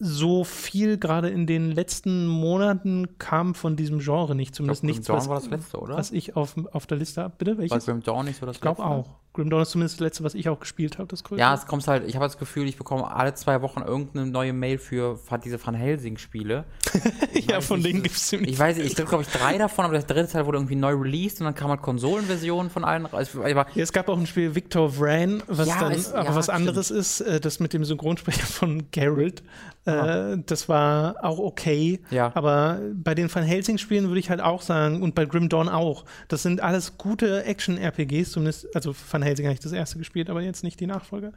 so 0.06 0.44
viel 0.44 0.98
gerade 0.98 1.28
in 1.30 1.46
den 1.46 1.70
letzten 1.72 2.26
Monaten 2.26 3.18
kam 3.18 3.54
von 3.54 3.74
diesem 3.76 4.00
Genre 4.00 4.34
nicht. 4.34 4.54
Zumindest 4.54 4.82
glaub, 4.82 4.88
nichts, 4.90 5.06
Dawn 5.06 5.16
was, 5.16 5.28
war 5.28 5.36
das 5.40 5.48
letzte, 5.48 5.78
oder? 5.78 5.96
was 5.96 6.12
ich 6.12 6.36
auf, 6.36 6.54
auf 6.72 6.86
der 6.86 6.98
Liste 6.98 7.22
habe. 7.22 7.34
Bitte, 7.38 7.52
War 7.52 7.58
welches? 7.58 7.86
Grim 7.86 8.02
Dawn 8.02 8.26
nicht 8.26 8.38
so 8.38 8.46
das 8.46 8.56
Ich 8.56 8.60
glaube 8.62 8.84
auch. 8.84 9.08
Grim 9.32 9.50
Dawn 9.50 9.62
ist 9.62 9.70
zumindest 9.70 9.96
das 9.96 10.04
letzte, 10.04 10.22
was 10.22 10.34
ich 10.34 10.48
auch 10.48 10.60
gespielt 10.60 10.98
habe. 10.98 11.08
Ja, 11.36 11.54
es 11.54 11.66
kommt 11.66 11.84
halt, 11.88 12.06
ich 12.06 12.14
habe 12.14 12.24
das 12.24 12.38
Gefühl, 12.38 12.68
ich 12.68 12.76
bekomme 12.76 13.10
alle 13.10 13.34
zwei 13.34 13.62
Wochen 13.62 13.80
irgendeine 13.82 14.26
neue 14.26 14.52
Mail 14.52 14.78
für 14.78 15.18
diese 15.44 15.64
Van 15.64 15.74
Helsing-Spiele. 15.74 16.64
ja 17.48 17.60
von 17.60 17.78
nicht, 17.80 17.88
denen 17.88 18.02
gibt 18.04 18.14
es 18.14 18.28
ziemlich 18.28 18.52
Ich 18.52 18.58
weiß 18.60 18.76
nicht, 18.76 18.86
ich 18.96 19.06
glaube, 19.06 19.22
ich, 19.22 19.28
drei 19.28 19.58
davon, 19.58 19.86
aber 19.86 19.94
der 19.98 20.04
dritte 20.06 20.30
Teil 20.32 20.46
wurde 20.46 20.58
irgendwie 20.58 20.76
neu 20.76 20.92
released 20.94 21.40
und 21.40 21.46
dann 21.46 21.54
kam 21.56 21.70
halt 21.70 21.82
Konsolenversionen 21.82 22.70
von 22.70 22.84
allen. 22.84 23.06
raus. 23.06 23.30
Aber 23.34 23.48
Ja, 23.74 23.82
es 23.82 23.92
gab 23.92 24.08
auch 24.08 24.16
ein 24.18 24.26
Spiel 24.28 24.54
Victor 24.54 24.88
Vran, 24.92 25.42
was 25.48 25.66
Ja, 25.66 25.80
dann 25.80 25.92
es- 25.92 26.12
aber 26.12 26.28
ja, 26.28 26.34
was 26.36 26.44
stimmt. 26.44 26.58
anderes 26.58 26.90
ist, 26.92 27.20
äh, 27.22 27.40
das 27.40 27.58
mit 27.58 27.72
dem 27.72 27.84
Synchronsprecher 27.84 28.46
von 28.46 28.84
Geralt. 28.92 29.42
Äh, 29.84 30.38
das 30.46 30.68
war 30.68 31.16
auch 31.22 31.38
okay. 31.38 32.00
Ja. 32.10 32.32
Aber 32.34 32.80
bei 32.94 33.14
den 33.14 33.32
Van 33.32 33.42
Helsing-Spielen 33.42 34.08
würde 34.08 34.20
ich 34.20 34.30
halt 34.30 34.40
auch 34.40 34.62
sagen, 34.62 35.02
und 35.02 35.14
bei 35.14 35.26
Grim 35.26 35.48
Dawn 35.48 35.68
auch, 35.68 36.04
das 36.28 36.42
sind 36.42 36.62
alles 36.62 36.96
gute 36.96 37.44
Action-RPGs, 37.44 38.32
zumindest, 38.32 38.74
also 38.74 38.94
Van 39.10 39.22
Helsing 39.22 39.46
habe 39.46 39.54
ich 39.54 39.60
das 39.60 39.72
erste 39.72 39.98
gespielt, 39.98 40.30
aber 40.30 40.40
jetzt 40.40 40.64
nicht 40.64 40.80
die 40.80 40.86
Nachfolger. 40.86 41.32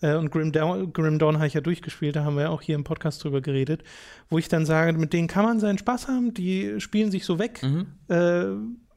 Äh, 0.00 0.14
und 0.14 0.30
Grim 0.30 0.52
Dawn, 0.52 0.92
Grim 0.92 1.18
Dawn 1.18 1.36
habe 1.38 1.48
ich 1.48 1.54
ja 1.54 1.60
durchgespielt, 1.60 2.14
da 2.14 2.24
haben 2.24 2.36
wir 2.36 2.44
ja 2.44 2.48
auch 2.50 2.62
hier 2.62 2.76
im 2.76 2.84
Podcast 2.84 3.24
drüber 3.24 3.40
geredet, 3.40 3.82
wo 4.30 4.38
ich 4.38 4.48
dann 4.48 4.64
sage, 4.64 4.96
mit 4.96 5.12
denen 5.12 5.26
kann 5.26 5.44
man 5.44 5.58
seinen 5.58 5.78
Spaß 5.78 6.06
haben, 6.06 6.34
die 6.34 6.80
spielen 6.80 7.10
sich 7.10 7.24
so 7.24 7.38
weg. 7.38 7.62
Mhm. 7.62 7.86
Äh, 8.08 8.46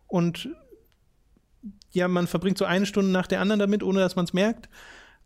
und 0.07 0.49
ja, 1.91 2.07
man 2.07 2.27
verbringt 2.27 2.57
so 2.57 2.65
eine 2.65 2.85
Stunde 2.85 3.11
nach 3.11 3.27
der 3.27 3.41
anderen 3.41 3.59
damit, 3.59 3.83
ohne 3.83 3.99
dass 3.99 4.15
man 4.15 4.25
es 4.25 4.33
merkt. 4.33 4.69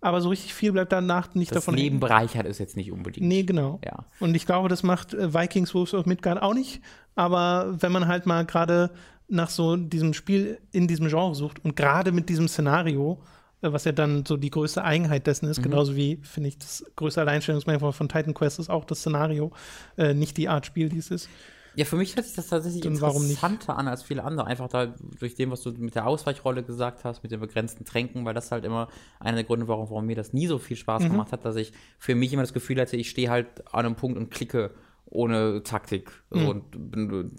Aber 0.05 0.21
so 0.21 0.29
richtig 0.29 0.53
viel 0.53 0.71
bleibt 0.71 0.91
danach 0.91 1.33
nicht 1.33 1.49
das 1.49 1.65
davon 1.65 1.73
Leben 1.75 1.93
hängen. 1.95 1.99
bereichert 1.99 2.45
ist 2.45 2.59
jetzt 2.59 2.77
nicht 2.77 2.91
unbedingt. 2.91 3.25
Nee, 3.25 3.41
genau. 3.41 3.79
Ja. 3.83 4.05
Und 4.19 4.35
ich 4.35 4.45
glaube, 4.45 4.69
das 4.69 4.83
macht 4.83 5.15
äh, 5.15 5.33
Vikings 5.33 5.73
Wolves 5.73 5.95
of 5.95 6.05
Midgard 6.05 6.41
auch 6.43 6.53
nicht. 6.53 6.79
Aber 7.15 7.75
wenn 7.79 7.91
man 7.91 8.07
halt 8.07 8.27
mal 8.27 8.45
gerade 8.45 8.91
nach 9.27 9.49
so 9.49 9.75
diesem 9.75 10.13
Spiel 10.13 10.59
in 10.71 10.87
diesem 10.87 11.07
Genre 11.07 11.33
sucht 11.33 11.65
und 11.65 11.75
gerade 11.75 12.11
mit 12.11 12.29
diesem 12.29 12.47
Szenario, 12.47 13.19
äh, 13.63 13.71
was 13.71 13.85
ja 13.85 13.93
dann 13.93 14.25
so 14.27 14.37
die 14.37 14.51
größte 14.51 14.83
Eigenheit 14.83 15.25
dessen 15.25 15.45
Mhm. 15.45 15.51
ist, 15.51 15.63
genauso 15.63 15.95
wie, 15.95 16.19
finde 16.21 16.49
ich, 16.49 16.59
das 16.59 16.85
größte 16.95 17.21
Alleinstellungsmerkmal 17.21 17.91
von 17.91 18.07
Titan 18.07 18.35
Quest 18.35 18.59
ist 18.59 18.69
auch 18.69 18.85
das 18.85 18.99
Szenario, 18.99 19.51
äh, 19.97 20.13
nicht 20.13 20.37
die 20.37 20.49
Art 20.49 20.67
Spiel, 20.67 20.89
die 20.89 20.99
es 20.99 21.09
ist. 21.09 21.29
Ja, 21.76 21.86
für 21.86 21.95
mich 21.97 22.15
hört 22.15 22.26
sich 22.26 22.36
das 22.36 22.47
tatsächlich 22.47 22.82
Dann 22.82 22.99
warum 23.01 23.23
nicht? 23.23 23.32
interessanter 23.43 23.78
an 23.78 23.88
als 23.88 24.03
viele 24.03 24.23
andere. 24.23 24.47
Einfach 24.47 24.67
da 24.69 24.93
durch 25.19 25.36
dem, 25.36 25.51
was 25.51 25.61
du 25.61 25.71
mit 25.71 25.95
der 25.95 26.07
Ausweichrolle 26.07 26.63
gesagt 26.63 27.03
hast, 27.03 27.23
mit 27.23 27.32
den 27.32 27.39
begrenzten 27.39 27.86
Tränken, 27.86 28.26
weil 28.26 28.34
das 28.34 28.51
halt 28.51 28.63
immer 28.65 28.88
einer 29.19 29.36
der 29.36 29.43
Gründe, 29.43 29.67
warum, 29.67 29.89
warum 29.89 30.05
mir 30.05 30.15
das 30.15 30.34
nie 30.34 30.47
so 30.47 30.57
viel 30.57 30.76
Mhm. 30.78 30.80
Spaß 30.80 31.03
gemacht 31.03 31.32
hat, 31.32 31.43
dass 31.45 31.55
ich 31.55 31.73
für 31.99 32.15
mich 32.15 32.32
immer 32.34 32.43
das 32.43 32.53
Gefühl 32.53 32.80
hatte, 32.80 32.95
ich 32.97 33.09
stehe 33.09 33.30
halt 33.30 33.47
an 33.73 33.86
einem 33.86 33.95
Punkt 33.95 34.17
und 34.17 34.32
klicke 34.32 34.71
ohne 35.07 35.61
Taktik 35.63 36.11
Mhm. 36.32 36.47
und 36.47 36.63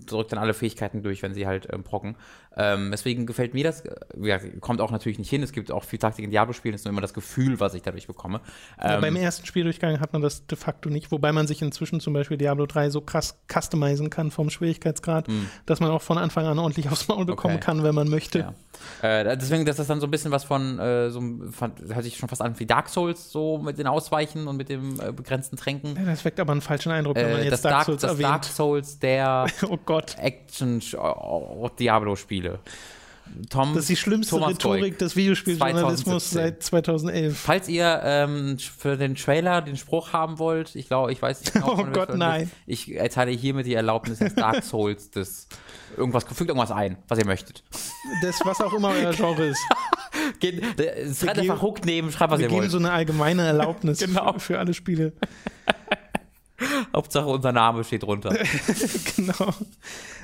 drückt 0.07 0.33
dann 0.33 0.39
alle 0.39 0.55
Fähigkeiten 0.55 1.03
durch, 1.03 1.23
wenn 1.23 1.35
sie 1.35 1.47
halt 1.47 1.67
ähm, 1.73 1.83
brocken. 1.83 2.17
Ähm, 2.57 2.91
deswegen 2.91 3.27
gefällt 3.27 3.55
mir 3.55 3.65
das, 3.65 3.83
äh, 3.83 3.95
ja, 4.23 4.39
kommt 4.61 4.81
auch 4.81 4.91
natürlich 4.91 5.19
nicht 5.19 5.29
hin. 5.31 5.43
Es 5.43 5.53
gibt 5.53 5.71
auch 5.71 5.85
viel 5.85 5.99
Taktik 5.99 6.25
in 6.25 6.31
Diablo-Spielen, 6.31 6.75
ist 6.75 6.85
nur 6.85 6.93
immer 6.93 7.03
das 7.03 7.13
Gefühl, 7.15 7.61
was 7.61 7.75
ich 7.75 7.83
dadurch 7.83 8.07
bekomme. 8.07 8.41
Ja, 8.83 8.95
Ähm, 8.95 9.01
beim 9.03 9.17
ersten 9.17 9.45
Spieldurchgang 9.47 10.01
hat 10.01 10.13
man 10.13 10.23
das 10.23 10.47
de 10.47 10.57
facto 10.57 10.89
nicht, 10.89 11.11
wobei 11.13 11.33
man 11.33 11.47
sich 11.47 11.61
inzwischen 11.63 12.01
zum 12.01 12.15
Beispiel 12.15 12.37
Diablo 12.39 12.67
3 12.67 12.91
so 12.91 13.01
krass 13.03 13.39
customizen 13.53 14.09
kann 14.11 14.31
vom 14.31 14.49
Schwierigkeitsgrad, 14.51 15.27
dass 15.67 15.81
man 15.81 15.91
auch 15.91 16.03
von 16.03 16.19
Anfang 16.19 16.47
an 16.47 16.59
ordentlich 16.59 16.89
aufs 16.91 17.09
Maul 17.09 17.27
bekommen. 17.27 17.57
Okay. 17.57 17.65
kann, 17.65 17.83
wenn 17.83 17.95
man 17.95 18.09
möchte. 18.09 18.39
Ja. 18.39 18.55
Äh, 19.03 19.37
deswegen, 19.37 19.65
das 19.65 19.79
ist 19.79 19.89
dann 19.91 20.01
so 20.01 20.07
ein 20.07 20.11
bisschen 20.11 20.31
was 20.33 20.45
von, 20.45 20.79
äh, 20.79 21.11
so, 21.11 21.21
von, 21.51 21.73
hört 21.89 22.05
sich 22.05 22.17
schon 22.17 22.29
fast 22.29 22.43
an 22.43 22.59
wie 22.59 22.67
Dark 22.67 22.89
Souls, 22.89 23.31
so 23.33 23.59
mit 23.59 23.79
den 23.79 23.87
Ausweichen 23.87 24.47
und 24.49 24.57
mit 24.57 24.69
dem 24.69 25.01
äh, 25.01 25.13
begrenzten 25.13 25.57
Tränken. 25.57 25.97
Ja, 25.97 26.05
das 26.05 26.25
weckt 26.25 26.41
aber 26.41 26.53
einen 26.53 26.61
falschen 26.61 26.93
Eindruck, 26.93 27.17
wenn 27.17 27.31
man 27.31 27.41
Äh, 27.41 27.45
jetzt 27.45 27.53
das 27.53 27.63
Dark 27.63 27.73
Dark, 27.75 27.85
Souls 27.87 28.01
das 28.03 28.11
erwähnt. 28.13 28.29
Dark 28.29 28.45
Souls 28.45 28.99
der 28.99 29.47
oh 29.69 29.79
Gott, 29.85 30.17
Action-Diablo-Spiele. 32.55 32.59
Tom, 33.51 33.71
das 33.75 33.83
ist 33.83 33.89
die 33.89 33.97
schlimmste 33.97 34.31
Thomas 34.37 34.51
Rhetorik 34.51 34.83
Goik. 34.83 34.99
des 34.99 35.17
Videospieljournalismus 35.17 36.31
2017. 36.31 36.39
seit 36.39 36.63
2011. 36.63 37.37
Falls 37.37 37.69
ihr 37.69 38.01
ähm, 38.05 38.57
für 38.59 38.97
den 38.97 39.17
Trailer 39.17 39.63
den 39.63 39.77
Spruch 39.77 40.13
haben 40.13 40.39
wollt, 40.39 40.77
ich 40.77 40.87
glaube, 40.87 41.11
ich 41.11 41.21
weiß 41.21 41.41
nicht 41.41 41.53
genau, 41.55 41.73
Oh 41.81 41.85
Gott, 41.93 42.15
nein. 42.15 42.49
Ich 42.67 42.95
erteile 42.95 43.33
hiermit 43.33 43.67
die 43.67 43.75
Erlaubnis 43.75 44.21
des 44.21 44.37
Dark 44.37 44.63
Souls 44.65 45.11
des 45.11 45.49
irgendwas, 45.97 46.23
fügt 46.23 46.51
irgendwas 46.51 46.71
ein, 46.71 46.99
was 47.09 47.19
ihr 47.19 47.27
möchtet. 47.27 47.65
Das, 48.23 48.39
was 48.45 48.61
auch 48.61 48.73
immer 48.73 48.91
euer 48.91 49.13
Genre 49.13 49.47
ist. 49.47 49.61
Geht, 50.39 50.63
äh, 50.81 51.13
schreibt 51.13 51.35
geben- 51.35 51.51
einfach 51.51 51.63
Hook 51.63 51.85
neben, 51.85 52.13
schreibt 52.13 52.31
was 52.33 52.39
Wir 52.39 52.45
ihr 52.47 52.49
geben 52.51 52.61
wollt. 52.63 52.71
so 52.71 52.79
eine 52.79 52.93
allgemeine 52.93 53.43
Erlaubnis 53.45 53.99
Genau. 53.99 54.35
für, 54.35 54.41
für 54.41 54.59
alle 54.61 54.73
Spiele. 54.73 55.13
Hauptsache 56.95 57.27
unser 57.27 57.53
Name 57.53 57.85
steht 57.85 58.03
drunter. 58.03 58.35
genau. 59.17 59.53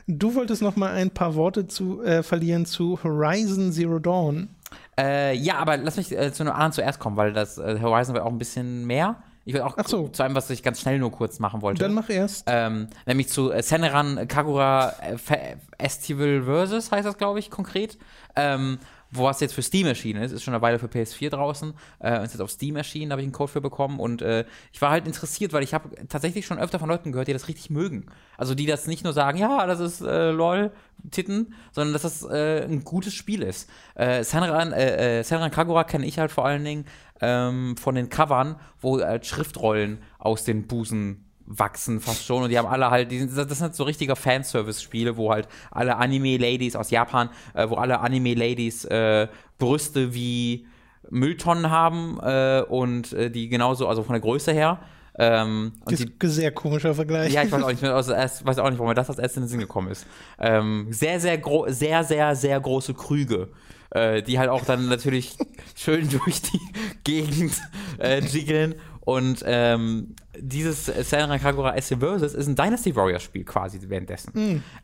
Du 0.06 0.34
wolltest 0.34 0.62
noch 0.62 0.76
mal 0.76 0.92
ein 0.92 1.10
paar 1.10 1.34
Worte 1.34 1.66
zu, 1.66 2.02
äh, 2.02 2.22
verlieren 2.22 2.66
zu 2.66 2.98
Horizon 3.02 3.72
Zero 3.72 3.98
Dawn. 3.98 4.48
Äh, 4.98 5.36
ja, 5.36 5.56
aber 5.56 5.76
lass 5.76 5.96
mich 5.96 6.12
äh, 6.12 6.32
zu 6.32 6.42
einem 6.42 6.52
anderen 6.52 6.72
zuerst 6.72 6.98
kommen, 6.98 7.16
weil 7.16 7.32
das 7.32 7.58
äh, 7.58 7.78
Horizon 7.80 8.14
wird 8.14 8.24
auch 8.24 8.30
ein 8.30 8.38
bisschen 8.38 8.86
mehr. 8.86 9.22
Ich 9.44 9.54
will 9.54 9.62
auch 9.62 9.76
so. 9.86 10.06
zu 10.08 10.22
einem, 10.22 10.36
was 10.36 10.48
ich 10.50 10.62
ganz 10.62 10.80
schnell 10.80 10.98
nur 10.98 11.10
kurz 11.10 11.40
machen 11.40 11.62
wollte. 11.62 11.82
Dann 11.82 11.94
mach 11.94 12.08
erst. 12.08 12.44
ähm, 12.46 12.86
nämlich 13.06 13.28
zu 13.28 13.50
äh, 13.50 13.62
Senran 13.62 14.28
Kagura 14.28 14.92
Fe- 15.16 15.56
Festival 15.80 16.42
Versus 16.44 16.92
heißt 16.92 17.06
das, 17.06 17.18
glaube 17.18 17.40
ich, 17.40 17.50
konkret. 17.50 17.98
Ähm, 18.36 18.78
wo 19.12 19.24
was 19.24 19.40
jetzt 19.40 19.54
für 19.54 19.62
Steam 19.62 19.86
erschienen 19.86 20.22
ist, 20.22 20.32
ist 20.32 20.42
schon 20.42 20.54
eine 20.54 20.62
Weile 20.62 20.78
für 20.78 20.86
PS4 20.86 21.30
draußen, 21.30 21.74
äh, 22.02 22.24
ist 22.24 22.32
jetzt 22.32 22.40
auf 22.40 22.50
Steam 22.50 22.76
erschienen, 22.76 23.10
da 23.10 23.14
habe 23.14 23.22
ich 23.22 23.26
einen 23.26 23.32
Code 23.32 23.52
für 23.52 23.60
bekommen 23.60 24.00
und 24.00 24.22
äh, 24.22 24.44
ich 24.72 24.80
war 24.80 24.90
halt 24.90 25.06
interessiert, 25.06 25.52
weil 25.52 25.62
ich 25.62 25.74
habe 25.74 25.90
tatsächlich 26.08 26.46
schon 26.46 26.58
öfter 26.58 26.78
von 26.78 26.88
Leuten 26.88 27.12
gehört, 27.12 27.28
die 27.28 27.32
das 27.32 27.48
richtig 27.48 27.70
mögen. 27.70 28.06
Also 28.38 28.54
die 28.54 28.66
das 28.66 28.86
nicht 28.86 29.04
nur 29.04 29.12
sagen, 29.12 29.38
ja, 29.38 29.66
das 29.66 29.80
ist 29.80 30.00
äh, 30.00 30.30
lol, 30.30 30.72
Titten, 31.10 31.54
sondern 31.72 31.92
dass 31.92 32.02
das 32.02 32.22
äh, 32.22 32.64
ein 32.64 32.84
gutes 32.84 33.12
Spiel 33.12 33.42
ist. 33.42 33.68
Äh, 33.94 34.22
Senran, 34.24 34.72
äh, 34.72 35.18
äh, 35.18 35.22
Senran 35.24 35.50
Kagura 35.50 35.84
kenne 35.84 36.06
ich 36.06 36.18
halt 36.18 36.30
vor 36.30 36.46
allen 36.46 36.64
Dingen 36.64 36.84
ähm, 37.20 37.76
von 37.76 37.94
den 37.94 38.08
Covern, 38.08 38.56
wo 38.80 39.00
halt 39.00 39.26
Schriftrollen 39.26 39.98
aus 40.18 40.44
den 40.44 40.66
Busen 40.66 41.31
wachsen 41.58 42.00
fast 42.00 42.24
schon 42.24 42.42
und 42.42 42.48
die 42.50 42.58
haben 42.58 42.68
alle 42.68 42.90
halt, 42.90 43.10
die 43.10 43.18
sind, 43.18 43.50
das 43.50 43.58
sind 43.58 43.74
so 43.74 43.84
richtige 43.84 44.16
Fanservice-Spiele, 44.16 45.16
wo 45.16 45.30
halt 45.30 45.48
alle 45.70 45.96
Anime-Ladies 45.96 46.76
aus 46.76 46.90
Japan, 46.90 47.28
äh, 47.54 47.68
wo 47.68 47.74
alle 47.74 48.00
Anime-Ladies 48.00 48.84
äh, 48.86 49.28
Brüste 49.58 50.14
wie 50.14 50.66
Mülltonnen 51.10 51.70
haben 51.70 52.18
äh, 52.22 52.62
und 52.68 53.12
äh, 53.12 53.30
die 53.30 53.48
genauso, 53.48 53.88
also 53.88 54.02
von 54.02 54.14
der 54.14 54.20
Größe 54.20 54.52
her. 54.52 54.80
Ähm, 55.18 55.72
Das 55.84 56.00
ist 56.00 56.08
ein 56.22 56.30
sehr 56.30 56.52
komischer 56.52 56.94
Vergleich. 56.94 57.32
ja, 57.32 57.42
ich 57.42 57.52
weiß 57.52 57.62
auch 57.64 57.70
nicht, 57.70 57.84
also 57.84 58.12
erst, 58.12 58.46
weiß 58.46 58.58
auch 58.58 58.70
nicht, 58.70 58.78
warum 58.78 58.88
mir 58.88 58.94
das 58.94 59.10
als 59.10 59.18
erstes 59.18 59.36
in 59.36 59.42
den 59.42 59.48
Sinn 59.48 59.60
gekommen 59.60 59.90
ist. 59.90 60.06
Ähm, 60.38 60.86
sehr, 60.90 61.20
sehr, 61.20 61.40
sehr, 61.68 62.04
sehr, 62.04 62.34
sehr 62.34 62.60
große 62.60 62.94
Krüge, 62.94 63.48
äh, 63.90 64.22
die 64.22 64.38
halt 64.38 64.48
auch 64.48 64.64
dann 64.64 64.88
natürlich 64.88 65.36
schön 65.74 66.08
durch 66.24 66.40
die 66.40 66.60
Gegend 67.04 67.60
äh, 67.98 68.20
jiggeln. 68.20 68.76
Und 69.04 69.42
ähm, 69.44 70.14
dieses 70.42 70.86
Senran 70.86 71.40
Kagura 71.40 71.80
SC 71.80 71.98
Versus 72.00 72.34
ist 72.34 72.48
ein 72.48 72.56
Dynasty 72.56 72.94
Warriors 72.96 73.22
Spiel 73.22 73.44
quasi 73.44 73.78
währenddessen. 73.82 74.32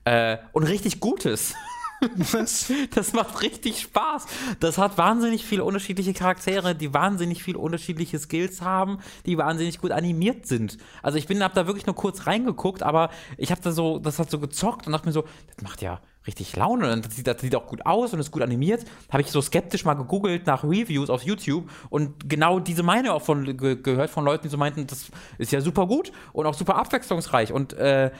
Äh, 0.04 0.38
und 0.52 0.62
richtig 0.62 1.00
gutes. 1.00 1.54
Was? 2.16 2.72
Das 2.94 3.12
macht 3.12 3.42
richtig 3.42 3.80
Spaß. 3.80 4.26
Das 4.60 4.78
hat 4.78 4.98
wahnsinnig 4.98 5.44
viele 5.44 5.64
unterschiedliche 5.64 6.12
Charaktere, 6.14 6.76
die 6.76 6.94
wahnsinnig 6.94 7.42
viele 7.42 7.58
unterschiedliche 7.58 8.20
Skills 8.20 8.62
haben, 8.62 8.98
die 9.26 9.36
wahnsinnig 9.36 9.80
gut 9.80 9.90
animiert 9.90 10.46
sind. 10.46 10.78
Also 11.02 11.18
ich 11.18 11.26
bin, 11.26 11.42
hab 11.42 11.54
da 11.54 11.66
wirklich 11.66 11.86
nur 11.86 11.96
kurz 11.96 12.28
reingeguckt, 12.28 12.84
aber 12.84 13.10
ich 13.36 13.50
habe 13.50 13.60
da 13.62 13.72
so, 13.72 13.98
das 13.98 14.20
hat 14.20 14.30
so 14.30 14.38
gezockt 14.38 14.86
und 14.86 14.92
dachte 14.92 15.06
mir 15.06 15.12
so, 15.12 15.24
das 15.48 15.62
macht 15.62 15.82
ja 15.82 16.00
richtig 16.28 16.54
Laune 16.54 16.92
und 16.92 17.04
das 17.04 17.16
sieht, 17.16 17.26
das 17.26 17.40
sieht 17.40 17.56
auch 17.56 17.66
gut 17.66 17.84
aus 17.84 18.12
und 18.12 18.20
ist 18.20 18.30
gut 18.30 18.42
animiert. 18.42 18.84
Habe 19.10 19.22
ich 19.22 19.30
so 19.30 19.40
skeptisch 19.40 19.84
mal 19.84 19.94
gegoogelt 19.94 20.46
nach 20.46 20.62
Reviews 20.62 21.10
auf 21.10 21.22
YouTube 21.22 21.68
und 21.90 22.28
genau 22.28 22.60
diese 22.60 22.84
Meinung 22.84 23.12
auch 23.12 23.22
von, 23.22 23.56
ge 23.56 23.76
gehört 23.82 24.10
von 24.10 24.24
Leuten, 24.24 24.44
die 24.44 24.48
so 24.48 24.58
meinten, 24.58 24.86
das 24.86 25.10
ist 25.38 25.50
ja 25.50 25.60
super 25.60 25.86
gut 25.86 26.12
und 26.32 26.46
auch 26.46 26.54
super 26.54 26.76
abwechslungsreich 26.76 27.52
und 27.52 27.72
äh, 27.72 28.12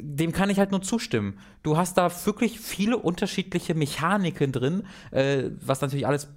dem 0.00 0.32
kann 0.32 0.50
ich 0.50 0.58
halt 0.58 0.70
nur 0.72 0.82
zustimmen. 0.82 1.38
Du 1.62 1.76
hast 1.76 1.96
da 1.98 2.10
wirklich 2.24 2.58
viele 2.58 2.96
unterschiedliche 2.96 3.74
Mechaniken 3.74 4.52
drin, 4.52 4.86
äh, 5.10 5.50
was 5.60 5.80
natürlich 5.82 6.06
alles 6.06 6.28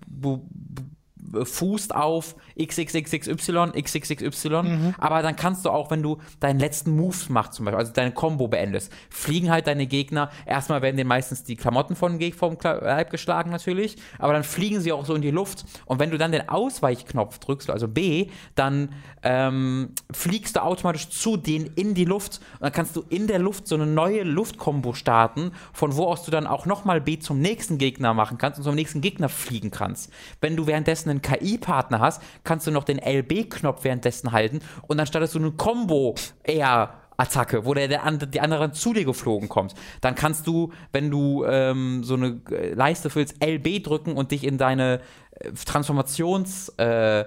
fußt 1.44 1.96
auf 1.96 2.36
XXXXY, 2.60 3.82
XXXY, 3.82 4.94
aber 4.98 5.22
dann 5.22 5.36
kannst 5.36 5.66
du 5.66 5.70
auch, 5.70 5.92
wenn 5.92 6.04
du 6.04 6.18
deinen 6.40 6.60
letzten 6.60 6.96
Move 6.96 7.16
machst, 7.30 7.54
zum 7.54 7.66
Beispiel, 7.66 7.80
also 7.80 7.94
deine 7.94 8.12
Combo 8.12 8.48
beendest, 8.48 8.92
fliegen 9.10 9.50
halt 9.50 9.68
deine 9.68 9.88
Gegner, 9.88 10.30
erstmal 10.46 10.82
werden 10.82 10.98
dir 10.98 11.06
meistens 11.06 11.44
die 11.44 11.56
Klamotten 11.56 11.96
von 11.96 12.20
vom 12.34 12.56
Kla- 12.56 12.84
Leib 12.84 13.10
geschlagen 13.10 13.52
natürlich, 13.52 13.98
aber 14.20 14.34
dann 14.34 14.44
fliegen 14.44 14.82
sie 14.82 14.92
auch 14.92 15.06
so 15.06 15.16
in 15.16 15.22
die 15.22 15.32
Luft. 15.32 15.66
Und 15.86 16.00
wenn 16.00 16.12
du 16.12 16.18
dann 16.18 16.32
den 16.32 16.48
Ausweichknopf 16.50 17.40
drückst, 17.40 17.70
also 17.70 17.88
B, 17.88 18.28
dann 18.56 18.90
ähm, 19.24 19.90
fliegst 20.12 20.56
du 20.56 20.64
automatisch 20.64 21.10
zu 21.10 21.38
denen 21.38 21.68
in 21.76 21.94
die 21.94 22.06
Luft 22.06 22.40
und 22.56 22.62
dann 22.62 22.72
kannst 22.72 22.96
du 22.96 23.04
in 23.10 23.28
der 23.28 23.40
Luft 23.40 23.68
so 23.68 23.76
eine 23.76 23.86
neue 23.86 24.24
Luftkombo 24.24 24.94
starten, 24.94 25.52
von 25.74 25.96
wo 25.96 26.06
aus 26.06 26.24
du 26.24 26.32
dann 26.32 26.48
auch 26.48 26.66
nochmal 26.66 27.02
B 27.02 27.18
zum 27.20 27.40
nächsten 27.40 27.78
Gegner 27.78 28.14
machen 28.14 28.38
kannst 28.38 28.60
und 28.60 28.64
zum 28.64 28.76
nächsten 28.76 29.02
Gegner 29.02 29.30
fliegen 29.30 29.72
kannst. 29.72 30.12
Wenn 30.42 30.56
du 30.56 30.68
währenddessen 30.68 31.10
einen 31.10 31.22
KI-Partner 31.24 32.00
hast, 32.00 32.22
kannst 32.44 32.68
du 32.68 32.72
noch 32.72 32.84
den 32.84 33.00
LB-Knopf 33.00 33.84
währenddessen 33.84 34.32
halten 34.32 34.60
und 34.84 34.98
dann 34.98 35.08
startest 35.08 35.34
du 35.34 35.40
eine 35.40 35.52
Combo 35.52 36.14
eher 36.44 36.94
Attacke, 37.18 37.66
wo 37.66 37.74
der, 37.74 37.88
der 37.88 38.12
die 38.12 38.42
anderen 38.42 38.74
zu 38.74 38.94
dir 38.94 39.06
geflogen 39.06 39.50
kommt. 39.50 39.74
Dann 40.02 40.16
kannst 40.16 40.48
du, 40.48 40.72
wenn 40.92 41.10
du 41.10 41.46
ähm, 41.46 42.04
so 42.04 42.16
eine 42.16 42.42
äh, 42.52 42.74
Leiste 42.74 43.10
füllst, 43.10 43.44
LB 43.44 43.84
drücken 43.84 44.14
und 44.14 44.32
dich 44.32 44.44
in 44.44 44.58
deine 44.58 45.02
äh, 45.32 45.52
Transformations 45.52 46.70
äh, 46.78 47.22
äh 47.22 47.26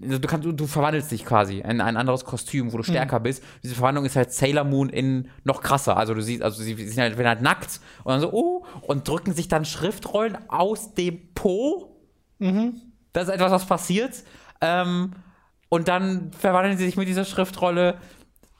du, 0.00 0.20
kannst, 0.20 0.46
du, 0.46 0.52
du, 0.52 0.66
verwandelst 0.66 1.10
dich 1.10 1.24
quasi 1.24 1.58
in 1.58 1.80
ein 1.80 1.96
anderes 1.96 2.24
Kostüm, 2.24 2.72
wo 2.72 2.76
du 2.76 2.82
stärker 2.82 3.18
mhm. 3.18 3.24
bist. 3.24 3.42
Diese 3.62 3.74
Verwandlung 3.74 4.04
ist 4.04 4.16
halt 4.16 4.32
Sailor 4.32 4.64
Moon 4.64 4.88
in 4.88 5.28
noch 5.44 5.60
krasser. 5.60 5.96
Also 5.96 6.14
du 6.14 6.22
siehst, 6.22 6.42
also 6.42 6.62
sie 6.62 6.74
sind 6.74 7.00
halt, 7.00 7.18
werden 7.18 7.28
halt 7.28 7.42
nackt 7.42 7.80
und 8.04 8.12
dann 8.12 8.20
so, 8.20 8.32
oh, 8.32 8.64
und 8.82 9.08
drücken 9.08 9.32
sich 9.32 9.48
dann 9.48 9.64
Schriftrollen 9.64 10.38
aus 10.48 10.94
dem 10.94 11.34
Po. 11.34 11.97
Mhm. 12.38 12.80
Das 13.12 13.28
ist 13.28 13.34
etwas, 13.34 13.52
was 13.52 13.66
passiert. 13.66 14.22
Ähm, 14.60 15.12
und 15.68 15.88
dann 15.88 16.32
verwandeln 16.32 16.78
sie 16.78 16.86
sich 16.86 16.96
mit 16.96 17.08
dieser 17.08 17.24
Schriftrolle 17.24 17.98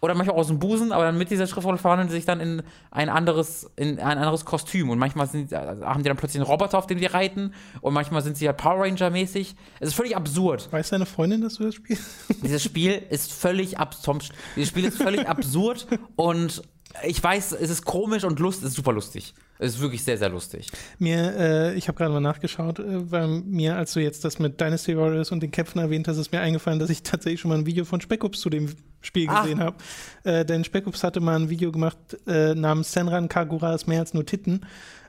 oder 0.01 0.14
manchmal 0.14 0.37
auch 0.37 0.41
aus 0.41 0.47
dem 0.47 0.59
Busen, 0.61 0.93
aber 0.93 1.05
dann 1.05 1.18
mit 1.18 1.31
dieser 1.31 1.47
Schriftrolle 1.47 1.79
verwandeln 1.79 2.09
sie 2.09 2.16
sich 2.16 2.24
dann 2.24 2.41
in 2.41 2.62
ein 2.91 3.09
anderes, 3.09 3.68
in 3.74 3.99
ein 3.99 4.18
anderes 4.18 4.45
Kostüm. 4.45 4.91
Und 4.91 4.99
manchmal 4.99 5.26
sind, 5.26 5.51
haben 5.53 6.03
die 6.03 6.09
dann 6.09 6.16
plötzlich 6.16 6.41
einen 6.41 6.49
Roboter, 6.49 6.79
auf 6.79 6.87
dem 6.87 6.99
sie 6.99 7.07
reiten. 7.07 7.53
Und 7.81 7.95
manchmal 7.95 8.22
sind 8.22 8.37
sie 8.37 8.47
halt 8.47 8.59
Power 8.59 8.85
Ranger-mäßig. 8.85 9.57
Es 9.81 9.89
ist 9.89 9.95
völlig 9.95 10.16
absurd. 10.16 10.70
Weiß 10.70 10.91
deine 10.91 11.07
Freundin, 11.07 11.41
dass 11.41 11.55
du 11.55 11.64
das 11.64 11.74
spielst? 11.74 12.05
Dieses 12.43 12.62
Spiel 12.62 13.03
ist 13.11 13.33
völlig 13.33 13.79
absurd. 13.79 14.29
Dieses 14.55 14.68
Spiel 14.68 14.85
ist 14.85 15.03
völlig 15.03 15.29
absurd 15.29 15.89
und 16.14 16.62
ich 17.05 17.22
weiß, 17.22 17.53
es 17.53 17.70
ist 17.70 17.84
komisch 17.84 18.24
und 18.24 18.39
lust, 18.39 18.62
es 18.62 18.70
ist 18.70 18.76
super 18.76 18.93
lustig. 18.93 19.34
Es 19.59 19.74
ist 19.74 19.80
wirklich 19.80 20.05
sehr, 20.05 20.16
sehr 20.16 20.28
lustig. 20.28 20.68
Mir, 20.99 21.36
äh, 21.36 21.74
ich 21.74 21.89
habe 21.89 21.99
gerade 21.99 22.12
mal 22.12 22.20
nachgeschaut, 22.20 22.78
äh, 22.78 23.11
weil 23.11 23.26
mir, 23.26 23.76
als 23.76 23.93
du 23.93 24.01
jetzt 24.01 24.24
das 24.24 24.39
mit 24.39 24.61
Dynasty 24.61 24.97
Warriors 24.97 25.32
und 25.32 25.43
den 25.43 25.51
Kämpfen 25.51 25.80
erwähnt 25.80 26.07
hast, 26.07 26.16
ist 26.16 26.32
mir 26.32 26.41
eingefallen, 26.41 26.78
dass 26.78 26.91
ich 26.91 27.03
tatsächlich 27.03 27.41
schon 27.41 27.51
mal 27.51 27.59
ein 27.59 27.66
Video 27.66 27.84
von 27.84 28.01
Speckups 28.01 28.41
zu 28.41 28.51
dem 28.51 28.74
Spiel 29.01 29.26
Ach. 29.28 29.43
gesehen 29.43 29.61
habe. 29.61 29.76
Äh, 30.24 30.45
denn 30.45 30.64
Speckups 30.64 31.03
hatte 31.03 31.20
mal 31.20 31.36
ein 31.36 31.51
Video 31.51 31.72
gemacht 31.72 31.99
äh, 32.26 32.55
namens 32.55 32.93
Senran 32.93 33.28
Kagura 33.28 33.74
ist 33.74 33.86
mehr 33.86 34.01
als 34.01 34.14
nur 34.14 34.24
Titten, 34.24 34.64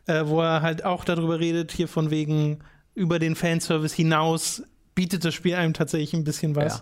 äh, 0.07 0.25
wo 0.25 0.41
er 0.41 0.61
halt 0.61 0.83
auch 0.83 1.05
darüber 1.05 1.39
redet, 1.39 1.71
hier 1.71 1.87
von 1.87 2.09
wegen 2.09 2.59
über 2.95 3.19
den 3.19 3.35
Fanservice 3.35 3.95
hinaus 3.95 4.63
bietet 4.95 5.23
das 5.23 5.33
Spiel 5.33 5.55
einem 5.55 5.73
tatsächlich 5.73 6.13
ein 6.13 6.23
bisschen 6.23 6.55
was. 6.55 6.81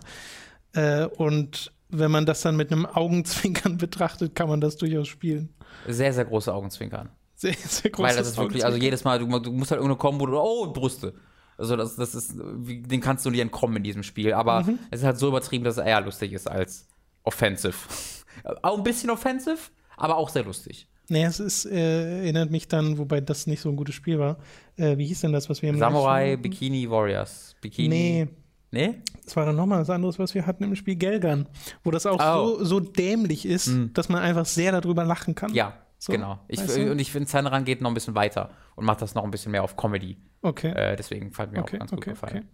Ja. 0.74 1.04
Äh, 1.04 1.08
und 1.08 1.72
wenn 1.90 2.12
man 2.12 2.26
das 2.26 2.42
dann 2.42 2.56
mit 2.56 2.72
einem 2.72 2.86
Augenzwinkern 2.86 3.78
betrachtet, 3.78 4.36
kann 4.36 4.50
man 4.50 4.62
das 4.62 4.78
durchaus 4.78 5.08
spielen. 5.08 5.50
Sehr, 5.88 6.14
sehr 6.14 6.26
große 6.26 6.54
Augenzwinkern. 6.54 7.10
Sehr, 7.36 7.54
sehr 7.54 7.92
große 7.92 8.10
Weil 8.10 8.16
das 8.16 8.28
ist 8.28 8.38
wirklich, 8.38 8.66
also 8.66 8.78
jedes 8.78 9.04
Mal, 9.04 9.20
du, 9.20 9.26
du 9.40 9.52
musst 9.52 9.72
halt 9.72 9.80
irgendeine 9.80 9.98
Kombo, 9.98 10.26
oh, 10.42 10.72
Brüste. 10.72 11.14
Also 11.58 11.76
das, 11.76 11.96
das 11.96 12.14
ist, 12.14 12.36
den 12.36 13.02
kannst 13.02 13.26
du 13.26 13.30
nie 13.30 13.40
entkommen 13.40 13.78
in 13.78 13.84
diesem 13.84 14.04
Spiel. 14.04 14.34
Aber 14.34 14.64
mhm. 14.64 14.80
es 14.92 15.00
ist 15.00 15.06
halt 15.06 15.18
so 15.18 15.28
übertrieben, 15.28 15.64
dass 15.64 15.78
es 15.78 15.86
eher 15.86 16.02
lustig 16.02 16.34
ist 16.34 16.48
als 16.48 16.88
offensive. 17.24 17.76
auch 18.62 18.78
ein 18.78 18.84
bisschen 18.84 19.10
offensive, 19.10 19.58
aber 19.96 20.18
auch 20.18 20.30
sehr 20.30 20.44
lustig. 20.44 20.88
Nee, 21.10 21.24
es 21.24 21.40
ist, 21.40 21.66
äh, 21.66 22.20
erinnert 22.20 22.52
mich 22.52 22.68
dann, 22.68 22.98
wobei 22.98 23.22
das 23.22 23.48
nicht 23.48 23.62
so 23.62 23.70
ein 23.70 23.78
gutes 23.78 23.96
Spiel 23.96 24.20
war. 24.20 24.38
Äh, 24.76 24.98
wie 24.98 25.06
hieß 25.06 25.22
denn 25.22 25.32
das, 25.32 25.50
was 25.50 25.62
wir 25.62 25.70
im 25.70 25.80
Samurai 25.80 26.36
Bikini 26.36 26.90
Warriors. 26.90 27.56
Bikini. 27.62 27.88
Nee, 27.88 28.28
Nee? 28.72 28.96
Das 29.28 29.36
war 29.36 29.46
dann 29.46 29.58
nochmal 29.58 29.82
was 29.82 29.90
anderes, 29.90 30.20
was 30.20 30.34
wir 30.34 30.46
hatten 30.46 30.64
im 30.64 30.74
Spiel 30.78 30.96
Gelgan, 30.96 31.50
wo 31.84 31.92
das 31.92 32.06
auch 32.06 32.18
oh. 32.18 32.60
so, 32.60 32.64
so 32.64 32.80
dämlich 32.80 33.46
ist, 33.46 33.68
mhm. 33.68 33.92
dass 33.94 34.08
man 34.08 34.22
einfach 34.22 34.46
sehr 34.46 34.72
darüber 34.72 35.04
lachen 35.04 35.36
kann. 35.36 35.54
Ja, 35.54 35.74
so, 35.98 36.14
genau. 36.14 36.40
Ich, 36.48 36.62
und 36.62 36.98
ich 36.98 37.12
finde, 37.12 37.28
Zaneran 37.28 37.66
geht 37.66 37.82
noch 37.82 37.92
ein 37.92 37.94
bisschen 37.94 38.16
weiter 38.16 38.52
und 38.78 38.86
macht 38.86 39.02
das 39.02 39.16
noch 39.16 39.26
ein 39.26 39.32
bisschen 39.32 39.52
mehr 39.52 39.66
auf 39.66 39.76
Comedy. 39.76 40.16
Okay. 40.42 40.72
Äh, 40.72 40.96
deswegen 40.96 41.34
fand 41.34 41.52
mir 41.52 41.60
okay, 41.60 41.76
auch 41.76 41.80
ganz 41.80 41.92
okay, 41.92 42.12
gut 42.12 42.14
gefallen. 42.14 42.48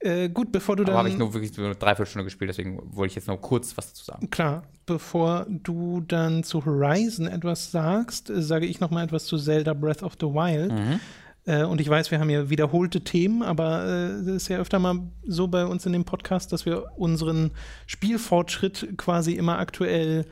Okay. 0.00 0.24
Äh, 0.24 0.28
gut, 0.28 0.52
bevor 0.52 0.76
du 0.76 0.84
dann. 0.84 0.92
Aber 0.92 1.00
habe 1.00 1.08
ich 1.08 1.18
nur 1.18 1.34
wirklich 1.34 1.52
so 1.52 1.64
eine 1.64 1.74
Dreiviertelstunde 1.74 2.24
gespielt, 2.24 2.50
deswegen 2.50 2.80
wollte 2.94 3.10
ich 3.10 3.16
jetzt 3.16 3.26
noch 3.26 3.40
kurz 3.40 3.76
was 3.76 3.88
dazu 3.88 4.04
sagen. 4.04 4.30
Klar, 4.30 4.62
bevor 4.86 5.44
du 5.48 6.02
dann 6.06 6.44
zu 6.44 6.64
Horizon 6.64 7.26
etwas 7.26 7.72
sagst, 7.72 8.30
äh, 8.30 8.40
sage 8.40 8.66
ich 8.66 8.78
noch 8.78 8.90
mal 8.90 9.04
etwas 9.04 9.24
zu 9.24 9.38
Zelda 9.38 9.74
Breath 9.74 10.04
of 10.04 10.14
the 10.20 10.26
Wild. 10.26 10.72
Mhm. 10.72 11.00
Äh, 11.44 11.64
und 11.64 11.80
ich 11.80 11.88
weiß, 11.88 12.10
wir 12.10 12.20
haben 12.20 12.30
ja 12.30 12.50
wiederholte 12.50 13.02
Themen, 13.02 13.42
aber 13.42 13.84
es 13.84 14.26
äh, 14.26 14.36
ist 14.36 14.48
ja 14.48 14.58
öfter 14.58 14.78
mal 14.78 15.00
so 15.26 15.48
bei 15.48 15.64
uns 15.64 15.86
in 15.86 15.92
dem 15.92 16.04
Podcast, 16.04 16.52
dass 16.52 16.66
wir 16.66 16.96
unseren 16.96 17.52
Spielfortschritt 17.86 18.94
quasi 18.96 19.32
immer 19.32 19.58
aktuell 19.58 20.26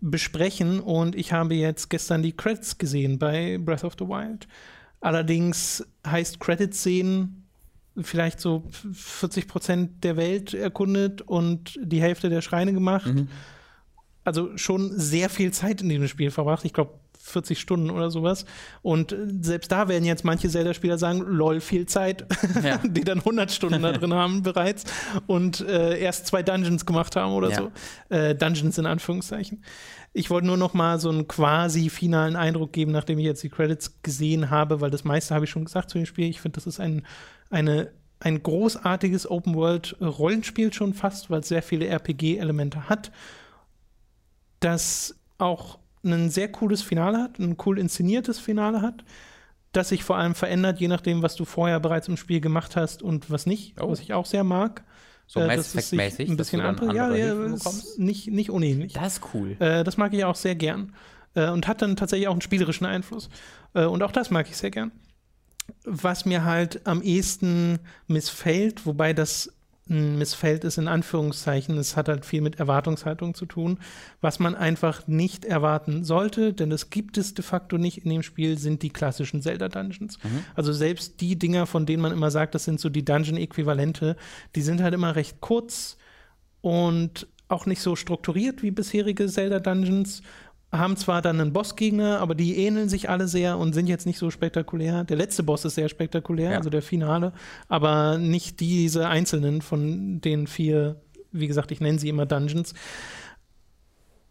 besprechen. 0.00 0.80
Und 0.80 1.14
ich 1.14 1.32
habe 1.32 1.54
jetzt 1.54 1.90
gestern 1.90 2.22
die 2.22 2.32
Credits 2.32 2.78
gesehen 2.78 3.18
bei 3.18 3.58
Breath 3.58 3.84
of 3.84 3.94
the 3.98 4.06
Wild. 4.06 4.48
Allerdings 5.00 5.86
heißt 6.06 6.40
Credits 6.40 6.82
sehen 6.82 7.44
vielleicht 7.96 8.40
so 8.40 8.64
40 8.92 9.48
Prozent 9.48 10.04
der 10.04 10.16
Welt 10.16 10.54
erkundet 10.54 11.22
und 11.22 11.78
die 11.82 12.00
Hälfte 12.00 12.28
der 12.28 12.40
Schreine 12.40 12.72
gemacht. 12.72 13.12
Mhm. 13.12 13.28
Also 14.24 14.56
schon 14.56 14.98
sehr 14.98 15.28
viel 15.28 15.52
Zeit 15.52 15.82
in 15.82 15.88
diesem 15.88 16.08
Spiel 16.08 16.30
verbracht. 16.30 16.64
Ich 16.64 16.72
glaube, 16.72 16.94
40 17.22 17.60
Stunden 17.60 17.90
oder 17.90 18.10
sowas. 18.10 18.44
Und 18.82 19.12
äh, 19.12 19.16
selbst 19.40 19.70
da 19.70 19.88
werden 19.88 20.04
jetzt 20.04 20.24
manche 20.24 20.48
Zelda-Spieler 20.48 20.98
sagen, 20.98 21.20
lol, 21.20 21.60
viel 21.60 21.86
Zeit, 21.86 22.26
ja. 22.64 22.78
die 22.78 23.04
dann 23.04 23.18
100 23.18 23.52
Stunden 23.52 23.82
da 23.82 23.92
drin 23.92 24.14
haben 24.14 24.42
bereits 24.42 24.84
und 25.26 25.60
äh, 25.60 25.98
erst 25.98 26.26
zwei 26.26 26.42
Dungeons 26.42 26.86
gemacht 26.86 27.16
haben 27.16 27.32
oder 27.32 27.50
ja. 27.50 27.56
so. 27.56 28.14
Äh, 28.14 28.34
Dungeons 28.34 28.78
in 28.78 28.86
Anführungszeichen. 28.86 29.62
Ich 30.12 30.30
wollte 30.30 30.46
nur 30.46 30.56
noch 30.56 30.74
mal 30.74 30.98
so 30.98 31.08
einen 31.08 31.28
quasi 31.28 31.88
finalen 31.88 32.34
Eindruck 32.34 32.72
geben, 32.72 32.90
nachdem 32.90 33.18
ich 33.18 33.24
jetzt 33.24 33.42
die 33.42 33.48
Credits 33.48 34.02
gesehen 34.02 34.50
habe, 34.50 34.80
weil 34.80 34.90
das 34.90 35.04
meiste 35.04 35.34
habe 35.34 35.44
ich 35.44 35.50
schon 35.50 35.64
gesagt 35.64 35.90
zu 35.90 35.98
dem 35.98 36.06
Spiel. 36.06 36.28
Ich 36.28 36.40
finde, 36.40 36.56
das 36.56 36.66
ist 36.66 36.80
ein, 36.80 37.06
eine, 37.48 37.92
ein 38.18 38.42
großartiges 38.42 39.30
Open-World-Rollenspiel 39.30 40.72
schon 40.72 40.94
fast, 40.94 41.30
weil 41.30 41.40
es 41.40 41.48
sehr 41.48 41.62
viele 41.62 41.86
RPG-Elemente 41.86 42.88
hat. 42.88 43.12
Das 44.58 45.14
auch 45.38 45.79
ein 46.04 46.30
sehr 46.30 46.50
cooles 46.50 46.82
Finale 46.82 47.18
hat, 47.18 47.38
ein 47.38 47.56
cool 47.64 47.78
inszeniertes 47.78 48.38
Finale 48.38 48.82
hat, 48.82 49.04
das 49.72 49.90
sich 49.90 50.02
vor 50.02 50.16
allem 50.16 50.34
verändert, 50.34 50.80
je 50.80 50.88
nachdem, 50.88 51.22
was 51.22 51.36
du 51.36 51.44
vorher 51.44 51.80
bereits 51.80 52.08
im 52.08 52.16
Spiel 52.16 52.40
gemacht 52.40 52.76
hast 52.76 53.02
und 53.02 53.30
was 53.30 53.46
nicht, 53.46 53.80
oh. 53.80 53.90
was 53.90 54.00
ich 54.00 54.12
auch 54.12 54.26
sehr 54.26 54.44
mag. 54.44 54.84
So 55.26 55.40
äh, 55.40 55.46
Mass 55.46 55.74
Effect-mäßig, 55.74 56.28
ein 56.28 56.36
bisschen 56.36 56.60
andere, 56.60 56.94
ja, 56.94 57.14
ja 57.14 57.34
nicht, 57.98 58.28
nicht 58.28 58.50
unähnlich. 58.50 58.94
Das 58.94 59.18
ist 59.18 59.34
cool. 59.34 59.56
Äh, 59.60 59.84
das 59.84 59.96
mag 59.96 60.12
ich 60.12 60.24
auch 60.24 60.34
sehr 60.34 60.56
gern. 60.56 60.92
Äh, 61.34 61.50
und 61.50 61.68
hat 61.68 61.82
dann 61.82 61.94
tatsächlich 61.96 62.26
auch 62.26 62.32
einen 62.32 62.40
spielerischen 62.40 62.86
Einfluss. 62.86 63.30
Äh, 63.74 63.84
und 63.84 64.02
auch 64.02 64.10
das 64.10 64.30
mag 64.30 64.48
ich 64.48 64.56
sehr 64.56 64.72
gern. 64.72 64.90
Was 65.84 66.24
mir 66.24 66.44
halt 66.44 66.84
am 66.86 67.00
ehesten 67.00 67.78
missfällt, 68.08 68.86
wobei 68.86 69.12
das 69.12 69.52
missfällt 69.90 70.64
es 70.64 70.78
in 70.78 70.86
Anführungszeichen. 70.86 71.76
Es 71.76 71.96
hat 71.96 72.08
halt 72.08 72.24
viel 72.24 72.40
mit 72.40 72.60
Erwartungshaltung 72.60 73.34
zu 73.34 73.44
tun, 73.44 73.78
was 74.20 74.38
man 74.38 74.54
einfach 74.54 75.08
nicht 75.08 75.44
erwarten 75.44 76.04
sollte, 76.04 76.52
denn 76.52 76.70
es 76.70 76.90
gibt 76.90 77.18
es 77.18 77.34
de 77.34 77.44
facto 77.44 77.76
nicht 77.76 77.98
in 78.04 78.10
dem 78.10 78.22
Spiel, 78.22 78.56
sind 78.56 78.82
die 78.82 78.90
klassischen 78.90 79.42
Zelda-Dungeons. 79.42 80.18
Mhm. 80.22 80.44
Also 80.54 80.72
selbst 80.72 81.20
die 81.20 81.36
Dinger, 81.36 81.66
von 81.66 81.86
denen 81.86 82.02
man 82.02 82.12
immer 82.12 82.30
sagt, 82.30 82.54
das 82.54 82.64
sind 82.64 82.78
so 82.78 82.88
die 82.88 83.04
Dungeon-Äquivalente, 83.04 84.16
die 84.54 84.62
sind 84.62 84.80
halt 84.80 84.94
immer 84.94 85.16
recht 85.16 85.40
kurz 85.40 85.96
und 86.60 87.26
auch 87.48 87.66
nicht 87.66 87.82
so 87.82 87.96
strukturiert 87.96 88.62
wie 88.62 88.70
bisherige 88.70 89.26
Zelda-Dungeons 89.26 90.22
haben 90.72 90.96
zwar 90.96 91.20
dann 91.20 91.40
einen 91.40 91.52
Bossgegner, 91.52 92.20
aber 92.20 92.34
die 92.34 92.56
ähneln 92.58 92.88
sich 92.88 93.10
alle 93.10 93.26
sehr 93.26 93.58
und 93.58 93.72
sind 93.72 93.88
jetzt 93.88 94.06
nicht 94.06 94.18
so 94.18 94.30
spektakulär. 94.30 95.04
Der 95.04 95.16
letzte 95.16 95.42
Boss 95.42 95.64
ist 95.64 95.74
sehr 95.74 95.88
spektakulär, 95.88 96.52
ja. 96.52 96.56
also 96.58 96.70
der 96.70 96.82
Finale, 96.82 97.32
aber 97.68 98.18
nicht 98.18 98.60
diese 98.60 99.08
einzelnen 99.08 99.62
von 99.62 100.20
den 100.20 100.46
vier, 100.46 101.00
wie 101.32 101.48
gesagt, 101.48 101.72
ich 101.72 101.80
nenne 101.80 101.98
sie 101.98 102.08
immer 102.08 102.24
Dungeons. 102.24 102.74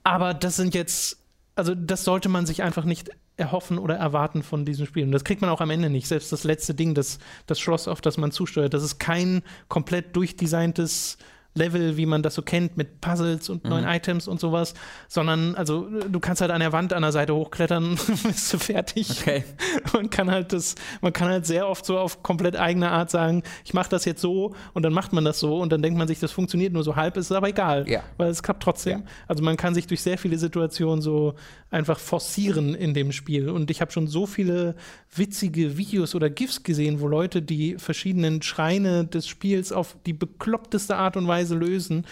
Aber 0.04 0.34
das 0.34 0.56
sind 0.56 0.74
jetzt, 0.76 1.18
also 1.56 1.76
das 1.76 2.06
sollte 2.06 2.30
man 2.30 2.46
sich 2.46 2.64
einfach 2.64 2.86
nicht 2.86 3.10
erhoffen 3.36 3.78
oder 3.78 3.96
erwarten 3.96 4.42
von 4.42 4.66
diesem 4.66 4.86
Spiel. 4.86 5.04
Und 5.04 5.12
das 5.12 5.24
kriegt 5.24 5.42
man 5.42 5.50
auch 5.50 5.62
am 5.62 5.70
Ende 5.70 5.90
nicht. 5.90 6.08
Selbst 6.08 6.32
das 6.32 6.46
letzte 6.46 6.74
Ding, 6.74 6.94
das, 6.94 7.20
das 7.48 7.60
Schloss, 7.60 7.88
auf 7.88 8.02
das 8.02 8.18
man 8.18 8.32
zusteuert, 8.32 8.74
das 8.74 8.84
ist 8.84 9.00
kein 9.00 9.44
komplett 9.68 10.16
durchdesigntes 10.16 11.18
Level, 11.56 11.98
wie 11.98 12.06
man 12.06 12.22
das 12.22 12.36
so 12.36 12.42
kennt, 12.42 12.78
mit 12.78 13.02
Puzzles 13.02 13.50
und 13.50 13.64
mhm. 13.64 13.72
neuen 13.72 13.86
Items 13.86 14.28
und 14.28 14.40
sowas, 14.40 14.76
sondern 15.08 15.56
also 15.56 15.88
du 15.90 16.20
kannst 16.20 16.42
halt 16.42 16.52
an 16.52 16.60
der 16.60 16.72
Wand 16.72 16.94
an 16.94 17.02
der 17.02 17.12
Seite 17.12 17.36
hochklettern, 17.36 17.98
bist 18.24 18.54
du 18.54 18.60
fertig. 18.60 19.10
Okay. 19.10 19.44
Man 19.94 20.10
kann 20.10 20.30
halt 20.30 20.54
das, 20.54 20.76
man 21.02 21.14
kann 21.14 21.30
halt 21.30 21.46
sehr 21.46 21.68
oft 21.68 21.86
so 21.86 21.98
auf 21.98 22.22
komplett 22.22 22.56
eigene 22.56 22.92
Art 22.92 23.10
sagen, 23.10 23.44
ich 23.66 23.74
mache 23.74 23.90
das 23.90 24.06
jetzt 24.06 24.22
so 24.22 24.54
und 24.74 24.84
dann 24.84 24.94
macht 24.94 25.14
man 25.14 25.26
das 25.26 25.40
so 25.40 25.60
und 25.60 25.72
dann 25.72 25.82
denkt 25.82 25.98
man 25.98 26.08
sich, 26.08 26.20
das 26.20 26.32
funktioniert 26.32 26.74
nur 26.74 26.84
so 26.84 26.96
halb, 26.96 27.18
ist 27.18 27.32
aber 27.32 27.50
egal, 27.50 27.88
ja. 27.90 28.04
weil 28.18 28.30
es 28.30 28.44
klappt 28.44 28.64
trotzdem. 28.64 29.00
Ja. 29.00 29.06
Also 29.28 29.44
man 29.44 29.58
kann 29.58 29.74
sich 29.74 29.88
durch 29.88 30.02
sehr 30.02 30.18
viele 30.18 30.38
Situationen 30.38 31.02
so 31.02 31.34
einfach 31.72 32.00
forcieren 32.00 32.76
in 32.76 32.94
dem 32.94 33.12
Spiel 33.12 33.50
und 33.50 33.72
ich 33.72 33.82
habe 33.82 33.92
schon 33.92 34.08
so 34.08 34.26
viele 34.26 34.76
witzige 35.16 35.78
Videos 35.78 36.16
oder 36.16 36.30
GIFs 36.30 36.64
gesehen, 36.64 37.02
wo 37.02 37.08
Leute 37.08 37.42
die 37.42 37.78
verschiedenen 37.78 38.42
Schreine 38.42 39.06
des 39.06 39.28
Spiels 39.28 39.72
auf 39.72 39.98
die 40.06 40.14
bekloppteste 40.14 40.96
Art 40.96 41.18
und 41.18 41.28
Weise 41.28 41.39
Weise 41.40 41.56
lösen, 41.56 42.06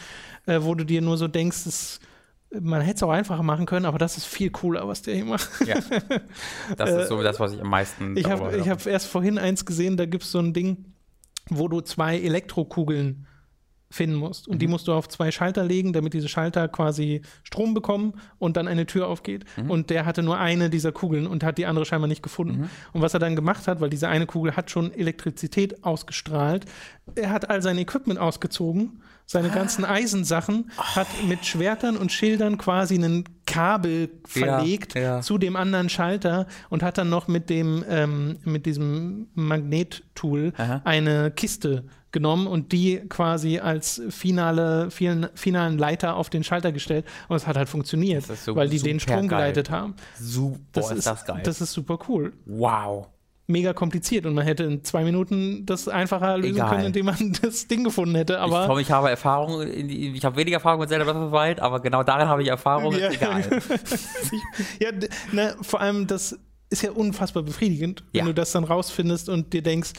äh, 0.46 0.60
wo 0.62 0.76
du 0.76 0.84
dir 0.84 1.02
nur 1.02 1.18
so 1.18 1.28
denkst, 1.28 1.66
das, 1.66 2.00
man 2.52 2.82
hätte 2.82 2.98
es 2.98 3.04
auch 3.04 3.12
einfacher 3.12 3.44
machen 3.44 3.66
können, 3.66 3.86
aber 3.86 3.98
das 3.98 4.18
ist 4.18 4.26
viel 4.26 4.50
cooler, 4.50 4.88
was 4.88 5.02
der 5.02 5.16
hier 5.16 5.26
macht. 5.26 5.50
Ja. 5.66 5.80
Das 6.78 6.90
ist 6.90 7.10
so 7.10 7.22
das, 7.22 7.40
was 7.40 7.54
ich 7.54 7.62
am 7.62 7.70
meisten. 7.70 8.16
Ich 8.18 8.30
habe 8.30 8.70
hab 8.70 8.86
erst 8.86 9.08
vorhin 9.08 9.38
eins 9.38 9.66
gesehen, 9.66 9.98
da 9.98 10.06
gibt 10.06 10.24
es 10.24 10.32
so 10.32 10.40
ein 10.40 10.54
Ding, 10.54 10.94
wo 11.50 11.68
du 11.68 11.82
zwei 11.82 12.18
Elektrokugeln 12.20 13.26
finden 13.90 14.18
musst. 14.18 14.48
Und 14.48 14.56
mhm. 14.56 14.60
die 14.60 14.68
musst 14.68 14.88
du 14.88 14.94
auf 14.94 15.08
zwei 15.08 15.32
Schalter 15.32 15.64
legen, 15.64 15.94
damit 15.94 16.14
diese 16.14 16.28
Schalter 16.28 16.68
quasi 16.68 17.22
Strom 17.44 17.74
bekommen 17.74 18.14
und 18.38 18.58
dann 18.58 18.68
eine 18.68 18.86
Tür 18.86 19.08
aufgeht. 19.08 19.46
Mhm. 19.56 19.72
Und 19.72 19.90
der 19.90 20.06
hatte 20.06 20.24
nur 20.24 20.38
eine 20.38 20.70
dieser 20.70 20.92
Kugeln 20.92 21.26
und 21.26 21.44
hat 21.44 21.58
die 21.58 21.66
andere 21.66 21.86
scheinbar 21.86 22.08
nicht 22.08 22.24
gefunden. 22.24 22.62
Mhm. 22.62 22.70
Und 22.94 23.02
was 23.02 23.14
er 23.14 23.20
dann 23.20 23.36
gemacht 23.36 23.68
hat, 23.68 23.80
weil 23.80 23.90
diese 23.90 24.10
eine 24.10 24.26
Kugel 24.26 24.56
hat 24.56 24.72
schon 24.72 24.94
Elektrizität 24.94 25.84
ausgestrahlt, 25.86 26.66
er 27.16 27.30
hat 27.30 27.50
all 27.50 27.62
sein 27.62 27.78
Equipment 27.78 28.20
ausgezogen, 28.20 29.02
seine 29.28 29.50
ganzen 29.50 29.86
ah. 29.86 29.92
Eisensachen, 29.92 30.72
hat 30.78 31.08
mit 31.28 31.46
Schwertern 31.46 31.98
und 31.98 32.12
Schildern 32.12 32.58
quasi 32.58 32.96
einen 32.96 33.26
Kabel 33.46 34.10
verlegt 34.26 34.96
ja, 34.96 35.02
ja. 35.02 35.22
zu 35.22 35.38
dem 35.38 35.56
anderen 35.56 35.90
Schalter 35.90 36.48
und 36.70 36.82
hat 36.82 36.98
dann 36.98 37.10
noch 37.10 37.28
mit 37.28 37.50
dem 37.50 37.84
ähm, 37.88 38.40
mit 38.44 38.66
diesem 38.66 39.28
Magnettool 39.36 40.54
eine 40.84 41.32
Kiste 41.32 41.84
genommen 42.12 42.48
und 42.48 42.72
die 42.72 43.02
quasi 43.10 43.60
als 43.60 44.02
finale, 44.10 44.90
finalen 44.90 45.78
Leiter 45.78 46.16
auf 46.16 46.30
den 46.30 46.44
Schalter 46.44 46.72
gestellt. 46.72 47.06
Und 47.28 47.36
es 47.36 47.46
hat 47.46 47.58
halt 47.58 47.70
funktioniert, 47.70 48.26
so 48.26 48.56
weil 48.56 48.70
die 48.70 48.80
den 48.80 49.00
Strom 49.00 49.28
geil. 49.28 49.42
geleitet 49.42 49.70
haben. 49.70 49.96
Super, 50.20 50.58
das 50.72 50.92
ist, 50.92 51.06
das 51.06 51.26
geil. 51.26 51.42
Das 51.44 51.62
ist 51.62 51.74
super 51.74 52.00
cool. 52.08 52.34
Wow. 52.46 53.10
Mega 53.50 53.72
kompliziert 53.72 54.26
und 54.26 54.34
man 54.34 54.44
hätte 54.44 54.66
in 54.66 54.84
zwei 54.84 55.06
Minuten 55.06 55.66
das 55.66 55.88
einfacher 55.88 56.38
lösen 56.38 56.56
Egal. 56.56 56.70
können, 56.70 56.86
indem 56.88 57.06
man 57.06 57.38
das 57.42 57.68
Ding 57.68 57.86
gefunden 57.86 58.16
hätte. 58.16 58.40
Aber 58.42 58.64
ich, 58.64 58.68
komm, 58.68 58.80
ich 58.80 58.92
habe 58.92 59.10
Erfahrung, 59.10 59.62
ich 59.62 60.26
habe 60.26 60.36
weniger 60.36 60.58
Erfahrung 60.58 60.82
mit 60.82 60.90
Zelda 60.90 61.06
Breath 61.06 61.16
of 61.16 61.30
the 61.30 61.32
Wild, 61.32 61.60
aber 61.62 61.80
genau 61.80 62.04
darin 62.04 62.28
habe 62.28 62.44
ich 62.44 62.50
Erfahrung. 62.50 62.94
Ja. 62.94 63.10
Egal. 63.10 63.44
ja, 64.80 64.92
ne, 65.32 65.56
vor 65.62 65.80
allem 65.80 66.08
das 66.08 66.38
ist 66.70 66.82
ja 66.82 66.92
unfassbar 66.92 67.44
befriedigend, 67.44 68.04
wenn 68.12 68.20
ja. 68.20 68.26
du 68.26 68.34
das 68.34 68.52
dann 68.52 68.66
rausfindest 68.66 69.30
und 69.30 69.54
dir 69.54 69.62
denkst, 69.62 69.94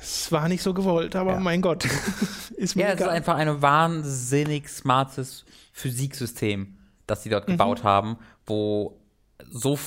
es 0.00 0.30
war 0.30 0.48
nicht 0.48 0.62
so 0.62 0.72
gewollt, 0.72 1.16
aber 1.16 1.34
ja. 1.34 1.40
mein 1.40 1.60
Gott. 1.60 1.84
ist 2.56 2.76
mir 2.76 2.82
ja, 2.82 2.88
es 2.90 3.00
ist 3.00 3.08
einfach 3.08 3.34
ein 3.34 3.60
wahnsinnig 3.60 4.68
smartes 4.68 5.44
Physiksystem, 5.72 6.78
das 7.06 7.22
sie 7.24 7.30
dort 7.30 7.48
mhm. 7.48 7.52
gebaut 7.52 7.82
haben, 7.82 8.16
wo 8.46 9.00
so. 9.50 9.78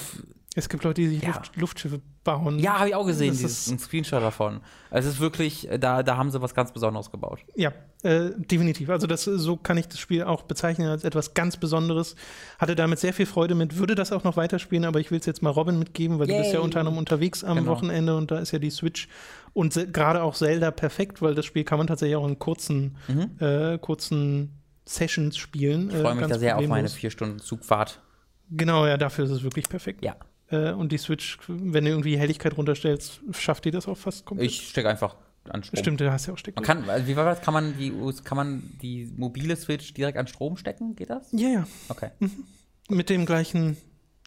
Es 0.55 0.69
gibt 0.69 0.84
Leute, 0.84 1.01
die 1.01 1.07
sich 1.07 1.23
ja. 1.23 1.29
Luft, 1.29 1.55
Luftschiffe 1.55 2.01
bauen. 2.24 2.59
Ja, 2.59 2.80
habe 2.80 2.89
ich 2.89 2.95
auch 2.95 3.05
gesehen, 3.05 3.32
dieses, 3.32 3.67
ein 3.67 3.80
Screenshot 3.80 4.21
davon. 4.21 4.61
Es 4.89 5.05
ist 5.05 5.19
wirklich, 5.19 5.67
da, 5.80 6.03
da 6.03 6.17
haben 6.17 6.32
sie 6.32 6.41
was 6.41 6.53
ganz 6.53 6.71
Besonderes 6.71 7.11
gebaut. 7.11 7.39
Ja, 7.55 7.71
äh, 8.03 8.32
definitiv. 8.38 8.89
Also 8.89 9.07
das, 9.07 9.24
so 9.24 9.57
kann 9.57 9.78
ich 9.78 9.88
das 9.88 9.99
Spiel 9.99 10.24
auch 10.24 10.43
bezeichnen 10.43 10.88
als 10.88 11.03
etwas 11.03 11.34
ganz 11.34 11.57
Besonderes. 11.57 12.15
Hatte 12.59 12.76
damit 12.76 12.99
sehr 12.99 13.13
viel 13.13 13.26
Freude 13.26 13.55
mit, 13.55 13.78
würde 13.78 13.95
das 13.95 14.11
auch 14.11 14.24
noch 14.24 14.38
weiterspielen, 14.38 14.86
aber 14.86 14.99
ich 14.99 15.11
will 15.11 15.19
es 15.19 15.26
jetzt 15.26 15.41
mal 15.41 15.49
Robin 15.49 15.80
mitgeben, 15.80 16.19
weil 16.19 16.28
Yay. 16.28 16.38
du 16.38 16.43
bist 16.43 16.53
ja 16.53 16.59
unter 16.61 16.80
anderem 16.80 16.97
unterwegs 16.97 17.43
am 17.43 17.57
genau. 17.57 17.71
Wochenende 17.71 18.15
und 18.15 18.32
da 18.32 18.39
ist 18.39 18.51
ja 18.51 18.59
die 18.59 18.71
Switch 18.71 19.07
und 19.53 19.93
gerade 19.93 20.24
auch 20.24 20.36
Zelda 20.36 20.71
perfekt, 20.71 21.21
weil 21.21 21.36
das 21.36 21.45
Spiel 21.45 21.63
kann 21.63 21.78
man 21.78 21.88
tatsächlich 21.88 22.15
auch 22.15 22.28
in 22.28 22.39
kurzen, 22.39 22.97
mhm. 23.07 23.32
äh, 23.39 23.78
kurzen 23.78 24.59
Sessions 24.86 25.38
spielen. 25.38 25.89
Ich 25.89 25.97
freue 25.97 26.15
mich 26.15 26.28
da 26.28 26.39
sehr 26.39 26.57
auf 26.57 26.67
meine 26.67 26.89
vier 26.89 27.11
Stunden 27.11 27.39
Zugfahrt. 27.39 28.01
Genau, 28.49 28.86
ja, 28.86 28.97
dafür 28.97 29.26
ist 29.26 29.32
es 29.32 29.43
wirklich 29.43 29.69
perfekt. 29.69 30.03
Ja. 30.03 30.15
Äh, 30.54 30.74
und 30.74 30.91
die 30.91 30.97
Switch, 30.97 31.39
wenn 31.47 31.86
du 31.86 31.91
irgendwie 31.91 32.18
Helligkeit 32.18 32.56
runterstellst, 32.56 33.22
schafft 33.32 33.66
die 33.66 33.72
das 33.72 33.88
auch 33.88 33.97
fast 33.97 34.26
komplett. 34.26 34.51
Ich 34.51 34.70
stecke 34.70 34.88
einfach 34.88 35.16
an 35.49 35.64
Strom. 35.64 35.80
Stimmt, 35.80 36.01
du 36.01 36.12
hast 36.12 36.28
ja 36.28 36.34
auch 36.34 36.38
Steckdose. 36.38 36.68
Man 36.68 36.86
kann, 36.86 36.89
also 36.89 37.08
wie 37.08 37.16
war 37.16 37.26
das? 37.26 37.41
Kann 37.41 37.54
man, 37.54 37.78
die, 37.78 37.91
kann 38.24 38.38
man 38.38 38.78
die 38.82 39.12
mobile 39.18 39.56
Switch 39.56 39.93
direkt 39.93 40.18
an 40.18 40.28
Strom 40.28 40.58
stecken? 40.58 40.95
Geht 40.95 41.10
das? 41.10 41.28
Ja, 41.32 41.49
ja. 41.49 41.68
Okay. 41.89 42.12
Mhm. 42.20 42.45
Mit 42.89 43.10
dem 43.10 43.26
gleichen 43.26 43.78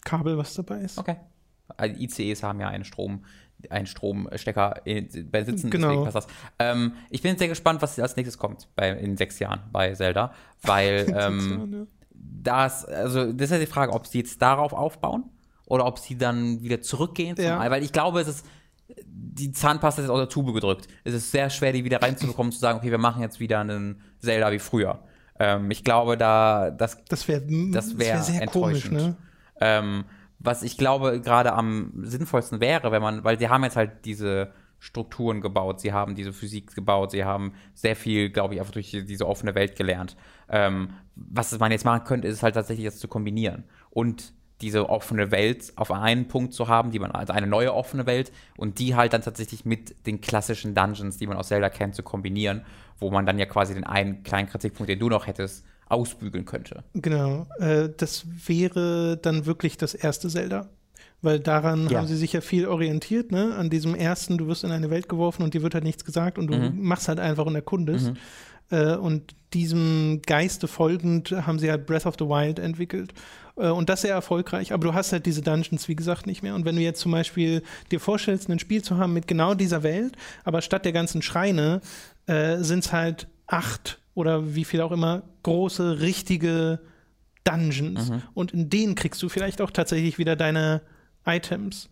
Kabel, 0.04 0.36
was 0.36 0.54
dabei 0.54 0.80
ist. 0.80 0.98
Okay. 0.98 1.16
Also 1.76 2.00
ICEs 2.00 2.42
haben 2.42 2.60
ja 2.60 2.68
einen 2.68 2.84
Strom, 2.84 3.24
einen 3.70 3.86
Stromstecker 3.86 4.82
bei 4.84 5.44
Sitzen, 5.44 5.70
genau. 5.70 5.88
deswegen 5.88 6.04
passt 6.04 6.16
das. 6.16 6.26
Ähm, 6.58 6.92
ich 7.10 7.22
bin 7.22 7.36
sehr 7.36 7.48
gespannt, 7.48 7.82
was 7.82 7.98
als 7.98 8.16
nächstes 8.16 8.38
kommt 8.38 8.68
bei, 8.76 8.90
in 8.90 9.16
sechs 9.16 9.38
Jahren 9.38 9.60
bei 9.72 9.92
Zelda, 9.94 10.32
weil 10.62 11.06
ähm, 11.18 11.72
ja. 11.72 11.86
das, 12.12 12.84
also 12.84 13.32
das 13.32 13.46
ist 13.46 13.50
ja 13.52 13.58
die 13.58 13.66
Frage, 13.66 13.92
ob 13.92 14.06
sie 14.06 14.18
jetzt 14.18 14.40
darauf 14.40 14.72
aufbauen 14.72 15.24
oder 15.66 15.84
ob 15.84 15.98
sie 15.98 16.16
dann 16.16 16.62
wieder 16.62 16.80
zurückgehen 16.80 17.36
zum 17.36 17.44
ja. 17.44 17.60
Ei, 17.60 17.70
weil 17.70 17.82
ich 17.82 17.92
glaube, 17.92 18.20
es 18.20 18.28
ist 18.28 18.46
die 18.98 19.52
Zahnpasta 19.52 20.02
ist 20.02 20.08
aus 20.08 20.20
der 20.20 20.28
Tube 20.28 20.54
gedrückt. 20.54 20.88
Es 21.04 21.12
ist 21.12 21.30
sehr 21.30 21.50
schwer, 21.50 21.72
die 21.72 21.84
wieder 21.84 22.00
reinzubekommen, 22.00 22.52
zu 22.52 22.58
sagen, 22.58 22.78
okay, 22.78 22.90
wir 22.90 22.98
machen 22.98 23.22
jetzt 23.22 23.40
wieder 23.40 23.60
einen 23.60 24.00
Zelda 24.20 24.52
wie 24.52 24.58
früher. 24.58 25.00
Ähm, 25.38 25.70
ich 25.70 25.84
glaube, 25.84 26.16
da 26.16 26.70
das, 26.70 27.04
das 27.08 27.28
wäre 27.28 27.42
das 27.72 27.98
wär, 27.98 28.16
das 28.16 28.32
wär 28.32 28.42
enttäuschend. 28.42 28.98
Komisch, 28.98 29.08
ne? 29.08 29.16
ähm, 29.60 30.04
was 30.38 30.62
ich 30.62 30.76
glaube 30.76 31.20
gerade 31.20 31.52
am 31.52 31.92
sinnvollsten 32.02 32.60
wäre, 32.60 32.92
wenn 32.92 33.02
man, 33.02 33.24
weil 33.24 33.38
sie 33.38 33.48
haben 33.48 33.64
jetzt 33.64 33.76
halt 33.76 34.04
diese 34.04 34.52
Strukturen 34.78 35.40
gebaut, 35.40 35.80
sie 35.80 35.92
haben 35.92 36.14
diese 36.14 36.32
Physik 36.32 36.74
gebaut, 36.74 37.10
sie 37.10 37.24
haben 37.24 37.54
sehr 37.74 37.96
viel, 37.96 38.30
glaube 38.30 38.54
ich, 38.54 38.60
einfach 38.60 38.72
durch 38.72 38.90
diese 38.90 39.26
offene 39.26 39.54
Welt 39.54 39.76
gelernt. 39.76 40.16
Ähm, 40.48 40.90
was 41.14 41.58
man 41.58 41.72
jetzt 41.72 41.84
machen 41.84 42.04
könnte, 42.04 42.28
ist 42.28 42.42
halt 42.42 42.54
tatsächlich 42.54 42.86
das 42.86 42.98
zu 42.98 43.08
kombinieren 43.08 43.64
und 43.90 44.34
diese 44.60 44.88
offene 44.88 45.30
Welt 45.30 45.72
auf 45.76 45.90
einen 45.90 46.28
Punkt 46.28 46.54
zu 46.54 46.68
haben, 46.68 46.90
die 46.90 46.98
man 46.98 47.10
also 47.10 47.32
eine 47.32 47.46
neue 47.46 47.74
offene 47.74 48.06
Welt 48.06 48.32
und 48.56 48.78
die 48.78 48.94
halt 48.94 49.12
dann 49.12 49.22
tatsächlich 49.22 49.64
mit 49.64 50.06
den 50.06 50.20
klassischen 50.20 50.74
Dungeons, 50.74 51.18
die 51.18 51.26
man 51.26 51.36
aus 51.36 51.48
Zelda 51.48 51.68
kennt, 51.68 51.94
zu 51.94 52.02
kombinieren, 52.02 52.62
wo 52.98 53.10
man 53.10 53.26
dann 53.26 53.38
ja 53.38 53.46
quasi 53.46 53.74
den 53.74 53.84
einen 53.84 54.22
kleinen 54.22 54.48
Kritikpunkt, 54.48 54.88
den 54.88 54.98
du 54.98 55.08
noch 55.08 55.26
hättest, 55.26 55.64
ausbügeln 55.88 56.46
könnte. 56.46 56.82
Genau, 56.94 57.46
äh, 57.58 57.90
das 57.96 58.26
wäre 58.46 59.18
dann 59.18 59.46
wirklich 59.46 59.76
das 59.76 59.94
erste 59.94 60.28
Zelda. 60.28 60.68
Weil 61.22 61.40
daran 61.40 61.88
ja. 61.88 61.98
haben 61.98 62.06
sie 62.06 62.16
sich 62.16 62.34
ja 62.34 62.42
viel 62.42 62.66
orientiert, 62.66 63.32
ne? 63.32 63.54
An 63.56 63.70
diesem 63.70 63.94
ersten, 63.94 64.36
du 64.36 64.48
wirst 64.48 64.64
in 64.64 64.70
eine 64.70 64.90
Welt 64.90 65.08
geworfen 65.08 65.42
und 65.42 65.54
dir 65.54 65.62
wird 65.62 65.74
halt 65.74 65.84
nichts 65.84 66.04
gesagt 66.04 66.38
und 66.38 66.48
du 66.48 66.56
mhm. 66.56 66.82
machst 66.82 67.08
halt 67.08 67.20
einfach 67.20 67.46
und 67.46 67.54
erkundest. 67.54 68.10
Mhm. 68.10 68.16
Äh, 68.70 68.96
und 68.96 69.34
diesem 69.52 70.22
Geiste 70.26 70.68
folgend 70.68 71.30
haben 71.30 71.58
sie 71.58 71.70
halt 71.70 71.86
Breath 71.86 72.06
of 72.06 72.16
the 72.18 72.26
Wild 72.26 72.58
entwickelt. 72.58 73.14
Äh, 73.56 73.68
und 73.68 73.88
das 73.88 74.02
sehr 74.02 74.14
erfolgreich, 74.14 74.72
aber 74.72 74.88
du 74.88 74.94
hast 74.94 75.12
halt 75.12 75.26
diese 75.26 75.42
Dungeons, 75.42 75.88
wie 75.88 75.96
gesagt, 75.96 76.26
nicht 76.26 76.42
mehr. 76.42 76.54
Und 76.54 76.64
wenn 76.64 76.76
du 76.76 76.82
jetzt 76.82 77.00
zum 77.00 77.12
Beispiel 77.12 77.62
dir 77.90 78.00
vorstellst, 78.00 78.48
ein 78.48 78.58
Spiel 78.58 78.82
zu 78.82 78.98
haben 78.98 79.12
mit 79.12 79.26
genau 79.26 79.54
dieser 79.54 79.82
Welt, 79.82 80.16
aber 80.44 80.62
statt 80.62 80.84
der 80.84 80.92
ganzen 80.92 81.22
Schreine 81.22 81.80
äh, 82.26 82.58
sind 82.58 82.84
es 82.84 82.92
halt 82.92 83.28
acht 83.46 83.98
oder 84.14 84.54
wie 84.54 84.64
viel 84.64 84.80
auch 84.80 84.92
immer 84.92 85.22
große, 85.42 86.00
richtige 86.00 86.80
Dungeons. 87.44 88.10
Mhm. 88.10 88.22
Und 88.34 88.52
in 88.52 88.70
denen 88.70 88.94
kriegst 88.94 89.22
du 89.22 89.28
vielleicht 89.28 89.60
auch 89.60 89.70
tatsächlich 89.70 90.18
wieder 90.18 90.36
deine 90.36 90.82
Items. 91.24 91.88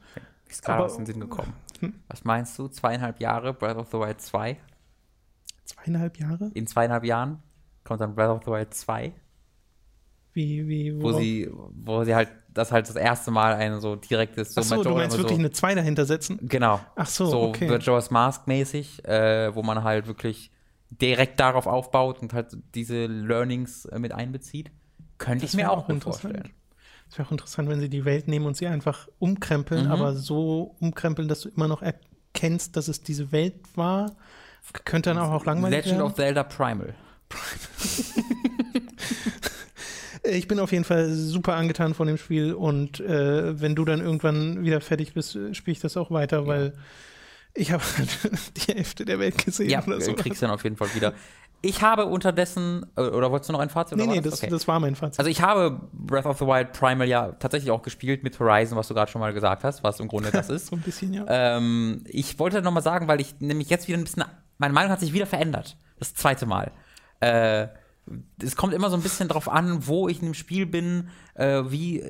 Ist 0.49 0.65
gerade 0.65 0.85
aus 0.85 0.97
dem 0.97 1.07
Sinn 1.07 1.21
gekommen. 1.21 1.53
Hm? 1.81 1.95
Was 2.09 2.25
meinst 2.25 2.59
du? 2.59 2.69
Zweieinhalb 2.69 3.21
Jahre 3.21 3.53
Breath 3.53 3.77
of 3.77 3.89
the 3.91 3.99
Wild 3.99 4.21
2? 4.21 4.57
Zweieinhalb 5.65 6.19
Jahre? 6.19 6.51
In 6.55 6.67
zweieinhalb 6.67 7.05
Jahren 7.05 7.43
kommt 7.85 8.01
dann 8.01 8.15
Breath 8.15 8.31
of 8.31 8.43
the 8.45 8.51
Wild 8.51 8.75
2. 8.75 9.13
Wie, 10.33 10.69
wie, 10.69 11.01
wo 11.01 11.13
sie, 11.13 11.49
wo 11.51 12.03
sie 12.05 12.15
halt 12.15 12.29
das 12.55 12.73
halt 12.73 12.89
das 12.89 12.97
erste 12.97 13.31
Mal 13.31 13.55
ein 13.55 13.81
so 13.81 13.97
direktes 13.97 14.55
so 14.55 14.61
Ach 14.61 14.65
so, 14.65 14.83
du 14.83 14.91
meinst 14.91 15.17
wirklich 15.17 15.37
so, 15.37 15.41
eine 15.41 15.51
2 15.51 15.75
dahinter 15.75 16.07
setzen? 16.07 16.39
Genau. 16.43 16.81
Ach 16.97 17.07
so, 17.07 17.27
so 17.27 17.43
okay. 17.43 17.69
Majora's 17.69 18.11
Mask 18.11 18.47
mäßig, 18.47 19.05
äh, 19.05 19.55
wo 19.55 19.63
man 19.63 19.83
halt 19.83 20.07
wirklich 20.07 20.51
direkt 20.91 21.41
darauf 21.41 21.67
aufbaut 21.67 22.21
und 22.23 22.33
halt 22.33 22.57
diese 22.75 23.07
Learnings 23.07 23.85
äh, 23.87 23.99
mit 23.99 24.13
einbezieht. 24.13 24.71
Könnte 25.19 25.43
das 25.43 25.55
ich 25.55 25.57
mir 25.57 25.71
auch, 25.71 25.89
auch 25.89 26.03
vorstellen. 26.03 26.51
Es 27.09 27.19
wäre 27.19 27.29
auch 27.29 27.33
interessant, 27.33 27.69
wenn 27.69 27.81
sie 27.81 27.89
die 27.89 28.05
Welt 28.05 28.29
nehmen 28.29 28.47
und 28.47 28.57
sie 28.57 28.67
einfach 28.67 29.09
umkrempeln, 29.19 29.87
mhm. 29.87 29.93
aber 29.93 30.15
so 30.15 30.75
umkrempeln, 30.81 31.29
dass 31.29 31.41
du 31.41 31.49
immer 31.49 31.69
noch 31.69 31.83
erkennst, 31.83 32.77
dass 32.77 32.89
es 32.89 33.03
diese 33.03 33.31
Welt 33.33 33.77
war. 33.77 34.17
Könnte 34.85 35.11
dann 35.11 35.19
auch, 35.19 35.31
auch 35.31 35.45
langweilig 35.45 35.85
Legend 35.85 35.99
werden. 35.99 36.11
of 36.11 36.15
Zelda 36.15 36.43
Primal. 36.43 36.95
Primal. 37.29 38.93
ich 40.25 40.49
bin 40.49 40.59
auf 40.59 40.73
jeden 40.73 40.85
Fall 40.85 41.11
super 41.11 41.55
angetan 41.55 41.95
von 41.95 42.07
dem 42.07 42.17
Spiel 42.17 42.55
und 42.55 43.01
äh, 43.01 43.61
wenn 43.61 43.75
du 43.75 43.85
dann 43.85 44.01
irgendwann 44.01 44.65
wieder 44.65 44.81
fertig 44.81 45.15
bist, 45.15 45.39
spiele 45.53 45.73
ich 45.73 45.81
das 45.81 45.97
auch 45.97 46.11
weiter, 46.11 46.41
ja. 46.41 46.47
weil 46.47 46.73
ich 47.55 47.73
habe 47.73 47.83
die 48.57 48.73
Hälfte 48.73 49.05
der 49.05 49.19
Welt 49.19 49.45
gesehen. 49.45 49.71
Ja, 49.71 49.85
oder 49.85 50.01
so. 50.01 50.13
kriegst 50.15 50.43
dann 50.43 50.51
auf 50.51 50.65
jeden 50.65 50.77
Fall 50.77 50.95
wieder. 50.95 51.15
Ich 51.63 51.81
habe 51.81 52.05
unterdessen, 52.07 52.85
äh, 52.97 53.03
oder 53.03 53.31
wolltest 53.31 53.49
du 53.49 53.55
noch 53.55 53.61
ein 53.61 53.71
Fazit? 53.71 53.97
Nee, 53.97 54.07
nee, 54.07 54.21
das, 54.21 54.35
okay. 54.35 54.51
das 54.51 54.69
war 54.69 54.81
mein 54.81 54.95
Fazit. 54.97 55.19
Also 55.19 55.31
ich 55.31 55.41
habe 55.41 55.81
Breath 55.93 56.27
of 56.27 56.39
the 56.39 56.47
Wild 56.47 56.73
Primal 56.73 57.09
ja 57.09 57.33
tatsächlich 57.33 57.71
auch 57.71 57.81
gespielt 57.81 58.23
mit 58.23 58.39
Horizon, 58.39 58.77
was 58.77 58.89
du 58.89 58.95
gerade 58.95 59.11
schon 59.11 59.21
mal 59.21 59.33
gesagt 59.33 59.65
hast, 59.65 59.83
was 59.83 59.99
im 59.99 60.09
Grunde 60.09 60.31
das 60.31 60.49
ist. 60.51 60.67
so 60.67 60.77
ein 60.77 60.83
bisschen, 60.83 61.15
ja. 61.15 61.25
Ähm, 61.27 62.05
ich 62.07 62.39
wollte 62.39 62.61
noch 62.61 62.73
mal 62.73 62.83
sagen, 62.83 63.09
weil 63.09 63.21
ich 63.21 63.41
nämlich 63.41 63.71
jetzt 63.71 63.89
wieder 63.89 63.97
ein 63.97 64.05
bisschen, 64.05 64.25
meine 64.59 64.75
Meinung 64.75 64.91
hat 64.91 65.01
sich 65.01 65.13
wieder 65.13 65.27
verändert. 65.27 65.77
Das 65.99 66.15
zweite 66.15 66.47
Mal. 66.47 66.73
Äh, 67.21 67.69
es 68.43 68.57
kommt 68.57 68.75
immer 68.75 68.91
so 68.91 68.97
ein 68.97 69.03
bisschen 69.03 69.29
drauf 69.29 69.49
an, 69.49 69.87
wo 69.87 70.09
ich 70.09 70.21
in 70.21 70.27
dem 70.27 70.35
Spiel 70.35 70.67
bin, 70.67 71.09
äh, 71.35 71.63
wie, 71.69 72.05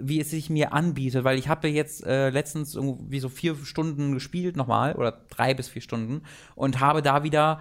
wie 0.00 0.20
es 0.20 0.30
sich 0.30 0.50
mir 0.50 0.72
anbietet, 0.72 1.22
weil 1.22 1.38
ich 1.38 1.48
habe 1.48 1.68
jetzt 1.68 2.04
äh, 2.04 2.30
letztens 2.30 2.74
irgendwie 2.74 3.20
so 3.20 3.28
vier 3.28 3.54
Stunden 3.64 4.12
gespielt 4.12 4.56
nochmal 4.56 4.94
oder 4.94 5.12
drei 5.30 5.54
bis 5.54 5.68
vier 5.68 5.82
Stunden 5.82 6.22
und 6.56 6.80
habe 6.80 7.00
da 7.00 7.22
wieder 7.22 7.60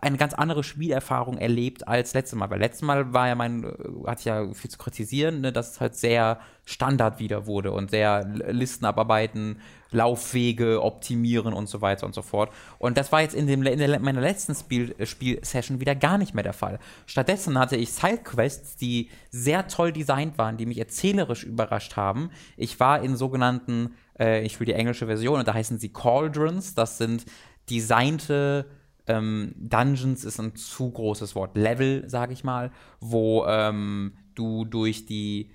eine 0.00 0.16
ganz 0.16 0.34
andere 0.34 0.64
Spielerfahrung 0.64 1.38
erlebt 1.38 1.86
als 1.86 2.14
letztes 2.14 2.36
Mal. 2.36 2.50
Weil 2.50 2.58
letztes 2.58 2.82
Mal 2.82 3.12
war 3.12 3.28
ja 3.28 3.36
mein, 3.36 3.62
äh, 3.62 4.08
hatte 4.08 4.20
ich 4.20 4.24
ja 4.24 4.52
viel 4.52 4.70
zu 4.70 4.78
kritisieren, 4.78 5.40
ne, 5.40 5.52
dass 5.52 5.72
es 5.72 5.80
halt 5.80 5.94
sehr 5.94 6.40
Standard 6.64 7.20
wieder 7.20 7.46
wurde 7.46 7.70
und 7.70 7.90
sehr 7.90 8.24
Listen 8.24 8.84
abarbeiten, 8.84 9.60
Laufwege 9.90 10.82
optimieren 10.82 11.52
und 11.52 11.68
so 11.68 11.80
weiter 11.80 12.06
und 12.06 12.14
so 12.14 12.22
fort. 12.22 12.52
Und 12.78 12.96
das 12.96 13.12
war 13.12 13.22
jetzt 13.22 13.34
in, 13.34 13.46
dem, 13.46 13.62
in 13.64 13.78
der, 13.78 14.00
meiner 14.00 14.20
letzten 14.20 14.54
Spiel, 14.54 14.94
äh, 14.98 15.06
Spielsession 15.06 15.80
wieder 15.80 15.94
gar 15.94 16.18
nicht 16.18 16.34
mehr 16.34 16.44
der 16.44 16.52
Fall. 16.52 16.78
Stattdessen 17.06 17.58
hatte 17.58 17.76
ich 17.76 17.92
Sidequests, 17.92 18.76
die 18.76 19.10
sehr 19.30 19.68
toll 19.68 19.92
designt 19.92 20.38
waren, 20.38 20.56
die 20.56 20.66
mich 20.66 20.78
erzählerisch 20.78 21.44
überrascht 21.44 21.96
haben. 21.96 22.30
Ich 22.56 22.78
war 22.80 23.02
in 23.02 23.16
sogenannten, 23.16 23.94
äh, 24.18 24.42
ich 24.44 24.60
will 24.60 24.66
die 24.66 24.74
englische 24.74 25.06
Version, 25.06 25.40
und 25.40 25.48
da 25.48 25.54
heißen 25.54 25.78
sie 25.78 25.92
Cauldrons. 25.92 26.74
Das 26.74 26.98
sind 26.98 27.24
designte 27.68 28.66
ähm, 29.06 29.54
Dungeons 29.56 30.24
ist 30.24 30.38
ein 30.38 30.54
zu 30.54 30.90
großes 30.90 31.34
Wort. 31.34 31.56
Level, 31.56 32.08
sage 32.08 32.32
ich 32.32 32.44
mal, 32.44 32.70
wo 33.00 33.44
ähm, 33.46 34.12
du 34.34 34.64
durch 34.64 35.06
die 35.06 35.50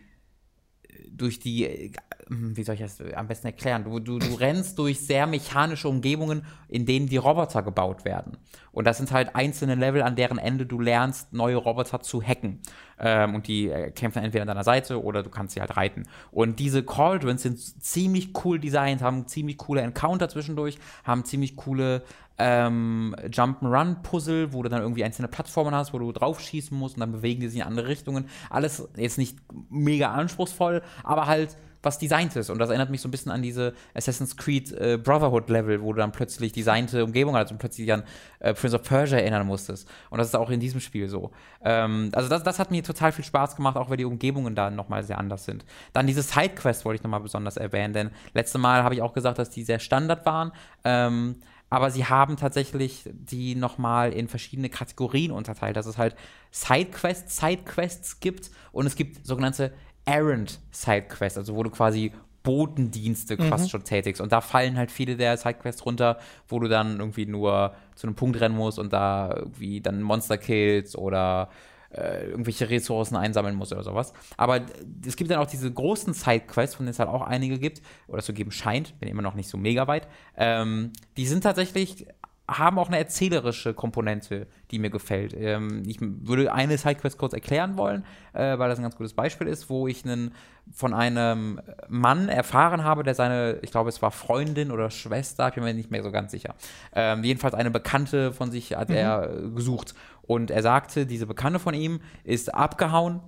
durch 1.10 1.40
die, 1.40 1.92
wie 2.30 2.64
soll 2.64 2.76
ich 2.76 2.82
das 2.82 3.00
am 3.16 3.28
besten 3.28 3.48
erklären? 3.48 3.84
Du, 3.84 4.00
du, 4.00 4.18
du 4.18 4.34
rennst 4.36 4.80
durch 4.80 5.00
sehr 5.00 5.28
mechanische 5.28 5.88
Umgebungen, 5.88 6.46
in 6.68 6.86
denen 6.86 7.08
die 7.08 7.18
Roboter 7.18 7.62
gebaut 7.62 8.04
werden. 8.06 8.38
Und 8.72 8.86
das 8.86 8.98
sind 8.98 9.12
halt 9.12 9.36
einzelne 9.36 9.76
Level, 9.76 10.02
an 10.02 10.16
deren 10.16 10.38
Ende 10.38 10.66
du 10.66 10.80
lernst, 10.80 11.34
neue 11.34 11.56
Roboter 11.56 12.02
zu 12.02 12.22
hacken. 12.22 12.60
Ähm, 13.00 13.36
und 13.36 13.48
die 13.48 13.70
äh, 13.70 13.92
kämpfen 13.92 14.24
entweder 14.24 14.42
an 14.42 14.48
deiner 14.48 14.64
Seite 14.64 15.04
oder 15.04 15.22
du 15.24 15.30
kannst 15.30 15.54
sie 15.54 15.62
halt 15.62 15.78
reiten. 15.78 16.08
Und 16.32 16.60
diese 16.60 16.84
Cauldrons 16.84 17.44
sind 17.44 17.60
ziemlich 17.60 18.34
cool 18.44 18.60
designt, 18.60 19.02
haben 19.02 19.28
ziemlich 19.28 19.58
coole 19.58 19.82
Encounter 19.82 20.28
zwischendurch, 20.28 20.78
haben 21.04 21.26
ziemlich 21.26 21.56
coole 21.56 22.04
ähm, 22.38 23.16
Jump'n'Run-Puzzle, 23.30 24.52
wo 24.52 24.64
du 24.64 24.70
dann 24.70 24.82
irgendwie 24.82 25.04
einzelne 25.04 25.28
Plattformen 25.28 25.74
hast, 25.74 25.94
wo 25.94 26.00
du 26.00 26.12
draufschießen 26.12 26.78
musst 26.78 26.96
und 26.96 27.02
dann 27.02 27.12
bewegen 27.12 27.42
die 27.42 27.48
sich 27.48 27.62
in 27.62 27.66
andere 27.66 27.88
Richtungen. 27.88 28.26
Alles 28.50 28.88
jetzt 28.98 29.18
nicht 29.18 29.38
mega 29.70 30.12
anspruchsvoll, 30.12 30.82
aber 31.04 31.28
halt 31.28 31.56
was 31.86 32.00
designt 32.00 32.36
ist. 32.36 32.50
Und 32.50 32.60
das 32.60 32.70
erinnert 32.70 32.90
mich 32.90 33.02
so 33.02 33.08
ein 33.08 33.12
bisschen 33.12 33.32
an 33.32 33.42
diese 33.42 33.74
Assassin's 33.94 34.36
Creed 34.36 34.72
äh, 34.72 34.98
Brotherhood-Level, 34.98 35.82
wo 35.82 35.94
du 35.94 36.00
dann 36.00 36.12
plötzlich 36.12 36.52
designte 36.52 37.04
Umgebung 37.04 37.36
hast 37.36 37.52
und 37.52 37.58
plötzlich 37.58 37.92
an 37.94 38.04
äh, 38.40 38.54
Prince 38.54 38.76
of 38.76 38.84
Persia 38.84 39.20
erinnern 39.20 39.46
musstest. 39.48 39.88
Und 40.10 40.18
das 40.18 40.28
ist 40.28 40.36
auch 40.36 40.50
in 40.50 40.60
diesem 40.60 40.82
Spiel 40.82 41.08
so. 41.08 41.32
Ähm, 41.64 42.10
also 42.14 42.28
das, 42.28 42.44
das 42.44 42.60
hat 42.60 42.72
mir 42.72 42.84
total 42.84 43.12
viel 43.12 43.24
Spaß 43.24 43.56
gemacht, 43.56 43.78
auch 43.78 43.90
weil 43.90 43.98
die 43.98 44.06
Umgebungen 44.06 44.56
da 44.56 44.70
nochmal 44.70 45.04
sehr 45.04 45.18
anders 45.18 45.46
sind. 45.46 45.66
Dann 45.94 46.08
diese 46.08 46.22
Sidequests 46.22 46.84
wollte 46.84 46.98
ich 46.98 47.04
nochmal 47.04 47.22
besonders 47.22 47.58
erwähnen, 47.58 47.94
denn 47.94 48.12
letzte 48.34 48.58
Mal 48.58 48.84
habe 48.84 48.96
ich 48.96 49.02
auch 49.02 49.14
gesagt, 49.14 49.40
dass 49.40 49.50
die 49.50 49.64
sehr 49.64 49.80
Standard 49.80 50.26
waren. 50.26 50.52
Ähm, 50.84 51.36
aber 51.70 51.90
sie 51.90 52.06
haben 52.06 52.38
tatsächlich 52.38 53.10
die 53.12 53.56
nochmal 53.56 54.14
in 54.14 54.28
verschiedene 54.28 54.70
Kategorien 54.70 55.32
unterteilt, 55.32 55.76
dass 55.76 55.88
es 55.88 55.98
halt 55.98 56.16
Sidequests, 56.52 57.38
Sidequests 57.38 58.20
gibt 58.20 58.52
und 58.72 58.86
es 58.86 58.96
gibt 58.96 59.26
sogenannte 59.26 59.74
Errand 60.06 60.60
Sidequests, 60.72 61.38
also 61.38 61.56
wo 61.56 61.64
du 61.64 61.70
quasi 61.70 62.12
Botendienste 62.44 63.42
mhm. 63.42 63.48
fast 63.50 63.72
schon 63.72 63.84
tätigst. 63.84 64.22
Und 64.22 64.32
da 64.32 64.40
fallen 64.40 64.78
halt 64.78 64.92
viele 64.92 65.18
der 65.18 65.36
Sidequests 65.36 65.86
runter, 65.86 66.20
wo 66.48 66.60
du 66.60 66.70
dann 66.70 67.00
irgendwie 67.00 67.26
nur 67.26 67.74
zu 67.96 68.08
einem 68.08 68.16
Punkt 68.16 68.40
rennen 68.40 68.56
musst 68.56 68.80
und 68.80 68.94
da 68.94 69.34
irgendwie 69.36 69.82
dann 69.82 70.02
Monster 70.02 70.38
kills 70.38 70.96
oder 70.96 71.50
äh, 71.96 72.28
irgendwelche 72.30 72.70
Ressourcen 72.70 73.16
einsammeln 73.16 73.56
muss 73.56 73.72
oder 73.72 73.84
sowas. 73.84 74.14
Aber 74.38 74.62
es 75.06 75.16
gibt 75.16 75.32
dann 75.32 75.40
auch 75.40 75.48
diese 75.48 75.72
großen 75.72 76.14
Sidequests, 76.14 76.76
von 76.76 76.86
denen 76.86 76.92
es 76.92 77.00
halt 77.00 77.10
auch 77.10 77.22
einige 77.22 77.58
gibt, 77.58 77.82
oder 78.08 78.22
zu 78.22 78.34
geben 78.34 78.52
scheint, 78.52 79.00
bin 79.00 79.10
immer 79.10 79.22
noch 79.22 79.34
nicht 79.34 79.50
so 79.50 79.58
mega 79.58 79.88
weit. 79.88 80.08
Ähm, 80.38 80.92
die 81.18 81.26
sind 81.26 81.42
tatsächlich 81.42 82.06
haben 82.48 82.78
auch 82.78 82.88
eine 82.88 82.98
erzählerische 82.98 83.74
Komponente, 83.74 84.48
die 84.70 84.78
mir 84.78 84.90
gefällt. 84.90 85.34
Ähm, 85.36 85.84
ich 85.86 85.98
würde 86.00 86.54
eine 86.54 86.78
Sidequest 86.78 87.18
kurz 87.18 87.34
erklären 87.34 87.78
wollen, 87.78 88.06
äh, 88.34 88.58
weil 88.60 88.70
das 88.70 88.78
ein 88.78 88.84
ganz 88.84 88.96
gutes 88.96 89.14
Beispiel 89.14 89.48
ist, 89.48 89.70
wo 89.70 89.88
ich 89.88 90.06
einen, 90.06 90.34
von 90.72 90.94
einem 90.94 91.60
Mann 91.88 92.30
erfahren 92.30 92.84
habe, 92.84 93.04
der 93.04 93.16
seine, 93.16 93.60
ich 93.62 93.72
glaube, 93.72 93.90
es 93.90 94.02
war 94.02 94.12
Freundin 94.12 94.72
oder 94.72 94.92
Schwester, 94.92 95.48
ich 95.48 95.56
bin 95.56 95.64
mir 95.64 95.74
nicht 95.74 95.92
mehr 95.92 96.04
so 96.04 96.12
ganz 96.12 96.32
sicher. 96.32 96.56
Ähm, 96.94 97.24
jedenfalls 97.24 97.56
eine 97.56 97.72
Bekannte 97.72 98.32
von 98.32 98.52
sich 98.52 98.76
hat 98.76 98.90
mhm. 98.90 98.96
er 98.96 99.30
gesucht. 99.56 99.96
Und 100.22 100.52
er 100.52 100.62
sagte, 100.62 101.06
diese 101.06 101.26
Bekannte 101.26 101.60
von 101.60 101.74
ihm 101.74 102.00
ist 102.24 102.54
abgehauen 102.54 103.22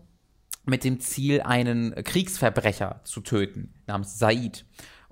mit 0.66 0.84
dem 0.84 1.00
Ziel, 1.00 1.42
einen 1.42 1.96
Kriegsverbrecher 2.04 3.02
zu 3.04 3.22
töten, 3.22 3.74
namens 3.88 4.20
Said. 4.20 4.66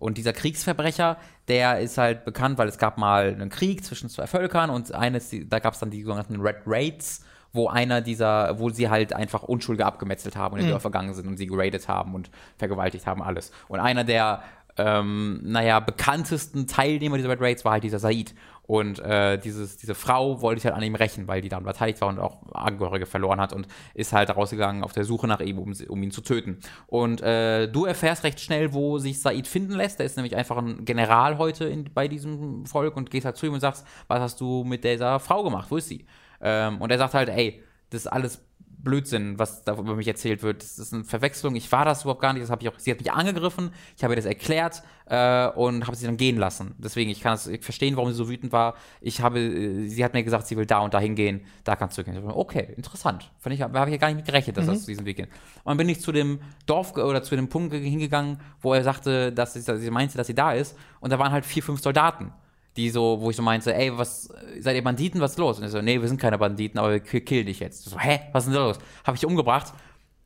Und 0.06 0.20
dieser 0.20 0.34
Kriegsverbrecher, 0.34 1.18
der 1.47 1.80
ist 1.80 1.97
halt 1.97 2.26
bekannt, 2.26 2.60
weil 2.60 2.68
es 2.68 2.78
gab 2.78 2.99
mal 2.99 3.30
einen 3.30 3.49
Krieg 3.49 3.84
zwischen 3.84 4.08
zwei 4.08 4.28
Völkern 4.28 4.70
und 4.70 4.93
eines, 4.93 5.36
da 5.49 5.58
gab 5.58 5.74
es 5.74 5.80
dann 5.80 5.89
die 5.89 6.03
sogenannten 6.03 6.39
Red 6.39 6.58
Raids, 6.68 7.26
wo 7.53 7.70
einer 7.70 8.01
dieser, 8.01 8.60
wo 8.60 8.70
sie 8.70 8.88
halt 8.88 9.14
einfach 9.14 9.41
Unschuldige 9.41 9.84
abgemetzelt 9.84 10.36
haben 10.36 10.53
und 10.53 10.60
in 10.60 10.66
die 10.66 10.70
mhm. 10.70 10.74
Dörfer 10.74 10.89
gegangen 10.89 11.16
sind 11.16 11.28
und 11.28 11.38
sie 11.38 11.47
geradet 11.47 11.88
haben 11.88 12.14
und 12.14 12.30
vergewaltigt 12.60 13.08
haben, 13.08 13.24
alles. 13.24 13.51
Und 13.68 13.80
einer 13.80 14.03
der, 14.03 14.43
ähm, 14.78 15.39
naja, 15.41 15.80
bekanntesten 15.80 16.68
Teilnehmer 16.68 17.18
dieser 17.18 17.30
Red 17.30 17.41
Raids 17.41 17.66
war 17.66 17.72
halt 17.72 17.84
dieser 17.84 17.97
Said. 17.97 18.36
Und 18.68 18.99
äh, 18.99 19.38
dieses, 19.38 19.78
diese 19.78 19.95
Frau 19.95 20.41
wollte 20.41 20.61
sich 20.61 20.66
halt 20.66 20.76
an 20.76 20.84
ihm 20.84 20.95
rächen, 20.95 21.28
weil 21.28 21.41
die 21.41 21.49
dann 21.49 21.63
beteiligt 21.63 22.01
war 22.01 22.09
und 22.09 22.20
auch 22.20 22.41
Angehörige 22.53 23.05
verloren 23.05 23.39
hat 23.39 23.53
und 23.53 23.68
ist 23.93 24.13
halt 24.13 24.36
rausgegangen 24.36 24.84
auf 24.84 24.93
der 24.93 25.03
Suche 25.03 25.28
nach 25.28 25.39
ihm, 25.39 25.59
um, 25.59 25.74
um 25.88 26.03
ihn 26.03 26.11
zu 26.11 26.22
töten. 26.22 26.59
Und 26.88 27.22
äh, 27.22 27.68
du 27.68 27.86
erfährst 27.86 28.24
recht 28.24 28.39
schnell, 28.39 28.74
wo 28.74 28.97
sich 28.97 29.22
Said 29.22 29.47
finden 29.47 29.74
lässt. 29.74 29.99
Der 29.99 30.05
ist 30.05 30.16
nämlich 30.16 30.36
einfach 30.36 30.57
ein 30.57 30.84
General 30.86 31.38
heute 31.38 31.66
in, 31.66 31.86
bei 31.93 32.07
diesem 32.07 32.66
Volk 32.66 32.97
und 32.97 33.11
gehst 33.11 33.26
halt 33.26 33.38
zu 33.38 33.45
ihm 33.45 33.53
und 33.53 33.59
sagst, 33.59 33.86
was 34.07 34.20
hast 34.20 34.41
du 34.41 34.63
mit 34.63 34.84
dieser 34.84 35.20
Frau 35.20 35.43
gemacht? 35.43 35.68
Wo 35.70 35.78
ist 35.78 35.88
sie? 35.88 36.05
Ähm, 36.41 36.82
und 36.82 36.91
er 36.91 36.97
sagt 36.97 37.13
halt, 37.13 37.30
ey, 37.30 37.61
das 37.89 38.01
ist 38.01 38.07
alles 38.07 38.43
Blödsinn, 38.86 39.38
was 39.38 39.65
da 39.65 39.73
über 39.73 39.95
mich 39.95 40.07
erzählt 40.07 40.41
wird. 40.41 40.63
Das 40.63 40.79
ist 40.79 40.93
eine 40.93 41.03
Verwechslung. 41.03 41.55
Ich 41.55 41.69
war 41.73 41.83
das 41.83 42.03
überhaupt 42.03 42.21
gar 42.21 42.31
nicht. 42.31 42.43
Das 42.43 42.49
habe 42.49 42.63
ich 42.63 42.69
auch. 42.69 42.79
Sie 42.79 42.89
hat 42.89 42.99
mich 42.99 43.11
angegriffen. 43.11 43.71
Ich 43.97 44.03
habe 44.05 44.13
ihr 44.13 44.15
das 44.15 44.25
erklärt 44.25 44.83
äh, 45.07 45.47
und 45.49 45.86
habe 45.86 45.97
sie 45.97 46.05
dann 46.05 46.15
gehen 46.15 46.38
lassen. 46.38 46.75
Deswegen, 46.77 47.11
ich 47.11 47.19
kann 47.19 47.33
es 47.33 47.49
verstehen, 47.59 47.97
warum 47.97 48.09
sie 48.11 48.15
so 48.15 48.29
wütend 48.29 48.53
war. 48.53 48.75
Ich 49.01 49.19
habe, 49.19 49.39
äh, 49.39 49.88
sie 49.89 50.05
hat 50.05 50.13
mir 50.13 50.23
gesagt, 50.23 50.47
sie 50.47 50.55
will 50.55 50.65
da 50.65 50.79
und 50.79 50.93
da 50.93 50.99
hingehen. 50.99 51.41
Da 51.65 51.75
kannst 51.75 51.97
du 51.97 52.03
gehen. 52.05 52.17
Okay, 52.25 52.73
interessant. 52.77 53.29
ich, 53.49 53.61
habe 53.61 53.86
ich 53.86 53.91
ja 53.91 53.97
gar 53.97 54.07
nicht 54.07 54.17
mit 54.17 54.25
gerechnet, 54.25 54.55
dass 54.55 54.67
mhm. 54.67 54.69
das 54.69 54.86
diesen 54.86 55.05
Weg 55.05 55.17
geht. 55.17 55.27
Und 55.63 55.71
dann 55.71 55.77
bin 55.77 55.89
ich 55.89 55.99
zu 55.99 56.13
dem 56.13 56.39
Dorf 56.65 56.95
oder 56.95 57.23
zu 57.23 57.36
dem 57.36 57.49
Punkt 57.49 57.73
hingegangen, 57.73 58.39
wo 58.61 58.73
er 58.73 58.83
sagte, 58.83 59.33
dass 59.33 59.53
sie, 59.53 59.63
dass 59.63 59.81
sie 59.81 59.91
meinte, 59.91 60.17
dass 60.17 60.27
sie 60.27 60.36
da 60.36 60.53
ist. 60.53 60.77
Und 61.01 61.11
da 61.11 61.19
waren 61.19 61.33
halt 61.33 61.45
vier, 61.45 61.63
fünf 61.63 61.81
Soldaten 61.81 62.31
die 62.76 62.89
so, 62.89 63.21
wo 63.21 63.30
ich 63.30 63.36
so 63.36 63.43
meinte, 63.43 63.73
ey, 63.73 63.97
was, 63.97 64.30
seid 64.59 64.76
ihr 64.76 64.84
Banditen, 64.84 65.21
was 65.21 65.32
ist 65.32 65.38
los? 65.38 65.57
Und 65.57 65.63
er 65.63 65.69
so, 65.69 65.82
nee, 65.82 66.01
wir 66.01 66.07
sind 66.07 66.19
keine 66.19 66.38
Banditen, 66.38 66.80
aber 66.80 66.91
wir 66.91 66.99
killen 66.99 67.45
dich 67.45 67.59
jetzt. 67.59 67.86
So, 67.86 67.99
hä, 67.99 68.19
was 68.32 68.43
ist 68.43 68.53
denn 68.53 68.59
da 68.59 68.67
los? 68.67 68.80
Habe 69.05 69.17
ich 69.17 69.26
umgebracht. 69.26 69.73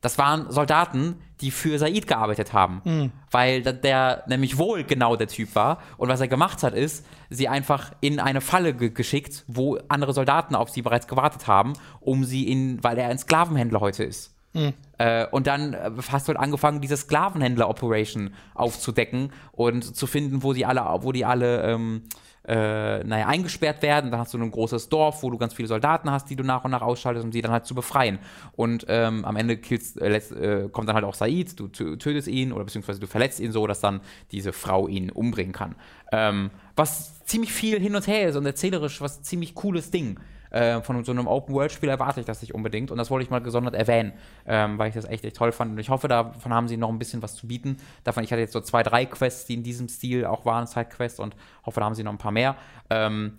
Das 0.00 0.16
waren 0.16 0.50
Soldaten, 0.50 1.16
die 1.42 1.50
für 1.50 1.78
Said 1.78 2.06
gearbeitet 2.06 2.52
haben. 2.52 2.80
Mhm. 2.84 3.12
Weil 3.30 3.62
der 3.62 4.24
nämlich 4.26 4.56
wohl 4.56 4.82
genau 4.84 5.14
der 5.14 5.28
Typ 5.28 5.54
war. 5.54 5.78
Und 5.98 6.08
was 6.08 6.20
er 6.20 6.28
gemacht 6.28 6.62
hat, 6.62 6.74
ist, 6.74 7.04
sie 7.28 7.48
einfach 7.48 7.92
in 8.00 8.18
eine 8.18 8.40
Falle 8.40 8.74
ge 8.74 8.90
geschickt, 8.90 9.44
wo 9.46 9.78
andere 9.88 10.14
Soldaten 10.14 10.54
auf 10.54 10.70
sie 10.70 10.82
bereits 10.82 11.06
gewartet 11.06 11.46
haben, 11.46 11.74
um 12.00 12.24
sie 12.24 12.50
in, 12.50 12.82
weil 12.82 12.96
er 12.98 13.08
ein 13.08 13.18
Sklavenhändler 13.18 13.80
heute 13.80 14.04
ist. 14.04 14.34
Mhm. 14.54 14.72
Äh, 14.98 15.26
und 15.26 15.46
dann 15.46 15.74
äh, 15.74 15.90
hast 16.10 16.26
du 16.26 16.32
halt 16.32 16.40
angefangen, 16.40 16.80
diese 16.80 16.96
Sklavenhändler-Operation 16.96 18.30
aufzudecken 18.54 19.32
und 19.52 19.96
zu 19.96 20.06
finden, 20.06 20.42
wo 20.42 20.52
die 20.52 20.66
alle, 20.66 20.82
wo 21.02 21.12
die 21.12 21.24
alle 21.24 21.62
ähm, 21.62 22.02
äh, 22.50 23.04
naja, 23.04 23.28
eingesperrt 23.28 23.80
werden. 23.80 24.10
Dann 24.10 24.18
hast 24.18 24.34
du 24.34 24.38
ein 24.38 24.50
großes 24.50 24.88
Dorf, 24.88 25.22
wo 25.22 25.30
du 25.30 25.38
ganz 25.38 25.54
viele 25.54 25.68
Soldaten 25.68 26.10
hast, 26.10 26.28
die 26.30 26.34
du 26.34 26.42
nach 26.42 26.64
und 26.64 26.72
nach 26.72 26.82
ausschaltest, 26.82 27.24
um 27.24 27.30
sie 27.30 27.42
dann 27.42 27.52
halt 27.52 27.64
zu 27.64 27.76
befreien. 27.76 28.18
Und 28.56 28.86
ähm, 28.88 29.24
am 29.24 29.36
Ende 29.36 29.56
killst, 29.56 30.00
äh, 30.00 30.16
äh, 30.16 30.68
kommt 30.68 30.88
dann 30.88 30.96
halt 30.96 31.04
auch 31.04 31.14
Said, 31.14 31.60
du 31.60 31.68
tötest 31.68 32.26
ihn 32.26 32.52
oder 32.52 32.64
beziehungsweise 32.64 32.98
du 32.98 33.06
verletzt 33.06 33.38
ihn 33.38 33.52
so, 33.52 33.68
dass 33.68 33.78
dann 33.78 34.00
diese 34.32 34.52
Frau 34.52 34.88
ihn 34.88 35.10
umbringen 35.10 35.52
kann. 35.52 35.76
Ähm, 36.10 36.50
was 36.74 37.24
ziemlich 37.24 37.52
viel 37.52 37.78
hin 37.78 37.94
und 37.94 38.08
her 38.08 38.28
ist 38.28 38.34
und 38.34 38.44
erzählerisch 38.44 39.00
was 39.00 39.22
ziemlich 39.22 39.54
cooles 39.54 39.92
Ding. 39.92 40.18
Äh, 40.50 40.80
von 40.82 41.04
so 41.04 41.12
einem 41.12 41.26
Open-World-Spiel 41.26 41.88
erwarte 41.88 42.20
ich 42.20 42.26
das 42.26 42.40
nicht 42.40 42.54
unbedingt. 42.54 42.90
Und 42.90 42.98
das 42.98 43.10
wollte 43.10 43.24
ich 43.24 43.30
mal 43.30 43.40
gesondert 43.40 43.74
erwähnen, 43.74 44.12
ähm, 44.46 44.78
weil 44.78 44.88
ich 44.88 44.94
das 44.94 45.04
echt, 45.04 45.24
echt 45.24 45.36
toll 45.36 45.52
fand. 45.52 45.72
Und 45.72 45.78
ich 45.78 45.90
hoffe, 45.90 46.08
davon 46.08 46.52
haben 46.52 46.68
sie 46.68 46.76
noch 46.76 46.88
ein 46.88 46.98
bisschen 46.98 47.22
was 47.22 47.34
zu 47.34 47.46
bieten. 47.46 47.76
Davon, 48.04 48.24
ich 48.24 48.32
hatte 48.32 48.40
jetzt 48.40 48.52
so 48.52 48.60
zwei, 48.60 48.82
drei 48.82 49.06
Quests, 49.06 49.46
die 49.46 49.54
in 49.54 49.62
diesem 49.62 49.88
Stil 49.88 50.24
auch 50.24 50.44
waren, 50.44 50.66
Side-Quests, 50.66 51.20
und 51.20 51.36
hoffe, 51.64 51.80
da 51.80 51.86
haben 51.86 51.94
sie 51.94 52.02
noch 52.02 52.12
ein 52.12 52.18
paar 52.18 52.32
mehr. 52.32 52.56
Ähm, 52.90 53.34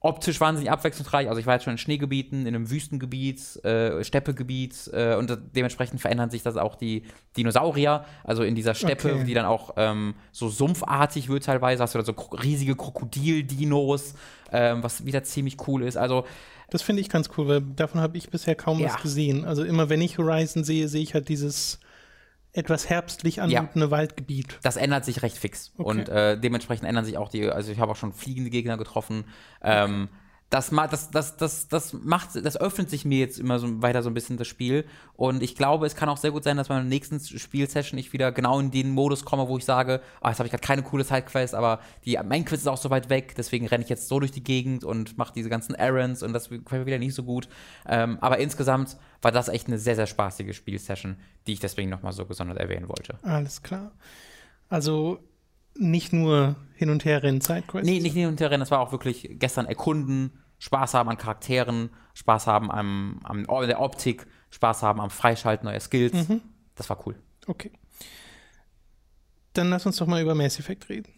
optisch 0.00 0.40
wahnsinnig 0.40 0.70
abwechslungsreich. 0.70 1.28
Also 1.28 1.40
ich 1.40 1.46
war 1.46 1.54
jetzt 1.54 1.64
schon 1.64 1.72
in 1.72 1.78
Schneegebieten, 1.78 2.46
in 2.46 2.54
einem 2.54 2.70
Wüstengebiet, 2.70 3.64
äh, 3.64 4.04
Steppegebiet 4.04 4.90
äh, 4.92 5.16
und 5.16 5.36
dementsprechend 5.56 6.00
verändern 6.00 6.30
sich 6.30 6.42
das 6.42 6.56
auch 6.56 6.76
die 6.76 7.02
Dinosaurier. 7.36 8.04
Also 8.22 8.44
in 8.44 8.54
dieser 8.54 8.74
Steppe, 8.74 9.14
okay. 9.14 9.24
die 9.24 9.34
dann 9.34 9.46
auch 9.46 9.74
ähm, 9.76 10.14
so 10.30 10.48
sumpfartig 10.48 11.28
wird 11.28 11.44
teilweise, 11.44 11.82
hast 11.82 11.94
du 11.94 11.98
da 11.98 12.04
so 12.04 12.12
riesige 12.12 12.76
Krokodil-Dinos, 12.76 14.14
ähm, 14.52 14.82
was 14.82 15.04
wieder 15.04 15.24
ziemlich 15.24 15.56
cool 15.66 15.82
ist. 15.82 15.96
Also 15.96 16.24
das 16.70 16.82
finde 16.82 17.00
ich 17.00 17.08
ganz 17.08 17.30
cool, 17.36 17.48
weil 17.48 17.60
davon 17.60 18.00
habe 18.00 18.16
ich 18.18 18.30
bisher 18.30 18.54
kaum 18.54 18.78
ja. 18.78 18.88
was 18.88 19.02
gesehen. 19.02 19.44
Also 19.44 19.64
immer 19.64 19.88
wenn 19.88 20.00
ich 20.00 20.18
Horizon 20.18 20.62
sehe, 20.62 20.86
sehe 20.86 21.02
ich 21.02 21.14
halt 21.14 21.28
dieses 21.28 21.80
etwas 22.52 22.88
herbstlich 22.88 23.40
anmutende 23.40 23.86
ja. 23.86 23.90
Waldgebiet. 23.90 24.58
Das 24.62 24.76
ändert 24.76 25.04
sich 25.04 25.22
recht 25.22 25.38
fix. 25.38 25.72
Okay. 25.76 25.88
Und 25.88 26.08
äh, 26.08 26.38
dementsprechend 26.38 26.88
ändern 26.88 27.04
sich 27.04 27.18
auch 27.18 27.28
die, 27.28 27.48
also 27.48 27.70
ich 27.70 27.78
habe 27.78 27.92
auch 27.92 27.96
schon 27.96 28.12
fliegende 28.12 28.50
Gegner 28.50 28.76
getroffen. 28.76 29.24
Ähm, 29.62 30.08
das, 30.50 30.70
das, 30.70 31.10
das, 31.10 31.36
das, 31.36 31.68
das 31.68 31.92
macht, 31.92 32.30
das 32.42 32.58
öffnet 32.58 32.88
sich 32.88 33.04
mir 33.04 33.18
jetzt 33.18 33.38
immer 33.38 33.58
so 33.58 33.82
weiter 33.82 34.02
so 34.02 34.08
ein 34.08 34.14
bisschen 34.14 34.38
das 34.38 34.48
Spiel. 34.48 34.86
Und 35.14 35.42
ich 35.42 35.54
glaube, 35.54 35.84
es 35.84 35.94
kann 35.94 36.08
auch 36.08 36.16
sehr 36.16 36.30
gut 36.30 36.42
sein, 36.42 36.56
dass 36.56 36.68
bei 36.68 36.74
der 36.76 36.84
nächsten 36.84 37.20
Spielsession 37.20 37.98
ich 37.98 38.14
wieder 38.14 38.32
genau 38.32 38.58
in 38.58 38.70
den 38.70 38.90
Modus 38.90 39.26
komme, 39.26 39.48
wo 39.48 39.58
ich 39.58 39.66
sage, 39.66 40.00
ah, 40.22 40.30
jetzt 40.30 40.38
habe 40.38 40.46
ich 40.46 40.50
gerade 40.50 40.66
keine 40.66 40.82
coole 40.82 41.04
Sidequest, 41.04 41.54
aber 41.54 41.80
die 42.06 42.16
Main-Quest 42.16 42.62
ist 42.62 42.68
auch 42.68 42.78
so 42.78 42.88
weit 42.88 43.10
weg, 43.10 43.34
deswegen 43.36 43.66
renne 43.66 43.84
ich 43.84 43.90
jetzt 43.90 44.08
so 44.08 44.20
durch 44.20 44.32
die 44.32 44.42
Gegend 44.42 44.84
und 44.84 45.18
mache 45.18 45.34
diese 45.34 45.50
ganzen 45.50 45.74
Errands 45.74 46.22
und 46.22 46.32
das 46.32 46.48
gefällt 46.48 46.72
mir 46.72 46.86
wieder 46.86 46.98
nicht 46.98 47.14
so 47.14 47.24
gut. 47.24 47.48
Ähm, 47.86 48.16
aber 48.22 48.38
insgesamt 48.38 48.96
war 49.20 49.32
das 49.32 49.48
echt 49.48 49.66
eine 49.66 49.78
sehr, 49.78 49.96
sehr 49.96 50.06
spaßige 50.06 50.56
Spielsession, 50.56 51.16
die 51.46 51.52
ich 51.52 51.60
deswegen 51.60 51.90
nochmal 51.90 52.14
so 52.14 52.24
gesondert 52.24 52.58
erwähnen 52.58 52.88
wollte. 52.88 53.18
Alles 53.22 53.62
klar. 53.62 53.92
Also 54.70 55.18
nicht 55.78 56.12
nur 56.12 56.56
hin 56.74 56.90
und 56.90 57.04
her 57.04 57.22
rennen, 57.22 57.40
Sidequests? 57.40 57.88
Nee, 57.88 58.00
nicht 58.00 58.14
hin 58.14 58.28
und 58.28 58.40
her 58.40 58.50
rennen, 58.50 58.60
das 58.60 58.70
war 58.70 58.80
auch 58.80 58.92
wirklich 58.92 59.28
gestern 59.32 59.66
erkunden, 59.66 60.32
Spaß 60.58 60.94
haben 60.94 61.08
an 61.08 61.16
Charakteren, 61.16 61.90
Spaß 62.14 62.46
haben 62.46 62.70
am, 62.70 63.20
am 63.22 63.44
der 63.44 63.80
Optik, 63.80 64.26
Spaß 64.50 64.82
haben 64.82 65.00
am 65.00 65.10
Freischalten 65.10 65.66
neuer 65.66 65.80
Skills. 65.80 66.28
Mhm. 66.28 66.42
Das 66.74 66.90
war 66.90 67.06
cool. 67.06 67.16
Okay. 67.46 67.72
Dann 69.52 69.70
lass 69.70 69.86
uns 69.86 69.96
doch 69.96 70.06
mal 70.06 70.22
über 70.22 70.34
Mass 70.34 70.58
Effect 70.58 70.88
reden. 70.88 71.12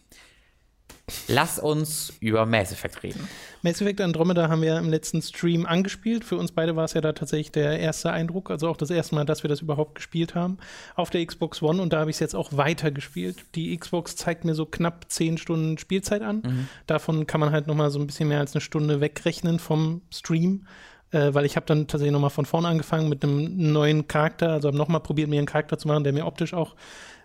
Lass 1.27 1.59
uns 1.59 2.13
über 2.19 2.45
Mass 2.45 2.71
Effect 2.71 3.03
reden. 3.03 3.27
Mass 3.61 3.81
Effect 3.81 4.01
Andromeda 4.01 4.49
haben 4.49 4.61
wir 4.61 4.77
im 4.77 4.89
letzten 4.89 5.21
Stream 5.21 5.65
angespielt. 5.65 6.23
Für 6.23 6.37
uns 6.37 6.51
beide 6.51 6.75
war 6.75 6.85
es 6.85 6.93
ja 6.93 7.01
da 7.01 7.13
tatsächlich 7.13 7.51
der 7.51 7.79
erste 7.79 8.11
Eindruck, 8.11 8.49
also 8.49 8.67
auch 8.67 8.77
das 8.77 8.89
erste 8.89 9.15
Mal, 9.15 9.25
dass 9.25 9.43
wir 9.43 9.49
das 9.49 9.61
überhaupt 9.61 9.95
gespielt 9.95 10.35
haben 10.35 10.57
auf 10.95 11.09
der 11.09 11.25
Xbox 11.25 11.61
One 11.61 11.81
und 11.81 11.93
da 11.93 11.99
habe 11.99 12.09
ich 12.09 12.15
es 12.15 12.19
jetzt 12.19 12.35
auch 12.35 12.55
weiter 12.57 12.91
gespielt. 12.91 13.37
Die 13.55 13.77
Xbox 13.77 14.15
zeigt 14.15 14.45
mir 14.45 14.55
so 14.55 14.65
knapp 14.65 15.05
zehn 15.09 15.37
Stunden 15.37 15.77
Spielzeit 15.77 16.21
an. 16.21 16.37
Mhm. 16.37 16.67
Davon 16.87 17.27
kann 17.27 17.39
man 17.39 17.51
halt 17.51 17.67
noch 17.67 17.75
mal 17.75 17.91
so 17.91 17.99
ein 17.99 18.07
bisschen 18.07 18.27
mehr 18.27 18.39
als 18.39 18.53
eine 18.53 18.61
Stunde 18.61 19.01
wegrechnen 19.01 19.59
vom 19.59 20.01
Stream. 20.11 20.65
Äh, 21.11 21.33
weil 21.33 21.45
ich 21.45 21.57
habe 21.57 21.65
dann 21.65 21.87
tatsächlich 21.87 22.13
noch 22.13 22.21
mal 22.21 22.29
von 22.29 22.45
vorne 22.45 22.69
angefangen 22.69 23.09
mit 23.09 23.23
einem 23.23 23.71
neuen 23.73 24.07
Charakter, 24.07 24.51
also 24.51 24.69
habe 24.69 24.77
noch 24.77 24.87
mal 24.87 24.99
probiert, 24.99 25.29
mir 25.29 25.39
einen 25.39 25.45
Charakter 25.45 25.77
zu 25.77 25.87
machen, 25.89 26.05
der 26.05 26.13
mir 26.13 26.25
optisch 26.25 26.53
auch 26.53 26.75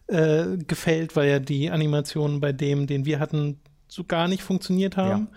äh, 0.08 0.56
gefällt, 0.66 1.14
weil 1.14 1.28
ja 1.28 1.38
die 1.38 1.70
Animationen 1.70 2.40
bei 2.40 2.52
dem, 2.52 2.86
den 2.86 3.04
wir 3.04 3.20
hatten, 3.20 3.60
so 3.88 4.04
gar 4.04 4.28
nicht 4.28 4.42
funktioniert 4.42 4.96
haben. 4.96 5.28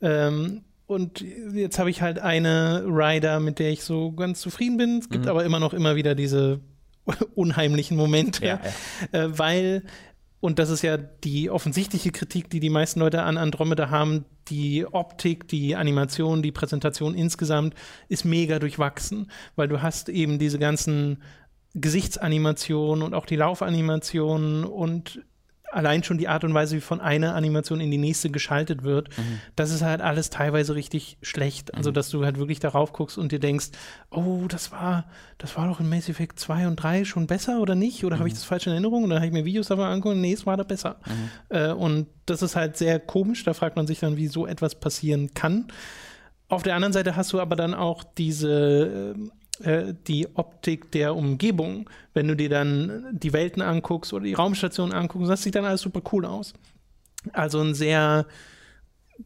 Ja. 0.00 0.28
Ähm, 0.28 0.62
und 0.86 1.24
jetzt 1.54 1.78
habe 1.78 1.90
ich 1.90 2.02
halt 2.02 2.18
eine 2.18 2.84
Rider, 2.86 3.40
mit 3.40 3.58
der 3.58 3.70
ich 3.70 3.82
so 3.82 4.12
ganz 4.12 4.40
zufrieden 4.40 4.76
bin. 4.76 4.98
Es 4.98 5.08
gibt 5.08 5.24
mhm. 5.24 5.30
aber 5.30 5.44
immer 5.44 5.60
noch 5.60 5.72
immer 5.72 5.96
wieder 5.96 6.14
diese 6.14 6.60
unheimlichen 7.34 7.96
Momente, 7.96 8.44
ja, 8.44 8.60
ja. 9.12 9.18
Äh, 9.18 9.38
weil 9.38 9.82
und 10.42 10.58
das 10.58 10.70
ist 10.70 10.82
ja 10.82 10.96
die 10.96 11.50
offensichtliche 11.50 12.10
Kritik, 12.10 12.50
die 12.50 12.58
die 12.58 12.68
meisten 12.68 12.98
Leute 12.98 13.22
an 13.22 13.38
Andromeda 13.38 13.90
haben. 13.90 14.24
Die 14.48 14.84
Optik, 14.84 15.46
die 15.46 15.76
Animation, 15.76 16.42
die 16.42 16.50
Präsentation 16.50 17.14
insgesamt 17.14 17.74
ist 18.08 18.24
mega 18.24 18.58
durchwachsen, 18.58 19.30
weil 19.54 19.68
du 19.68 19.82
hast 19.82 20.08
eben 20.08 20.40
diese 20.40 20.58
ganzen 20.58 21.22
Gesichtsanimationen 21.74 23.04
und 23.04 23.14
auch 23.14 23.24
die 23.24 23.36
Laufanimationen 23.36 24.64
und 24.64 25.22
allein 25.72 26.02
schon 26.02 26.18
die 26.18 26.28
Art 26.28 26.44
und 26.44 26.54
Weise, 26.54 26.76
wie 26.76 26.80
von 26.80 27.00
einer 27.00 27.34
Animation 27.34 27.80
in 27.80 27.90
die 27.90 27.98
nächste 27.98 28.30
geschaltet 28.30 28.82
wird, 28.82 29.08
mhm. 29.16 29.40
das 29.56 29.70
ist 29.70 29.82
halt 29.82 30.00
alles 30.00 30.30
teilweise 30.30 30.74
richtig 30.74 31.16
schlecht. 31.22 31.74
Also, 31.74 31.90
mhm. 31.90 31.94
dass 31.94 32.10
du 32.10 32.24
halt 32.24 32.38
wirklich 32.38 32.60
darauf 32.60 32.92
guckst 32.92 33.18
und 33.18 33.32
dir 33.32 33.40
denkst, 33.40 33.70
oh, 34.10 34.44
das 34.48 34.70
war, 34.72 35.06
das 35.38 35.56
war 35.56 35.68
doch 35.68 35.80
in 35.80 35.88
Mass 35.88 36.08
Effect 36.08 36.38
2 36.38 36.66
und 36.66 36.76
3 36.76 37.04
schon 37.04 37.26
besser 37.26 37.60
oder 37.60 37.74
nicht? 37.74 38.04
Oder 38.04 38.16
mhm. 38.16 38.20
habe 38.20 38.28
ich 38.28 38.34
das 38.34 38.44
falsch 38.44 38.66
in 38.66 38.72
Erinnerung? 38.72 39.04
Und 39.04 39.10
dann 39.10 39.18
habe 39.18 39.26
ich 39.26 39.32
mir 39.32 39.44
Videos 39.44 39.68
davon 39.68 39.84
angeguckt, 39.84 40.16
nee, 40.16 40.32
es 40.32 40.46
war 40.46 40.56
da 40.56 40.62
besser. 40.62 40.96
Mhm. 41.06 41.56
Äh, 41.56 41.72
und 41.72 42.06
das 42.26 42.42
ist 42.42 42.54
halt 42.54 42.76
sehr 42.76 43.00
komisch. 43.00 43.42
Da 43.44 43.54
fragt 43.54 43.76
man 43.76 43.86
sich 43.86 44.00
dann, 44.00 44.16
wie 44.16 44.28
so 44.28 44.46
etwas 44.46 44.74
passieren 44.74 45.34
kann. 45.34 45.68
Auf 46.48 46.62
der 46.62 46.74
anderen 46.76 46.92
Seite 46.92 47.16
hast 47.16 47.32
du 47.32 47.40
aber 47.40 47.56
dann 47.56 47.72
auch 47.72 48.04
diese 48.04 49.14
äh, 49.62 49.94
die 50.06 50.28
Optik 50.34 50.90
der 50.92 51.14
Umgebung. 51.14 51.88
Wenn 52.14 52.28
du 52.28 52.36
dir 52.36 52.48
dann 52.48 53.06
die 53.12 53.32
Welten 53.32 53.62
anguckst 53.62 54.12
oder 54.12 54.24
die 54.24 54.34
Raumstationen 54.34 54.94
anguckst, 54.94 55.30
das 55.30 55.42
sieht 55.42 55.54
dann 55.54 55.64
alles 55.64 55.80
super 55.80 56.02
cool 56.12 56.24
aus. 56.24 56.52
Also 57.32 57.60
ein 57.60 57.74
sehr, 57.74 58.26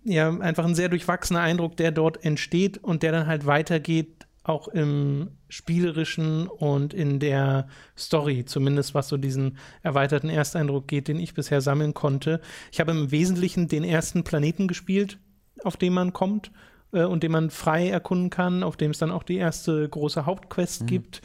ja, 0.05 0.28
einfach 0.39 0.64
ein 0.64 0.74
sehr 0.74 0.89
durchwachsener 0.89 1.41
Eindruck, 1.41 1.76
der 1.76 1.91
dort 1.91 2.24
entsteht 2.24 2.78
und 2.78 3.03
der 3.03 3.12
dann 3.12 3.26
halt 3.26 3.47
weitergeht, 3.47 4.26
auch 4.45 4.68
im 4.68 5.30
spielerischen 5.49 6.47
und 6.47 6.95
in 6.95 7.18
der 7.18 7.68
Story, 7.97 8.45
zumindest 8.45 8.95
was 8.95 9.09
so 9.09 9.16
diesen 9.16 9.59
erweiterten 9.82 10.28
Ersteindruck 10.28 10.87
geht, 10.87 11.09
den 11.09 11.18
ich 11.18 11.34
bisher 11.34 11.61
sammeln 11.61 11.95
konnte. 11.95 12.41
Ich 12.70 12.78
habe 12.78 12.93
im 12.93 13.11
Wesentlichen 13.11 13.66
den 13.66 13.82
ersten 13.82 14.22
Planeten 14.22 14.68
gespielt, 14.68 15.18
auf 15.64 15.76
dem 15.76 15.95
man 15.95 16.12
kommt 16.12 16.53
äh, 16.97 17.05
und 17.05 17.22
den 17.22 17.32
man 17.32 17.51
frei 17.51 17.88
erkunden 17.88 18.30
kann, 18.30 18.62
auf 18.62 18.76
dem 18.76 18.90
es 18.90 18.99
dann 18.99 19.11
auch 19.11 19.22
die 19.22 19.36
erste 19.36 19.88
große 19.88 20.26
Hauptquest 20.26 20.82
mhm. 20.82 20.86
gibt. 20.86 21.22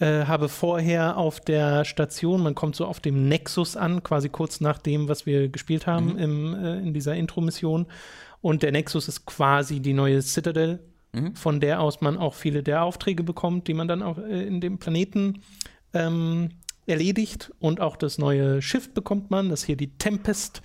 Äh, 0.00 0.26
habe 0.26 0.48
vorher 0.48 1.16
auf 1.16 1.40
der 1.40 1.84
Station, 1.84 2.42
man 2.42 2.54
kommt 2.54 2.76
so 2.76 2.86
auf 2.86 3.00
dem 3.00 3.28
Nexus 3.28 3.76
an, 3.76 4.02
quasi 4.04 4.28
kurz 4.28 4.60
nach 4.60 4.78
dem, 4.78 5.08
was 5.08 5.26
wir 5.26 5.48
gespielt 5.48 5.86
haben 5.86 6.12
mhm. 6.12 6.18
im, 6.18 6.54
äh, 6.54 6.78
in 6.78 6.94
dieser 6.94 7.14
Intro-Mission. 7.16 7.86
Und 8.40 8.62
der 8.62 8.70
Nexus 8.72 9.08
ist 9.08 9.26
quasi 9.26 9.80
die 9.80 9.94
neue 9.94 10.22
Citadel, 10.22 10.78
mhm. 11.12 11.34
von 11.34 11.60
der 11.60 11.80
aus 11.80 12.00
man 12.00 12.16
auch 12.16 12.34
viele 12.34 12.62
der 12.62 12.84
Aufträge 12.84 13.24
bekommt, 13.24 13.66
die 13.66 13.74
man 13.74 13.88
dann 13.88 14.02
auch 14.02 14.18
äh, 14.18 14.46
in 14.46 14.60
dem 14.60 14.78
Planeten 14.78 15.42
ähm, 15.92 16.50
erledigt. 16.86 17.52
Und 17.58 17.80
auch 17.80 17.96
das 17.96 18.18
neue 18.18 18.62
Schiff 18.62 18.94
bekommt 18.94 19.32
man, 19.32 19.48
das 19.48 19.64
hier 19.64 19.76
die 19.76 19.98
Tempest. 19.98 20.62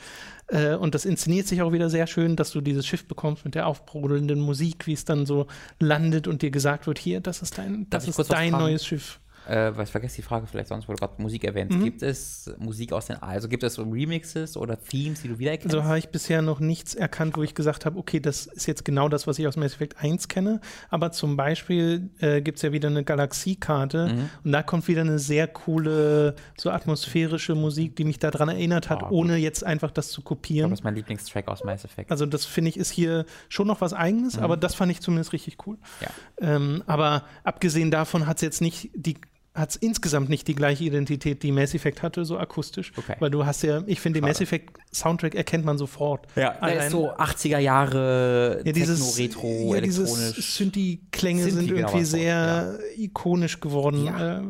Äh, 0.53 0.75
und 0.75 0.93
das 0.93 1.05
inszeniert 1.05 1.47
sich 1.47 1.61
auch 1.61 1.71
wieder 1.71 1.89
sehr 1.89 2.05
schön, 2.05 2.35
dass 2.35 2.51
du 2.51 2.61
dieses 2.61 2.85
Schiff 2.85 3.07
bekommst 3.07 3.43
mit 3.43 3.55
der 3.55 3.65
aufbrodelnden 3.67 4.39
Musik, 4.39 4.85
wie 4.85 4.93
es 4.93 5.03
dann 5.03 5.25
so 5.25 5.47
landet 5.79 6.27
und 6.27 6.43
dir 6.43 6.51
gesagt 6.51 6.85
wird, 6.85 6.99
hier, 6.99 7.21
das 7.21 7.41
ist 7.41 7.57
dein, 7.57 7.87
das 7.89 8.07
ist 8.07 8.31
dein 8.31 8.51
neues 8.51 8.85
Schiff 8.85 9.19
äh, 9.47 9.75
weil 9.75 9.83
ich 9.83 9.89
vergesse 9.89 10.17
die 10.17 10.21
Frage 10.21 10.47
vielleicht 10.47 10.69
sonst, 10.69 10.87
wo 10.87 10.93
du 10.93 10.99
gerade 10.99 11.21
Musik 11.21 11.43
erwähnst. 11.43 11.77
Mhm. 11.77 11.83
Gibt 11.83 12.01
es 12.01 12.53
Musik 12.57 12.93
aus 12.93 13.07
den, 13.07 13.21
also 13.21 13.47
gibt 13.47 13.63
es 13.63 13.77
Remixes 13.79 14.57
oder 14.57 14.81
Themes, 14.81 15.21
die 15.21 15.27
du 15.27 15.39
wiedererkennst? 15.39 15.75
Also 15.75 15.87
habe 15.87 15.99
ich 15.99 16.09
bisher 16.09 16.41
noch 16.41 16.59
nichts 16.59 16.95
erkannt, 16.95 17.37
wo 17.37 17.43
ich 17.43 17.55
gesagt 17.55 17.85
habe, 17.85 17.97
okay, 17.97 18.19
das 18.19 18.45
ist 18.45 18.67
jetzt 18.67 18.85
genau 18.85 19.09
das, 19.09 19.27
was 19.27 19.39
ich 19.39 19.47
aus 19.47 19.57
Mass 19.57 19.73
Effect 19.73 20.01
1 20.01 20.27
kenne. 20.27 20.61
Aber 20.89 21.11
zum 21.11 21.35
Beispiel 21.35 22.09
äh, 22.19 22.41
gibt 22.41 22.57
es 22.57 22.61
ja 22.61 22.71
wieder 22.71 22.89
eine 22.89 23.03
Galaxiekarte 23.03 24.07
mhm. 24.07 24.29
und 24.43 24.51
da 24.51 24.63
kommt 24.63 24.87
wieder 24.87 25.01
eine 25.01 25.19
sehr 25.19 25.47
coole, 25.47 26.35
so 26.57 26.69
atmosphärische 26.69 27.55
Musik, 27.55 27.95
die 27.95 28.05
mich 28.05 28.19
daran 28.19 28.49
erinnert 28.49 28.89
hat, 28.89 29.03
oh, 29.03 29.09
ohne 29.09 29.37
jetzt 29.37 29.63
einfach 29.63 29.91
das 29.91 30.09
zu 30.09 30.21
kopieren. 30.21 30.69
Das 30.69 30.79
ist 30.79 30.83
mein 30.83 30.95
Lieblingstrack 30.95 31.47
aus 31.47 31.63
Mass 31.63 31.85
Effect. 31.85 32.11
Also 32.11 32.25
das 32.25 32.45
finde 32.45 32.69
ich 32.69 32.77
ist 32.77 32.91
hier 32.91 33.25
schon 33.49 33.67
noch 33.67 33.81
was 33.81 33.93
Eigenes, 33.93 34.37
mhm. 34.37 34.43
aber 34.43 34.57
das 34.57 34.75
fand 34.75 34.91
ich 34.91 35.01
zumindest 35.01 35.33
richtig 35.33 35.57
cool. 35.67 35.77
Ja. 36.01 36.07
Ähm, 36.55 36.83
aber 36.87 37.23
abgesehen 37.43 37.91
davon 37.91 38.25
hat 38.27 38.37
es 38.37 38.41
jetzt 38.41 38.61
nicht 38.61 38.89
die 38.93 39.15
hat 39.55 39.69
es 39.69 39.75
insgesamt 39.75 40.29
nicht 40.29 40.47
die 40.47 40.55
gleiche 40.55 40.83
Identität, 40.83 41.43
die 41.43 41.51
Mass 41.51 41.75
Effect 41.75 42.01
hatte, 42.01 42.25
so 42.25 42.39
akustisch. 42.39 42.91
Okay. 42.95 43.15
Weil 43.19 43.29
du 43.29 43.45
hast 43.45 43.61
ja, 43.61 43.83
ich 43.85 43.99
finde, 43.99 44.19
den 44.19 44.27
Mass 44.27 44.41
Effect 44.41 44.77
Soundtrack 44.91 45.35
erkennt 45.35 45.63
man 45.63 45.77
sofort. 45.77 46.25
Ja, 46.35 46.53
der 46.59 46.85
ist 46.85 46.91
so 46.91 47.11
80er 47.11 47.59
Jahre 47.59 48.61
ja, 48.65 48.71
dieses, 48.71 49.15
Techno, 49.15 49.43
Retro, 49.43 49.71
ja, 49.71 49.77
elektronisch. 49.77 50.57
Synthi-Klänge 50.57 51.51
sind 51.51 51.67
genau 51.67 51.87
irgendwie 51.87 52.05
sehr 52.05 52.79
ja. 52.97 53.03
ikonisch 53.03 53.59
geworden. 53.59 54.05
Ja. 54.05 54.39
Äh, 54.39 54.43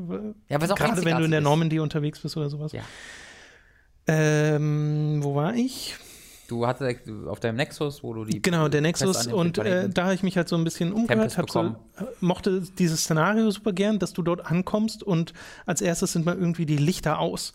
ja, 0.48 0.62
was 0.62 0.72
auch 0.72 0.76
Gerade 0.76 1.04
wenn 1.04 1.18
du 1.18 1.26
in 1.26 1.32
der 1.32 1.42
Normandy 1.42 1.80
unterwegs 1.80 2.20
bist 2.20 2.38
oder 2.38 2.50
sowas. 2.50 2.72
Ja. 2.72 2.84
Ähm, 4.08 5.20
wo 5.22 5.36
war 5.36 5.54
ich? 5.54 5.96
Du 6.48 6.68
hattest 6.68 7.02
auf 7.28 7.40
deinem 7.40 7.56
Nexus, 7.56 8.04
wo 8.04 8.14
du 8.14 8.26
die. 8.26 8.42
Genau, 8.42 8.68
der 8.68 8.82
Nexus. 8.82 9.28
Und 9.28 9.58
äh, 9.58 9.90
da 9.90 10.04
habe 10.04 10.14
ich 10.14 10.24
mich 10.24 10.36
halt 10.36 10.50
so 10.50 10.56
ein 10.56 10.64
bisschen 10.64 10.92
umgehört, 10.92 11.32
so, 11.50 11.76
mochte 12.20 12.62
dieses 12.78 13.02
Szenario 13.02 13.50
super 13.50 13.72
gern, 13.72 14.00
dass 14.00 14.14
du 14.14 14.22
dort 14.22 14.46
ankommst 14.46 15.04
und 15.04 15.34
als 15.66 15.82
erstes 15.82 16.14
sind 16.14 16.26
mal 16.26 16.36
irgendwie 16.36 16.66
die 16.66 16.78
Lichter 16.78 17.20
aus. 17.20 17.54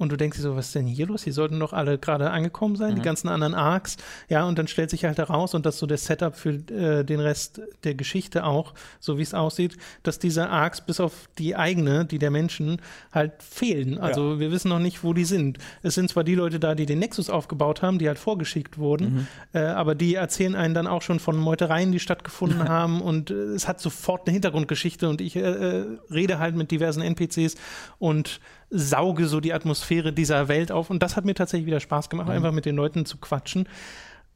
Und 0.00 0.10
du 0.10 0.16
denkst 0.16 0.38
dir 0.38 0.42
so, 0.42 0.56
was 0.56 0.68
ist 0.68 0.74
denn 0.74 0.86
hier 0.86 1.06
los? 1.06 1.24
Die 1.24 1.30
sollten 1.30 1.60
doch 1.60 1.74
alle 1.74 1.98
gerade 1.98 2.30
angekommen 2.30 2.74
sein, 2.74 2.92
mhm. 2.92 2.94
die 2.96 3.02
ganzen 3.02 3.28
anderen 3.28 3.54
Arcs. 3.54 3.98
Ja, 4.30 4.44
und 4.44 4.58
dann 4.58 4.66
stellt 4.66 4.88
sich 4.88 5.04
halt 5.04 5.18
heraus, 5.18 5.52
und 5.52 5.66
das 5.66 5.74
ist 5.74 5.80
so 5.80 5.86
der 5.86 5.98
Setup 5.98 6.34
für 6.34 6.54
äh, 6.54 7.04
den 7.04 7.20
Rest 7.20 7.60
der 7.84 7.94
Geschichte 7.94 8.44
auch, 8.44 8.72
so 8.98 9.18
wie 9.18 9.22
es 9.22 9.34
aussieht, 9.34 9.76
dass 10.02 10.18
diese 10.18 10.48
Arcs 10.48 10.80
bis 10.80 11.00
auf 11.00 11.28
die 11.36 11.54
eigene, 11.54 12.06
die 12.06 12.18
der 12.18 12.30
Menschen, 12.30 12.80
halt 13.12 13.42
fehlen. 13.42 13.98
Also 13.98 14.32
ja. 14.32 14.40
wir 14.40 14.50
wissen 14.50 14.70
noch 14.70 14.78
nicht, 14.78 15.04
wo 15.04 15.12
die 15.12 15.26
sind. 15.26 15.58
Es 15.82 15.96
sind 15.96 16.08
zwar 16.08 16.24
die 16.24 16.34
Leute 16.34 16.58
da, 16.58 16.74
die 16.74 16.86
den 16.86 16.98
Nexus 16.98 17.28
aufgebaut 17.28 17.82
haben, 17.82 17.98
die 17.98 18.08
halt 18.08 18.18
vorgeschickt 18.18 18.78
wurden, 18.78 19.12
mhm. 19.12 19.26
äh, 19.52 19.58
aber 19.58 19.94
die 19.94 20.14
erzählen 20.14 20.54
einen 20.54 20.72
dann 20.72 20.86
auch 20.86 21.02
schon 21.02 21.20
von 21.20 21.36
Meutereien, 21.36 21.92
die 21.92 22.00
stattgefunden 22.00 22.68
haben 22.70 23.02
und 23.02 23.30
äh, 23.30 23.34
es 23.34 23.68
hat 23.68 23.80
sofort 23.82 24.26
eine 24.26 24.32
Hintergrundgeschichte 24.32 25.10
und 25.10 25.20
ich 25.20 25.36
äh, 25.36 25.40
äh, 25.40 25.84
rede 26.10 26.38
halt 26.38 26.56
mit 26.56 26.70
diversen 26.70 27.02
NPCs 27.02 27.56
und 27.98 28.40
sauge 28.70 29.26
so 29.26 29.40
die 29.40 29.52
Atmosphäre 29.52 30.12
dieser 30.12 30.48
Welt 30.48 30.72
auf. 30.72 30.90
Und 30.90 31.02
das 31.02 31.16
hat 31.16 31.24
mir 31.24 31.34
tatsächlich 31.34 31.66
wieder 31.66 31.80
Spaß 31.80 32.08
gemacht, 32.08 32.28
mhm. 32.28 32.34
einfach 32.34 32.52
mit 32.52 32.64
den 32.64 32.76
Leuten 32.76 33.04
zu 33.04 33.18
quatschen. 33.18 33.68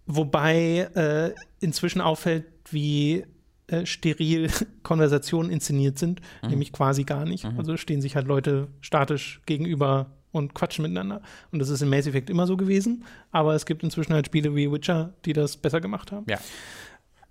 Wobei 0.07 0.89
äh, 0.95 1.35
inzwischen 1.61 2.01
auffällt, 2.01 2.45
wie 2.71 3.25
äh, 3.69 3.87
steril 3.87 4.51
Konversationen 4.83 5.51
inszeniert 5.51 5.99
sind, 5.99 6.21
mhm. 6.43 6.51
nämlich 6.51 6.73
quasi 6.73 7.05
gar 7.05 7.25
nicht. 7.25 7.45
Mhm. 7.45 7.59
Also 7.59 7.77
stehen 7.77 8.03
sich 8.03 8.17
halt 8.17 8.27
Leute 8.27 8.69
statisch 8.81 9.41
gegenüber 9.47 10.11
und 10.33 10.53
quatschen 10.53 10.83
miteinander. 10.83 11.23
Und 11.53 11.61
das 11.61 11.69
ist 11.69 11.81
im 11.81 11.89
Mass 11.89 12.07
Effect 12.07 12.29
immer 12.29 12.47
so 12.47 12.57
gewesen, 12.57 13.05
aber 13.31 13.55
es 13.55 13.67
gibt 13.67 13.85
inzwischen 13.85 14.13
halt 14.13 14.27
Spiele 14.27 14.55
wie 14.57 14.71
Witcher, 14.71 15.15
die 15.25 15.33
das 15.33 15.57
besser 15.57 15.81
gemacht 15.81 16.13
haben. 16.13 16.27
Ja. 16.29 16.39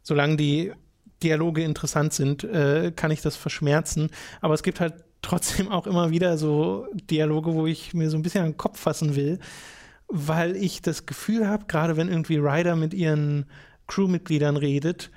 solange 0.01 0.37
die 0.37 0.71
Dialoge 1.21 1.63
interessant 1.63 2.13
sind, 2.13 2.43
äh, 2.43 2.91
kann 2.95 3.11
ich 3.11 3.21
das 3.21 3.35
verschmerzen. 3.35 4.09
Aber 4.41 4.53
es 4.53 4.63
gibt 4.63 4.79
halt 4.79 4.95
trotzdem 5.23 5.71
auch 5.71 5.87
immer 5.87 6.11
wieder 6.11 6.37
so 6.37 6.85
Dialoge, 7.09 7.55
wo 7.55 7.65
ich 7.65 7.95
mir 7.95 8.11
so 8.11 8.17
ein 8.17 8.21
bisschen 8.21 8.43
an 8.43 8.51
den 8.51 8.57
Kopf 8.57 8.79
fassen 8.79 9.15
will, 9.15 9.39
weil 10.07 10.55
ich 10.55 10.83
das 10.83 11.07
Gefühl 11.07 11.47
habe, 11.47 11.65
gerade 11.67 11.97
wenn 11.97 12.09
irgendwie 12.09 12.37
Ryder 12.37 12.75
mit 12.75 12.93
ihren 12.93 13.45
Crewmitgliedern 13.87 14.57
redet, 14.57 15.09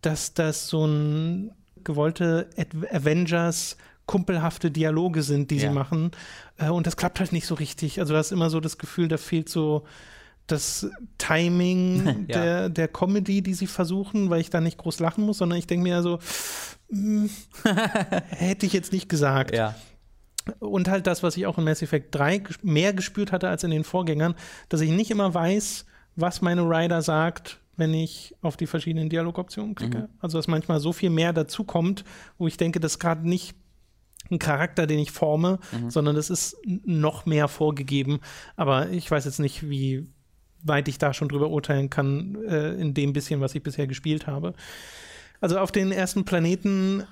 dass 0.00 0.32
das 0.32 0.68
so 0.68 0.86
ein 0.86 1.52
gewollte 1.84 2.48
Avengers 2.90 3.76
kumpelhafte 4.06 4.70
Dialoge 4.70 5.22
sind, 5.22 5.50
die 5.50 5.56
ja. 5.56 5.68
sie 5.68 5.74
machen. 5.74 6.10
Äh, 6.58 6.70
und 6.70 6.86
das 6.86 6.96
klappt 6.96 7.20
halt 7.20 7.32
nicht 7.32 7.46
so 7.46 7.54
richtig. 7.54 8.00
Also 8.00 8.14
du 8.14 8.18
hast 8.18 8.32
immer 8.32 8.50
so 8.50 8.60
das 8.60 8.78
Gefühl, 8.78 9.08
da 9.08 9.16
fehlt 9.16 9.48
so 9.48 9.84
das 10.46 10.90
Timing 11.18 12.06
ja. 12.28 12.42
der, 12.42 12.68
der 12.68 12.88
Comedy, 12.88 13.42
die 13.42 13.54
sie 13.54 13.66
versuchen, 13.66 14.30
weil 14.30 14.40
ich 14.40 14.50
da 14.50 14.60
nicht 14.60 14.78
groß 14.78 15.00
lachen 15.00 15.24
muss, 15.24 15.38
sondern 15.38 15.58
ich 15.58 15.66
denke 15.66 15.84
mir 15.84 16.02
so, 16.02 16.18
hm, 16.92 17.30
hätte 18.28 18.66
ich 18.66 18.72
jetzt 18.72 18.92
nicht 18.92 19.08
gesagt. 19.08 19.56
Ja. 19.56 19.74
Und 20.58 20.88
halt 20.88 21.06
das, 21.06 21.22
was 21.22 21.36
ich 21.36 21.46
auch 21.46 21.56
in 21.56 21.64
Mass 21.64 21.82
Effect 21.82 22.14
3 22.14 22.42
mehr 22.62 22.92
gespürt 22.92 23.32
hatte 23.32 23.48
als 23.48 23.64
in 23.64 23.70
den 23.70 23.84
Vorgängern, 23.84 24.34
dass 24.68 24.80
ich 24.80 24.90
nicht 24.90 25.10
immer 25.10 25.32
weiß, 25.32 25.86
was 26.16 26.42
meine 26.42 26.62
Rider 26.62 27.00
sagt, 27.00 27.60
wenn 27.76 27.94
ich 27.94 28.34
auf 28.42 28.56
die 28.56 28.66
verschiedenen 28.66 29.08
Dialogoptionen 29.08 29.74
klicke. 29.74 29.98
Mhm. 29.98 30.08
Also 30.20 30.38
dass 30.38 30.48
manchmal 30.48 30.80
so 30.80 30.92
viel 30.92 31.10
mehr 31.10 31.32
dazukommt, 31.32 32.04
wo 32.38 32.46
ich 32.46 32.56
denke, 32.56 32.80
das 32.80 32.92
ist 32.92 32.98
gerade 32.98 33.26
nicht 33.26 33.56
ein 34.30 34.38
Charakter, 34.38 34.86
den 34.86 34.98
ich 34.98 35.12
forme, 35.12 35.58
mhm. 35.72 35.90
sondern 35.90 36.16
das 36.16 36.28
ist 36.28 36.56
noch 36.64 37.24
mehr 37.24 37.48
vorgegeben. 37.48 38.20
Aber 38.56 38.90
ich 38.90 39.10
weiß 39.10 39.24
jetzt 39.24 39.40
nicht, 39.40 39.68
wie 39.68 40.06
weit 40.62 40.88
ich 40.88 40.98
da 40.98 41.14
schon 41.14 41.28
drüber 41.28 41.50
urteilen 41.50 41.88
kann, 41.88 42.36
äh, 42.44 42.72
in 42.74 42.94
dem 42.94 43.12
bisschen, 43.12 43.40
was 43.40 43.54
ich 43.54 43.62
bisher 43.62 43.86
gespielt 43.86 44.26
habe. 44.26 44.54
Also 45.42 45.58
auf 45.58 45.72
den 45.72 45.92
ersten 45.92 46.24
Planeten, 46.24 47.02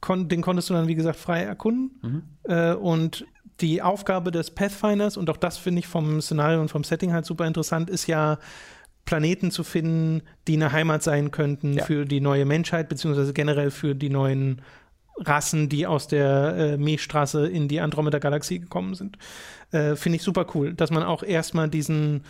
kon 0.00 0.28
den 0.28 0.42
konntest 0.42 0.70
du 0.70 0.74
dann, 0.74 0.88
wie 0.88 0.96
gesagt, 0.96 1.18
frei 1.18 1.42
erkunden. 1.42 2.00
Mhm. 2.02 2.22
Äh, 2.50 2.74
und 2.74 3.24
die 3.60 3.82
Aufgabe 3.82 4.32
des 4.32 4.50
Pathfinders, 4.50 5.16
und 5.16 5.30
auch 5.30 5.36
das 5.36 5.56
finde 5.58 5.78
ich 5.78 5.86
vom 5.86 6.20
Szenario 6.20 6.60
und 6.60 6.70
vom 6.70 6.82
Setting 6.82 7.12
halt 7.12 7.24
super 7.24 7.46
interessant, 7.46 7.88
ist 7.88 8.08
ja, 8.08 8.38
Planeten 9.04 9.52
zu 9.52 9.62
finden, 9.62 10.22
die 10.48 10.54
eine 10.54 10.72
Heimat 10.72 11.02
sein 11.02 11.30
könnten 11.30 11.74
ja. 11.74 11.84
für 11.84 12.04
die 12.04 12.20
neue 12.20 12.44
Menschheit, 12.44 12.88
beziehungsweise 12.88 13.32
generell 13.32 13.70
für 13.70 13.94
die 13.94 14.10
neuen 14.10 14.62
Rassen, 15.18 15.68
die 15.68 15.86
aus 15.86 16.08
der 16.08 16.56
äh, 16.56 16.76
Milchstraße 16.76 17.46
in 17.46 17.68
die 17.68 17.80
Andromeda-Galaxie 17.80 18.58
gekommen 18.58 18.94
sind. 18.94 19.16
Äh, 19.70 19.96
Finde 19.96 20.16
ich 20.16 20.22
super 20.22 20.46
cool, 20.54 20.74
dass 20.74 20.90
man 20.90 21.04
auch 21.04 21.22
erstmal 21.22 21.70
diesen 21.70 22.24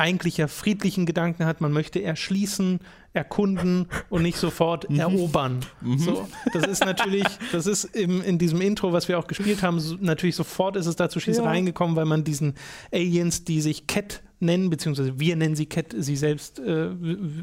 eigentlich 0.00 0.38
ja 0.38 0.48
friedlichen 0.48 1.04
Gedanken 1.04 1.44
hat, 1.44 1.60
man 1.60 1.72
möchte 1.72 2.02
erschließen, 2.02 2.80
erkunden 3.12 3.86
und 4.08 4.22
nicht 4.22 4.38
sofort 4.38 4.88
mhm. 4.88 4.98
erobern. 4.98 5.60
Mhm. 5.82 5.98
So, 5.98 6.28
das 6.54 6.66
ist 6.66 6.84
natürlich, 6.84 7.26
das 7.52 7.66
ist 7.66 7.84
im, 7.84 8.22
in 8.22 8.38
diesem 8.38 8.62
Intro, 8.62 8.92
was 8.92 9.08
wir 9.08 9.18
auch 9.18 9.26
gespielt 9.26 9.62
haben, 9.62 9.78
so, 9.78 9.96
natürlich 10.00 10.36
sofort 10.36 10.76
ist 10.76 10.86
es 10.86 10.96
da 10.96 11.10
zu 11.10 11.20
Schießereien 11.20 11.66
ja. 11.66 11.70
gekommen, 11.70 11.96
weil 11.96 12.06
man 12.06 12.24
diesen 12.24 12.54
Aliens, 12.92 13.44
die 13.44 13.60
sich 13.60 13.86
Cat 13.86 14.22
nennen, 14.38 14.70
beziehungsweise 14.70 15.20
wir 15.20 15.36
nennen 15.36 15.54
sie 15.54 15.66
Cat, 15.66 15.94
sie 15.96 16.16
selbst 16.16 16.60
äh, 16.60 16.88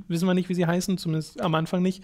wissen 0.07 0.25
wir 0.25 0.33
nicht, 0.33 0.49
wie 0.49 0.55
sie 0.55 0.65
heißen, 0.65 0.97
zumindest 0.97 1.39
am 1.41 1.53
Anfang 1.53 1.83
nicht 1.83 2.03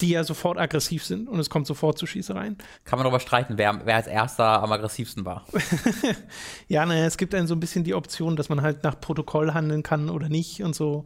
die 0.00 0.10
ja 0.10 0.24
sofort 0.24 0.58
aggressiv 0.58 1.04
sind 1.04 1.28
und 1.28 1.38
es 1.38 1.50
kommt 1.50 1.66
sofort 1.66 1.98
zu 1.98 2.06
Schießereien. 2.06 2.56
Kann 2.84 2.98
man 2.98 3.04
darüber 3.04 3.20
streiten, 3.20 3.58
wer, 3.58 3.80
wer 3.84 3.96
als 3.96 4.06
erster 4.06 4.62
am 4.62 4.70
aggressivsten 4.70 5.24
war. 5.24 5.44
ja, 6.68 6.86
naja, 6.86 7.04
es 7.04 7.16
gibt 7.16 7.32
dann 7.32 7.46
so 7.46 7.54
ein 7.54 7.60
bisschen 7.60 7.84
die 7.84 7.94
Option, 7.94 8.36
dass 8.36 8.48
man 8.48 8.62
halt 8.62 8.84
nach 8.84 9.00
Protokoll 9.00 9.52
handeln 9.54 9.82
kann 9.82 10.08
oder 10.08 10.28
nicht 10.28 10.62
und 10.62 10.74
so. 10.74 11.04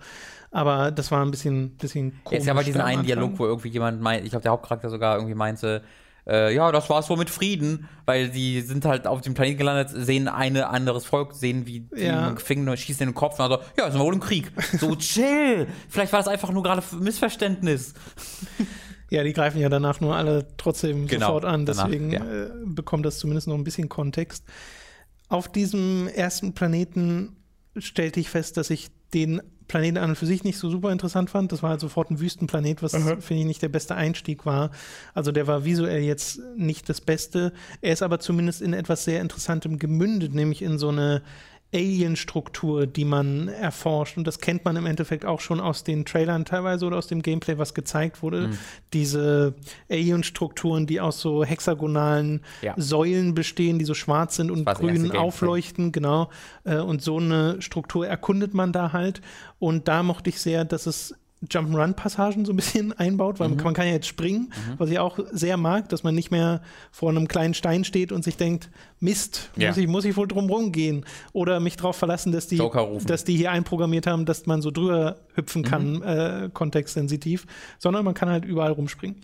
Aber 0.50 0.90
das 0.90 1.10
war 1.10 1.24
ein 1.24 1.30
bisschen, 1.30 1.70
bisschen 1.76 2.20
komisch. 2.24 2.38
Jetzt 2.38 2.46
ja 2.46 2.52
aber 2.52 2.62
diesen 2.62 2.82
einen 2.82 3.04
Dialog, 3.04 3.38
wo 3.38 3.46
irgendwie 3.46 3.68
jemand 3.68 4.02
meint, 4.02 4.24
ich 4.24 4.30
glaube, 4.30 4.42
der 4.42 4.52
Hauptcharakter 4.52 4.90
sogar 4.90 5.16
irgendwie 5.16 5.34
meinte, 5.34 5.82
äh, 6.26 6.54
ja, 6.54 6.70
das 6.70 6.88
war's 6.88 7.10
wohl 7.10 7.16
mit 7.16 7.30
Frieden, 7.30 7.88
weil 8.04 8.28
die 8.28 8.60
sind 8.60 8.84
halt 8.84 9.06
auf 9.06 9.20
dem 9.20 9.34
Planeten 9.34 9.58
gelandet, 9.58 9.90
sehen 9.92 10.28
ein 10.28 10.56
anderes 10.56 11.04
Volk, 11.04 11.34
sehen, 11.34 11.66
wie 11.66 11.80
die 11.80 12.02
ja. 12.02 12.30
Gefangene 12.30 12.76
schießen 12.76 13.02
in 13.02 13.10
den 13.10 13.14
Kopf 13.14 13.38
und 13.38 13.50
also, 13.50 13.64
ja, 13.76 13.90
sind 13.90 14.00
wir 14.00 14.04
wohl 14.04 14.14
im 14.14 14.20
Krieg. 14.20 14.52
So, 14.78 14.94
chill! 14.96 15.66
Vielleicht 15.88 16.12
war 16.12 16.20
das 16.20 16.28
einfach 16.28 16.50
nur 16.50 16.62
gerade 16.62 16.82
Missverständnis. 17.00 17.94
Ja, 19.10 19.24
die 19.24 19.32
greifen 19.32 19.60
ja 19.60 19.68
danach 19.68 20.00
nur 20.00 20.16
alle 20.16 20.46
trotzdem 20.56 21.06
genau, 21.06 21.26
sofort 21.26 21.44
an, 21.44 21.66
deswegen 21.66 22.12
danach, 22.12 22.26
ja. 22.26 22.44
äh, 22.44 22.50
bekommt 22.66 23.04
das 23.04 23.18
zumindest 23.18 23.48
noch 23.48 23.56
ein 23.56 23.64
bisschen 23.64 23.88
Kontext. 23.88 24.44
Auf 25.28 25.50
diesem 25.50 26.08
ersten 26.08 26.54
Planeten 26.54 27.36
stellte 27.76 28.20
ich 28.20 28.30
fest, 28.30 28.56
dass 28.56 28.70
ich 28.70 28.90
den 29.12 29.42
Planeten 29.68 29.98
an 29.98 30.10
und 30.10 30.16
für 30.16 30.26
sich 30.26 30.44
nicht 30.44 30.58
so 30.58 30.70
super 30.70 30.90
interessant 30.90 31.30
fand. 31.30 31.52
Das 31.52 31.62
war 31.62 31.70
halt 31.70 31.80
sofort 31.80 32.10
ein 32.10 32.20
Wüstenplanet, 32.20 32.82
was, 32.82 32.92
mhm. 32.92 33.20
finde 33.20 33.42
ich, 33.42 33.46
nicht 33.46 33.62
der 33.62 33.68
beste 33.68 33.94
Einstieg 33.94 34.46
war. 34.46 34.70
Also 35.14 35.32
der 35.32 35.46
war 35.46 35.64
visuell 35.64 36.02
jetzt 36.02 36.40
nicht 36.56 36.88
das 36.88 37.00
Beste. 37.00 37.52
Er 37.80 37.92
ist 37.92 38.02
aber 38.02 38.20
zumindest 38.20 38.62
in 38.62 38.72
etwas 38.72 39.04
sehr 39.04 39.20
Interessantem 39.20 39.78
gemündet, 39.78 40.34
nämlich 40.34 40.62
in 40.62 40.78
so 40.78 40.88
eine 40.88 41.22
Alien-Struktur, 41.74 42.86
die 42.86 43.04
man 43.04 43.48
erforscht. 43.48 44.16
Und 44.16 44.26
das 44.26 44.40
kennt 44.40 44.64
man 44.64 44.76
im 44.76 44.86
Endeffekt 44.86 45.24
auch 45.24 45.40
schon 45.40 45.60
aus 45.60 45.84
den 45.84 46.04
Trailern 46.04 46.44
teilweise 46.44 46.86
oder 46.86 46.98
aus 46.98 47.06
dem 47.06 47.22
Gameplay, 47.22 47.58
was 47.58 47.74
gezeigt 47.74 48.22
wurde. 48.22 48.48
Mhm. 48.48 48.58
Diese 48.92 49.54
Alien-Strukturen, 49.90 50.86
die 50.86 51.00
aus 51.00 51.20
so 51.20 51.44
hexagonalen 51.44 52.42
ja. 52.60 52.74
Säulen 52.76 53.34
bestehen, 53.34 53.78
die 53.78 53.84
so 53.84 53.94
schwarz 53.94 54.36
sind 54.36 54.50
und 54.50 54.66
grün 54.66 55.12
aufleuchten, 55.12 55.92
genau. 55.92 56.30
Äh, 56.64 56.78
und 56.78 57.02
so 57.02 57.18
eine 57.18 57.60
Struktur 57.62 58.06
erkundet 58.06 58.54
man 58.54 58.72
da 58.72 58.92
halt. 58.92 59.22
Und 59.58 59.88
da 59.88 60.02
mochte 60.02 60.30
ich 60.30 60.40
sehr, 60.40 60.64
dass 60.64 60.86
es 60.86 61.14
Jump'n'Run-Passagen 61.48 62.44
so 62.44 62.52
ein 62.52 62.56
bisschen 62.56 62.92
einbaut, 62.98 63.40
weil 63.40 63.48
mhm. 63.48 63.56
man 63.62 63.74
kann 63.74 63.86
ja 63.86 63.92
jetzt 63.92 64.06
springen, 64.06 64.52
mhm. 64.52 64.74
was 64.78 64.90
ich 64.90 64.98
auch 64.98 65.18
sehr 65.32 65.56
mag, 65.56 65.88
dass 65.88 66.02
man 66.02 66.14
nicht 66.14 66.30
mehr 66.30 66.62
vor 66.90 67.10
einem 67.10 67.28
kleinen 67.28 67.54
Stein 67.54 67.84
steht 67.84 68.12
und 68.12 68.24
sich 68.24 68.36
denkt, 68.36 68.70
Mist, 69.00 69.50
ja. 69.56 69.68
muss, 69.68 69.76
ich, 69.76 69.88
muss 69.88 70.04
ich 70.04 70.16
wohl 70.16 70.28
drum 70.28 70.72
gehen 70.72 71.04
oder 71.32 71.60
mich 71.60 71.76
darauf 71.76 71.96
verlassen, 71.96 72.32
dass 72.32 72.46
die, 72.46 72.62
dass 73.06 73.24
die 73.24 73.36
hier 73.36 73.50
einprogrammiert 73.50 74.06
haben, 74.06 74.26
dass 74.26 74.46
man 74.46 74.62
so 74.62 74.70
drüber 74.70 75.20
hüpfen 75.34 75.62
kann, 75.62 75.94
mhm. 75.94 76.02
äh, 76.02 76.50
kontextsensitiv, 76.52 77.46
sondern 77.78 78.04
man 78.04 78.14
kann 78.14 78.28
halt 78.28 78.44
überall 78.44 78.72
rumspringen. 78.72 79.16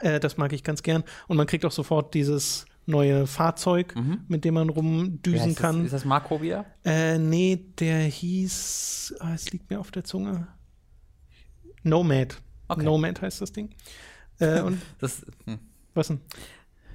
Äh, 0.00 0.20
das 0.20 0.36
mag 0.36 0.52
ich 0.52 0.64
ganz 0.64 0.82
gern 0.82 1.04
und 1.28 1.36
man 1.36 1.46
kriegt 1.46 1.64
auch 1.64 1.72
sofort 1.72 2.14
dieses 2.14 2.66
neue 2.86 3.26
Fahrzeug, 3.26 3.94
mhm. 3.96 4.20
mit 4.28 4.44
dem 4.44 4.54
man 4.54 4.68
rumdüsen 4.68 5.54
kann. 5.54 5.76
Das, 5.76 5.86
ist 5.86 5.92
das 5.92 6.04
Markovia? 6.04 6.64
Äh, 6.84 7.18
nee, 7.18 7.56
der 7.78 8.00
hieß, 8.00 9.16
oh, 9.20 9.34
es 9.34 9.50
liegt 9.50 9.70
mir 9.70 9.80
auf 9.80 9.90
der 9.90 10.04
Zunge. 10.04 10.46
Nomad. 11.86 12.36
Okay. 12.68 12.84
Nomad 12.84 13.22
heißt 13.22 13.40
das 13.40 13.52
Ding. 13.52 13.70
Äh, 14.38 14.60
und 14.60 14.80
das, 15.00 15.24
hm. 15.44 15.58
Was 15.94 16.08
denn? 16.08 16.20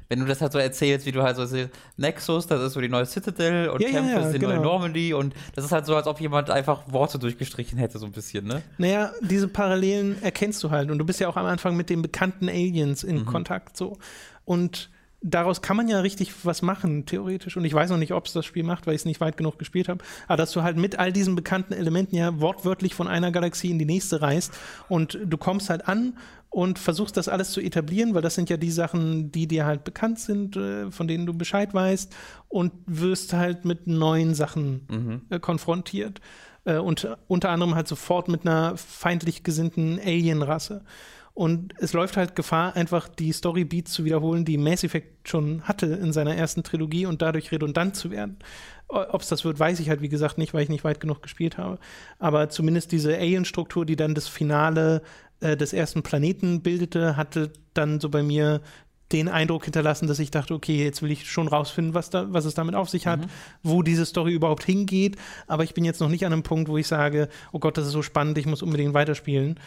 Wenn 0.09 0.19
du 0.19 0.25
das 0.25 0.41
halt 0.41 0.51
so 0.51 0.59
erzählst, 0.59 1.05
wie 1.05 1.13
du 1.13 1.23
halt 1.23 1.37
so 1.37 1.43
erzählst, 1.43 1.73
Nexus, 1.95 2.45
das 2.45 2.61
ist 2.61 2.73
so 2.73 2.81
die 2.81 2.89
neue 2.89 3.05
Citadel 3.05 3.69
und 3.69 3.81
ja, 3.81 3.91
Tempest 3.91 4.15
ja, 4.15 4.21
ja, 4.21 4.31
die 4.33 4.39
genau. 4.39 4.55
neue 4.55 4.61
Normandy 4.61 5.13
und 5.13 5.33
das 5.55 5.63
ist 5.63 5.71
halt 5.71 5.85
so, 5.85 5.95
als 5.95 6.05
ob 6.05 6.19
jemand 6.19 6.49
einfach 6.49 6.83
Worte 6.91 7.17
durchgestrichen 7.17 7.79
hätte, 7.79 7.97
so 7.97 8.05
ein 8.05 8.11
bisschen, 8.11 8.45
ne? 8.45 8.61
Naja, 8.77 9.13
diese 9.21 9.47
Parallelen 9.47 10.21
erkennst 10.21 10.61
du 10.63 10.69
halt 10.69 10.91
und 10.91 10.97
du 10.97 11.05
bist 11.05 11.21
ja 11.21 11.29
auch 11.29 11.37
am 11.37 11.45
Anfang 11.45 11.77
mit 11.77 11.89
den 11.89 12.01
bekannten 12.01 12.49
Aliens 12.49 13.05
in 13.05 13.19
mhm. 13.19 13.25
Kontakt, 13.25 13.77
so. 13.77 13.97
Und 14.43 14.90
daraus 15.21 15.61
kann 15.61 15.77
man 15.77 15.87
ja 15.87 15.99
richtig 15.99 16.45
was 16.45 16.61
machen, 16.61 17.05
theoretisch. 17.05 17.55
Und 17.55 17.65
ich 17.65 17.73
weiß 17.73 17.89
noch 17.91 17.97
nicht, 17.97 18.13
ob 18.13 18.25
es 18.25 18.33
das 18.33 18.45
Spiel 18.45 18.63
macht, 18.63 18.87
weil 18.87 18.95
ich 18.95 19.01
es 19.01 19.05
nicht 19.05 19.21
weit 19.21 19.37
genug 19.37 19.59
gespielt 19.59 19.87
habe. 19.87 20.03
Aber 20.27 20.37
dass 20.37 20.51
du 20.51 20.63
halt 20.63 20.77
mit 20.77 20.97
all 20.99 21.13
diesen 21.13 21.35
bekannten 21.35 21.73
Elementen 21.73 22.15
ja 22.15 22.39
wortwörtlich 22.39 22.95
von 22.95 23.07
einer 23.07 23.31
Galaxie 23.31 23.71
in 23.71 23.79
die 23.79 23.85
nächste 23.85 24.21
reist 24.21 24.53
und 24.89 25.19
du 25.23 25.37
kommst 25.37 25.69
halt 25.69 25.87
an 25.87 26.17
und 26.49 26.79
versuchst 26.79 27.15
das 27.15 27.29
alles 27.29 27.51
zu 27.51 27.61
etablieren, 27.61 28.13
weil 28.13 28.21
das 28.21 28.35
sind 28.35 28.49
ja 28.49 28.57
die 28.57 28.71
Sachen, 28.71 29.31
die 29.31 29.47
dir 29.47 29.65
halt 29.65 29.83
bekannt 29.83 30.19
sind, 30.19 30.57
äh, 30.57 30.91
von 30.91 31.07
denen 31.07 31.25
du 31.25 31.33
Bescheid 31.33 31.73
weißt 31.73 32.13
und 32.49 32.73
wirst 32.87 33.33
halt 33.33 33.63
mit 33.63 33.87
neuen 33.87 34.33
Sachen 34.33 34.81
mhm. 34.89 35.21
äh, 35.29 35.39
konfrontiert. 35.39 36.19
Äh, 36.65 36.77
und 36.77 37.07
unter 37.27 37.49
anderem 37.49 37.75
halt 37.75 37.87
sofort 37.87 38.27
mit 38.27 38.45
einer 38.45 38.75
feindlich 38.75 39.43
gesinnten 39.43 39.99
Alien-Rasse. 39.99 40.83
Und 41.33 41.73
es 41.77 41.93
läuft 41.93 42.17
halt 42.17 42.35
Gefahr, 42.35 42.75
einfach 42.75 43.07
die 43.07 43.31
Story-Beats 43.31 43.93
zu 43.93 44.03
wiederholen, 44.03 44.43
die 44.43 44.57
Mass 44.57 44.83
Effect 44.83 45.29
schon 45.29 45.61
hatte 45.63 45.85
in 45.85 46.11
seiner 46.11 46.35
ersten 46.35 46.63
Trilogie 46.63 47.05
und 47.05 47.21
dadurch 47.21 47.51
redundant 47.51 47.95
zu 47.95 48.11
werden. 48.11 48.37
Ob 48.87 49.21
es 49.21 49.29
das 49.29 49.45
wird, 49.45 49.57
weiß 49.57 49.79
ich 49.79 49.89
halt, 49.89 50.01
wie 50.01 50.09
gesagt, 50.09 50.37
nicht, 50.37 50.53
weil 50.53 50.63
ich 50.63 50.69
nicht 50.69 50.83
weit 50.83 50.99
genug 50.99 51.23
gespielt 51.23 51.57
habe. 51.57 51.79
Aber 52.19 52.49
zumindest 52.49 52.91
diese 52.91 53.15
Alien-Struktur, 53.15 53.85
die 53.85 53.95
dann 53.95 54.13
das 54.13 54.27
Finale 54.27 55.01
äh, 55.39 55.55
des 55.55 55.71
ersten 55.71 56.03
Planeten 56.03 56.61
bildete, 56.61 57.15
hatte 57.15 57.53
dann 57.73 58.01
so 58.01 58.09
bei 58.09 58.23
mir 58.23 58.61
den 59.13 59.29
Eindruck 59.29 59.65
hinterlassen, 59.65 60.07
dass 60.07 60.19
ich 60.19 60.31
dachte, 60.31 60.53
okay, 60.53 60.83
jetzt 60.83 61.01
will 61.01 61.11
ich 61.11 61.29
schon 61.29 61.47
rausfinden, 61.47 61.93
was, 61.93 62.09
da, 62.09 62.27
was 62.31 62.45
es 62.45 62.53
damit 62.53 62.75
auf 62.75 62.89
sich 62.89 63.07
hat, 63.07 63.21
mhm. 63.21 63.29
wo 63.63 63.81
diese 63.81 64.05
Story 64.05 64.33
überhaupt 64.33 64.63
hingeht. 64.63 65.15
Aber 65.47 65.63
ich 65.63 65.73
bin 65.73 65.85
jetzt 65.85 66.01
noch 66.01 66.09
nicht 66.09 66.25
an 66.25 66.33
einem 66.33 66.43
Punkt, 66.43 66.69
wo 66.69 66.77
ich 66.77 66.87
sage, 66.87 67.29
oh 67.51 67.59
Gott, 67.59 67.77
das 67.77 67.85
ist 67.85 67.93
so 67.93 68.01
spannend, 68.01 68.37
ich 68.37 68.45
muss 68.45 68.61
unbedingt 68.61 68.93
weiterspielen 68.93 69.59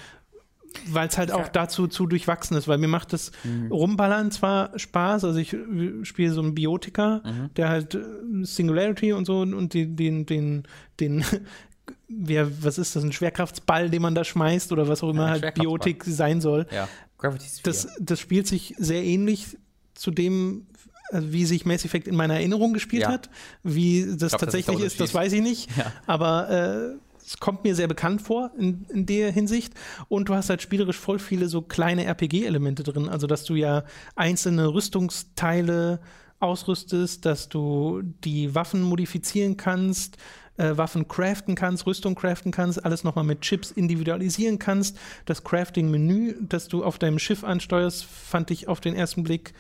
weil 0.88 1.08
es 1.08 1.18
halt 1.18 1.32
auch 1.32 1.48
dazu 1.48 1.86
zu 1.86 2.06
durchwachsen 2.06 2.56
ist, 2.56 2.68
weil 2.68 2.78
mir 2.78 2.88
macht 2.88 3.12
das 3.12 3.32
mhm. 3.44 3.70
Rumballern 3.70 4.30
zwar 4.30 4.78
Spaß, 4.78 5.24
also 5.24 5.38
ich 5.38 5.56
spiele 6.02 6.32
so 6.32 6.40
einen 6.40 6.54
Biotika, 6.54 7.22
mhm. 7.24 7.50
der 7.56 7.68
halt 7.68 7.94
äh, 7.94 8.00
Singularity 8.42 9.12
und 9.12 9.24
so 9.24 9.40
und 9.40 9.74
den, 9.74 9.96
den, 9.96 10.26
den, 10.26 10.62
den 11.00 11.24
wer, 12.08 12.62
was 12.62 12.78
ist 12.78 12.96
das, 12.96 13.04
ein 13.04 13.12
Schwerkraftsball, 13.12 13.90
den 13.90 14.02
man 14.02 14.14
da 14.14 14.24
schmeißt 14.24 14.72
oder 14.72 14.88
was 14.88 15.02
auch 15.02 15.10
immer 15.10 15.34
ja, 15.36 15.42
halt 15.42 15.54
Biotik 15.54 16.04
sein 16.04 16.40
soll. 16.40 16.66
Ja, 16.70 16.88
Gravity 17.18 17.46
Sphere. 17.46 17.62
Das, 17.64 17.88
das 17.98 18.20
spielt 18.20 18.46
sich 18.46 18.74
sehr 18.78 19.02
ähnlich 19.02 19.56
zu 19.94 20.10
dem, 20.10 20.66
äh, 21.10 21.20
wie 21.22 21.44
sich 21.44 21.64
Mass 21.64 21.84
Effect 21.84 22.08
in 22.08 22.16
meiner 22.16 22.34
Erinnerung 22.34 22.72
gespielt 22.72 23.02
ja. 23.02 23.10
hat. 23.10 23.30
Wie 23.62 24.06
das 24.16 24.30
glaub, 24.30 24.40
tatsächlich 24.40 24.76
das 24.76 24.86
ist, 24.86 24.92
ist, 24.94 25.00
das 25.00 25.14
weiß 25.14 25.32
ich 25.32 25.42
nicht. 25.42 25.70
Ja. 25.76 25.92
Aber 26.06 26.50
äh, 26.50 27.03
es 27.26 27.38
kommt 27.38 27.64
mir 27.64 27.74
sehr 27.74 27.88
bekannt 27.88 28.22
vor 28.22 28.50
in, 28.58 28.86
in 28.88 29.06
der 29.06 29.32
Hinsicht. 29.32 29.74
Und 30.08 30.28
du 30.28 30.34
hast 30.34 30.50
halt 30.50 30.62
spielerisch 30.62 30.98
voll 30.98 31.18
viele 31.18 31.48
so 31.48 31.62
kleine 31.62 32.04
RPG-Elemente 32.04 32.82
drin. 32.82 33.08
Also, 33.08 33.26
dass 33.26 33.44
du 33.44 33.54
ja 33.54 33.84
einzelne 34.14 34.72
Rüstungsteile 34.72 36.00
ausrüstest, 36.40 37.24
dass 37.24 37.48
du 37.48 38.02
die 38.02 38.54
Waffen 38.54 38.82
modifizieren 38.82 39.56
kannst, 39.56 40.18
äh, 40.56 40.76
Waffen 40.76 41.08
craften 41.08 41.54
kannst, 41.54 41.86
Rüstung 41.86 42.14
craften 42.14 42.52
kannst, 42.52 42.84
alles 42.84 43.04
nochmal 43.04 43.24
mit 43.24 43.40
Chips 43.40 43.70
individualisieren 43.70 44.58
kannst. 44.58 44.98
Das 45.24 45.42
Crafting-Menü, 45.42 46.36
das 46.40 46.68
du 46.68 46.84
auf 46.84 46.98
deinem 46.98 47.18
Schiff 47.18 47.44
ansteuerst, 47.44 48.04
fand 48.04 48.50
ich 48.50 48.68
auf 48.68 48.80
den 48.80 48.94
ersten 48.94 49.22
Blick 49.22 49.54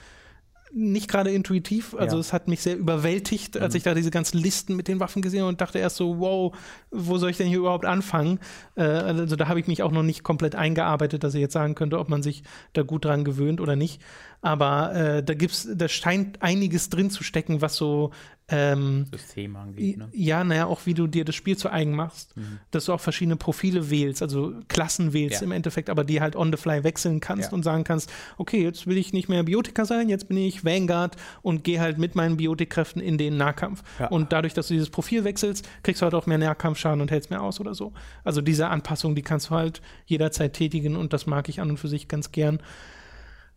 nicht 0.74 1.08
gerade 1.08 1.30
intuitiv. 1.30 1.94
Also 1.94 2.16
ja. 2.16 2.20
es 2.20 2.32
hat 2.32 2.48
mich 2.48 2.60
sehr 2.60 2.76
überwältigt, 2.76 3.56
als 3.56 3.74
mhm. 3.74 3.76
ich 3.78 3.82
da 3.84 3.94
diese 3.94 4.10
ganzen 4.10 4.38
Listen 4.38 4.74
mit 4.74 4.88
den 4.88 4.98
Waffen 4.98 5.22
gesehen 5.22 5.40
habe 5.40 5.48
und 5.48 5.60
dachte 5.60 5.78
erst 5.78 5.96
so, 5.96 6.18
wow, 6.18 6.56
wo 6.90 7.16
soll 7.16 7.30
ich 7.30 7.36
denn 7.36 7.46
hier 7.46 7.58
überhaupt 7.58 7.84
anfangen? 7.84 8.40
Äh, 8.74 8.82
also 8.82 9.36
da 9.36 9.46
habe 9.48 9.60
ich 9.60 9.68
mich 9.68 9.82
auch 9.82 9.92
noch 9.92 10.02
nicht 10.02 10.24
komplett 10.24 10.56
eingearbeitet, 10.56 11.22
dass 11.22 11.34
ich 11.34 11.40
jetzt 11.40 11.52
sagen 11.52 11.74
könnte, 11.76 11.98
ob 11.98 12.08
man 12.08 12.22
sich 12.22 12.42
da 12.72 12.82
gut 12.82 13.04
dran 13.04 13.24
gewöhnt 13.24 13.60
oder 13.60 13.76
nicht. 13.76 14.02
Aber 14.44 14.94
äh, 14.94 15.22
da 15.22 15.32
gibt's, 15.32 15.66
da 15.74 15.88
scheint 15.88 16.42
einiges 16.42 16.90
drin 16.90 17.08
zu 17.08 17.24
stecken, 17.24 17.62
was 17.62 17.76
so 17.76 18.10
ähm, 18.48 19.06
System 19.10 19.56
angeht. 19.56 19.96
Ne? 19.96 20.10
Ja, 20.12 20.44
naja, 20.44 20.66
auch 20.66 20.84
wie 20.84 20.92
du 20.92 21.06
dir 21.06 21.24
das 21.24 21.34
Spiel 21.34 21.56
zu 21.56 21.70
eigen 21.72 21.96
machst, 21.96 22.36
mhm. 22.36 22.58
dass 22.70 22.84
du 22.84 22.92
auch 22.92 23.00
verschiedene 23.00 23.36
Profile 23.36 23.88
wählst, 23.88 24.20
also 24.20 24.52
Klassen 24.68 25.14
wählst 25.14 25.40
ja. 25.40 25.46
im 25.46 25.52
Endeffekt, 25.52 25.88
aber 25.88 26.04
die 26.04 26.20
halt 26.20 26.36
on 26.36 26.52
the 26.52 26.58
fly 26.58 26.84
wechseln 26.84 27.20
kannst 27.20 27.52
ja. 27.52 27.54
und 27.54 27.62
sagen 27.62 27.84
kannst, 27.84 28.12
okay, 28.36 28.62
jetzt 28.62 28.86
will 28.86 28.98
ich 28.98 29.14
nicht 29.14 29.30
mehr 29.30 29.44
Biotiker 29.44 29.86
sein, 29.86 30.10
jetzt 30.10 30.28
bin 30.28 30.36
ich 30.36 30.62
Vanguard 30.62 31.16
und 31.40 31.64
gehe 31.64 31.80
halt 31.80 31.96
mit 31.96 32.16
meinen 32.16 32.36
Biotikkräften 32.36 33.00
in 33.00 33.16
den 33.16 33.38
Nahkampf. 33.38 33.82
Ja. 33.98 34.08
Und 34.08 34.32
dadurch, 34.32 34.52
dass 34.52 34.68
du 34.68 34.74
dieses 34.74 34.90
Profil 34.90 35.24
wechselst, 35.24 35.66
kriegst 35.82 36.02
du 36.02 36.04
halt 36.04 36.14
auch 36.14 36.26
mehr 36.26 36.36
Nahkampfschaden 36.36 37.00
und 37.00 37.10
hältst 37.10 37.30
mehr 37.30 37.40
aus 37.40 37.60
oder 37.60 37.74
so. 37.74 37.94
Also 38.24 38.42
diese 38.42 38.68
Anpassung, 38.68 39.14
die 39.14 39.22
kannst 39.22 39.48
du 39.48 39.54
halt 39.54 39.80
jederzeit 40.04 40.52
tätigen 40.52 40.96
und 40.96 41.14
das 41.14 41.26
mag 41.26 41.48
ich 41.48 41.62
an 41.62 41.70
und 41.70 41.78
für 41.78 41.88
sich 41.88 42.08
ganz 42.08 42.30
gern. 42.30 42.60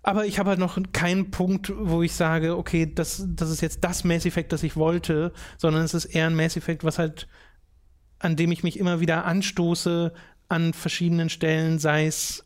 Aber 0.07 0.25
ich 0.25 0.39
habe 0.39 0.51
halt 0.51 0.59
noch 0.59 0.79
keinen 0.93 1.31
Punkt, 1.31 1.73
wo 1.77 2.01
ich 2.01 2.13
sage, 2.13 2.55
okay, 2.55 2.89
das, 2.89 3.25
das 3.27 3.49
ist 3.49 3.59
jetzt 3.59 3.84
das 3.84 4.05
Mass 4.05 4.25
Effect, 4.25 4.53
das 4.53 4.63
ich 4.63 4.77
wollte, 4.77 5.34
sondern 5.57 5.84
es 5.84 5.93
ist 5.93 6.05
eher 6.05 6.27
ein 6.27 6.35
Mass 6.35 6.55
Effect, 6.55 6.85
was 6.85 6.97
halt, 6.97 7.27
an 8.17 8.38
dem 8.38 8.53
ich 8.53 8.63
mich 8.63 8.79
immer 8.79 9.01
wieder 9.01 9.25
anstoße 9.25 10.13
an 10.47 10.71
verschiedenen 10.71 11.27
Stellen, 11.29 11.77
sei 11.77 12.07
es 12.07 12.45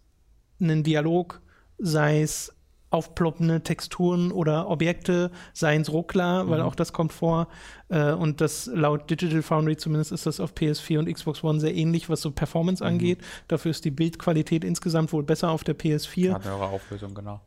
einen 0.59 0.81
Dialog, 0.81 1.39
sei 1.77 2.23
es 2.23 2.51
aufploppende 2.89 3.61
Texturen 3.61 4.31
oder 4.31 4.67
Objekte, 4.67 5.29
seien 5.53 5.83
es 5.83 5.93
Ruckler, 5.93 6.45
mhm. 6.45 6.49
weil 6.49 6.61
auch 6.61 6.73
das 6.73 6.93
kommt 6.93 7.13
vor. 7.13 7.47
Äh, 7.89 8.13
und 8.13 8.41
das 8.41 8.71
laut 8.73 9.07
Digital 9.07 9.43
Foundry 9.43 9.77
zumindest 9.77 10.11
ist 10.11 10.25
das 10.25 10.39
auf 10.39 10.53
PS4 10.53 10.97
und 10.97 11.13
Xbox 11.13 11.43
One 11.43 11.59
sehr 11.59 11.75
ähnlich, 11.75 12.09
was 12.09 12.21
so 12.21 12.31
Performance 12.31 12.83
mhm. 12.83 12.87
angeht. 12.87 13.19
Dafür 13.47 13.69
ist 13.69 13.85
die 13.85 13.91
Bildqualität 13.91 14.63
insgesamt 14.63 15.13
wohl 15.13 15.21
besser 15.21 15.51
auf 15.51 15.63
der 15.63 15.77
PS4. 15.77 16.33
Hat 16.33 16.47
eine 16.47 16.55
Auflösung, 16.55 17.13
genau. 17.13 17.39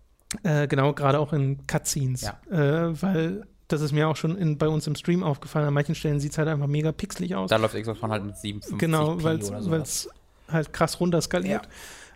Äh, 0.43 0.67
genau, 0.69 0.93
gerade 0.93 1.19
auch 1.19 1.33
in 1.33 1.67
Cutscenes. 1.67 2.23
Ja. 2.23 2.39
Äh, 2.51 3.03
weil 3.03 3.47
das 3.69 3.81
ist 3.81 3.93
mir 3.93 4.09
auch 4.09 4.17
schon 4.17 4.37
in, 4.37 4.59
bei 4.59 4.69
uns 4.69 4.87
im 4.87 4.95
Stream 4.95 5.23
aufgefallen. 5.23 5.67
An 5.67 5.75
manchen 5.75 5.95
Stellen 5.95 6.21
sieht 6.21 6.33
es 6.33 6.39
halt 6.39 6.49
einfach 6.49 6.67
mega 6.67 6.93
pixelig 6.93 7.35
aus. 7.35 7.51
Da 7.51 7.57
läuft 7.57 7.75
Xbox 7.75 8.03
One 8.03 8.13
halt 8.13 8.25
mit 8.25 8.37
57 8.37 8.79
Genau, 8.79 9.23
weil 9.23 9.39
es 9.81 10.09
halt 10.49 10.73
krass 10.73 11.01
runterskaliert. 11.01 11.69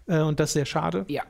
Ja. 0.07 0.21
Äh, 0.21 0.23
und 0.23 0.41
das 0.41 0.51
ist 0.51 0.55
sehr 0.55 0.67
schade. 0.67 1.05
Ja. 1.09 1.23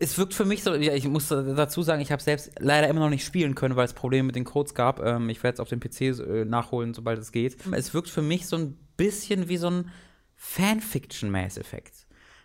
Es 0.00 0.18
wirkt 0.18 0.34
für 0.34 0.44
mich 0.44 0.64
so, 0.64 0.74
ich 0.74 1.06
muss 1.06 1.28
dazu 1.28 1.82
sagen, 1.82 2.02
ich 2.02 2.10
habe 2.10 2.20
selbst 2.20 2.50
leider 2.58 2.88
immer 2.88 3.00
noch 3.00 3.10
nicht 3.10 3.24
spielen 3.24 3.54
können, 3.54 3.76
weil 3.76 3.84
es 3.84 3.92
Probleme 3.92 4.24
mit 4.26 4.34
den 4.34 4.44
Codes 4.44 4.74
gab. 4.74 5.00
Ähm, 5.00 5.28
ich 5.28 5.42
werde 5.42 5.54
es 5.54 5.60
auf 5.60 5.68
dem 5.68 5.78
PC 5.78 6.00
äh, 6.00 6.44
nachholen, 6.44 6.94
sobald 6.94 7.20
es 7.20 7.30
geht. 7.30 7.58
Es 7.70 7.94
wirkt 7.94 8.08
für 8.08 8.22
mich 8.22 8.46
so 8.46 8.56
ein 8.56 8.76
bisschen 8.96 9.48
wie 9.48 9.58
so 9.58 9.68
ein 9.68 9.90
Fanfiction-Mass 10.34 11.58
Effect 11.58 12.01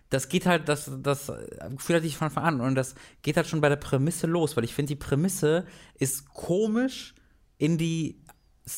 das 0.10 0.30
geht 0.30 0.46
halt, 0.46 0.70
das, 0.70 0.90
das 1.02 1.32
Gefühl 1.72 1.98
hatte 1.98 2.08
ich 2.08 2.18
von 2.18 2.28
Anfang 2.28 2.44
an 2.44 2.62
und 2.62 2.76
das 2.76 2.96
geht 3.22 3.38
halt 3.38 3.48
schon 3.48 3.62
bei 3.62 3.70
der 3.70 3.76
Prämisse 3.76 4.28
los, 4.28 4.56
weil 4.56 4.64
ich 4.64 4.74
finde, 4.74 4.90
die 4.90 4.96
Prämisse 4.96 5.66
ist 5.96 6.30
komisch 6.30 7.14
in 7.58 7.78
die, 7.78 8.22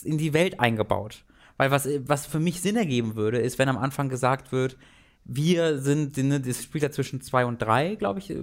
in 0.03 0.17
die 0.17 0.33
Welt 0.33 0.59
eingebaut. 0.59 1.25
Weil 1.57 1.71
was, 1.71 1.87
was 2.05 2.25
für 2.25 2.39
mich 2.39 2.61
Sinn 2.61 2.77
ergeben 2.77 3.15
würde, 3.15 3.39
ist, 3.39 3.59
wenn 3.59 3.69
am 3.69 3.77
Anfang 3.77 4.09
gesagt 4.09 4.51
wird, 4.51 4.77
wir 5.25 5.79
sind, 5.79 6.17
ne, 6.17 6.39
das 6.39 6.63
spielt 6.63 6.83
ja 6.83 6.91
zwischen 6.91 7.21
zwei 7.21 7.45
und 7.45 7.61
drei, 7.61 7.95
glaube 7.95 8.19
ich, 8.19 8.33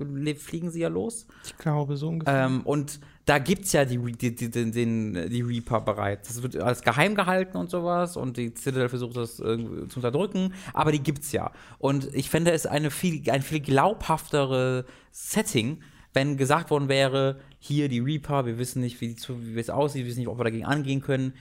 fliegen 0.40 0.70
sie 0.70 0.80
ja 0.80 0.88
los. 0.88 1.26
Ich 1.44 1.56
glaube, 1.58 1.96
so 1.96 2.08
ungefähr. 2.08 2.46
Ähm, 2.46 2.62
und 2.62 3.00
da 3.24 3.38
gibt 3.38 3.64
es 3.64 3.72
ja 3.72 3.84
die, 3.84 3.98
die, 3.98 4.34
die, 4.34 4.50
den, 4.50 5.28
die 5.28 5.42
Reaper 5.42 5.80
bereits. 5.80 6.28
Das 6.28 6.42
wird 6.42 6.56
alles 6.56 6.82
geheim 6.82 7.16
gehalten 7.16 7.56
und 7.56 7.70
sowas 7.70 8.16
und 8.16 8.36
die 8.36 8.54
Citadel 8.54 8.88
versucht 8.88 9.16
das 9.16 9.40
äh, 9.40 9.58
zu 9.88 9.96
unterdrücken, 9.96 10.54
aber 10.72 10.92
die 10.92 11.00
gibt's 11.02 11.32
ja. 11.32 11.50
Und 11.78 12.14
ich 12.14 12.30
fände 12.30 12.52
es 12.52 12.66
eine 12.66 12.92
viel, 12.92 13.28
ein 13.30 13.42
viel 13.42 13.60
glaubhaftere 13.60 14.84
Setting, 15.10 15.80
wenn 16.12 16.36
gesagt 16.36 16.70
worden 16.70 16.88
wäre, 16.88 17.40
hier 17.58 17.88
die 17.88 17.98
Reaper, 17.98 18.46
wir 18.46 18.58
wissen 18.58 18.80
nicht, 18.80 19.00
wie, 19.00 19.16
wie 19.16 19.58
es 19.58 19.70
aussieht, 19.70 20.02
wir 20.02 20.08
wissen 20.08 20.20
nicht, 20.20 20.28
ob 20.28 20.38
wir 20.38 20.44
dagegen 20.44 20.64
angehen 20.64 21.00
können. 21.00 21.34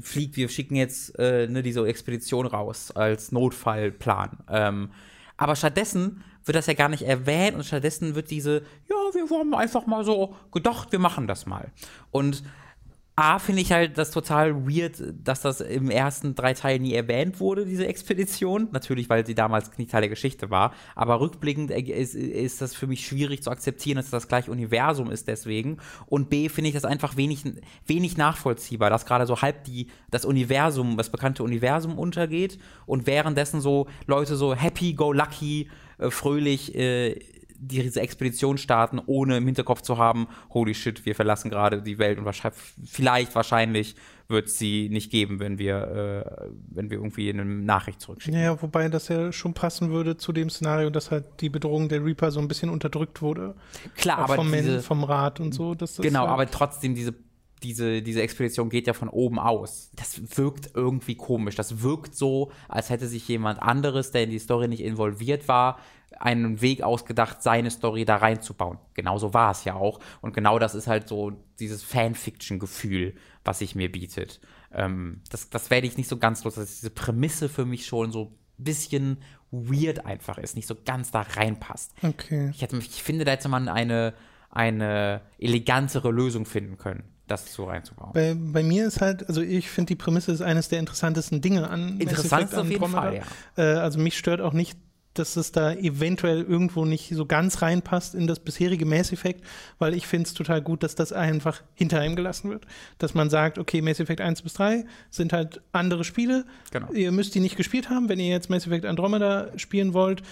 Fliegt, 0.00 0.36
wir 0.36 0.48
schicken 0.48 0.76
jetzt 0.76 1.18
äh, 1.18 1.46
ne, 1.48 1.62
diese 1.62 1.86
Expedition 1.86 2.46
raus 2.46 2.90
als 2.92 3.32
Notfallplan. 3.32 4.38
Ähm, 4.48 4.90
aber 5.36 5.56
stattdessen 5.56 6.22
wird 6.44 6.56
das 6.56 6.66
ja 6.66 6.74
gar 6.74 6.88
nicht 6.88 7.02
erwähnt 7.02 7.56
und 7.56 7.64
stattdessen 7.64 8.14
wird 8.14 8.30
diese, 8.30 8.62
ja, 8.88 8.96
wir 9.12 9.38
haben 9.38 9.54
einfach 9.54 9.86
mal 9.86 10.04
so 10.04 10.36
gedacht, 10.52 10.92
wir 10.92 10.98
machen 10.98 11.26
das 11.26 11.46
mal. 11.46 11.70
Und 12.10 12.42
A, 13.20 13.38
finde 13.38 13.60
ich 13.60 13.70
halt 13.70 13.98
das 13.98 14.10
total 14.10 14.66
weird, 14.66 15.02
dass 15.22 15.42
das 15.42 15.60
im 15.60 15.90
ersten 15.90 16.34
drei 16.34 16.54
Teilen 16.54 16.82
nie 16.82 16.94
erwähnt 16.94 17.38
wurde, 17.38 17.66
diese 17.66 17.86
Expedition. 17.86 18.68
Natürlich, 18.72 19.10
weil 19.10 19.26
sie 19.26 19.34
damals 19.34 19.76
nicht 19.76 19.90
Teil 19.90 20.00
der 20.00 20.08
Geschichte 20.08 20.48
war. 20.48 20.72
Aber 20.94 21.20
rückblickend 21.20 21.70
ist, 21.70 22.14
ist 22.14 22.62
das 22.62 22.74
für 22.74 22.86
mich 22.86 23.06
schwierig 23.06 23.42
zu 23.42 23.50
akzeptieren, 23.50 23.96
dass 23.96 24.08
das 24.08 24.26
gleich 24.26 24.48
Universum 24.48 25.10
ist 25.10 25.28
deswegen. 25.28 25.76
Und 26.06 26.30
B, 26.30 26.48
finde 26.48 26.68
ich 26.68 26.74
das 26.74 26.86
einfach 26.86 27.18
wenig, 27.18 27.44
wenig 27.86 28.16
nachvollziehbar, 28.16 28.88
dass 28.88 29.04
gerade 29.04 29.26
so 29.26 29.42
halb 29.42 29.64
die, 29.64 29.88
das 30.10 30.24
Universum, 30.24 30.96
das 30.96 31.10
bekannte 31.10 31.42
Universum 31.42 31.98
untergeht 31.98 32.58
und 32.86 33.06
währenddessen 33.06 33.60
so 33.60 33.86
Leute 34.06 34.36
so 34.36 34.54
happy, 34.54 34.94
go 34.94 35.12
lucky, 35.12 35.68
äh, 35.98 36.10
fröhlich 36.10 36.74
äh, 36.74 37.18
diese 37.60 38.00
Expedition 38.00 38.56
starten, 38.58 39.00
ohne 39.04 39.36
im 39.36 39.44
Hinterkopf 39.44 39.82
zu 39.82 39.98
haben, 39.98 40.26
holy 40.50 40.74
shit, 40.74 41.04
wir 41.04 41.14
verlassen 41.14 41.50
gerade 41.50 41.82
die 41.82 41.98
Welt 41.98 42.18
und 42.18 42.24
wahrscheinlich, 42.24 42.60
vielleicht, 42.86 43.34
wahrscheinlich 43.34 43.94
wird 44.28 44.46
es 44.46 44.58
sie 44.58 44.88
nicht 44.88 45.10
geben, 45.10 45.40
wenn 45.40 45.58
wir, 45.58 46.24
äh, 46.40 46.50
wenn 46.70 46.90
wir 46.90 46.98
irgendwie 46.98 47.28
eine 47.30 47.44
Nachricht 47.44 48.00
zurückschicken. 48.00 48.40
Ja, 48.40 48.60
wobei 48.62 48.88
das 48.88 49.08
ja 49.08 49.32
schon 49.32 49.52
passen 49.52 49.90
würde 49.90 50.16
zu 50.16 50.32
dem 50.32 50.48
Szenario, 50.48 50.88
dass 50.88 51.10
halt 51.10 51.24
die 51.40 51.50
Bedrohung 51.50 51.88
der 51.88 52.04
Reaper 52.04 52.30
so 52.30 52.40
ein 52.40 52.48
bisschen 52.48 52.70
unterdrückt 52.70 53.20
wurde. 53.20 53.54
Klar, 53.96 54.18
aber 54.18 54.36
vom, 54.36 54.50
diese, 54.52 54.82
vom 54.82 55.04
Rat 55.04 55.40
und 55.40 55.52
so. 55.52 55.74
Dass 55.74 55.96
das 55.96 56.04
genau, 56.04 56.20
halt 56.20 56.30
aber 56.30 56.50
trotzdem 56.50 56.94
diese 56.94 57.14
diese, 57.62 58.00
diese 58.00 58.22
Expedition 58.22 58.70
geht 58.70 58.86
ja 58.86 58.94
von 58.94 59.10
oben 59.10 59.38
aus. 59.38 59.90
Das 59.94 60.38
wirkt 60.38 60.70
irgendwie 60.74 61.14
komisch. 61.14 61.56
Das 61.56 61.82
wirkt 61.82 62.14
so, 62.14 62.52
als 62.68 62.88
hätte 62.88 63.06
sich 63.06 63.28
jemand 63.28 63.60
anderes, 63.60 64.12
der 64.12 64.24
in 64.24 64.30
die 64.30 64.38
Story 64.38 64.66
nicht 64.66 64.82
involviert 64.82 65.46
war, 65.46 65.78
einen 66.18 66.60
Weg 66.60 66.82
ausgedacht, 66.82 67.42
seine 67.42 67.70
Story 67.70 68.04
da 68.04 68.16
reinzubauen. 68.16 68.78
Genauso 68.94 69.32
war 69.32 69.52
es 69.52 69.64
ja 69.64 69.74
auch. 69.74 70.00
Und 70.20 70.34
genau 70.34 70.58
das 70.58 70.74
ist 70.74 70.86
halt 70.86 71.08
so 71.08 71.32
dieses 71.58 71.82
Fanfiction-Gefühl, 71.82 73.14
was 73.44 73.60
sich 73.60 73.74
mir 73.74 73.90
bietet. 73.90 74.40
Ähm, 74.72 75.22
das, 75.30 75.50
das 75.50 75.70
werde 75.70 75.86
ich 75.86 75.96
nicht 75.96 76.08
so 76.08 76.18
ganz 76.18 76.44
los, 76.44 76.56
dass 76.56 76.76
diese 76.76 76.90
Prämisse 76.90 77.48
für 77.48 77.64
mich 77.64 77.86
schon 77.86 78.12
so 78.12 78.24
ein 78.58 78.64
bisschen 78.64 79.18
weird 79.50 80.04
einfach 80.04 80.38
ist, 80.38 80.56
nicht 80.56 80.68
so 80.68 80.76
ganz 80.84 81.10
da 81.10 81.22
reinpasst. 81.22 81.92
Okay. 82.02 82.50
Ich, 82.54 82.62
hätte, 82.62 82.76
ich 82.76 83.02
finde, 83.02 83.24
da 83.24 83.32
hätte 83.32 83.48
man 83.48 83.68
eine, 83.68 84.14
eine 84.50 85.22
elegantere 85.38 86.10
Lösung 86.10 86.44
finden 86.44 86.76
können 86.76 87.04
das 87.30 87.52
so 87.52 87.64
reinzubauen. 87.64 88.10
Bei, 88.12 88.34
bei 88.34 88.62
mir 88.64 88.86
ist 88.86 89.00
halt, 89.00 89.28
also 89.28 89.40
ich 89.40 89.70
finde 89.70 89.90
die 89.90 89.94
Prämisse 89.94 90.32
ist 90.32 90.40
eines 90.40 90.68
der 90.68 90.80
interessantesten 90.80 91.40
Dinge 91.40 91.70
an 91.70 92.00
Interessant 92.00 92.52
auf 92.54 92.68
jeden 92.68 92.88
Fall, 92.88 93.14
ja. 93.14 93.22
Äh, 93.56 93.78
also 93.78 94.00
mich 94.00 94.18
stört 94.18 94.40
auch 94.40 94.52
nicht 94.52 94.76
dass 95.14 95.36
es 95.36 95.52
da 95.52 95.72
eventuell 95.72 96.42
irgendwo 96.42 96.84
nicht 96.84 97.10
so 97.14 97.26
ganz 97.26 97.62
reinpasst 97.62 98.14
in 98.14 98.26
das 98.26 98.40
bisherige 98.40 98.86
Mass 98.86 99.12
Effect, 99.12 99.44
weil 99.78 99.94
ich 99.94 100.06
finde 100.06 100.28
es 100.28 100.34
total 100.34 100.62
gut, 100.62 100.82
dass 100.82 100.94
das 100.94 101.12
einfach 101.12 101.62
hinter 101.74 102.04
ihm 102.04 102.16
gelassen 102.16 102.50
wird. 102.50 102.66
Dass 102.98 103.14
man 103.14 103.28
sagt, 103.28 103.58
okay, 103.58 103.82
Mass 103.82 104.00
Effect 104.00 104.20
1 104.20 104.42
bis 104.42 104.54
3 104.54 104.84
sind 105.10 105.32
halt 105.32 105.60
andere 105.72 106.04
Spiele. 106.04 106.44
Genau. 106.70 106.92
Ihr 106.92 107.12
müsst 107.12 107.34
die 107.34 107.40
nicht 107.40 107.56
gespielt 107.56 107.90
haben, 107.90 108.08
wenn 108.08 108.20
ihr 108.20 108.28
jetzt 108.28 108.50
Mass 108.50 108.66
Effect 108.66 108.86
Andromeda 108.86 109.48
spielen 109.56 109.94
wollt. 109.94 110.22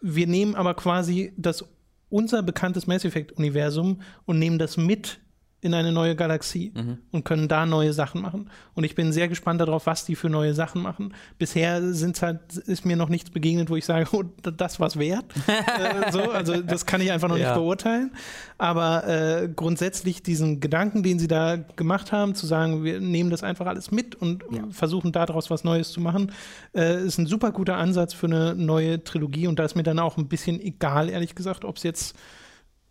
Wir 0.00 0.26
nehmen 0.26 0.54
aber 0.54 0.74
quasi 0.74 1.32
das 1.36 1.64
unser 2.08 2.42
bekanntes 2.42 2.86
Mass 2.86 3.04
Effect 3.04 3.32
Universum 3.32 4.00
und 4.24 4.38
nehmen 4.38 4.58
das 4.58 4.76
mit 4.76 5.20
in 5.62 5.74
eine 5.74 5.92
neue 5.92 6.16
Galaxie 6.16 6.72
mhm. 6.74 6.98
und 7.12 7.24
können 7.24 7.46
da 7.46 7.66
neue 7.66 7.92
Sachen 7.92 8.20
machen. 8.20 8.50
Und 8.74 8.82
ich 8.82 8.96
bin 8.96 9.12
sehr 9.12 9.28
gespannt 9.28 9.60
darauf, 9.60 9.86
was 9.86 10.04
die 10.04 10.16
für 10.16 10.28
neue 10.28 10.54
Sachen 10.54 10.82
machen. 10.82 11.14
Bisher 11.38 11.94
sind's 11.94 12.20
halt, 12.20 12.56
ist 12.66 12.84
mir 12.84 12.96
noch 12.96 13.08
nichts 13.08 13.30
begegnet, 13.30 13.70
wo 13.70 13.76
ich 13.76 13.84
sage, 13.84 14.08
oh, 14.10 14.24
das 14.42 14.80
war's 14.80 14.98
wert. 14.98 15.24
äh, 15.46 16.10
so, 16.10 16.32
also 16.32 16.60
das 16.60 16.84
kann 16.84 17.00
ich 17.00 17.12
einfach 17.12 17.28
noch 17.28 17.36
ja. 17.36 17.50
nicht 17.50 17.54
beurteilen. 17.54 18.10
Aber 18.58 19.06
äh, 19.06 19.48
grundsätzlich 19.54 20.24
diesen 20.24 20.58
Gedanken, 20.58 21.04
den 21.04 21.20
sie 21.20 21.28
da 21.28 21.56
gemacht 21.56 22.10
haben, 22.10 22.34
zu 22.34 22.44
sagen, 22.46 22.82
wir 22.82 23.00
nehmen 23.00 23.30
das 23.30 23.44
einfach 23.44 23.66
alles 23.66 23.92
mit 23.92 24.16
und 24.16 24.42
ja. 24.50 24.64
versuchen 24.70 25.12
daraus 25.12 25.48
was 25.48 25.62
Neues 25.62 25.92
zu 25.92 26.00
machen, 26.00 26.32
äh, 26.74 27.04
ist 27.04 27.18
ein 27.18 27.26
super 27.26 27.52
guter 27.52 27.76
Ansatz 27.76 28.14
für 28.14 28.26
eine 28.26 28.56
neue 28.56 29.04
Trilogie. 29.04 29.46
Und 29.46 29.60
da 29.60 29.64
ist 29.64 29.76
mir 29.76 29.84
dann 29.84 30.00
auch 30.00 30.16
ein 30.16 30.26
bisschen 30.26 30.60
egal, 30.60 31.08
ehrlich 31.08 31.36
gesagt, 31.36 31.64
ob 31.64 31.76
es 31.76 31.84
jetzt 31.84 32.16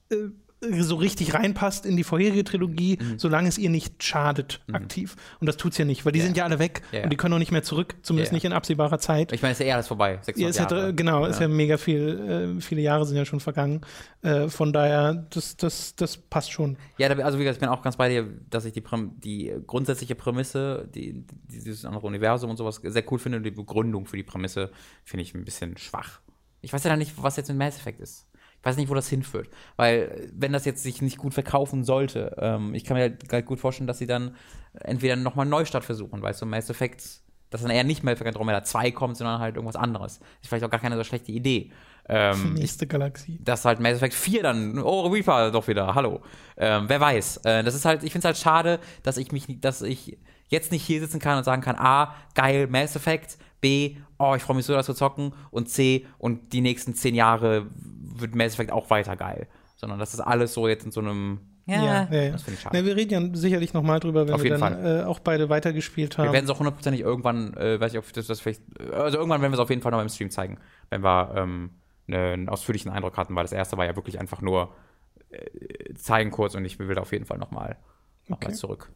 äh, 0.10 0.30
so 0.62 0.96
richtig 0.96 1.34
reinpasst 1.34 1.86
in 1.86 1.98
die 1.98 2.04
vorherige 2.04 2.44
Trilogie, 2.44 2.98
mhm. 3.02 3.18
solange 3.18 3.50
es 3.50 3.58
ihr 3.58 3.70
nicht 3.70 4.04
schadet 4.04 4.62
mhm. 4.68 4.76
aktiv. 4.76 5.16
Und 5.40 5.48
das 5.48 5.58
tut 5.58 5.72
es 5.72 5.78
ja 5.80 5.86
nicht, 5.86 6.06
weil 6.06 6.12
die 6.12 6.20
ja. 6.20 6.26
sind 6.26 6.38
ja 6.38 6.44
alle 6.44 6.60
weg 6.60 6.82
ja, 6.92 7.00
ja. 7.00 7.04
und 7.06 7.10
die 7.10 7.18
können 7.18 7.34
auch 7.34 7.40
nicht 7.40 7.52
mehr 7.52 7.64
zurück, 7.64 7.96
zumindest 8.04 8.32
nicht 8.32 8.46
in 8.46 8.54
absehbarer 8.54 9.00
Zeit. 9.00 9.32
Ich 9.32 9.42
meine, 9.42 9.54
ist 9.54 9.60
ja 9.60 9.66
eher 9.66 9.76
alles 9.76 9.88
vorbei. 9.88 10.20
600 10.22 10.50
ist 10.50 10.58
Jahre. 10.60 10.94
genau, 10.94 11.26
ist 11.26 11.40
ja 11.40 11.48
mega 11.48 11.78
viel, 11.78 12.58
äh, 12.58 12.62
viele 12.62 12.82
Jahre 12.82 13.06
sind 13.06 13.18
ja 13.18 13.26
schon 13.26 13.40
vergangen. 13.40 13.82
Äh, 14.22 14.50
von 14.50 14.72
daher, 14.72 15.26
das, 15.32 15.58
das, 15.58 15.96
das 15.96 16.18
passt 16.18 16.52
schon. 16.52 16.78
Ja, 16.98 17.10
also 17.10 17.40
wie 17.40 17.44
gesagt, 17.44 17.58
ich 17.58 17.62
bin 17.62 17.70
auch 17.70 17.82
ganz 17.82 17.98
bei 17.98 18.10
dir, 18.10 18.28
dass 18.50 18.66
ich 18.66 18.74
die, 18.74 18.84
die 19.18 19.54
grundsätzliche 19.66 20.16
Prämisse, 20.16 20.88
die, 20.94 21.26
dieses 21.50 21.86
andere 21.86 22.06
Universum 22.06 22.52
und 22.52 22.58
sowas 22.58 22.80
sehr 22.84 23.04
cool 23.12 23.18
finde 23.18 23.40
und 23.40 23.44
die 23.44 23.52
Begründung 23.52 24.06
für 24.06 24.18
die 24.18 24.24
Prämisse 24.24 24.72
finde 25.04 25.24
ich 25.24 25.34
ein 25.34 25.44
bisschen 25.44 25.78
schwach. 25.78 26.22
Ich 26.62 26.72
weiß 26.72 26.84
ja 26.84 26.96
nicht, 26.96 27.14
was 27.18 27.38
jetzt 27.38 27.48
mit 27.48 27.58
Mass 27.58 27.78
Effect 27.78 28.00
ist. 28.00 28.28
Ich 28.62 28.66
weiß 28.66 28.78
nicht, 28.78 28.90
wo 28.90 28.94
das 28.94 29.10
hinführt. 29.10 29.50
Weil, 29.76 30.30
wenn 30.34 30.54
das 30.54 30.66
jetzt 30.66 30.84
sich 30.84 31.02
nicht 31.02 31.18
gut 31.18 31.34
verkaufen 31.34 31.84
sollte, 31.84 32.36
ähm, 32.40 32.76
ich 32.76 32.84
kann 32.84 32.96
mir 32.96 33.18
halt 33.32 33.46
gut 33.48 33.60
vorstellen, 33.60 33.88
dass 33.88 33.98
sie 33.98 34.06
dann 34.06 34.36
entweder 34.74 35.16
nochmal 35.16 35.46
einen 35.46 35.52
Neustart 35.52 35.84
versuchen, 35.84 36.22
weißt 36.22 36.44
du, 36.44 36.46
Mass 36.46 36.70
Effect, 36.70 37.04
dass 37.50 37.64
dann 37.64 37.72
eher 37.72 37.84
nicht 37.84 38.04
Mass 38.04 38.14
Effect 38.14 38.28
Andromeda 38.28 38.64
2 38.64 38.92
kommt, 38.92 39.18
sondern 39.18 39.40
halt 39.40 39.56
irgendwas 39.56 39.76
anderes. 39.76 40.20
Ist 40.42 40.48
vielleicht 40.50 40.64
auch 40.64 40.70
gar 40.70 40.80
keine 40.80 40.96
so 40.96 41.04
schlechte 41.04 41.32
Idee. 41.32 41.72
Ähm, 42.08 42.54
Nächste 42.58 42.86
Galaxie. 42.86 43.40
Dass 43.44 43.66
halt 43.66 43.80
Mass 43.80 43.94
Effect 43.94 44.14
4 44.14 44.44
dann, 44.44 44.78
oh, 44.78 45.08
Reaper 45.08 45.50
doch 45.50 45.68
wieder, 45.68 45.96
hallo. 45.96 46.22
Ähm, 46.56 46.84
wer 46.88 47.00
weiß. 47.00 47.38
Äh, 47.38 47.64
das 47.64 47.74
ist 47.74 47.86
halt, 47.86 48.04
ich 48.04 48.12
finde 48.12 48.28
es 48.28 48.36
halt 48.36 48.38
schade, 48.38 48.80
dass 49.02 49.18
ich 49.18 49.32
mich, 49.32 49.60
dass 49.60 49.82
ich 49.82 50.20
jetzt 50.50 50.72
nicht 50.72 50.84
hier 50.84 51.00
sitzen 51.00 51.20
kann 51.20 51.40
und 51.40 51.46
sagen 51.46 51.64
kann, 51.64 51.78
A, 51.78 52.14
geil, 52.36 52.68
Mass 52.68 52.96
Effect, 52.96 53.38
B, 53.60 53.98
oh, 54.20 54.36
ich 54.36 54.44
freue 54.44 54.58
mich 54.58 54.66
so, 54.66 54.74
das 54.74 54.86
zu 54.86 54.94
zocken 54.94 55.34
und 55.50 55.70
C, 55.70 56.06
und 56.18 56.54
die 56.54 56.62
nächsten 56.62 56.94
zehn 56.94 57.16
Jahre 57.16 57.68
wird 58.22 58.36
Mass 58.36 58.54
Effect 58.54 58.72
auch 58.72 58.90
weiter 58.90 59.16
geil. 59.16 59.48
Sondern 59.76 60.00
das 60.00 60.14
ist 60.14 60.20
alles 60.20 60.54
so 60.54 60.68
jetzt 60.68 60.86
in 60.86 60.92
so 60.92 61.02
einem 61.02 61.40
ja, 61.68 61.84
ja, 61.84 62.08
ja, 62.12 62.32
das 62.32 62.44
finde 62.44 62.56
ich 62.56 62.62
schade. 62.62 62.78
Na, 62.78 62.86
wir 62.86 62.96
reden 62.96 63.12
ja 63.12 63.36
sicherlich 63.36 63.74
nochmal 63.74 64.00
drüber, 64.00 64.28
wenn 64.28 64.34
Auf 64.34 64.44
wir 64.44 64.58
dann 64.58 64.86
äh, 64.86 65.04
auch 65.04 65.20
beide 65.20 65.50
weitergespielt 65.50 66.18
haben. 66.18 66.26
Wir 66.26 66.34
werden 66.34 66.46
es 66.46 66.52
auch 66.52 66.60
hundertprozentig 66.60 67.02
irgendwann, 67.02 67.54
äh, 67.56 67.80
weiß 67.80 67.94
ich, 67.94 68.00
ob 68.00 68.12
das, 68.14 68.28
das 68.28 68.40
vielleicht, 68.40 68.62
also 68.92 69.18
irgendwann 69.18 69.42
werden 69.42 69.52
wir 69.52 69.56
es 69.56 69.60
auf 69.60 69.70
jeden 69.70 69.82
Fall 69.82 69.92
noch 69.92 70.02
im 70.02 70.10
Stream 70.10 70.32
zeigen, 70.32 70.58
wenn 70.90 71.04
wir 71.04 71.34
ähm, 71.36 71.72
ne, 72.08 72.34
einen 72.34 72.50
ausführlichen 72.50 72.92
Eindruck 72.92 73.18
hatten, 73.18 73.36
weil 73.36 73.44
das 73.44 73.52
erste 73.52 73.78
war 73.78 73.86
ja 73.86 73.96
wirklich 73.96 74.20
einfach 74.20 74.42
nur 74.42 74.74
äh, 75.30 75.94
zeigen 75.94 76.32
kurz 76.32 76.56
und 76.56 76.66
ich 76.66 76.80
will 76.80 76.94
da 76.94 77.02
auf 77.02 77.12
jeden 77.12 77.26
Fall 77.26 77.38
nochmal 77.38 77.78
noch 78.28 78.38
okay. 78.38 78.50
mal 78.50 78.56
zurück. 78.56 78.90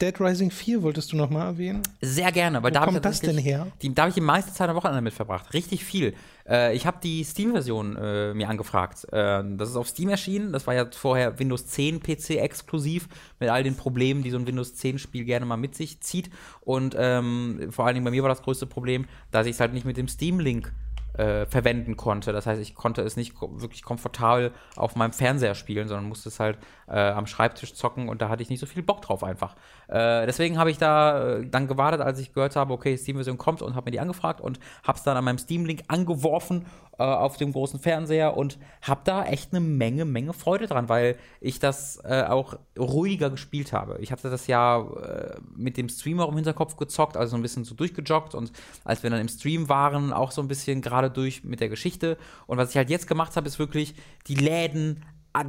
Dead 0.00 0.20
Rising 0.20 0.50
4 0.50 0.82
wolltust 0.82 1.12
du 1.12 1.16
noch 1.16 1.30
mal 1.30 1.46
erwähnen? 1.46 1.82
Sehr 2.02 2.30
gerne, 2.30 2.62
weil 2.62 2.70
Wo 2.70 2.74
da 2.74 2.84
kommt 2.84 3.02
das 3.02 3.20
denn 3.20 3.38
her? 3.38 3.68
Die, 3.80 3.94
da 3.94 4.02
habe 4.02 4.10
ich 4.10 4.14
die 4.14 4.20
meiste 4.20 4.52
Zeit 4.52 4.68
am 4.68 4.76
Wochenende 4.76 5.00
mit 5.00 5.14
verbracht. 5.14 5.54
Richtig 5.54 5.84
viel. 5.84 6.14
Äh, 6.46 6.76
ich 6.76 6.86
habe 6.86 6.98
die 7.02 7.24
Steam-Version 7.24 7.96
äh, 7.96 8.34
mir 8.34 8.50
angefragt. 8.50 9.04
Äh, 9.10 9.42
das 9.56 9.70
ist 9.70 9.76
auf 9.76 9.88
Steam 9.88 10.10
erschienen. 10.10 10.52
Das 10.52 10.66
war 10.66 10.74
ja 10.74 10.86
vorher 10.90 11.38
Windows 11.38 11.66
10 11.68 12.00
PC 12.00 12.30
exklusiv 12.32 13.08
mit 13.40 13.48
all 13.48 13.62
den 13.62 13.74
Problemen, 13.74 14.22
die 14.22 14.30
so 14.30 14.36
ein 14.36 14.46
Windows 14.46 14.74
10 14.74 14.98
Spiel 14.98 15.24
gerne 15.24 15.46
mal 15.46 15.56
mit 15.56 15.74
sich 15.74 16.00
zieht. 16.00 16.28
Und 16.60 16.94
ähm, 16.98 17.68
vor 17.70 17.86
allen 17.86 17.94
Dingen 17.94 18.04
bei 18.04 18.10
mir 18.10 18.22
war 18.22 18.28
das 18.28 18.42
größte 18.42 18.66
Problem, 18.66 19.06
dass 19.30 19.46
ich 19.46 19.52
es 19.52 19.60
halt 19.60 19.72
nicht 19.72 19.86
mit 19.86 19.96
dem 19.96 20.08
Steam-Link 20.08 20.72
äh, 21.18 21.46
verwenden 21.46 21.96
konnte. 21.96 22.32
Das 22.32 22.46
heißt, 22.46 22.60
ich 22.60 22.74
konnte 22.74 23.02
es 23.02 23.16
nicht 23.16 23.34
wirklich 23.40 23.82
komfortabel 23.82 24.52
auf 24.76 24.96
meinem 24.96 25.12
Fernseher 25.12 25.54
spielen, 25.54 25.88
sondern 25.88 26.08
musste 26.08 26.28
es 26.28 26.40
halt 26.40 26.58
äh, 26.88 26.98
am 26.98 27.26
Schreibtisch 27.26 27.74
zocken 27.74 28.08
und 28.08 28.22
da 28.22 28.28
hatte 28.28 28.42
ich 28.42 28.50
nicht 28.50 28.60
so 28.60 28.66
viel 28.66 28.82
Bock 28.82 29.02
drauf 29.02 29.24
einfach. 29.24 29.56
Äh, 29.88 30.26
deswegen 30.26 30.58
habe 30.58 30.70
ich 30.70 30.78
da 30.78 31.36
äh, 31.36 31.46
dann 31.46 31.66
gewartet, 31.66 32.00
als 32.00 32.18
ich 32.18 32.32
gehört 32.32 32.56
habe, 32.56 32.72
okay, 32.72 32.96
Steam-Version 32.96 33.38
kommt 33.38 33.62
und 33.62 33.74
habe 33.74 33.86
mir 33.86 33.92
die 33.92 34.00
angefragt 34.00 34.40
und 34.40 34.58
habe 34.82 34.98
es 34.98 35.04
dann 35.04 35.16
an 35.16 35.24
meinem 35.24 35.38
Steam-Link 35.38 35.84
angeworfen 35.88 36.66
äh, 36.98 37.04
auf 37.04 37.36
dem 37.36 37.52
großen 37.52 37.80
Fernseher 37.80 38.36
und 38.36 38.58
habe 38.82 39.00
da 39.04 39.24
echt 39.24 39.52
eine 39.52 39.60
Menge, 39.60 40.04
Menge 40.04 40.32
Freude 40.32 40.66
dran, 40.66 40.88
weil 40.88 41.16
ich 41.40 41.58
das 41.58 42.00
äh, 42.04 42.22
auch 42.22 42.58
ruhiger 42.78 43.30
gespielt 43.30 43.72
habe. 43.72 43.98
Ich 44.00 44.12
hatte 44.12 44.30
das 44.30 44.46
ja 44.46 44.80
äh, 44.80 45.36
mit 45.54 45.76
dem 45.76 45.88
Streamer 45.88 46.28
im 46.28 46.34
Hinterkopf 46.34 46.76
gezockt, 46.76 47.16
also 47.16 47.32
so 47.32 47.36
ein 47.36 47.42
bisschen 47.42 47.64
so 47.64 47.74
durchgejoggt 47.74 48.34
und 48.34 48.52
als 48.84 49.02
wir 49.02 49.10
dann 49.10 49.20
im 49.20 49.28
Stream 49.28 49.68
waren, 49.68 50.12
auch 50.12 50.30
so 50.30 50.40
ein 50.40 50.48
bisschen 50.48 50.82
gerade 50.82 51.10
durch 51.10 51.44
mit 51.44 51.60
der 51.60 51.68
Geschichte. 51.68 52.16
Und 52.46 52.58
was 52.58 52.70
ich 52.70 52.76
halt 52.76 52.90
jetzt 52.90 53.06
gemacht 53.06 53.36
habe, 53.36 53.46
ist 53.46 53.58
wirklich 53.58 53.94
die 54.26 54.34
Läden 54.34 55.04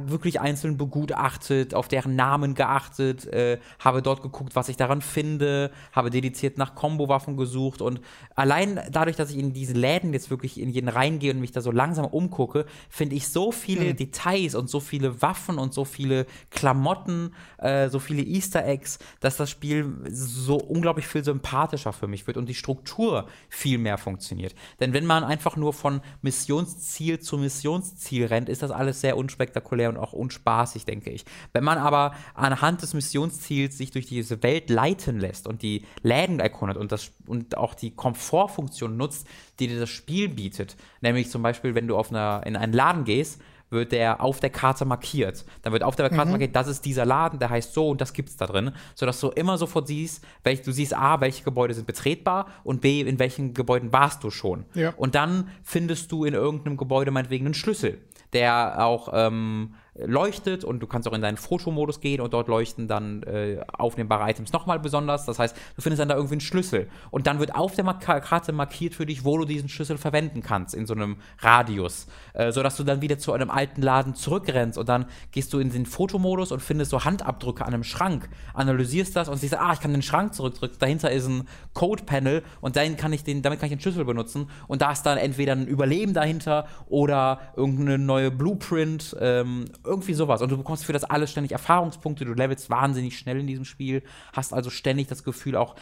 wirklich 0.06 0.40
einzeln 0.40 0.76
begutachtet, 0.76 1.74
auf 1.74 1.88
deren 1.88 2.16
Namen 2.16 2.54
geachtet, 2.54 3.26
äh, 3.26 3.58
habe 3.78 4.02
dort 4.02 4.22
geguckt, 4.22 4.54
was 4.54 4.68
ich 4.68 4.76
daran 4.76 5.02
finde, 5.02 5.70
habe 5.92 6.10
dediziert 6.10 6.58
nach 6.58 6.74
Combo-Waffen 6.74 7.36
gesucht 7.36 7.80
und 7.80 8.00
allein 8.34 8.80
dadurch, 8.90 9.16
dass 9.16 9.30
ich 9.30 9.38
in 9.38 9.52
diese 9.52 9.72
Läden 9.72 10.12
jetzt 10.12 10.30
wirklich 10.30 10.60
in 10.60 10.70
jeden 10.70 10.88
reingehe 10.88 11.32
und 11.32 11.40
mich 11.40 11.52
da 11.52 11.60
so 11.60 11.70
langsam 11.70 12.04
umgucke, 12.04 12.66
finde 12.88 13.16
ich 13.16 13.28
so 13.28 13.52
viele 13.52 13.90
hm. 13.90 13.96
Details 13.96 14.54
und 14.54 14.68
so 14.68 14.80
viele 14.80 15.22
Waffen 15.22 15.58
und 15.58 15.74
so 15.74 15.84
viele 15.84 16.26
Klamotten, 16.50 17.34
äh, 17.58 17.88
so 17.88 17.98
viele 17.98 18.22
Easter 18.22 18.64
Eggs, 18.64 18.98
dass 19.20 19.36
das 19.36 19.50
Spiel 19.50 19.94
so 20.10 20.56
unglaublich 20.56 21.06
viel 21.06 21.24
sympathischer 21.24 21.92
für 21.92 22.06
mich 22.06 22.26
wird 22.26 22.36
und 22.36 22.48
die 22.48 22.54
Struktur 22.54 23.26
viel 23.48 23.78
mehr 23.78 23.98
funktioniert. 23.98 24.54
Denn 24.80 24.92
wenn 24.92 25.06
man 25.06 25.24
einfach 25.24 25.56
nur 25.56 25.72
von 25.72 26.00
Missionsziel 26.22 27.20
zu 27.20 27.38
Missionsziel 27.38 28.26
rennt, 28.26 28.48
ist 28.48 28.62
das 28.62 28.70
alles 28.70 29.00
sehr 29.00 29.16
unspektakulär 29.16 29.77
unspektakulär 29.78 29.88
und 29.88 29.96
auch 29.96 30.12
unspaßig, 30.12 30.84
denke 30.84 31.10
ich. 31.10 31.24
Wenn 31.52 31.64
man 31.64 31.78
aber 31.78 32.14
anhand 32.34 32.82
des 32.82 32.94
Missionsziels 32.94 33.78
sich 33.78 33.90
durch 33.90 34.06
diese 34.06 34.42
Welt 34.42 34.70
leiten 34.70 35.18
lässt 35.18 35.46
und 35.46 35.62
die 35.62 35.84
Läden 36.02 36.40
erkundet 36.40 36.76
und, 36.76 36.92
das, 36.92 37.12
und 37.26 37.56
auch 37.56 37.74
die 37.74 37.90
Komfortfunktion 37.90 38.96
nutzt, 38.96 39.26
die 39.58 39.68
dir 39.68 39.80
das 39.80 39.90
Spiel 39.90 40.28
bietet, 40.28 40.76
nämlich 41.00 41.30
zum 41.30 41.42
Beispiel, 41.42 41.74
wenn 41.74 41.88
du 41.88 41.96
auf 41.96 42.10
einer, 42.10 42.42
in 42.44 42.56
einen 42.56 42.72
Laden 42.72 43.04
gehst, 43.04 43.40
wird 43.70 43.92
der 43.92 44.22
auf 44.22 44.40
der 44.40 44.48
Karte 44.48 44.84
markiert. 44.84 45.44
Dann 45.60 45.74
wird 45.74 45.82
auf 45.82 45.94
der 45.94 46.08
Karte 46.08 46.26
mhm. 46.26 46.32
markiert, 46.32 46.56
das 46.56 46.68
ist 46.68 46.84
dieser 46.84 47.04
Laden, 47.04 47.38
der 47.38 47.50
heißt 47.50 47.74
so 47.74 47.90
und 47.90 48.00
das 48.00 48.12
gibt's 48.12 48.36
da 48.36 48.46
drin, 48.46 48.72
sodass 48.94 49.20
du 49.20 49.28
immer 49.28 49.58
sofort 49.58 49.88
siehst, 49.88 50.24
welch, 50.42 50.62
du 50.62 50.72
siehst 50.72 50.96
A, 50.96 51.20
welche 51.20 51.44
Gebäude 51.44 51.74
sind 51.74 51.86
betretbar 51.86 52.46
und 52.64 52.80
B, 52.80 53.02
in 53.02 53.18
welchen 53.18 53.54
Gebäuden 53.54 53.92
warst 53.92 54.24
du 54.24 54.30
schon. 54.30 54.64
Ja. 54.74 54.94
Und 54.96 55.14
dann 55.14 55.50
findest 55.62 56.10
du 56.12 56.24
in 56.24 56.34
irgendeinem 56.34 56.76
Gebäude 56.76 57.10
meinetwegen 57.10 57.46
einen 57.46 57.54
Schlüssel 57.54 57.98
der 58.32 58.84
auch 58.84 59.10
ähm, 59.12 59.74
leuchtet 60.04 60.64
und 60.64 60.80
du 60.80 60.86
kannst 60.86 61.08
auch 61.08 61.12
in 61.12 61.22
deinen 61.22 61.36
Fotomodus 61.36 62.00
gehen 62.00 62.20
und 62.20 62.32
dort 62.32 62.48
leuchten 62.48 62.88
dann 62.88 63.22
äh, 63.24 63.60
aufnehmbare 63.72 64.30
Items 64.30 64.52
nochmal 64.52 64.78
besonders. 64.78 65.26
Das 65.26 65.38
heißt, 65.38 65.56
du 65.76 65.82
findest 65.82 66.00
dann 66.00 66.08
da 66.08 66.14
irgendwie 66.14 66.34
einen 66.34 66.40
Schlüssel 66.40 66.88
und 67.10 67.26
dann 67.26 67.38
wird 67.38 67.54
auf 67.54 67.74
der 67.74 67.84
Mark 67.84 68.00
Karte 68.00 68.52
markiert 68.52 68.94
für 68.94 69.06
dich, 69.06 69.24
wo 69.24 69.38
du 69.38 69.44
diesen 69.44 69.68
Schlüssel 69.68 69.98
verwenden 69.98 70.42
kannst 70.42 70.74
in 70.74 70.86
so 70.86 70.94
einem 70.94 71.16
Radius, 71.40 72.06
äh, 72.34 72.52
sodass 72.52 72.76
du 72.76 72.84
dann 72.84 73.02
wieder 73.02 73.18
zu 73.18 73.32
einem 73.32 73.50
alten 73.50 73.82
Laden 73.82 74.14
zurückrennst 74.14 74.78
und 74.78 74.88
dann 74.88 75.06
gehst 75.32 75.52
du 75.52 75.58
in 75.58 75.70
den 75.70 75.86
Fotomodus 75.86 76.52
und 76.52 76.60
findest 76.60 76.90
so 76.90 77.04
Handabdrücke 77.04 77.64
an 77.64 77.74
einem 77.74 77.84
Schrank, 77.84 78.28
analysierst 78.54 79.16
das 79.16 79.28
und 79.28 79.38
siehst, 79.38 79.54
ah, 79.54 79.72
ich 79.72 79.80
kann 79.80 79.92
den 79.92 80.02
Schrank 80.02 80.34
zurückdrücken, 80.34 80.78
dahinter 80.78 81.10
ist 81.10 81.26
ein 81.26 81.48
Code-Panel 81.74 82.42
und 82.60 82.76
dann 82.76 82.96
kann 82.96 83.12
ich 83.12 83.24
den, 83.24 83.42
damit 83.42 83.60
kann 83.60 83.66
ich 83.66 83.74
den 83.74 83.80
Schlüssel 83.80 84.04
benutzen 84.04 84.48
und 84.68 84.82
da 84.82 84.92
ist 84.92 85.02
dann 85.02 85.18
entweder 85.18 85.52
ein 85.52 85.66
Überleben 85.66 86.14
dahinter 86.14 86.66
oder 86.88 87.40
irgendeine 87.56 87.98
neue 87.98 88.30
Blueprint, 88.30 89.16
ähm, 89.20 89.66
irgendwie 89.88 90.14
sowas. 90.14 90.42
Und 90.42 90.50
du 90.50 90.56
bekommst 90.56 90.84
für 90.84 90.92
das 90.92 91.04
alles 91.04 91.30
ständig 91.30 91.52
Erfahrungspunkte, 91.52 92.24
du 92.24 92.34
levelst 92.34 92.70
wahnsinnig 92.70 93.18
schnell 93.18 93.40
in 93.40 93.46
diesem 93.46 93.64
Spiel, 93.64 94.02
hast 94.32 94.52
also 94.54 94.70
ständig 94.70 95.08
das 95.08 95.24
Gefühl, 95.24 95.56
auch 95.56 95.74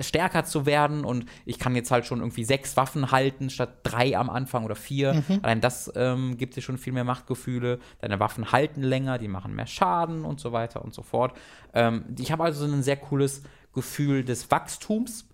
stärker 0.00 0.44
zu 0.44 0.66
werden. 0.66 1.04
Und 1.04 1.26
ich 1.46 1.58
kann 1.58 1.74
jetzt 1.74 1.90
halt 1.90 2.06
schon 2.06 2.18
irgendwie 2.18 2.44
sechs 2.44 2.76
Waffen 2.76 3.10
halten, 3.10 3.50
statt 3.50 3.78
drei 3.82 4.16
am 4.16 4.28
Anfang 4.28 4.64
oder 4.64 4.76
vier. 4.76 5.14
Mhm. 5.14 5.40
Allein 5.42 5.60
das 5.60 5.90
ähm, 5.94 6.36
gibt 6.36 6.56
dir 6.56 6.62
schon 6.62 6.78
viel 6.78 6.92
mehr 6.92 7.04
Machtgefühle. 7.04 7.78
Deine 8.00 8.20
Waffen 8.20 8.52
halten 8.52 8.82
länger, 8.82 9.18
die 9.18 9.28
machen 9.28 9.54
mehr 9.54 9.66
Schaden 9.66 10.24
und 10.24 10.40
so 10.40 10.52
weiter 10.52 10.84
und 10.84 10.92
so 10.92 11.02
fort. 11.02 11.36
Ähm, 11.72 12.04
ich 12.18 12.32
habe 12.32 12.44
also 12.44 12.64
ein 12.64 12.82
sehr 12.82 12.96
cooles 12.96 13.42
Gefühl 13.72 14.24
des 14.24 14.50
Wachstums 14.50 15.26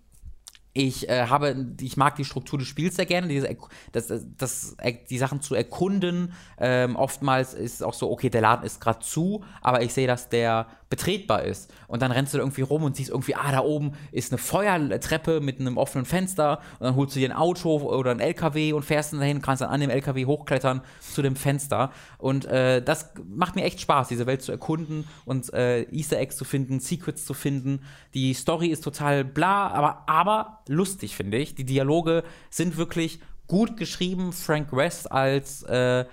ich 0.73 1.09
äh, 1.09 1.27
habe, 1.27 1.73
ich 1.81 1.97
mag 1.97 2.15
die 2.15 2.25
Struktur 2.25 2.57
des 2.57 2.67
Spiels 2.67 2.95
sehr 2.95 3.05
gerne, 3.05 3.27
diese, 3.27 3.57
das, 3.91 4.07
das, 4.37 4.75
die 5.09 5.17
Sachen 5.17 5.41
zu 5.41 5.55
erkunden. 5.55 6.33
Ähm, 6.57 6.95
oftmals 6.95 7.53
ist 7.53 7.75
es 7.75 7.81
auch 7.81 7.93
so, 7.93 8.09
okay, 8.09 8.29
der 8.29 8.41
Laden 8.41 8.65
ist 8.65 8.79
gerade 8.79 8.99
zu, 8.99 9.43
aber 9.61 9.81
ich 9.81 9.93
sehe, 9.93 10.07
dass 10.07 10.29
der 10.29 10.67
betretbar 10.91 11.43
ist. 11.43 11.73
Und 11.87 12.01
dann 12.01 12.11
rennst 12.11 12.33
du 12.33 12.37
da 12.37 12.43
irgendwie 12.43 12.61
rum 12.61 12.83
und 12.83 12.95
siehst 12.95 13.09
irgendwie, 13.09 13.33
ah, 13.33 13.51
da 13.51 13.61
oben 13.61 13.93
ist 14.11 14.31
eine 14.31 14.37
Feuertreppe 14.37 15.39
mit 15.39 15.59
einem 15.59 15.77
offenen 15.77 16.05
Fenster 16.05 16.59
und 16.79 16.85
dann 16.85 16.95
holst 16.95 17.15
du 17.15 17.19
dir 17.19 17.29
ein 17.29 17.35
Auto 17.35 17.77
oder 17.77 18.11
ein 18.11 18.19
LKW 18.19 18.73
und 18.73 18.83
fährst 18.83 19.13
dann 19.13 19.21
dahin, 19.21 19.41
kannst 19.41 19.61
dann 19.61 19.69
an 19.69 19.79
dem 19.79 19.89
LKW 19.89 20.25
hochklettern 20.25 20.81
zu 20.99 21.21
dem 21.21 21.35
Fenster. 21.35 21.91
Und 22.17 22.45
äh, 22.45 22.83
das 22.83 23.13
macht 23.25 23.55
mir 23.55 23.63
echt 23.63 23.79
Spaß, 23.79 24.09
diese 24.09 24.27
Welt 24.27 24.43
zu 24.43 24.51
erkunden 24.51 25.07
und 25.25 25.51
äh, 25.53 25.83
Easter 25.91 26.19
Eggs 26.19 26.35
zu 26.35 26.43
finden, 26.43 26.81
Secrets 26.81 27.25
zu 27.25 27.33
finden. 27.33 27.83
Die 28.13 28.33
Story 28.33 28.67
ist 28.67 28.83
total 28.83 29.23
bla, 29.23 29.69
aber, 29.69 30.03
aber 30.07 30.59
lustig, 30.67 31.15
finde 31.15 31.37
ich. 31.37 31.55
Die 31.55 31.65
Dialoge 31.65 32.23
sind 32.49 32.75
wirklich 32.75 33.21
gut 33.47 33.77
geschrieben. 33.77 34.33
Frank 34.33 34.73
West 34.73 35.09
als 35.09 35.63
äh, 35.63 36.05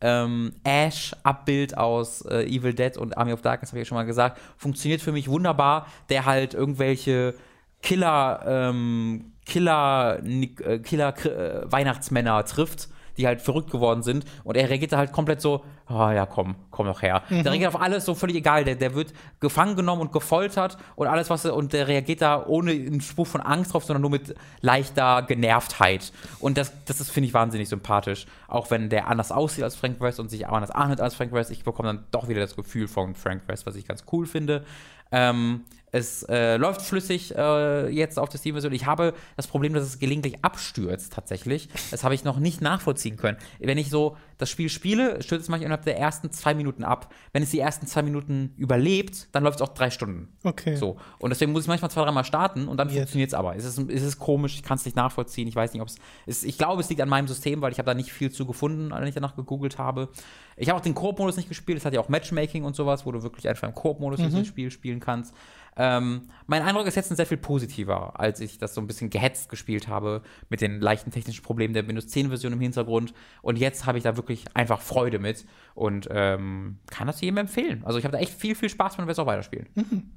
ähm, 0.00 0.52
Ash-Abbild 0.64 1.76
aus 1.76 2.22
äh, 2.22 2.44
Evil 2.44 2.74
Dead 2.74 2.96
und 2.96 3.16
Army 3.16 3.32
of 3.32 3.42
Darkness, 3.42 3.70
habe 3.70 3.80
ich 3.80 3.86
ja 3.86 3.88
schon 3.88 3.96
mal 3.96 4.04
gesagt, 4.04 4.40
funktioniert 4.56 5.00
für 5.00 5.12
mich 5.12 5.28
wunderbar, 5.28 5.86
der 6.08 6.26
halt 6.26 6.54
irgendwelche 6.54 7.34
Killer, 7.82 8.42
ähm, 8.46 9.32
Killer, 9.44 10.20
äh, 10.24 10.78
Killer 10.80 11.14
äh, 11.24 11.70
Weihnachtsmänner 11.70 12.44
trifft 12.44 12.88
die 13.16 13.26
halt 13.26 13.40
verrückt 13.40 13.70
geworden 13.70 14.02
sind. 14.02 14.24
Und 14.44 14.56
er 14.56 14.68
reagiert 14.68 14.92
da 14.92 14.98
halt 14.98 15.12
komplett 15.12 15.40
so, 15.40 15.64
oh 15.88 16.10
ja, 16.10 16.26
komm, 16.26 16.56
komm 16.70 16.86
doch 16.86 17.02
her. 17.02 17.22
Mhm. 17.28 17.42
Der 17.42 17.52
reagiert 17.52 17.74
auf 17.74 17.80
alles 17.80 18.04
so 18.04 18.14
völlig 18.14 18.36
egal. 18.36 18.64
Der, 18.64 18.74
der 18.74 18.94
wird 18.94 19.12
gefangen 19.40 19.76
genommen 19.76 20.02
und 20.02 20.12
gefoltert 20.12 20.76
und 20.96 21.06
alles, 21.06 21.30
was 21.30 21.44
er, 21.44 21.54
und 21.54 21.72
der 21.72 21.88
reagiert 21.88 22.22
da 22.22 22.44
ohne 22.46 22.72
einen 22.72 23.00
Spruch 23.00 23.26
von 23.26 23.40
Angst 23.40 23.72
drauf, 23.72 23.84
sondern 23.84 24.02
nur 24.02 24.10
mit 24.10 24.34
leichter 24.60 25.22
Genervtheit. 25.22 26.12
Und 26.40 26.58
das, 26.58 26.72
das 26.84 27.00
ist, 27.00 27.10
finde 27.10 27.28
ich, 27.28 27.34
wahnsinnig 27.34 27.68
sympathisch. 27.68 28.26
Auch 28.48 28.70
wenn 28.70 28.88
der 28.88 29.08
anders 29.08 29.32
aussieht 29.32 29.64
als 29.64 29.76
Frank 29.76 30.00
West 30.00 30.20
und 30.20 30.30
sich 30.30 30.46
auch 30.46 30.52
anders 30.52 30.70
anhört 30.70 31.00
als 31.00 31.14
Frank 31.14 31.32
West. 31.32 31.50
Ich 31.50 31.64
bekomme 31.64 31.88
dann 31.88 32.04
doch 32.10 32.28
wieder 32.28 32.40
das 32.40 32.56
Gefühl 32.56 32.88
von 32.88 33.14
Frank 33.14 33.42
West, 33.46 33.66
was 33.66 33.76
ich 33.76 33.86
ganz 33.86 34.04
cool 34.12 34.26
finde. 34.26 34.64
Ähm, 35.12 35.64
es 35.96 36.22
äh, 36.24 36.56
läuft 36.56 36.82
flüssig 36.82 37.34
äh, 37.34 37.88
jetzt 37.88 38.18
auf 38.18 38.28
der 38.28 38.38
Steam-Version. 38.38 38.72
Ich 38.72 38.86
habe 38.86 39.14
das 39.36 39.46
Problem, 39.46 39.72
dass 39.72 39.84
es 39.84 39.98
gelegentlich 39.98 40.44
abstürzt 40.44 41.12
tatsächlich. 41.12 41.68
Das 41.90 42.04
habe 42.04 42.14
ich 42.14 42.24
noch 42.24 42.38
nicht 42.38 42.60
nachvollziehen 42.60 43.16
können. 43.16 43.38
Wenn 43.58 43.78
ich 43.78 43.88
so 43.88 44.16
das 44.38 44.50
Spiel 44.50 44.68
spiele, 44.68 45.22
stürzt 45.22 45.44
es 45.44 45.48
manchmal 45.48 45.66
innerhalb 45.66 45.84
der 45.84 45.98
ersten 45.98 46.30
zwei 46.30 46.54
Minuten 46.54 46.84
ab. 46.84 47.12
Wenn 47.32 47.42
es 47.42 47.50
die 47.50 47.60
ersten 47.60 47.86
zwei 47.86 48.02
Minuten 48.02 48.52
überlebt, 48.56 49.28
dann 49.32 49.42
läuft 49.44 49.60
es 49.60 49.62
auch 49.62 49.72
drei 49.72 49.90
Stunden. 49.90 50.28
Okay. 50.44 50.76
So. 50.76 50.98
Und 51.18 51.30
deswegen 51.30 51.52
muss 51.52 51.62
ich 51.62 51.68
manchmal 51.68 51.90
zwei, 51.90 52.02
dreimal 52.02 52.24
starten 52.24 52.68
und 52.68 52.76
dann 52.76 52.90
funktioniert 52.90 53.28
es 53.28 53.34
aber. 53.34 53.56
Es 53.56 53.64
ist, 53.64 53.78
es 53.78 54.02
ist 54.02 54.18
komisch, 54.18 54.54
ich 54.54 54.62
kann 54.62 54.76
es 54.76 54.84
nicht 54.84 54.96
nachvollziehen. 54.96 55.48
Ich 55.48 55.56
weiß 55.56 55.72
nicht, 55.72 55.82
ob 55.82 55.88
es. 56.26 56.44
Ich 56.44 56.58
glaube, 56.58 56.82
es 56.82 56.88
liegt 56.88 57.00
an 57.00 57.08
meinem 57.08 57.28
System, 57.28 57.62
weil 57.62 57.72
ich 57.72 57.78
habe 57.78 57.86
da 57.86 57.94
nicht 57.94 58.12
viel 58.12 58.30
zu 58.30 58.44
gefunden, 58.44 58.92
als 58.92 59.08
ich 59.08 59.14
danach 59.14 59.36
gegoogelt 59.36 59.78
habe. 59.78 60.10
Ich 60.56 60.68
habe 60.68 60.78
auch 60.78 60.82
den 60.82 60.94
Koop-Modus 60.94 61.36
nicht 61.36 61.48
gespielt. 61.48 61.78
Es 61.78 61.84
hat 61.84 61.94
ja 61.94 62.00
auch 62.00 62.08
Matchmaking 62.08 62.64
und 62.64 62.76
sowas, 62.76 63.06
wo 63.06 63.12
du 63.12 63.22
wirklich 63.22 63.48
einfach 63.48 63.68
im 63.68 63.74
Koop-Modus 63.74 64.20
mhm. 64.20 64.30
dieses 64.30 64.46
Spiel 64.46 64.70
spielen 64.70 65.00
kannst. 65.00 65.34
Ähm, 65.76 66.28
mein 66.46 66.62
Eindruck 66.62 66.86
ist 66.86 66.94
jetzt 66.94 67.10
ein 67.10 67.16
sehr 67.16 67.26
viel 67.26 67.36
positiver, 67.36 68.18
als 68.18 68.40
ich 68.40 68.58
das 68.58 68.74
so 68.74 68.80
ein 68.80 68.86
bisschen 68.86 69.10
gehetzt 69.10 69.48
gespielt 69.48 69.88
habe 69.88 70.22
mit 70.48 70.60
den 70.60 70.80
leichten 70.80 71.10
technischen 71.10 71.42
Problemen 71.42 71.74
der 71.74 71.86
Windows 71.86 72.08
10 72.08 72.28
Version 72.28 72.52
im 72.52 72.60
Hintergrund. 72.60 73.12
Und 73.42 73.58
jetzt 73.58 73.84
habe 73.84 73.98
ich 73.98 74.04
da 74.04 74.16
wirklich 74.16 74.44
einfach 74.54 74.80
Freude 74.80 75.18
mit 75.18 75.44
und 75.74 76.08
ähm, 76.10 76.78
kann 76.90 77.06
das 77.06 77.20
jedem 77.20 77.36
empfehlen. 77.38 77.82
Also 77.84 77.98
ich 77.98 78.04
habe 78.04 78.16
da 78.16 78.22
echt 78.22 78.32
viel, 78.32 78.54
viel 78.54 78.70
Spaß, 78.70 78.96
wenn 78.98 79.06
wir 79.06 79.12
es 79.12 79.18
auch 79.18 79.26
weiterspielen. 79.26 79.68
Mhm. 79.74 80.10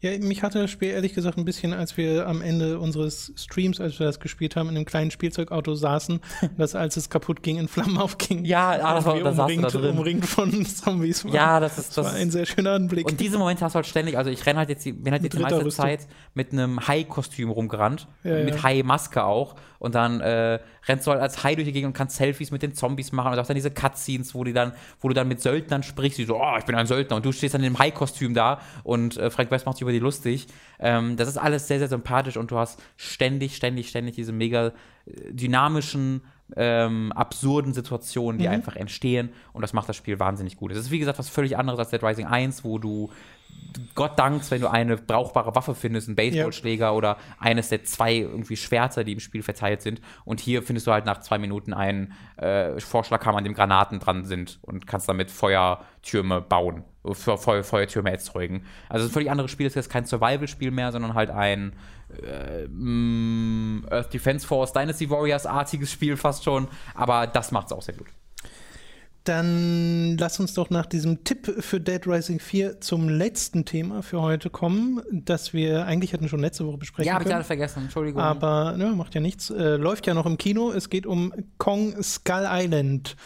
Ja, 0.00 0.16
mich 0.18 0.42
hatte 0.42 0.60
das 0.60 0.70
Spiel 0.70 0.90
ehrlich 0.90 1.14
gesagt 1.14 1.38
ein 1.38 1.44
bisschen, 1.44 1.72
als 1.72 1.96
wir 1.96 2.26
am 2.28 2.40
Ende 2.40 2.78
unseres 2.78 3.32
Streams, 3.36 3.80
als 3.80 3.98
wir 3.98 4.06
das 4.06 4.20
gespielt 4.20 4.54
haben, 4.54 4.68
in 4.68 4.76
einem 4.76 4.84
kleinen 4.84 5.10
Spielzeugauto 5.10 5.74
saßen, 5.74 6.20
das 6.56 6.74
als 6.74 6.96
es 6.96 7.10
kaputt 7.10 7.42
ging, 7.42 7.58
in 7.58 7.66
Flammen 7.66 7.98
aufging. 7.98 8.44
Ja, 8.44 8.70
ah, 8.70 8.94
das 8.94 9.04
war, 9.04 9.18
das 9.18 9.38
umringt, 9.38 9.74
da 9.74 9.78
umringt 9.78 10.24
von 10.24 10.64
Zombies. 10.64 11.24
Ja, 11.30 11.58
das 11.58 11.78
ist 11.78 11.88
das, 11.88 11.94
das 11.96 12.06
war 12.06 12.12
ein 12.14 12.30
sehr 12.30 12.46
schöner 12.46 12.72
Anblick. 12.72 13.06
Und 13.06 13.18
diese 13.18 13.38
Momente 13.38 13.64
hast 13.64 13.72
du 13.72 13.76
halt 13.76 13.86
ständig, 13.86 14.16
also 14.16 14.30
ich 14.30 14.46
renne 14.46 14.60
halt 14.60 14.68
jetzt, 14.68 14.84
bin 14.84 15.12
halt 15.12 15.22
jetzt 15.22 15.36
die 15.36 15.42
meiste 15.42 15.64
Rüstung. 15.64 15.86
Zeit 15.86 16.06
mit 16.34 16.52
einem 16.52 16.86
Hai-Kostüm 16.86 17.50
rumgerannt, 17.50 18.06
ja, 18.22 18.44
mit 18.44 18.54
ja. 18.54 18.62
Hai-Maske 18.62 19.24
auch 19.24 19.56
und 19.78 19.94
dann 19.94 20.20
äh, 20.20 20.60
rennst 20.88 21.06
du 21.06 21.10
halt 21.10 21.20
als 21.20 21.44
Hai 21.44 21.54
durch 21.54 21.66
die 21.66 21.72
Gegend 21.72 21.88
und 21.88 21.92
kannst 21.92 22.16
Selfies 22.16 22.50
mit 22.50 22.62
den 22.62 22.74
Zombies 22.74 23.12
machen 23.12 23.32
und 23.32 23.38
auch 23.38 23.46
dann 23.46 23.54
diese 23.54 23.70
Cutscenes, 23.70 24.34
wo, 24.34 24.44
die 24.44 24.52
dann, 24.52 24.72
wo 25.00 25.08
du 25.08 25.14
dann 25.14 25.28
mit 25.28 25.40
Söldnern 25.40 25.82
sprichst, 25.82 26.18
die 26.18 26.24
so, 26.24 26.36
oh, 26.36 26.56
ich 26.58 26.64
bin 26.64 26.74
ein 26.74 26.86
Söldner 26.86 27.16
und 27.16 27.24
du 27.24 27.32
stehst 27.32 27.54
dann 27.54 27.62
in 27.62 27.72
dem 27.72 27.78
Hai-Kostüm 27.78 28.34
da 28.34 28.60
und 28.84 29.16
äh, 29.16 29.30
Frank 29.30 29.50
West 29.50 29.66
macht 29.66 29.76
sich 29.76 29.82
über 29.82 29.92
die 29.92 29.98
lustig. 29.98 30.46
Ähm, 30.78 31.16
das 31.16 31.28
ist 31.28 31.36
alles 31.36 31.68
sehr, 31.68 31.78
sehr 31.78 31.88
sympathisch 31.88 32.36
und 32.36 32.50
du 32.50 32.58
hast 32.58 32.82
ständig, 32.96 33.56
ständig, 33.56 33.88
ständig 33.88 34.14
diese 34.14 34.32
mega 34.32 34.68
äh, 34.68 34.72
dynamischen, 35.32 36.22
ähm, 36.56 37.12
absurden 37.12 37.74
Situationen, 37.74 38.38
die 38.38 38.46
mhm. 38.46 38.54
einfach 38.54 38.76
entstehen 38.76 39.30
und 39.52 39.62
das 39.62 39.72
macht 39.72 39.88
das 39.88 39.96
Spiel 39.96 40.18
wahnsinnig 40.18 40.56
gut. 40.56 40.72
Es 40.72 40.78
ist 40.78 40.90
wie 40.90 40.98
gesagt 40.98 41.18
was 41.18 41.28
völlig 41.28 41.58
anderes 41.58 41.78
als 41.78 41.90
Dead 41.90 42.02
Rising 42.02 42.26
1, 42.26 42.64
wo 42.64 42.78
du 42.78 43.10
Gott 43.94 44.18
dankst, 44.18 44.50
wenn 44.50 44.60
du 44.60 44.68
eine 44.68 44.96
brauchbare 44.96 45.54
Waffe 45.54 45.74
findest, 45.74 46.08
einen 46.08 46.16
Baseballschläger 46.16 46.86
ja. 46.86 46.92
oder 46.92 47.16
eines 47.38 47.68
der 47.68 47.84
zwei 47.84 48.16
irgendwie 48.16 48.56
Schwerter, 48.56 49.04
die 49.04 49.12
im 49.12 49.20
Spiel 49.20 49.42
verteilt 49.42 49.82
sind. 49.82 50.00
Und 50.24 50.40
hier 50.40 50.62
findest 50.62 50.86
du 50.86 50.92
halt 50.92 51.04
nach 51.04 51.20
zwei 51.20 51.38
Minuten 51.38 51.72
einen 51.72 52.12
äh, 52.36 52.78
Vorschlaghammer, 52.80 53.38
an 53.38 53.44
dem 53.44 53.54
Granaten 53.54 54.00
dran 54.00 54.24
sind 54.24 54.58
und 54.62 54.86
kannst 54.86 55.08
damit 55.08 55.30
Feuertürme 55.30 56.40
bauen, 56.40 56.84
Feu 57.04 57.62
Feuertürme 57.62 58.10
erzeugen. 58.10 58.64
Also 58.88 59.06
ein 59.06 59.10
völlig 59.10 59.30
anderes 59.30 59.50
Spiel, 59.50 59.66
es 59.66 59.76
ist 59.76 59.90
kein 59.90 60.04
Survival-Spiel 60.04 60.70
mehr, 60.70 60.92
sondern 60.92 61.14
halt 61.14 61.30
ein 61.30 61.72
äh, 62.22 62.66
mm, 62.68 63.86
Earth 63.90 64.12
Defense 64.12 64.46
Force 64.46 64.72
Dynasty 64.72 65.10
Warriors-artiges 65.10 65.90
Spiel 65.90 66.16
fast 66.16 66.44
schon. 66.44 66.68
Aber 66.94 67.26
das 67.26 67.52
macht 67.52 67.66
es 67.66 67.72
auch 67.72 67.82
sehr 67.82 67.94
gut. 67.94 68.08
Dann 69.28 70.16
lass 70.16 70.40
uns 70.40 70.54
doch 70.54 70.70
nach 70.70 70.86
diesem 70.86 71.22
Tipp 71.22 71.62
für 71.62 71.80
Dead 71.80 72.00
Rising 72.06 72.40
4 72.40 72.80
zum 72.80 73.10
letzten 73.10 73.66
Thema 73.66 74.02
für 74.02 74.22
heute 74.22 74.48
kommen, 74.48 75.02
das 75.12 75.52
wir 75.52 75.84
eigentlich 75.84 76.14
hatten 76.14 76.30
schon 76.30 76.40
letzte 76.40 76.66
Woche 76.66 76.78
besprechen 76.78 77.08
Ja, 77.08 77.12
habe 77.12 77.24
ich 77.24 77.28
gerade 77.28 77.44
vergessen, 77.44 77.82
Entschuldigung. 77.82 78.22
Aber 78.22 78.74
ne, 78.78 78.86
macht 78.92 79.14
ja 79.14 79.20
nichts. 79.20 79.50
Äh, 79.50 79.76
läuft 79.76 80.06
ja 80.06 80.14
noch 80.14 80.24
im 80.24 80.38
Kino. 80.38 80.72
Es 80.72 80.88
geht 80.88 81.04
um 81.04 81.34
Kong 81.58 82.02
Skull 82.02 82.46
Island, 82.48 83.16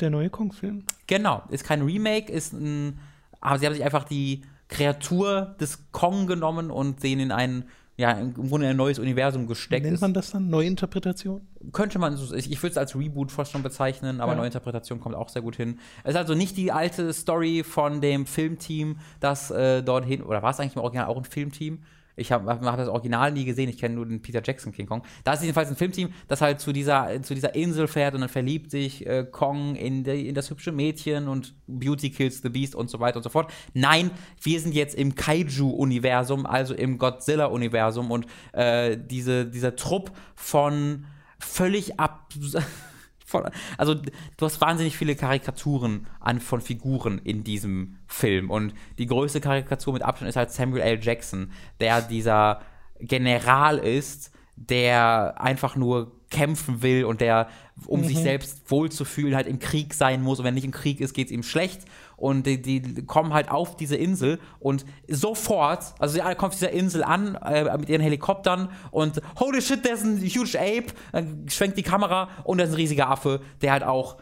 der 0.00 0.08
neue 0.08 0.30
Kong-Film. 0.30 0.84
Genau, 1.06 1.42
ist 1.50 1.64
kein 1.64 1.82
Remake, 1.82 2.32
ist 2.32 2.54
ein. 2.54 2.98
Aber 3.42 3.58
sie 3.58 3.66
haben 3.66 3.74
sich 3.74 3.84
einfach 3.84 4.04
die 4.04 4.46
Kreatur 4.68 5.56
des 5.60 5.92
Kong 5.92 6.26
genommen 6.26 6.70
und 6.70 7.02
sehen 7.02 7.20
in 7.20 7.32
einen 7.32 7.64
ja, 7.98 8.12
im 8.12 8.32
Grunde 8.32 8.66
in 8.66 8.70
ein 8.70 8.76
neues 8.76 9.00
Universum 9.00 9.48
gesteckt 9.48 9.84
Nennt 9.84 10.00
man 10.00 10.14
das 10.14 10.30
dann 10.30 10.48
Neuinterpretation? 10.48 11.40
Könnte 11.72 11.98
man, 11.98 12.16
ich, 12.36 12.50
ich 12.50 12.62
würde 12.62 12.70
es 12.70 12.78
als 12.78 12.94
Reboot 12.94 13.32
fast 13.32 13.50
schon 13.50 13.64
bezeichnen, 13.64 14.20
aber 14.20 14.32
ja. 14.32 14.38
Neuinterpretation 14.38 15.00
kommt 15.00 15.16
auch 15.16 15.28
sehr 15.28 15.42
gut 15.42 15.56
hin. 15.56 15.80
Es 16.04 16.10
ist 16.10 16.16
also 16.16 16.34
nicht 16.34 16.56
die 16.56 16.70
alte 16.70 17.12
Story 17.12 17.64
von 17.64 18.00
dem 18.00 18.26
Filmteam, 18.26 18.98
das 19.18 19.50
äh, 19.50 19.82
dorthin, 19.82 20.22
oder 20.22 20.44
war 20.44 20.50
es 20.50 20.60
eigentlich 20.60 20.76
im 20.76 20.82
Original 20.82 21.08
auch 21.08 21.16
ein 21.16 21.24
Filmteam? 21.24 21.80
Ich 22.18 22.32
habe 22.32 22.48
hab 22.48 22.76
das 22.76 22.88
Original 22.88 23.32
nie 23.32 23.44
gesehen, 23.44 23.68
ich 23.68 23.78
kenne 23.78 23.94
nur 23.94 24.06
den 24.06 24.20
Peter 24.22 24.42
Jackson 24.44 24.72
King 24.72 24.86
Kong. 24.86 25.02
Da 25.24 25.32
ist 25.32 25.42
jedenfalls 25.42 25.68
ein 25.68 25.76
Filmteam, 25.76 26.12
das 26.26 26.40
halt 26.40 26.60
zu 26.60 26.72
dieser, 26.72 27.22
zu 27.22 27.34
dieser 27.34 27.54
Insel 27.54 27.88
fährt 27.88 28.14
und 28.14 28.20
dann 28.20 28.28
verliebt 28.28 28.70
sich 28.70 29.06
äh, 29.06 29.24
Kong 29.30 29.76
in, 29.76 30.04
de, 30.04 30.28
in 30.28 30.34
das 30.34 30.50
hübsche 30.50 30.72
Mädchen 30.72 31.28
und 31.28 31.54
Beauty 31.66 32.10
kills 32.10 32.42
the 32.42 32.48
Beast 32.48 32.74
und 32.74 32.90
so 32.90 33.00
weiter 33.00 33.16
und 33.16 33.22
so 33.22 33.30
fort. 33.30 33.52
Nein, 33.74 34.10
wir 34.42 34.60
sind 34.60 34.74
jetzt 34.74 34.94
im 34.94 35.14
Kaiju-Universum, 35.14 36.46
also 36.46 36.74
im 36.74 36.98
Godzilla-Universum 36.98 38.10
und 38.10 38.26
äh, 38.52 38.96
diese, 38.98 39.46
dieser 39.46 39.76
Trupp 39.76 40.12
von 40.34 41.06
völlig 41.38 41.98
ab 42.00 42.32
Voll, 43.28 43.50
also 43.76 43.94
du 43.94 44.46
hast 44.46 44.58
wahnsinnig 44.62 44.96
viele 44.96 45.14
Karikaturen 45.14 46.06
an, 46.18 46.40
von 46.40 46.62
Figuren 46.62 47.18
in 47.18 47.44
diesem 47.44 47.98
Film. 48.06 48.48
Und 48.48 48.72
die 48.96 49.04
größte 49.04 49.42
Karikatur 49.42 49.92
mit 49.92 50.02
Abstand 50.02 50.30
ist 50.30 50.36
halt 50.36 50.50
Samuel 50.50 50.80
L. 50.80 50.98
Jackson, 51.02 51.52
der 51.78 52.00
dieser 52.00 52.62
General 53.00 53.76
ist, 53.76 54.32
der 54.56 55.34
einfach 55.38 55.76
nur 55.76 56.18
kämpfen 56.30 56.80
will 56.80 57.04
und 57.04 57.20
der, 57.20 57.48
um 57.86 58.00
mhm. 58.00 58.04
sich 58.04 58.16
selbst 58.16 58.70
wohlzufühlen, 58.70 59.36
halt 59.36 59.46
im 59.46 59.58
Krieg 59.58 59.92
sein 59.92 60.22
muss. 60.22 60.38
Und 60.38 60.46
wenn 60.46 60.54
nicht 60.54 60.64
im 60.64 60.72
Krieg 60.72 60.98
ist, 61.02 61.12
geht 61.12 61.26
es 61.26 61.32
ihm 61.32 61.42
schlecht 61.42 61.82
und 62.18 62.46
die, 62.46 62.60
die, 62.60 63.06
kommen 63.06 63.32
halt 63.32 63.50
auf 63.50 63.76
diese 63.76 63.96
Insel 63.96 64.38
und 64.60 64.84
sofort, 65.06 65.94
also 65.98 66.14
sie 66.14 66.20
alle 66.20 66.36
kommen 66.36 66.50
auf 66.50 66.58
dieser 66.58 66.70
Insel 66.70 67.04
an 67.04 67.36
äh, 67.36 67.76
mit 67.78 67.88
ihren 67.88 68.02
Helikoptern 68.02 68.70
und 68.90 69.22
holy 69.38 69.62
shit, 69.62 69.82
there's 69.82 70.02
a 70.02 70.06
huge 70.06 70.58
ape, 70.58 70.92
dann 71.12 71.46
schwenkt 71.48 71.78
die 71.78 71.82
Kamera 71.82 72.28
und 72.44 72.58
da 72.58 72.64
ist 72.64 72.70
ein 72.70 72.76
riesiger 72.76 73.08
Affe, 73.08 73.40
der 73.62 73.72
halt 73.72 73.84
auch 73.84 74.16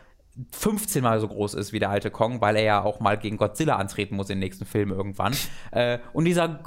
15 0.52 1.02
Mal 1.02 1.20
so 1.20 1.28
groß 1.28 1.54
ist 1.54 1.72
wie 1.72 1.78
der 1.78 1.90
alte 1.90 2.10
Kong, 2.10 2.40
weil 2.40 2.56
er 2.56 2.62
ja 2.62 2.82
auch 2.82 3.00
mal 3.00 3.16
gegen 3.16 3.36
Godzilla 3.36 3.76
antreten 3.76 4.16
muss 4.16 4.26
den 4.26 4.38
nächsten 4.38 4.66
Filmen 4.66 4.92
irgendwann. 4.92 5.34
Äh, 5.72 5.98
und 6.12 6.26
dieser 6.26 6.60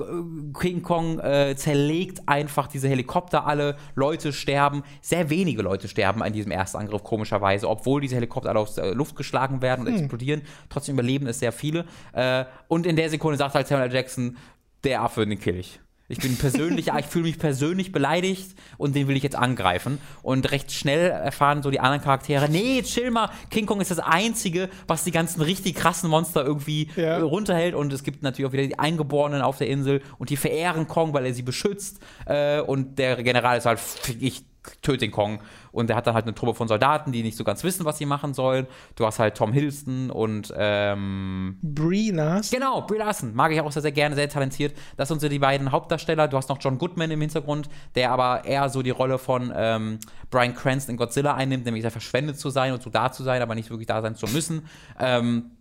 King 0.59 0.81
Kong 0.81 1.19
äh, 1.19 1.55
zerlegt 1.55 2.27
einfach 2.27 2.67
diese 2.67 2.87
Helikopter 2.87 3.45
alle, 3.45 3.77
Leute 3.95 4.33
sterben, 4.33 4.83
sehr 5.01 5.29
wenige 5.29 5.61
Leute 5.61 5.87
sterben 5.87 6.23
an 6.23 6.33
diesem 6.33 6.51
ersten 6.51 6.77
Angriff, 6.77 7.03
komischerweise, 7.03 7.69
obwohl 7.69 8.01
diese 8.01 8.15
Helikopter 8.15 8.49
alle 8.49 8.59
aus 8.59 8.75
der 8.75 8.95
Luft 8.95 9.15
geschlagen 9.15 9.61
werden 9.61 9.85
und 9.85 9.93
hm. 9.93 9.99
explodieren. 9.99 10.41
Trotzdem 10.69 10.95
überleben 10.95 11.27
es 11.27 11.39
sehr 11.39 11.51
viele. 11.51 11.85
Äh, 12.13 12.45
und 12.67 12.85
in 12.85 12.95
der 12.95 13.09
Sekunde 13.09 13.37
sagt 13.37 13.55
halt 13.55 13.67
Samuel 13.67 13.93
Jackson, 13.93 14.37
der 14.83 15.01
Affe, 15.01 15.25
den 15.25 15.39
kill 15.39 15.57
ich 15.57 15.79
Ich 16.10 16.18
bin 16.18 16.36
persönlich, 16.38 16.88
ich 16.88 17.06
fühle 17.06 17.26
mich 17.26 17.38
persönlich 17.38 17.91
beleidigt 17.91 18.56
und 18.80 18.95
den 18.95 19.07
will 19.07 19.15
ich 19.15 19.22
jetzt 19.22 19.36
angreifen. 19.36 19.99
Und 20.23 20.52
recht 20.52 20.72
schnell 20.72 21.11
erfahren 21.11 21.61
so 21.61 21.69
die 21.69 21.80
anderen 21.80 22.03
Charaktere, 22.03 22.49
nee, 22.49 22.81
chill 22.81 23.11
mal, 23.11 23.30
King 23.52 23.68
Kong 23.68 23.80
ist 23.80 23.91
das 23.91 23.99
Einzige, 23.99 24.69
was 24.88 25.03
die 25.03 25.11
ganzen 25.11 25.41
richtig 25.44 25.76
krassen 25.76 26.10
Monster 26.10 26.44
irgendwie 26.44 26.90
ja. 26.95 27.19
runterhält. 27.19 27.76
Und 27.76 27.94
es 27.94 28.03
gibt 28.03 28.23
natürlich 28.23 28.49
auch 28.49 28.53
wieder 28.53 28.65
die 28.65 28.80
Eingeborenen 28.80 29.41
auf 29.44 29.60
der 29.60 29.68
Insel 29.68 30.02
und 30.18 30.31
die 30.31 30.38
verehren 30.38 30.88
Kong, 30.88 31.14
weil 31.14 31.27
er 31.27 31.34
sie 31.36 31.44
beschützt. 31.44 31.99
Äh, 32.26 32.61
und 32.61 32.98
der 32.98 33.22
General 33.22 33.60
ist 33.60 33.68
halt, 33.68 33.80
ich 34.19 34.44
töte 34.81 34.98
den 34.98 35.11
Kong. 35.11 35.40
Und 35.71 35.87
der 35.87 35.95
hat 35.95 36.07
dann 36.07 36.13
halt 36.13 36.25
eine 36.25 36.35
Truppe 36.35 36.53
von 36.53 36.67
Soldaten, 36.67 37.11
die 37.11 37.23
nicht 37.23 37.37
so 37.37 37.43
ganz 37.43 37.63
wissen, 37.63 37.85
was 37.85 37.97
sie 37.97 38.05
machen 38.05 38.33
sollen. 38.33 38.67
Du 38.95 39.05
hast 39.05 39.19
halt 39.19 39.35
Tom 39.35 39.53
Hiddleston 39.53 40.09
und 40.09 40.53
ähm, 40.55 41.57
Brie 41.61 42.11
Larson. 42.11 42.59
Genau, 42.59 42.81
Brie 42.81 42.97
Larson. 42.97 43.35
Mag 43.35 43.51
ich 43.51 43.61
auch 43.61 43.71
sehr, 43.71 43.81
sehr 43.81 43.91
gerne, 43.91 44.15
sehr 44.15 44.29
talentiert. 44.29 44.75
Das 44.97 45.07
sind 45.07 45.21
so 45.21 45.29
die 45.29 45.39
beiden 45.39 45.71
Hauptdarsteller. 45.71 46.27
Du 46.27 46.37
hast 46.37 46.49
noch 46.49 46.57
John 46.59 46.77
Goodman 46.77 47.11
im 47.11 47.21
Hintergrund, 47.21 47.69
der 47.95 48.11
aber 48.11 48.45
eher 48.45 48.69
so 48.69 48.81
die 48.81 48.89
Rolle 48.89 49.17
von 49.17 49.53
ähm, 49.55 49.99
Brian 50.29 50.53
Cranston 50.53 50.93
in 50.93 50.97
Godzilla 50.97 51.35
einnimmt, 51.35 51.65
nämlich 51.65 51.83
sehr 51.83 51.91
verschwendet 51.91 52.39
zu 52.39 52.49
sein 52.49 52.73
und 52.73 52.81
so 52.81 52.89
da 52.89 53.11
zu 53.11 53.23
sein, 53.23 53.41
aber 53.41 53.55
nicht 53.55 53.69
wirklich 53.69 53.87
da 53.87 54.01
sein 54.01 54.15
zu 54.15 54.27
müssen. 54.27 54.67
Ähm, 54.99 55.51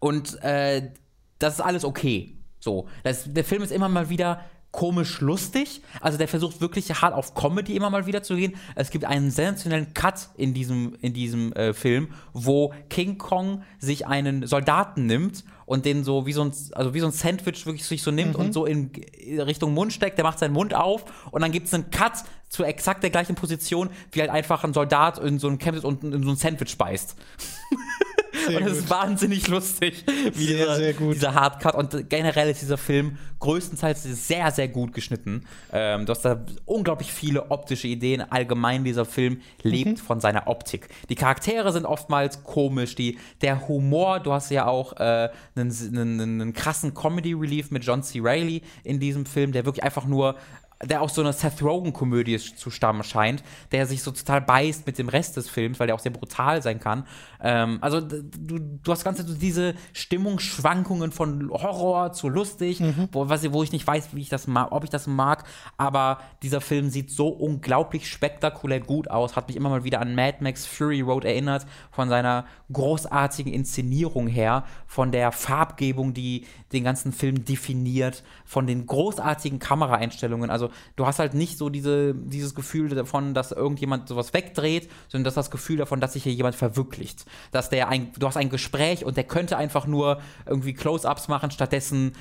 und 0.00 0.42
äh, 0.42 0.92
das 1.38 1.54
ist 1.54 1.60
alles 1.60 1.84
okay. 1.84 2.34
So, 2.60 2.88
das, 3.04 3.32
der 3.32 3.44
Film 3.44 3.62
ist 3.62 3.72
immer 3.72 3.88
mal 3.88 4.08
wieder 4.08 4.40
komisch 4.70 5.20
lustig. 5.20 5.82
Also 6.00 6.18
der 6.18 6.28
versucht 6.28 6.60
wirklich 6.60 6.90
hart 7.00 7.14
auf 7.14 7.34
Comedy 7.34 7.74
immer 7.74 7.90
mal 7.90 8.06
wieder 8.06 8.22
zu 8.22 8.36
gehen. 8.36 8.56
Es 8.74 8.90
gibt 8.90 9.04
einen 9.04 9.30
sensationellen 9.30 9.94
Cut 9.94 10.28
in 10.36 10.54
diesem, 10.54 10.94
in 11.00 11.14
diesem 11.14 11.52
äh, 11.54 11.72
Film, 11.72 12.08
wo 12.32 12.72
King 12.90 13.18
Kong 13.18 13.62
sich 13.78 14.06
einen 14.06 14.46
Soldaten 14.46 15.06
nimmt 15.06 15.44
und 15.64 15.84
den 15.84 16.04
so 16.04 16.26
wie 16.26 16.32
so 16.32 16.42
ein, 16.42 16.52
also 16.72 16.94
wie 16.94 17.00
so 17.00 17.06
ein 17.06 17.12
Sandwich 17.12 17.66
wirklich 17.66 17.84
sich 17.84 18.02
so 18.02 18.10
nimmt 18.10 18.34
mhm. 18.34 18.44
und 18.44 18.52
so 18.52 18.66
in 18.66 18.90
Richtung 19.38 19.74
Mund 19.74 19.92
steckt. 19.92 20.18
Der 20.18 20.24
macht 20.24 20.38
seinen 20.38 20.54
Mund 20.54 20.74
auf 20.74 21.04
und 21.30 21.42
dann 21.42 21.52
gibt 21.52 21.66
es 21.66 21.74
einen 21.74 21.90
Cut 21.90 22.24
zu 22.48 22.64
exakt 22.64 23.02
der 23.02 23.10
gleichen 23.10 23.34
Position, 23.34 23.90
wie 24.12 24.20
halt 24.20 24.30
einfach 24.30 24.64
ein 24.64 24.72
Soldat 24.72 25.18
in 25.18 25.38
so 25.38 25.48
einem 25.48 25.58
Camp 25.58 25.82
und 25.84 26.04
in 26.04 26.22
so 26.22 26.30
ein 26.30 26.36
Sandwich 26.36 26.76
beißt. 26.76 27.16
Sehr 28.48 28.60
und 28.60 28.66
es 28.66 28.78
ist 28.78 28.90
wahnsinnig 28.90 29.48
lustig, 29.48 30.04
wie 30.34 30.46
sehr, 30.46 30.56
dieser, 30.56 30.76
sehr 30.76 30.92
dieser 30.92 31.34
Hardcut. 31.34 31.74
Und 31.74 32.10
generell 32.10 32.50
ist 32.50 32.62
dieser 32.62 32.78
Film 32.78 33.18
größtenteils 33.38 34.02
sehr, 34.02 34.50
sehr 34.50 34.68
gut 34.68 34.92
geschnitten. 34.92 35.44
Ähm, 35.72 36.06
du 36.06 36.10
hast 36.10 36.24
da 36.24 36.44
unglaublich 36.64 37.12
viele 37.12 37.50
optische 37.50 37.88
Ideen. 37.88 38.20
Allgemein 38.20 38.84
dieser 38.84 39.04
Film 39.04 39.40
lebt 39.62 39.90
mhm. 39.90 39.96
von 39.96 40.20
seiner 40.20 40.48
Optik. 40.48 40.88
Die 41.08 41.14
Charaktere 41.14 41.72
sind 41.72 41.86
oftmals 41.86 42.42
komisch. 42.42 42.94
Die, 42.94 43.18
der 43.42 43.68
Humor, 43.68 44.20
du 44.20 44.32
hast 44.32 44.50
ja 44.50 44.66
auch 44.66 44.94
äh, 44.94 45.30
einen, 45.54 45.72
einen, 45.96 46.20
einen 46.20 46.52
krassen 46.52 46.94
Comedy-Relief 46.94 47.70
mit 47.70 47.84
John 47.84 48.02
C. 48.02 48.20
Reilly 48.20 48.62
in 48.84 49.00
diesem 49.00 49.26
Film, 49.26 49.52
der 49.52 49.64
wirklich 49.64 49.84
einfach 49.84 50.06
nur 50.06 50.36
der 50.82 51.02
auch 51.02 51.08
so 51.08 51.22
eine 51.22 51.32
Seth 51.32 51.62
Rogen-Komödie 51.62 52.38
zu 52.38 52.70
stammen 52.70 53.02
scheint, 53.02 53.42
der 53.72 53.86
sich 53.86 54.02
so 54.02 54.10
total 54.12 54.40
beißt 54.40 54.86
mit 54.86 54.98
dem 54.98 55.08
Rest 55.08 55.36
des 55.36 55.48
Films, 55.48 55.80
weil 55.80 55.88
der 55.88 55.96
auch 55.96 56.00
sehr 56.00 56.12
brutal 56.12 56.62
sein 56.62 56.78
kann. 56.78 57.04
Ähm, 57.40 57.78
also 57.80 58.00
du, 58.00 58.58
du 58.58 58.92
hast 58.92 59.04
ganz 59.04 59.22
diese 59.38 59.74
Stimmungsschwankungen 59.92 61.12
von 61.12 61.50
Horror 61.50 62.12
zu 62.12 62.28
lustig, 62.28 62.80
mhm. 62.80 63.08
wo, 63.12 63.28
was, 63.28 63.50
wo 63.52 63.62
ich 63.62 63.72
nicht 63.72 63.86
weiß, 63.86 64.14
wie 64.14 64.22
ich 64.22 64.28
das 64.28 64.46
mag, 64.46 64.72
ob 64.72 64.84
ich 64.84 64.90
das 64.90 65.06
mag, 65.06 65.44
aber 65.76 66.18
dieser 66.42 66.60
Film 66.60 66.90
sieht 66.90 67.10
so 67.10 67.28
unglaublich 67.28 68.08
spektakulär 68.08 68.80
gut 68.80 69.10
aus, 69.10 69.36
hat 69.36 69.48
mich 69.48 69.56
immer 69.56 69.68
mal 69.68 69.84
wieder 69.84 70.00
an 70.00 70.14
Mad 70.14 70.38
Max 70.40 70.66
Fury 70.66 71.00
Road 71.00 71.24
erinnert, 71.24 71.66
von 71.90 72.08
seiner 72.08 72.44
großartigen 72.72 73.52
Inszenierung 73.52 74.26
her, 74.26 74.64
von 74.86 75.12
der 75.12 75.32
Farbgebung, 75.32 76.14
die 76.14 76.46
den 76.72 76.84
ganzen 76.84 77.12
Film 77.12 77.44
definiert, 77.44 78.22
von 78.44 78.66
den 78.66 78.86
großartigen 78.86 79.58
Kameraeinstellungen. 79.58 80.50
Also 80.50 80.70
du 80.96 81.06
hast 81.06 81.18
halt 81.18 81.34
nicht 81.34 81.56
so 81.56 81.70
diese, 81.70 82.14
dieses 82.14 82.54
Gefühl 82.54 82.88
davon, 82.90 83.34
dass 83.34 83.52
irgendjemand 83.52 84.08
sowas 84.08 84.34
wegdreht, 84.34 84.90
sondern 85.08 85.24
du 85.24 85.28
hast 85.28 85.36
das 85.36 85.50
Gefühl 85.50 85.78
davon, 85.78 86.00
dass 86.00 86.12
sich 86.12 86.24
hier 86.24 86.32
jemand 86.32 86.54
verwirklicht. 86.54 87.24
Dass 87.50 87.70
der 87.70 87.88
ein, 87.88 88.12
du 88.18 88.26
hast 88.26 88.36
ein 88.36 88.50
Gespräch 88.50 89.04
und 89.04 89.16
der 89.16 89.24
könnte 89.24 89.56
einfach 89.56 89.86
nur 89.86 90.20
irgendwie 90.46 90.74
Close-ups 90.74 91.28
machen, 91.28 91.50
stattdessen 91.50 92.12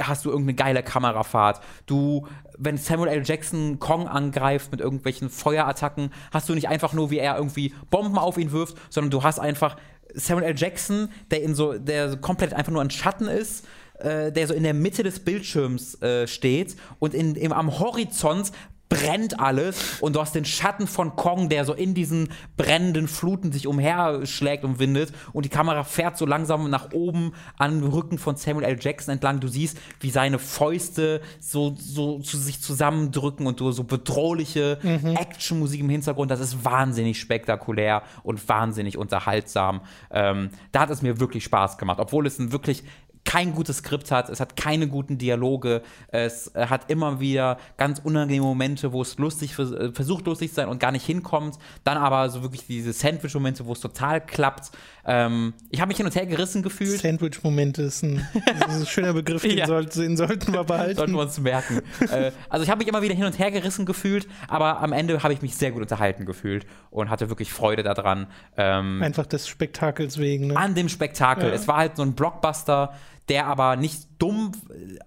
hast 0.00 0.24
du 0.24 0.30
irgendeine 0.30 0.54
geile 0.54 0.82
Kamerafahrt. 0.82 1.60
Du, 1.86 2.26
wenn 2.56 2.76
Samuel 2.76 3.08
L. 3.08 3.22
Jackson 3.24 3.78
Kong 3.78 4.08
angreift 4.08 4.70
mit 4.70 4.80
irgendwelchen 4.80 5.30
Feuerattacken, 5.30 6.12
hast 6.32 6.48
du 6.48 6.54
nicht 6.54 6.68
einfach 6.68 6.92
nur, 6.92 7.10
wie 7.10 7.18
er 7.18 7.36
irgendwie 7.36 7.74
Bomben 7.90 8.18
auf 8.18 8.38
ihn 8.38 8.52
wirft, 8.52 8.76
sondern 8.90 9.10
du 9.10 9.22
hast 9.22 9.38
einfach 9.38 9.76
Samuel 10.14 10.46
L. 10.46 10.54
Jackson, 10.56 11.08
der 11.30 11.42
in 11.42 11.54
so, 11.54 11.74
der 11.74 12.16
komplett 12.16 12.54
einfach 12.54 12.72
nur 12.72 12.82
ein 12.82 12.90
Schatten 12.90 13.28
ist, 13.28 13.66
äh, 13.98 14.32
der 14.32 14.46
so 14.46 14.54
in 14.54 14.62
der 14.62 14.74
Mitte 14.74 15.02
des 15.02 15.20
Bildschirms 15.20 16.00
äh, 16.02 16.26
steht 16.26 16.76
und 16.98 17.14
in, 17.14 17.34
im, 17.34 17.52
am 17.52 17.78
Horizont 17.78 18.52
brennt 18.88 19.38
alles 19.38 20.00
und 20.00 20.16
du 20.16 20.20
hast 20.20 20.34
den 20.34 20.44
Schatten 20.44 20.86
von 20.86 21.14
Kong, 21.16 21.48
der 21.48 21.64
so 21.64 21.74
in 21.74 21.94
diesen 21.94 22.30
brennenden 22.56 23.08
Fluten 23.08 23.52
sich 23.52 23.66
umherschlägt 23.66 24.64
und 24.64 24.78
windet 24.78 25.12
und 25.32 25.44
die 25.44 25.50
Kamera 25.50 25.84
fährt 25.84 26.16
so 26.16 26.26
langsam 26.26 26.70
nach 26.70 26.92
oben 26.92 27.32
an 27.56 27.80
dem 27.80 27.90
Rücken 27.90 28.18
von 28.18 28.36
Samuel 28.36 28.64
L. 28.64 28.78
Jackson 28.80 29.12
entlang. 29.12 29.40
Du 29.40 29.48
siehst, 29.48 29.78
wie 30.00 30.10
seine 30.10 30.38
Fäuste 30.38 31.20
so, 31.40 31.74
so 31.78 32.20
zu 32.20 32.38
sich 32.38 32.60
zusammendrücken 32.62 33.46
und 33.46 33.60
du 33.60 33.72
so 33.72 33.84
bedrohliche 33.84 34.78
mhm. 34.82 35.16
Actionmusik 35.16 35.80
im 35.80 35.90
Hintergrund. 35.90 36.30
Das 36.30 36.40
ist 36.40 36.64
wahnsinnig 36.64 37.20
spektakulär 37.20 38.02
und 38.22 38.48
wahnsinnig 38.48 38.96
unterhaltsam. 38.96 39.82
Ähm, 40.10 40.50
da 40.72 40.80
hat 40.80 40.90
es 40.90 41.02
mir 41.02 41.20
wirklich 41.20 41.44
Spaß 41.44 41.78
gemacht, 41.78 41.98
obwohl 42.00 42.26
es 42.26 42.38
ein 42.38 42.52
wirklich 42.52 42.84
kein 43.24 43.54
gutes 43.54 43.78
Skript 43.78 44.10
hat, 44.10 44.28
es 44.28 44.40
hat 44.40 44.56
keine 44.56 44.88
guten 44.88 45.18
Dialoge, 45.18 45.82
es 46.08 46.54
äh, 46.54 46.66
hat 46.66 46.90
immer 46.90 47.20
wieder 47.20 47.58
ganz 47.76 48.00
unangenehme 48.02 48.46
Momente, 48.46 48.92
wo 48.92 49.02
es 49.02 49.18
lustig 49.18 49.58
äh, 49.58 49.92
versucht 49.92 50.26
lustig 50.26 50.50
zu 50.50 50.56
sein 50.56 50.68
und 50.68 50.80
gar 50.80 50.92
nicht 50.92 51.04
hinkommt, 51.04 51.58
dann 51.84 51.98
aber 51.98 52.28
so 52.30 52.42
wirklich 52.42 52.66
diese 52.66 52.92
Sandwich-Momente, 52.92 53.66
wo 53.66 53.72
es 53.72 53.80
total 53.80 54.20
klappt. 54.24 54.70
Ähm, 55.04 55.54
ich 55.70 55.80
habe 55.80 55.88
mich 55.88 55.96
hin 55.96 56.06
und 56.06 56.14
her 56.14 56.26
gerissen 56.26 56.62
gefühlt. 56.62 57.00
Sandwich-Momente 57.00 57.82
ist, 57.82 58.02
ein, 58.02 58.26
ist 58.34 58.68
ein 58.68 58.86
schöner 58.86 59.12
Begriff, 59.12 59.42
den, 59.42 59.58
ja. 59.58 59.66
sollten, 59.66 60.00
den 60.00 60.16
sollten 60.16 60.52
wir 60.52 60.64
behalten. 60.64 60.96
Sollten 60.96 61.14
wir 61.14 61.22
uns 61.22 61.38
merken. 61.40 61.80
äh, 62.10 62.32
also 62.48 62.64
ich 62.64 62.70
habe 62.70 62.78
mich 62.78 62.88
immer 62.88 63.02
wieder 63.02 63.14
hin 63.14 63.24
und 63.24 63.38
her 63.38 63.50
gerissen 63.50 63.86
gefühlt, 63.86 64.28
aber 64.48 64.80
am 64.80 64.92
Ende 64.92 65.22
habe 65.22 65.32
ich 65.32 65.42
mich 65.42 65.56
sehr 65.56 65.72
gut 65.72 65.82
unterhalten 65.82 66.26
gefühlt 66.26 66.66
und 66.90 67.10
hatte 67.10 67.28
wirklich 67.28 67.52
Freude 67.52 67.82
daran. 67.82 68.26
Ähm, 68.56 69.02
Einfach 69.02 69.26
des 69.26 69.48
Spektakels 69.48 70.18
wegen. 70.18 70.48
Ne? 70.48 70.56
An 70.56 70.74
dem 70.74 70.88
Spektakel. 70.88 71.48
Ja. 71.48 71.54
Es 71.54 71.68
war 71.68 71.78
halt 71.78 71.96
so 71.96 72.02
ein 72.02 72.14
Blockbuster, 72.14 72.92
der 73.28 73.46
aber 73.46 73.76
nicht 73.76 74.08
dumm, 74.18 74.52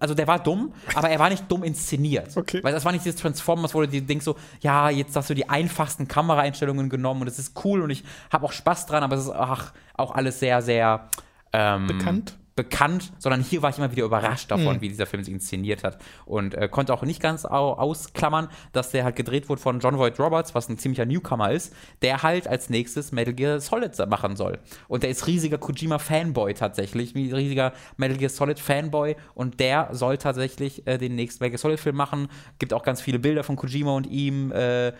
also 0.00 0.14
der 0.14 0.26
war 0.26 0.38
dumm, 0.38 0.72
aber 0.94 1.10
er 1.10 1.18
war 1.18 1.28
nicht 1.30 1.50
dumm 1.50 1.64
inszeniert. 1.64 2.36
Okay. 2.36 2.60
Weil 2.62 2.72
das 2.72 2.84
war 2.84 2.92
nicht 2.92 3.04
dieses 3.04 3.20
Transformers, 3.20 3.74
wo 3.74 3.80
du 3.80 3.88
dir 3.88 4.02
denkst 4.02 4.24
so, 4.24 4.36
ja, 4.60 4.90
jetzt 4.90 5.16
hast 5.16 5.30
du 5.30 5.34
die 5.34 5.48
einfachsten 5.48 6.08
Kameraeinstellungen 6.08 6.88
genommen 6.88 7.22
und 7.22 7.28
es 7.28 7.38
ist 7.38 7.64
cool 7.64 7.82
und 7.82 7.90
ich 7.90 8.04
habe 8.30 8.46
auch 8.46 8.52
Spaß 8.52 8.86
dran, 8.86 9.02
aber 9.02 9.16
es 9.16 9.24
ist 9.24 9.30
ach, 9.30 9.72
auch 9.94 10.14
alles 10.14 10.40
sehr, 10.40 10.62
sehr 10.62 11.08
ähm, 11.52 11.86
bekannt 11.86 12.36
bekannt, 12.54 13.12
sondern 13.18 13.42
hier 13.42 13.62
war 13.62 13.70
ich 13.70 13.78
immer 13.78 13.90
wieder 13.90 14.04
überrascht 14.04 14.50
davon, 14.50 14.76
mhm. 14.76 14.80
wie 14.82 14.88
dieser 14.88 15.06
Film 15.06 15.24
sich 15.24 15.32
inszeniert 15.32 15.84
hat. 15.84 15.98
Und 16.26 16.54
äh, 16.54 16.68
konnte 16.68 16.92
auch 16.92 17.02
nicht 17.02 17.20
ganz 17.20 17.44
au 17.46 17.72
ausklammern, 17.72 18.48
dass 18.72 18.90
der 18.90 19.04
halt 19.04 19.16
gedreht 19.16 19.48
wurde 19.48 19.60
von 19.60 19.80
John 19.80 19.98
Voight 19.98 20.18
Roberts, 20.18 20.54
was 20.54 20.68
ein 20.68 20.76
ziemlicher 20.76 21.06
Newcomer 21.06 21.50
ist, 21.50 21.74
der 22.02 22.22
halt 22.22 22.46
als 22.46 22.68
nächstes 22.68 23.12
Metal 23.12 23.32
Gear 23.32 23.60
Solid 23.60 23.92
machen 24.08 24.36
soll. 24.36 24.58
Und 24.88 25.02
der 25.02 25.10
ist 25.10 25.26
riesiger 25.26 25.56
Kojima-Fanboy 25.58 26.54
tatsächlich, 26.54 27.14
riesiger 27.14 27.72
Metal 27.96 28.18
Gear 28.18 28.30
Solid-Fanboy. 28.30 29.16
Und 29.34 29.60
der 29.60 29.88
soll 29.92 30.18
tatsächlich 30.18 30.86
äh, 30.86 30.98
den 30.98 31.14
nächsten 31.14 31.42
Metal 31.42 31.52
Gear 31.52 31.58
Solid-Film 31.58 31.96
machen. 31.96 32.28
Gibt 32.58 32.74
auch 32.74 32.82
ganz 32.82 33.00
viele 33.00 33.18
Bilder 33.18 33.44
von 33.44 33.56
Kojima 33.56 33.92
und 33.92 34.06
ihm, 34.06 34.52
äh, 34.52 34.88
äh 34.88 34.92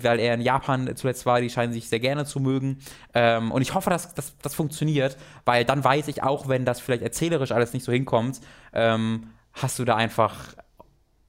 weil 0.00 0.20
er 0.20 0.34
in 0.34 0.40
Japan 0.40 0.94
zuletzt 0.94 1.26
war. 1.26 1.40
Die 1.40 1.50
scheinen 1.50 1.72
sich 1.72 1.88
sehr 1.88 2.00
gerne 2.00 2.24
zu 2.24 2.38
mögen. 2.38 2.78
Ähm, 3.14 3.50
und 3.50 3.62
ich 3.62 3.74
hoffe, 3.74 3.90
dass 3.90 4.14
das 4.14 4.54
funktioniert, 4.54 5.16
weil 5.44 5.64
dann 5.64 5.82
weiß 5.82 6.08
ich 6.08 6.22
auch, 6.22 6.48
wenn 6.48 6.64
das 6.64 6.83
vielleicht 6.84 7.02
erzählerisch 7.02 7.52
alles 7.52 7.72
nicht 7.72 7.84
so 7.84 7.92
hinkommt, 7.92 8.40
ähm, 8.72 9.28
hast 9.52 9.78
du 9.78 9.84
da 9.84 9.96
einfach 9.96 10.54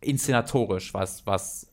inszenatorisch 0.02 0.94
was, 0.94 1.26
was 1.26 1.72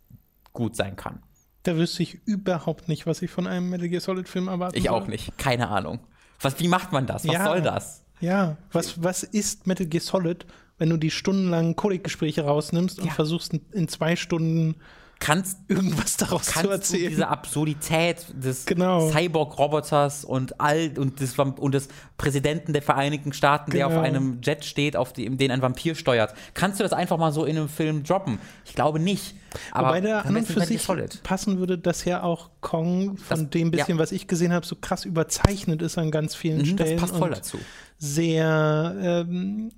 gut 0.52 0.76
sein 0.76 0.96
kann. 0.96 1.22
Da 1.62 1.76
wüsste 1.76 2.02
ich 2.02 2.26
überhaupt 2.26 2.88
nicht, 2.88 3.06
was 3.06 3.22
ich 3.22 3.30
von 3.30 3.46
einem 3.46 3.70
Metal 3.70 3.88
Gear 3.88 4.00
Solid 4.00 4.28
Film 4.28 4.48
erwarte. 4.48 4.76
Ich 4.76 4.84
soll. 4.84 4.92
auch 4.92 5.06
nicht. 5.06 5.36
Keine 5.38 5.68
Ahnung. 5.68 6.00
Was, 6.40 6.58
wie 6.58 6.68
macht 6.68 6.92
man 6.92 7.06
das? 7.06 7.26
Was 7.26 7.34
ja, 7.34 7.44
soll 7.44 7.62
das? 7.62 8.04
Ja, 8.20 8.56
was, 8.72 9.02
was 9.02 9.22
ist 9.22 9.66
Metal 9.66 9.86
Gear 9.86 10.00
Solid, 10.00 10.46
wenn 10.78 10.90
du 10.90 10.96
die 10.96 11.10
stundenlangen 11.10 11.76
Codec-Gespräche 11.76 12.44
rausnimmst 12.44 12.98
und 12.98 13.06
ja. 13.06 13.12
versuchst 13.12 13.54
in 13.72 13.88
zwei 13.88 14.16
Stunden 14.16 14.76
kannst 15.22 15.58
irgendwas 15.68 16.16
daraus 16.16 16.46
kannst 16.46 16.62
zu 16.64 16.70
erzählen. 16.70 17.04
Du 17.04 17.08
diese 17.10 17.28
Absurdität 17.28 18.26
des 18.34 18.66
genau. 18.66 19.08
Cyborg-Roboters 19.08 20.24
und 20.24 20.60
all 20.60 20.90
und 20.98 21.20
des, 21.20 21.38
und 21.38 21.72
des 21.72 21.88
Präsidenten 22.18 22.72
der 22.72 22.82
Vereinigten 22.82 23.32
Staaten, 23.32 23.70
genau. 23.70 23.76
der 23.78 23.86
auf 23.86 24.04
genau. 24.04 24.04
einem 24.04 24.40
Jet 24.42 24.64
steht, 24.64 24.96
auf 24.96 25.12
dem 25.12 25.38
den 25.38 25.52
ein 25.52 25.62
Vampir 25.62 25.94
steuert. 25.94 26.34
Kannst 26.54 26.80
du 26.80 26.82
das 26.82 26.92
einfach 26.92 27.18
mal 27.18 27.30
so 27.30 27.44
in 27.44 27.56
einem 27.56 27.68
Film 27.68 28.02
droppen? 28.02 28.40
Ich 28.64 28.74
glaube 28.74 28.98
nicht. 28.98 29.36
Aber 29.70 29.88
Wobei 29.88 30.00
der 30.00 30.26
an 30.26 30.36
und 30.36 30.46
für 30.46 30.60
sich 30.62 30.82
solid. 30.82 31.22
passen 31.22 31.58
würde, 31.58 31.78
dass 31.78 32.04
ja 32.04 32.24
auch 32.24 32.50
Kong 32.60 33.16
von 33.16 33.42
das, 33.42 33.50
dem 33.50 33.70
bisschen, 33.70 33.98
ja. 33.98 34.02
was 34.02 34.10
ich 34.10 34.26
gesehen 34.26 34.52
habe, 34.52 34.66
so 34.66 34.74
krass 34.74 35.04
überzeichnet 35.04 35.82
ist 35.82 35.98
an 35.98 36.10
ganz 36.10 36.34
vielen 36.34 36.62
mhm, 36.62 36.66
Stellen. 36.66 36.96
Das 36.96 37.00
passt 37.00 37.16
voll 37.16 37.30
dazu. 37.30 37.58
Sehr 37.98 38.96
ähm, 39.28 39.70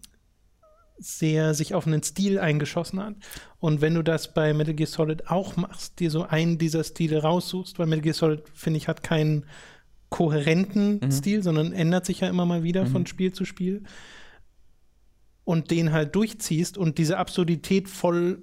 sehr 0.99 1.55
sich 1.55 1.75
auf 1.75 1.87
einen 1.87 2.03
Stil 2.03 2.39
eingeschossen 2.39 3.01
hat. 3.01 3.15
Und 3.59 3.81
wenn 3.81 3.95
du 3.95 4.03
das 4.03 4.33
bei 4.33 4.55
Metal 4.55 4.75
Gear 4.75 4.87
Solid 4.87 5.29
auch 5.29 5.57
machst, 5.57 5.99
dir 6.01 6.11
so 6.11 6.23
einen 6.23 6.59
dieser 6.59 6.85
Stile 6.85 7.23
raussuchst, 7.23 7.79
weil 7.79 7.87
Metal 7.87 8.03
Gear 8.03 8.15
Solid, 8.15 8.43
finde 8.55 8.79
ich, 8.79 8.89
hat 8.89 9.03
keinen 9.03 9.45
kohärenten 10.11 11.01
mhm. 11.03 11.11
Stil, 11.11 11.43
sondern 11.43 11.73
ändert 11.73 12.07
sich 12.07 12.21
ja 12.21 12.29
immer 12.29 12.47
mal 12.47 12.63
wieder 12.63 12.85
mhm. 12.85 12.91
von 12.91 13.07
Spiel 13.07 13.33
zu 13.33 13.45
Spiel. 13.45 13.83
Und 15.45 15.71
den 15.71 15.93
halt 15.93 16.15
durchziehst 16.15 16.79
und 16.79 16.97
diese 16.97 17.19
Absurdität 17.19 17.89
voll 17.89 18.41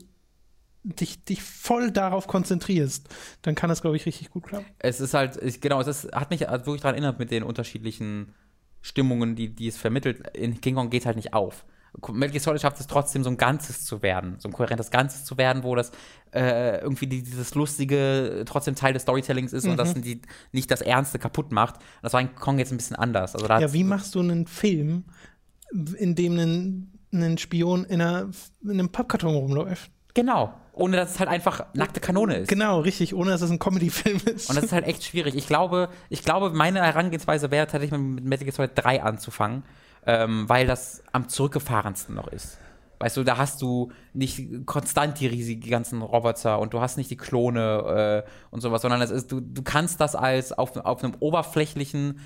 dich, 0.83 1.23
dich 1.23 1.41
voll 1.41 1.91
darauf 1.91 2.27
konzentrierst, 2.27 3.07
dann 3.41 3.55
kann 3.55 3.69
das, 3.69 3.81
glaube 3.81 3.95
ich, 3.95 4.05
richtig 4.05 4.31
gut 4.31 4.43
klappen. 4.43 4.65
Es 4.79 4.99
ist 4.99 5.13
halt, 5.13 5.37
ich, 5.41 5.61
genau, 5.61 5.79
es 5.79 5.87
ist, 5.87 6.11
hat 6.11 6.31
mich 6.31 6.41
wirklich 6.41 6.81
daran 6.81 6.95
erinnert 6.95 7.19
mit 7.19 7.31
den 7.31 7.43
unterschiedlichen 7.43 8.33
Stimmungen, 8.81 9.35
die, 9.35 9.49
die 9.49 9.67
es 9.67 9.77
vermittelt. 9.77 10.35
In 10.35 10.59
King 10.59 10.75
Kong 10.75 10.89
geht 10.89 11.01
es 11.01 11.05
halt 11.05 11.17
nicht 11.17 11.33
auf. 11.33 11.65
Metal 11.93 12.29
Gear 12.29 12.41
Solid 12.41 12.61
schafft 12.61 12.79
es 12.79 12.87
trotzdem, 12.87 13.23
so 13.23 13.29
ein 13.29 13.37
Ganzes 13.37 13.85
zu 13.85 14.01
werden, 14.01 14.35
so 14.39 14.47
ein 14.47 14.53
kohärentes 14.53 14.91
Ganzes 14.91 15.25
zu 15.25 15.37
werden, 15.37 15.63
wo 15.63 15.75
das 15.75 15.91
äh, 16.31 16.79
irgendwie 16.79 17.07
die, 17.07 17.21
dieses 17.21 17.53
lustige 17.53 18.43
trotzdem 18.45 18.75
Teil 18.75 18.93
des 18.93 19.01
Storytellings 19.03 19.51
ist 19.51 19.65
mhm. 19.65 19.71
und 19.71 19.77
das 19.77 19.95
mhm. 19.95 20.01
die, 20.01 20.21
nicht 20.51 20.71
das 20.71 20.81
Ernste 20.81 21.19
kaputt 21.19 21.51
macht. 21.51 21.75
Das 22.01 22.13
war 22.13 22.21
in 22.21 22.33
Kong 22.33 22.59
jetzt 22.59 22.71
ein 22.71 22.77
bisschen 22.77 22.95
anders. 22.95 23.35
Also 23.35 23.47
ja, 23.47 23.73
wie 23.73 23.83
machst 23.83 24.15
du 24.15 24.21
einen 24.21 24.47
Film, 24.47 25.05
in 25.97 26.15
dem 26.15 26.37
ein, 26.37 26.99
ein 27.13 27.37
Spion 27.37 27.83
in, 27.83 28.01
einer, 28.01 28.29
in 28.63 28.71
einem 28.71 28.89
Pappkarton 28.89 29.35
rumläuft? 29.35 29.91
Genau. 30.13 30.53
Ohne 30.73 30.97
dass 30.97 31.11
es 31.11 31.19
halt 31.19 31.29
einfach 31.29 31.65
nackte 31.73 31.99
Kanone 31.99 32.37
ist. 32.37 32.47
Genau, 32.47 32.79
richtig, 32.79 33.13
ohne 33.13 33.31
dass 33.31 33.41
es 33.41 33.51
ein 33.51 33.59
Comedy-Film 33.59 34.21
ist. 34.33 34.49
Und 34.49 34.55
das 34.55 34.65
ist 34.65 34.71
halt 34.71 34.85
echt 34.85 35.03
schwierig. 35.03 35.35
Ich 35.35 35.47
glaube, 35.47 35.89
ich 36.09 36.23
glaube, 36.23 36.51
meine 36.51 36.81
Herangehensweise 36.81 37.51
wäre 37.51 37.67
tatsächlich 37.67 37.99
mit 37.99 38.23
Metal 38.23 38.45
Gear 38.45 38.55
Solid 38.55 38.71
3 38.75 39.03
anzufangen, 39.03 39.63
ähm, 40.05 40.47
weil 40.47 40.67
das 40.67 41.03
am 41.11 41.29
zurückgefahrensten 41.29 42.15
noch 42.15 42.27
ist. 42.27 42.57
Weißt 43.01 43.17
du, 43.17 43.23
da 43.23 43.37
hast 43.37 43.63
du 43.63 43.91
nicht 44.13 44.67
konstant 44.67 45.19
die 45.19 45.25
riesigen 45.25 45.67
ganzen 45.67 46.03
Roboter 46.03 46.59
und 46.59 46.71
du 46.75 46.81
hast 46.81 46.97
nicht 46.97 47.09
die 47.09 47.17
Klone 47.17 48.23
äh, 48.27 48.29
und 48.51 48.61
sowas, 48.61 48.83
sondern 48.83 49.01
ist, 49.01 49.31
du, 49.31 49.39
du 49.39 49.63
kannst 49.63 49.99
das 49.99 50.15
als 50.15 50.53
auf, 50.53 50.77
auf 50.77 51.03
einem 51.03 51.15
oberflächlichen, 51.19 52.19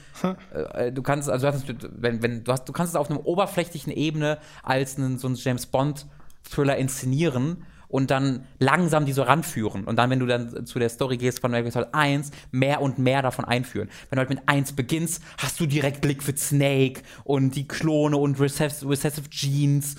äh, 0.74 0.92
du 0.92 1.02
kannst, 1.02 1.30
also 1.30 1.48
wenn, 1.48 2.22
wenn, 2.22 2.44
du, 2.44 2.52
hast, 2.52 2.68
du 2.68 2.74
kannst 2.74 2.94
es 2.94 2.98
auf 2.98 3.10
einem 3.10 3.20
oberflächlichen 3.20 3.94
Ebene 3.94 4.38
als 4.64 4.98
einen, 4.98 5.18
so 5.18 5.30
ein 5.30 5.36
James 5.36 5.66
Bond 5.66 6.08
Thriller 6.44 6.76
inszenieren 6.76 7.66
und 7.96 8.12
dann 8.12 8.46
langsam 8.60 9.06
die 9.06 9.14
so 9.14 9.24
ranführen. 9.24 9.86
Und 9.86 9.96
dann, 9.96 10.10
wenn 10.10 10.20
du 10.20 10.26
dann 10.26 10.66
zu 10.66 10.80
der 10.80 10.90
Story 10.90 11.16
gehst 11.16 11.40
von 11.40 11.52
Metal 11.52 11.72
Gear 11.72 11.88
1, 11.94 12.30
mehr 12.52 12.82
und 12.82 13.00
mehr 13.00 13.22
davon 13.22 13.46
einführen. 13.46 13.90
Wenn 14.10 14.18
du 14.18 14.20
halt 14.20 14.30
mit 14.30 14.42
1 14.48 14.74
beginnst, 14.74 15.24
hast 15.38 15.62
du 15.62 15.66
direkt 15.66 16.04
Liquid 16.04 16.38
Snake 16.38 17.04
und 17.24 17.56
die 17.56 17.66
Klone 17.66 18.18
und 18.18 18.38
Recessive, 18.38 18.90
Recessive 18.90 19.30
Genes 19.30 19.96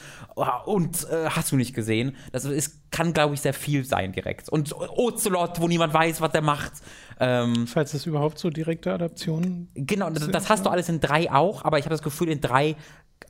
und 0.66 1.08
äh, 1.08 1.30
hast 1.30 1.52
du 1.52 1.56
nicht 1.56 1.74
gesehen. 1.74 2.14
Das 2.32 2.44
ist, 2.44 2.90
kann, 2.90 3.14
glaube 3.14 3.32
ich, 3.32 3.40
sehr 3.40 3.54
viel 3.54 3.82
sein 3.86 4.12
direkt. 4.12 4.50
Und 4.50 4.74
Ocelot, 4.74 5.58
wo 5.62 5.66
niemand 5.66 5.94
weiß, 5.94 6.20
was 6.20 6.32
der 6.32 6.42
macht. 6.42 6.72
Ähm, 7.18 7.66
Falls 7.66 7.94
es 7.94 8.04
überhaupt 8.04 8.38
so 8.38 8.50
direkte 8.50 8.92
Adaptionen 8.92 9.70
Genau, 9.74 10.10
das, 10.10 10.28
das 10.28 10.50
hast 10.50 10.66
du 10.66 10.68
alles 10.68 10.90
in 10.90 11.00
3 11.00 11.32
auch, 11.32 11.64
aber 11.64 11.78
ich 11.78 11.86
habe 11.86 11.94
das 11.94 12.02
Gefühl, 12.02 12.28
in 12.28 12.42
3 12.42 12.76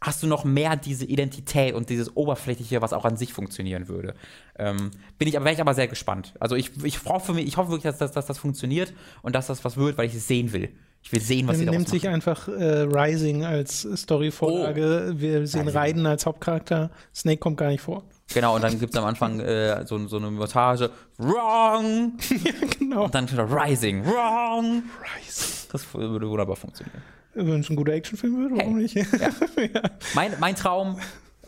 hast 0.00 0.22
du 0.22 0.26
noch 0.26 0.44
mehr 0.44 0.76
diese 0.76 1.04
Identität 1.04 1.74
und 1.74 1.88
dieses 1.90 2.16
Oberflächliche, 2.16 2.82
was 2.82 2.92
auch 2.92 3.04
an 3.04 3.16
sich 3.16 3.32
funktionieren 3.32 3.88
würde. 3.88 4.14
Ähm, 4.58 4.90
bin 5.18 5.28
ich 5.28 5.36
aber, 5.36 5.44
wäre 5.44 5.54
ich 5.54 5.60
aber 5.60 5.74
sehr 5.74 5.88
gespannt. 5.88 6.34
Also 6.38 6.54
ich, 6.54 6.70
ich 6.84 7.04
hoffe, 7.04 7.40
ich 7.40 7.56
hoffe 7.56 7.70
wirklich, 7.70 7.90
dass, 7.90 7.98
dass, 7.98 8.12
dass 8.12 8.26
das 8.26 8.38
funktioniert 8.38 8.92
und 9.22 9.34
dass 9.34 9.46
das 9.46 9.64
was 9.64 9.76
wird, 9.76 9.98
weil 9.98 10.06
ich 10.06 10.14
es 10.14 10.26
sehen 10.26 10.52
will. 10.52 10.70
Ich 11.02 11.12
will 11.12 11.20
sehen, 11.20 11.46
was 11.46 11.58
sie 11.58 11.64
daraus 11.64 11.78
nimmt 11.78 11.88
sich 11.88 12.08
einfach 12.08 12.48
äh, 12.48 12.80
Rising 12.80 13.44
als 13.44 13.82
Storyvorlage. 13.94 15.12
Oh. 15.12 15.20
Wir 15.20 15.46
sehen 15.46 15.62
Rising. 15.62 15.76
Raiden 15.76 16.06
als 16.06 16.26
Hauptcharakter. 16.26 16.90
Snake 17.14 17.38
kommt 17.38 17.58
gar 17.58 17.68
nicht 17.68 17.80
vor. 17.80 18.02
Genau, 18.34 18.56
und 18.56 18.64
dann 18.64 18.78
gibt 18.80 18.92
es 18.92 19.00
am 19.00 19.06
Anfang 19.06 19.38
äh, 19.38 19.86
so, 19.86 20.04
so 20.08 20.16
eine 20.16 20.32
Montage. 20.32 20.90
Wrong! 21.18 22.18
ja, 22.44 22.52
genau. 22.76 23.04
Und 23.04 23.14
dann 23.14 23.28
Rising. 23.28 24.04
Wrong! 24.04 24.82
Rising. 25.00 25.68
Das 25.70 25.94
würde 25.94 26.28
wunderbar 26.28 26.56
funktionieren. 26.56 27.02
Wenn 27.36 27.60
es 27.60 27.68
ein 27.68 27.76
guter 27.76 27.92
Actionfilm 27.92 28.38
wird, 28.38 28.58
warum 28.58 28.78
hey. 28.78 28.82
nicht? 28.82 28.94
Ja. 28.94 29.02
ja. 29.74 29.90
Mein, 30.14 30.32
mein 30.40 30.56
Traum, 30.56 30.98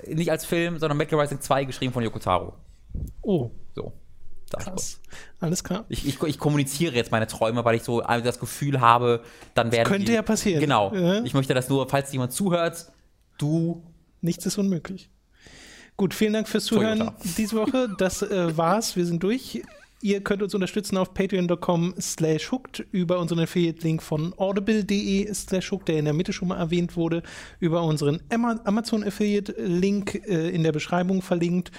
nicht 0.07 0.31
als 0.31 0.45
Film, 0.45 0.79
sondern 0.79 0.99
Metal 0.99 1.19
Rising 1.19 1.41
2, 1.41 1.65
geschrieben 1.65 1.93
von 1.93 2.03
Yoko 2.03 2.19
Taro. 2.19 2.55
Oh. 3.23 3.51
So. 3.75 3.93
Krass. 4.51 5.01
Alles 5.41 5.63
klar. 5.63 5.85
Ich, 5.89 6.07
ich, 6.07 6.23
ich, 6.23 6.39
kommuniziere 6.39 6.95
jetzt 6.95 7.11
meine 7.11 7.27
Träume, 7.27 7.65
weil 7.65 7.77
ich 7.77 7.83
so 7.83 8.01
das 8.01 8.41
Gefühl 8.41 8.81
habe, 8.81 9.23
dann 9.55 9.73
werden. 9.73 9.85
Das 9.85 9.93
könnte 9.93 10.07
die, 10.07 10.13
ja 10.13 10.23
passieren. 10.23 10.61
Genau. 10.61 10.95
Ja. 10.95 11.23
Ich 11.23 11.35
möchte 11.35 11.55
das 11.55 11.69
nur, 11.69 11.89
falls 11.89 12.13
jemand 12.13 12.33
zuhört, 12.33 12.91
du. 13.37 13.83
Nichts 14.21 14.47
ist 14.47 14.59
unmöglich. 14.59 15.11
Gut, 15.97 16.15
vielen 16.15 16.33
Dank 16.33 16.49
fürs 16.49 16.65
Zuhören 16.65 16.99
Toyota. 16.99 17.17
diese 17.37 17.57
Woche. 17.57 17.89
Das 17.99 18.23
äh, 18.23 18.57
war's. 18.57 18.97
Wir 18.97 19.05
sind 19.05 19.23
durch. 19.23 19.63
Ihr 20.01 20.23
könnt 20.23 20.43
uns 20.43 20.55
unterstützen 20.55 20.97
auf 20.97 21.13
patreon.com 21.13 21.95
slash 22.01 22.53
hooked, 22.53 22.87
über 22.93 23.19
unseren 23.19 23.41
Affiliate-Link 23.41 24.01
von 24.01 24.33
audible.de 24.37 25.33
slash 25.35 25.73
hooked, 25.73 25.89
der 25.89 25.99
in 25.99 26.05
der 26.05 26.15
Mitte 26.15 26.33
schon 26.33 26.49
mal 26.49 26.59
erwähnt 26.59 26.97
wurde, 26.97 27.23
über 27.59 27.83
unseren 27.83 28.21
Amazon-Affiliate-Link 28.31 30.23
äh, 30.29 30.51
in 30.51 30.63
der 30.63 30.73
Beschreibung 30.73 31.21
verlinkt, 31.21 31.73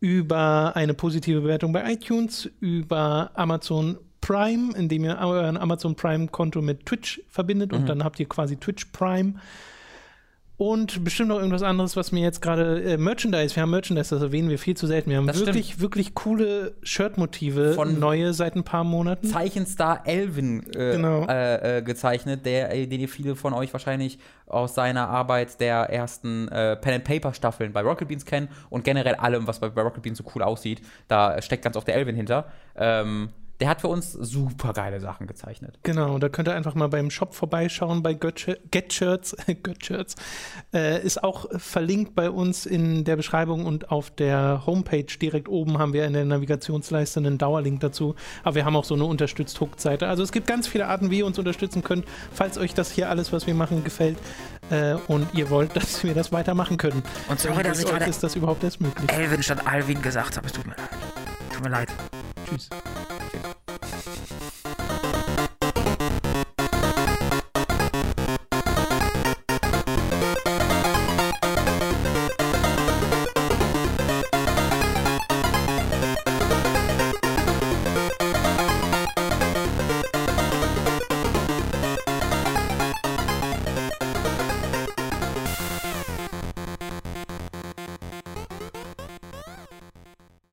über 0.00 0.76
eine 0.76 0.92
positive 0.92 1.40
Bewertung 1.40 1.72
bei 1.72 1.92
iTunes, 1.92 2.50
über 2.60 3.30
Amazon 3.34 3.96
Prime, 4.20 4.74
indem 4.76 5.04
ihr 5.04 5.18
euren 5.18 5.56
Amazon 5.56 5.94
Prime-Konto 5.94 6.60
mit 6.60 6.84
Twitch 6.84 7.22
verbindet 7.28 7.72
mhm. 7.72 7.78
und 7.78 7.88
dann 7.88 8.04
habt 8.04 8.20
ihr 8.20 8.28
quasi 8.28 8.56
Twitch 8.56 8.86
Prime 8.86 9.34
und 10.62 11.02
bestimmt 11.02 11.30
noch 11.30 11.38
irgendwas 11.38 11.64
anderes, 11.64 11.96
was 11.96 12.12
mir 12.12 12.20
jetzt 12.20 12.40
gerade 12.40 12.80
äh, 12.84 12.96
Merchandise. 12.96 13.56
Wir 13.56 13.64
haben 13.64 13.70
Merchandise, 13.70 14.14
das 14.14 14.22
erwähnen 14.22 14.48
wir 14.48 14.60
viel 14.60 14.76
zu 14.76 14.86
selten. 14.86 15.10
Wir 15.10 15.16
haben 15.16 15.26
das 15.26 15.40
wirklich, 15.40 15.66
stimmt. 15.66 15.80
wirklich 15.80 16.14
coole 16.14 16.74
Shirt-Motive, 16.84 17.72
von 17.72 17.98
neue 17.98 18.32
seit 18.32 18.54
ein 18.54 18.62
paar 18.62 18.84
Monaten. 18.84 19.26
Zeichenstar 19.26 20.06
Elvin 20.06 20.62
äh, 20.72 20.92
genau. 20.92 21.26
äh, 21.26 21.78
äh 21.78 21.82
gezeichnet, 21.82 22.46
der, 22.46 22.72
äh, 22.72 22.86
den 22.86 23.00
ihr 23.00 23.08
viele 23.08 23.34
von 23.34 23.54
euch 23.54 23.72
wahrscheinlich 23.72 24.20
aus 24.46 24.76
seiner 24.76 25.08
Arbeit 25.08 25.58
der 25.58 25.90
ersten 25.90 26.46
äh, 26.46 26.76
Pen 26.76 26.94
and 26.94 27.04
Paper 27.04 27.34
Staffeln 27.34 27.72
bei 27.72 27.80
Rocket 27.80 28.06
Beans 28.06 28.24
kennen 28.24 28.46
und 28.70 28.84
generell 28.84 29.16
allem, 29.16 29.48
was 29.48 29.58
bei, 29.58 29.68
bei 29.68 29.82
Rocket 29.82 30.04
Beans 30.04 30.18
so 30.18 30.24
cool 30.32 30.44
aussieht. 30.44 30.80
Da 31.08 31.42
steckt 31.42 31.64
ganz 31.64 31.76
oft 31.76 31.88
der 31.88 31.96
Elvin 31.96 32.14
hinter. 32.14 32.52
Ähm, 32.76 33.30
der 33.60 33.68
hat 33.68 33.80
für 33.80 33.88
uns 33.88 34.12
super 34.12 34.72
geile 34.72 35.00
Sachen 35.00 35.26
gezeichnet. 35.26 35.78
Genau, 35.82 36.18
da 36.18 36.28
könnt 36.28 36.48
ihr 36.48 36.54
einfach 36.54 36.74
mal 36.74 36.88
beim 36.88 37.10
Shop 37.10 37.34
vorbeischauen 37.34 38.02
bei 38.02 38.14
Get 38.14 38.40
Shirts. 38.40 38.56
Get 38.70 38.92
Shirts. 39.84 40.16
Äh, 40.72 41.02
ist 41.04 41.22
auch 41.22 41.46
verlinkt 41.58 42.14
bei 42.14 42.30
uns 42.30 42.66
in 42.66 43.04
der 43.04 43.16
Beschreibung 43.16 43.66
und 43.66 43.90
auf 43.90 44.10
der 44.10 44.66
Homepage 44.66 45.06
direkt 45.20 45.48
oben 45.48 45.78
haben 45.78 45.92
wir 45.92 46.06
in 46.06 46.12
der 46.12 46.24
Navigationsleiste 46.24 47.20
einen 47.20 47.38
Dauerlink 47.38 47.80
dazu. 47.80 48.14
Aber 48.42 48.56
wir 48.56 48.64
haben 48.64 48.76
auch 48.76 48.84
so 48.84 48.94
eine 48.94 49.04
unterstützt 49.04 49.60
Hook-Seite. 49.60 50.08
Also 50.08 50.22
es 50.22 50.32
gibt 50.32 50.46
ganz 50.46 50.66
viele 50.66 50.86
Arten, 50.86 51.10
wie 51.10 51.18
ihr 51.18 51.26
uns 51.26 51.38
unterstützen 51.38 51.82
könnt, 51.82 52.04
falls 52.32 52.58
euch 52.58 52.74
das 52.74 52.90
hier 52.90 53.10
alles, 53.10 53.32
was 53.32 53.46
wir 53.46 53.54
machen, 53.54 53.84
gefällt 53.84 54.18
äh, 54.70 54.94
und 55.08 55.32
ihr 55.34 55.50
wollt, 55.50 55.76
dass 55.76 56.02
wir 56.02 56.14
das 56.14 56.32
weitermachen 56.32 56.76
können. 56.76 57.02
Und 57.28 57.40
sorry, 57.40 57.62
dass 57.62 57.78
ich 57.78 57.92
ist 58.08 58.22
das 58.22 58.34
überhaupt 58.34 58.64
erst 58.64 58.80
möglich. 58.80 59.10
Elvin 59.12 59.42
statt 59.42 59.66
Alvin 59.66 60.02
gesagt 60.02 60.36
habe. 60.36 60.46
Es 60.46 60.52
tut 60.52 60.66
mir 60.66 60.74
leid. 60.74 60.88
Tut 61.52 61.62
mir 61.62 61.70
leid. 61.70 61.88
Tschüss. 62.48 62.68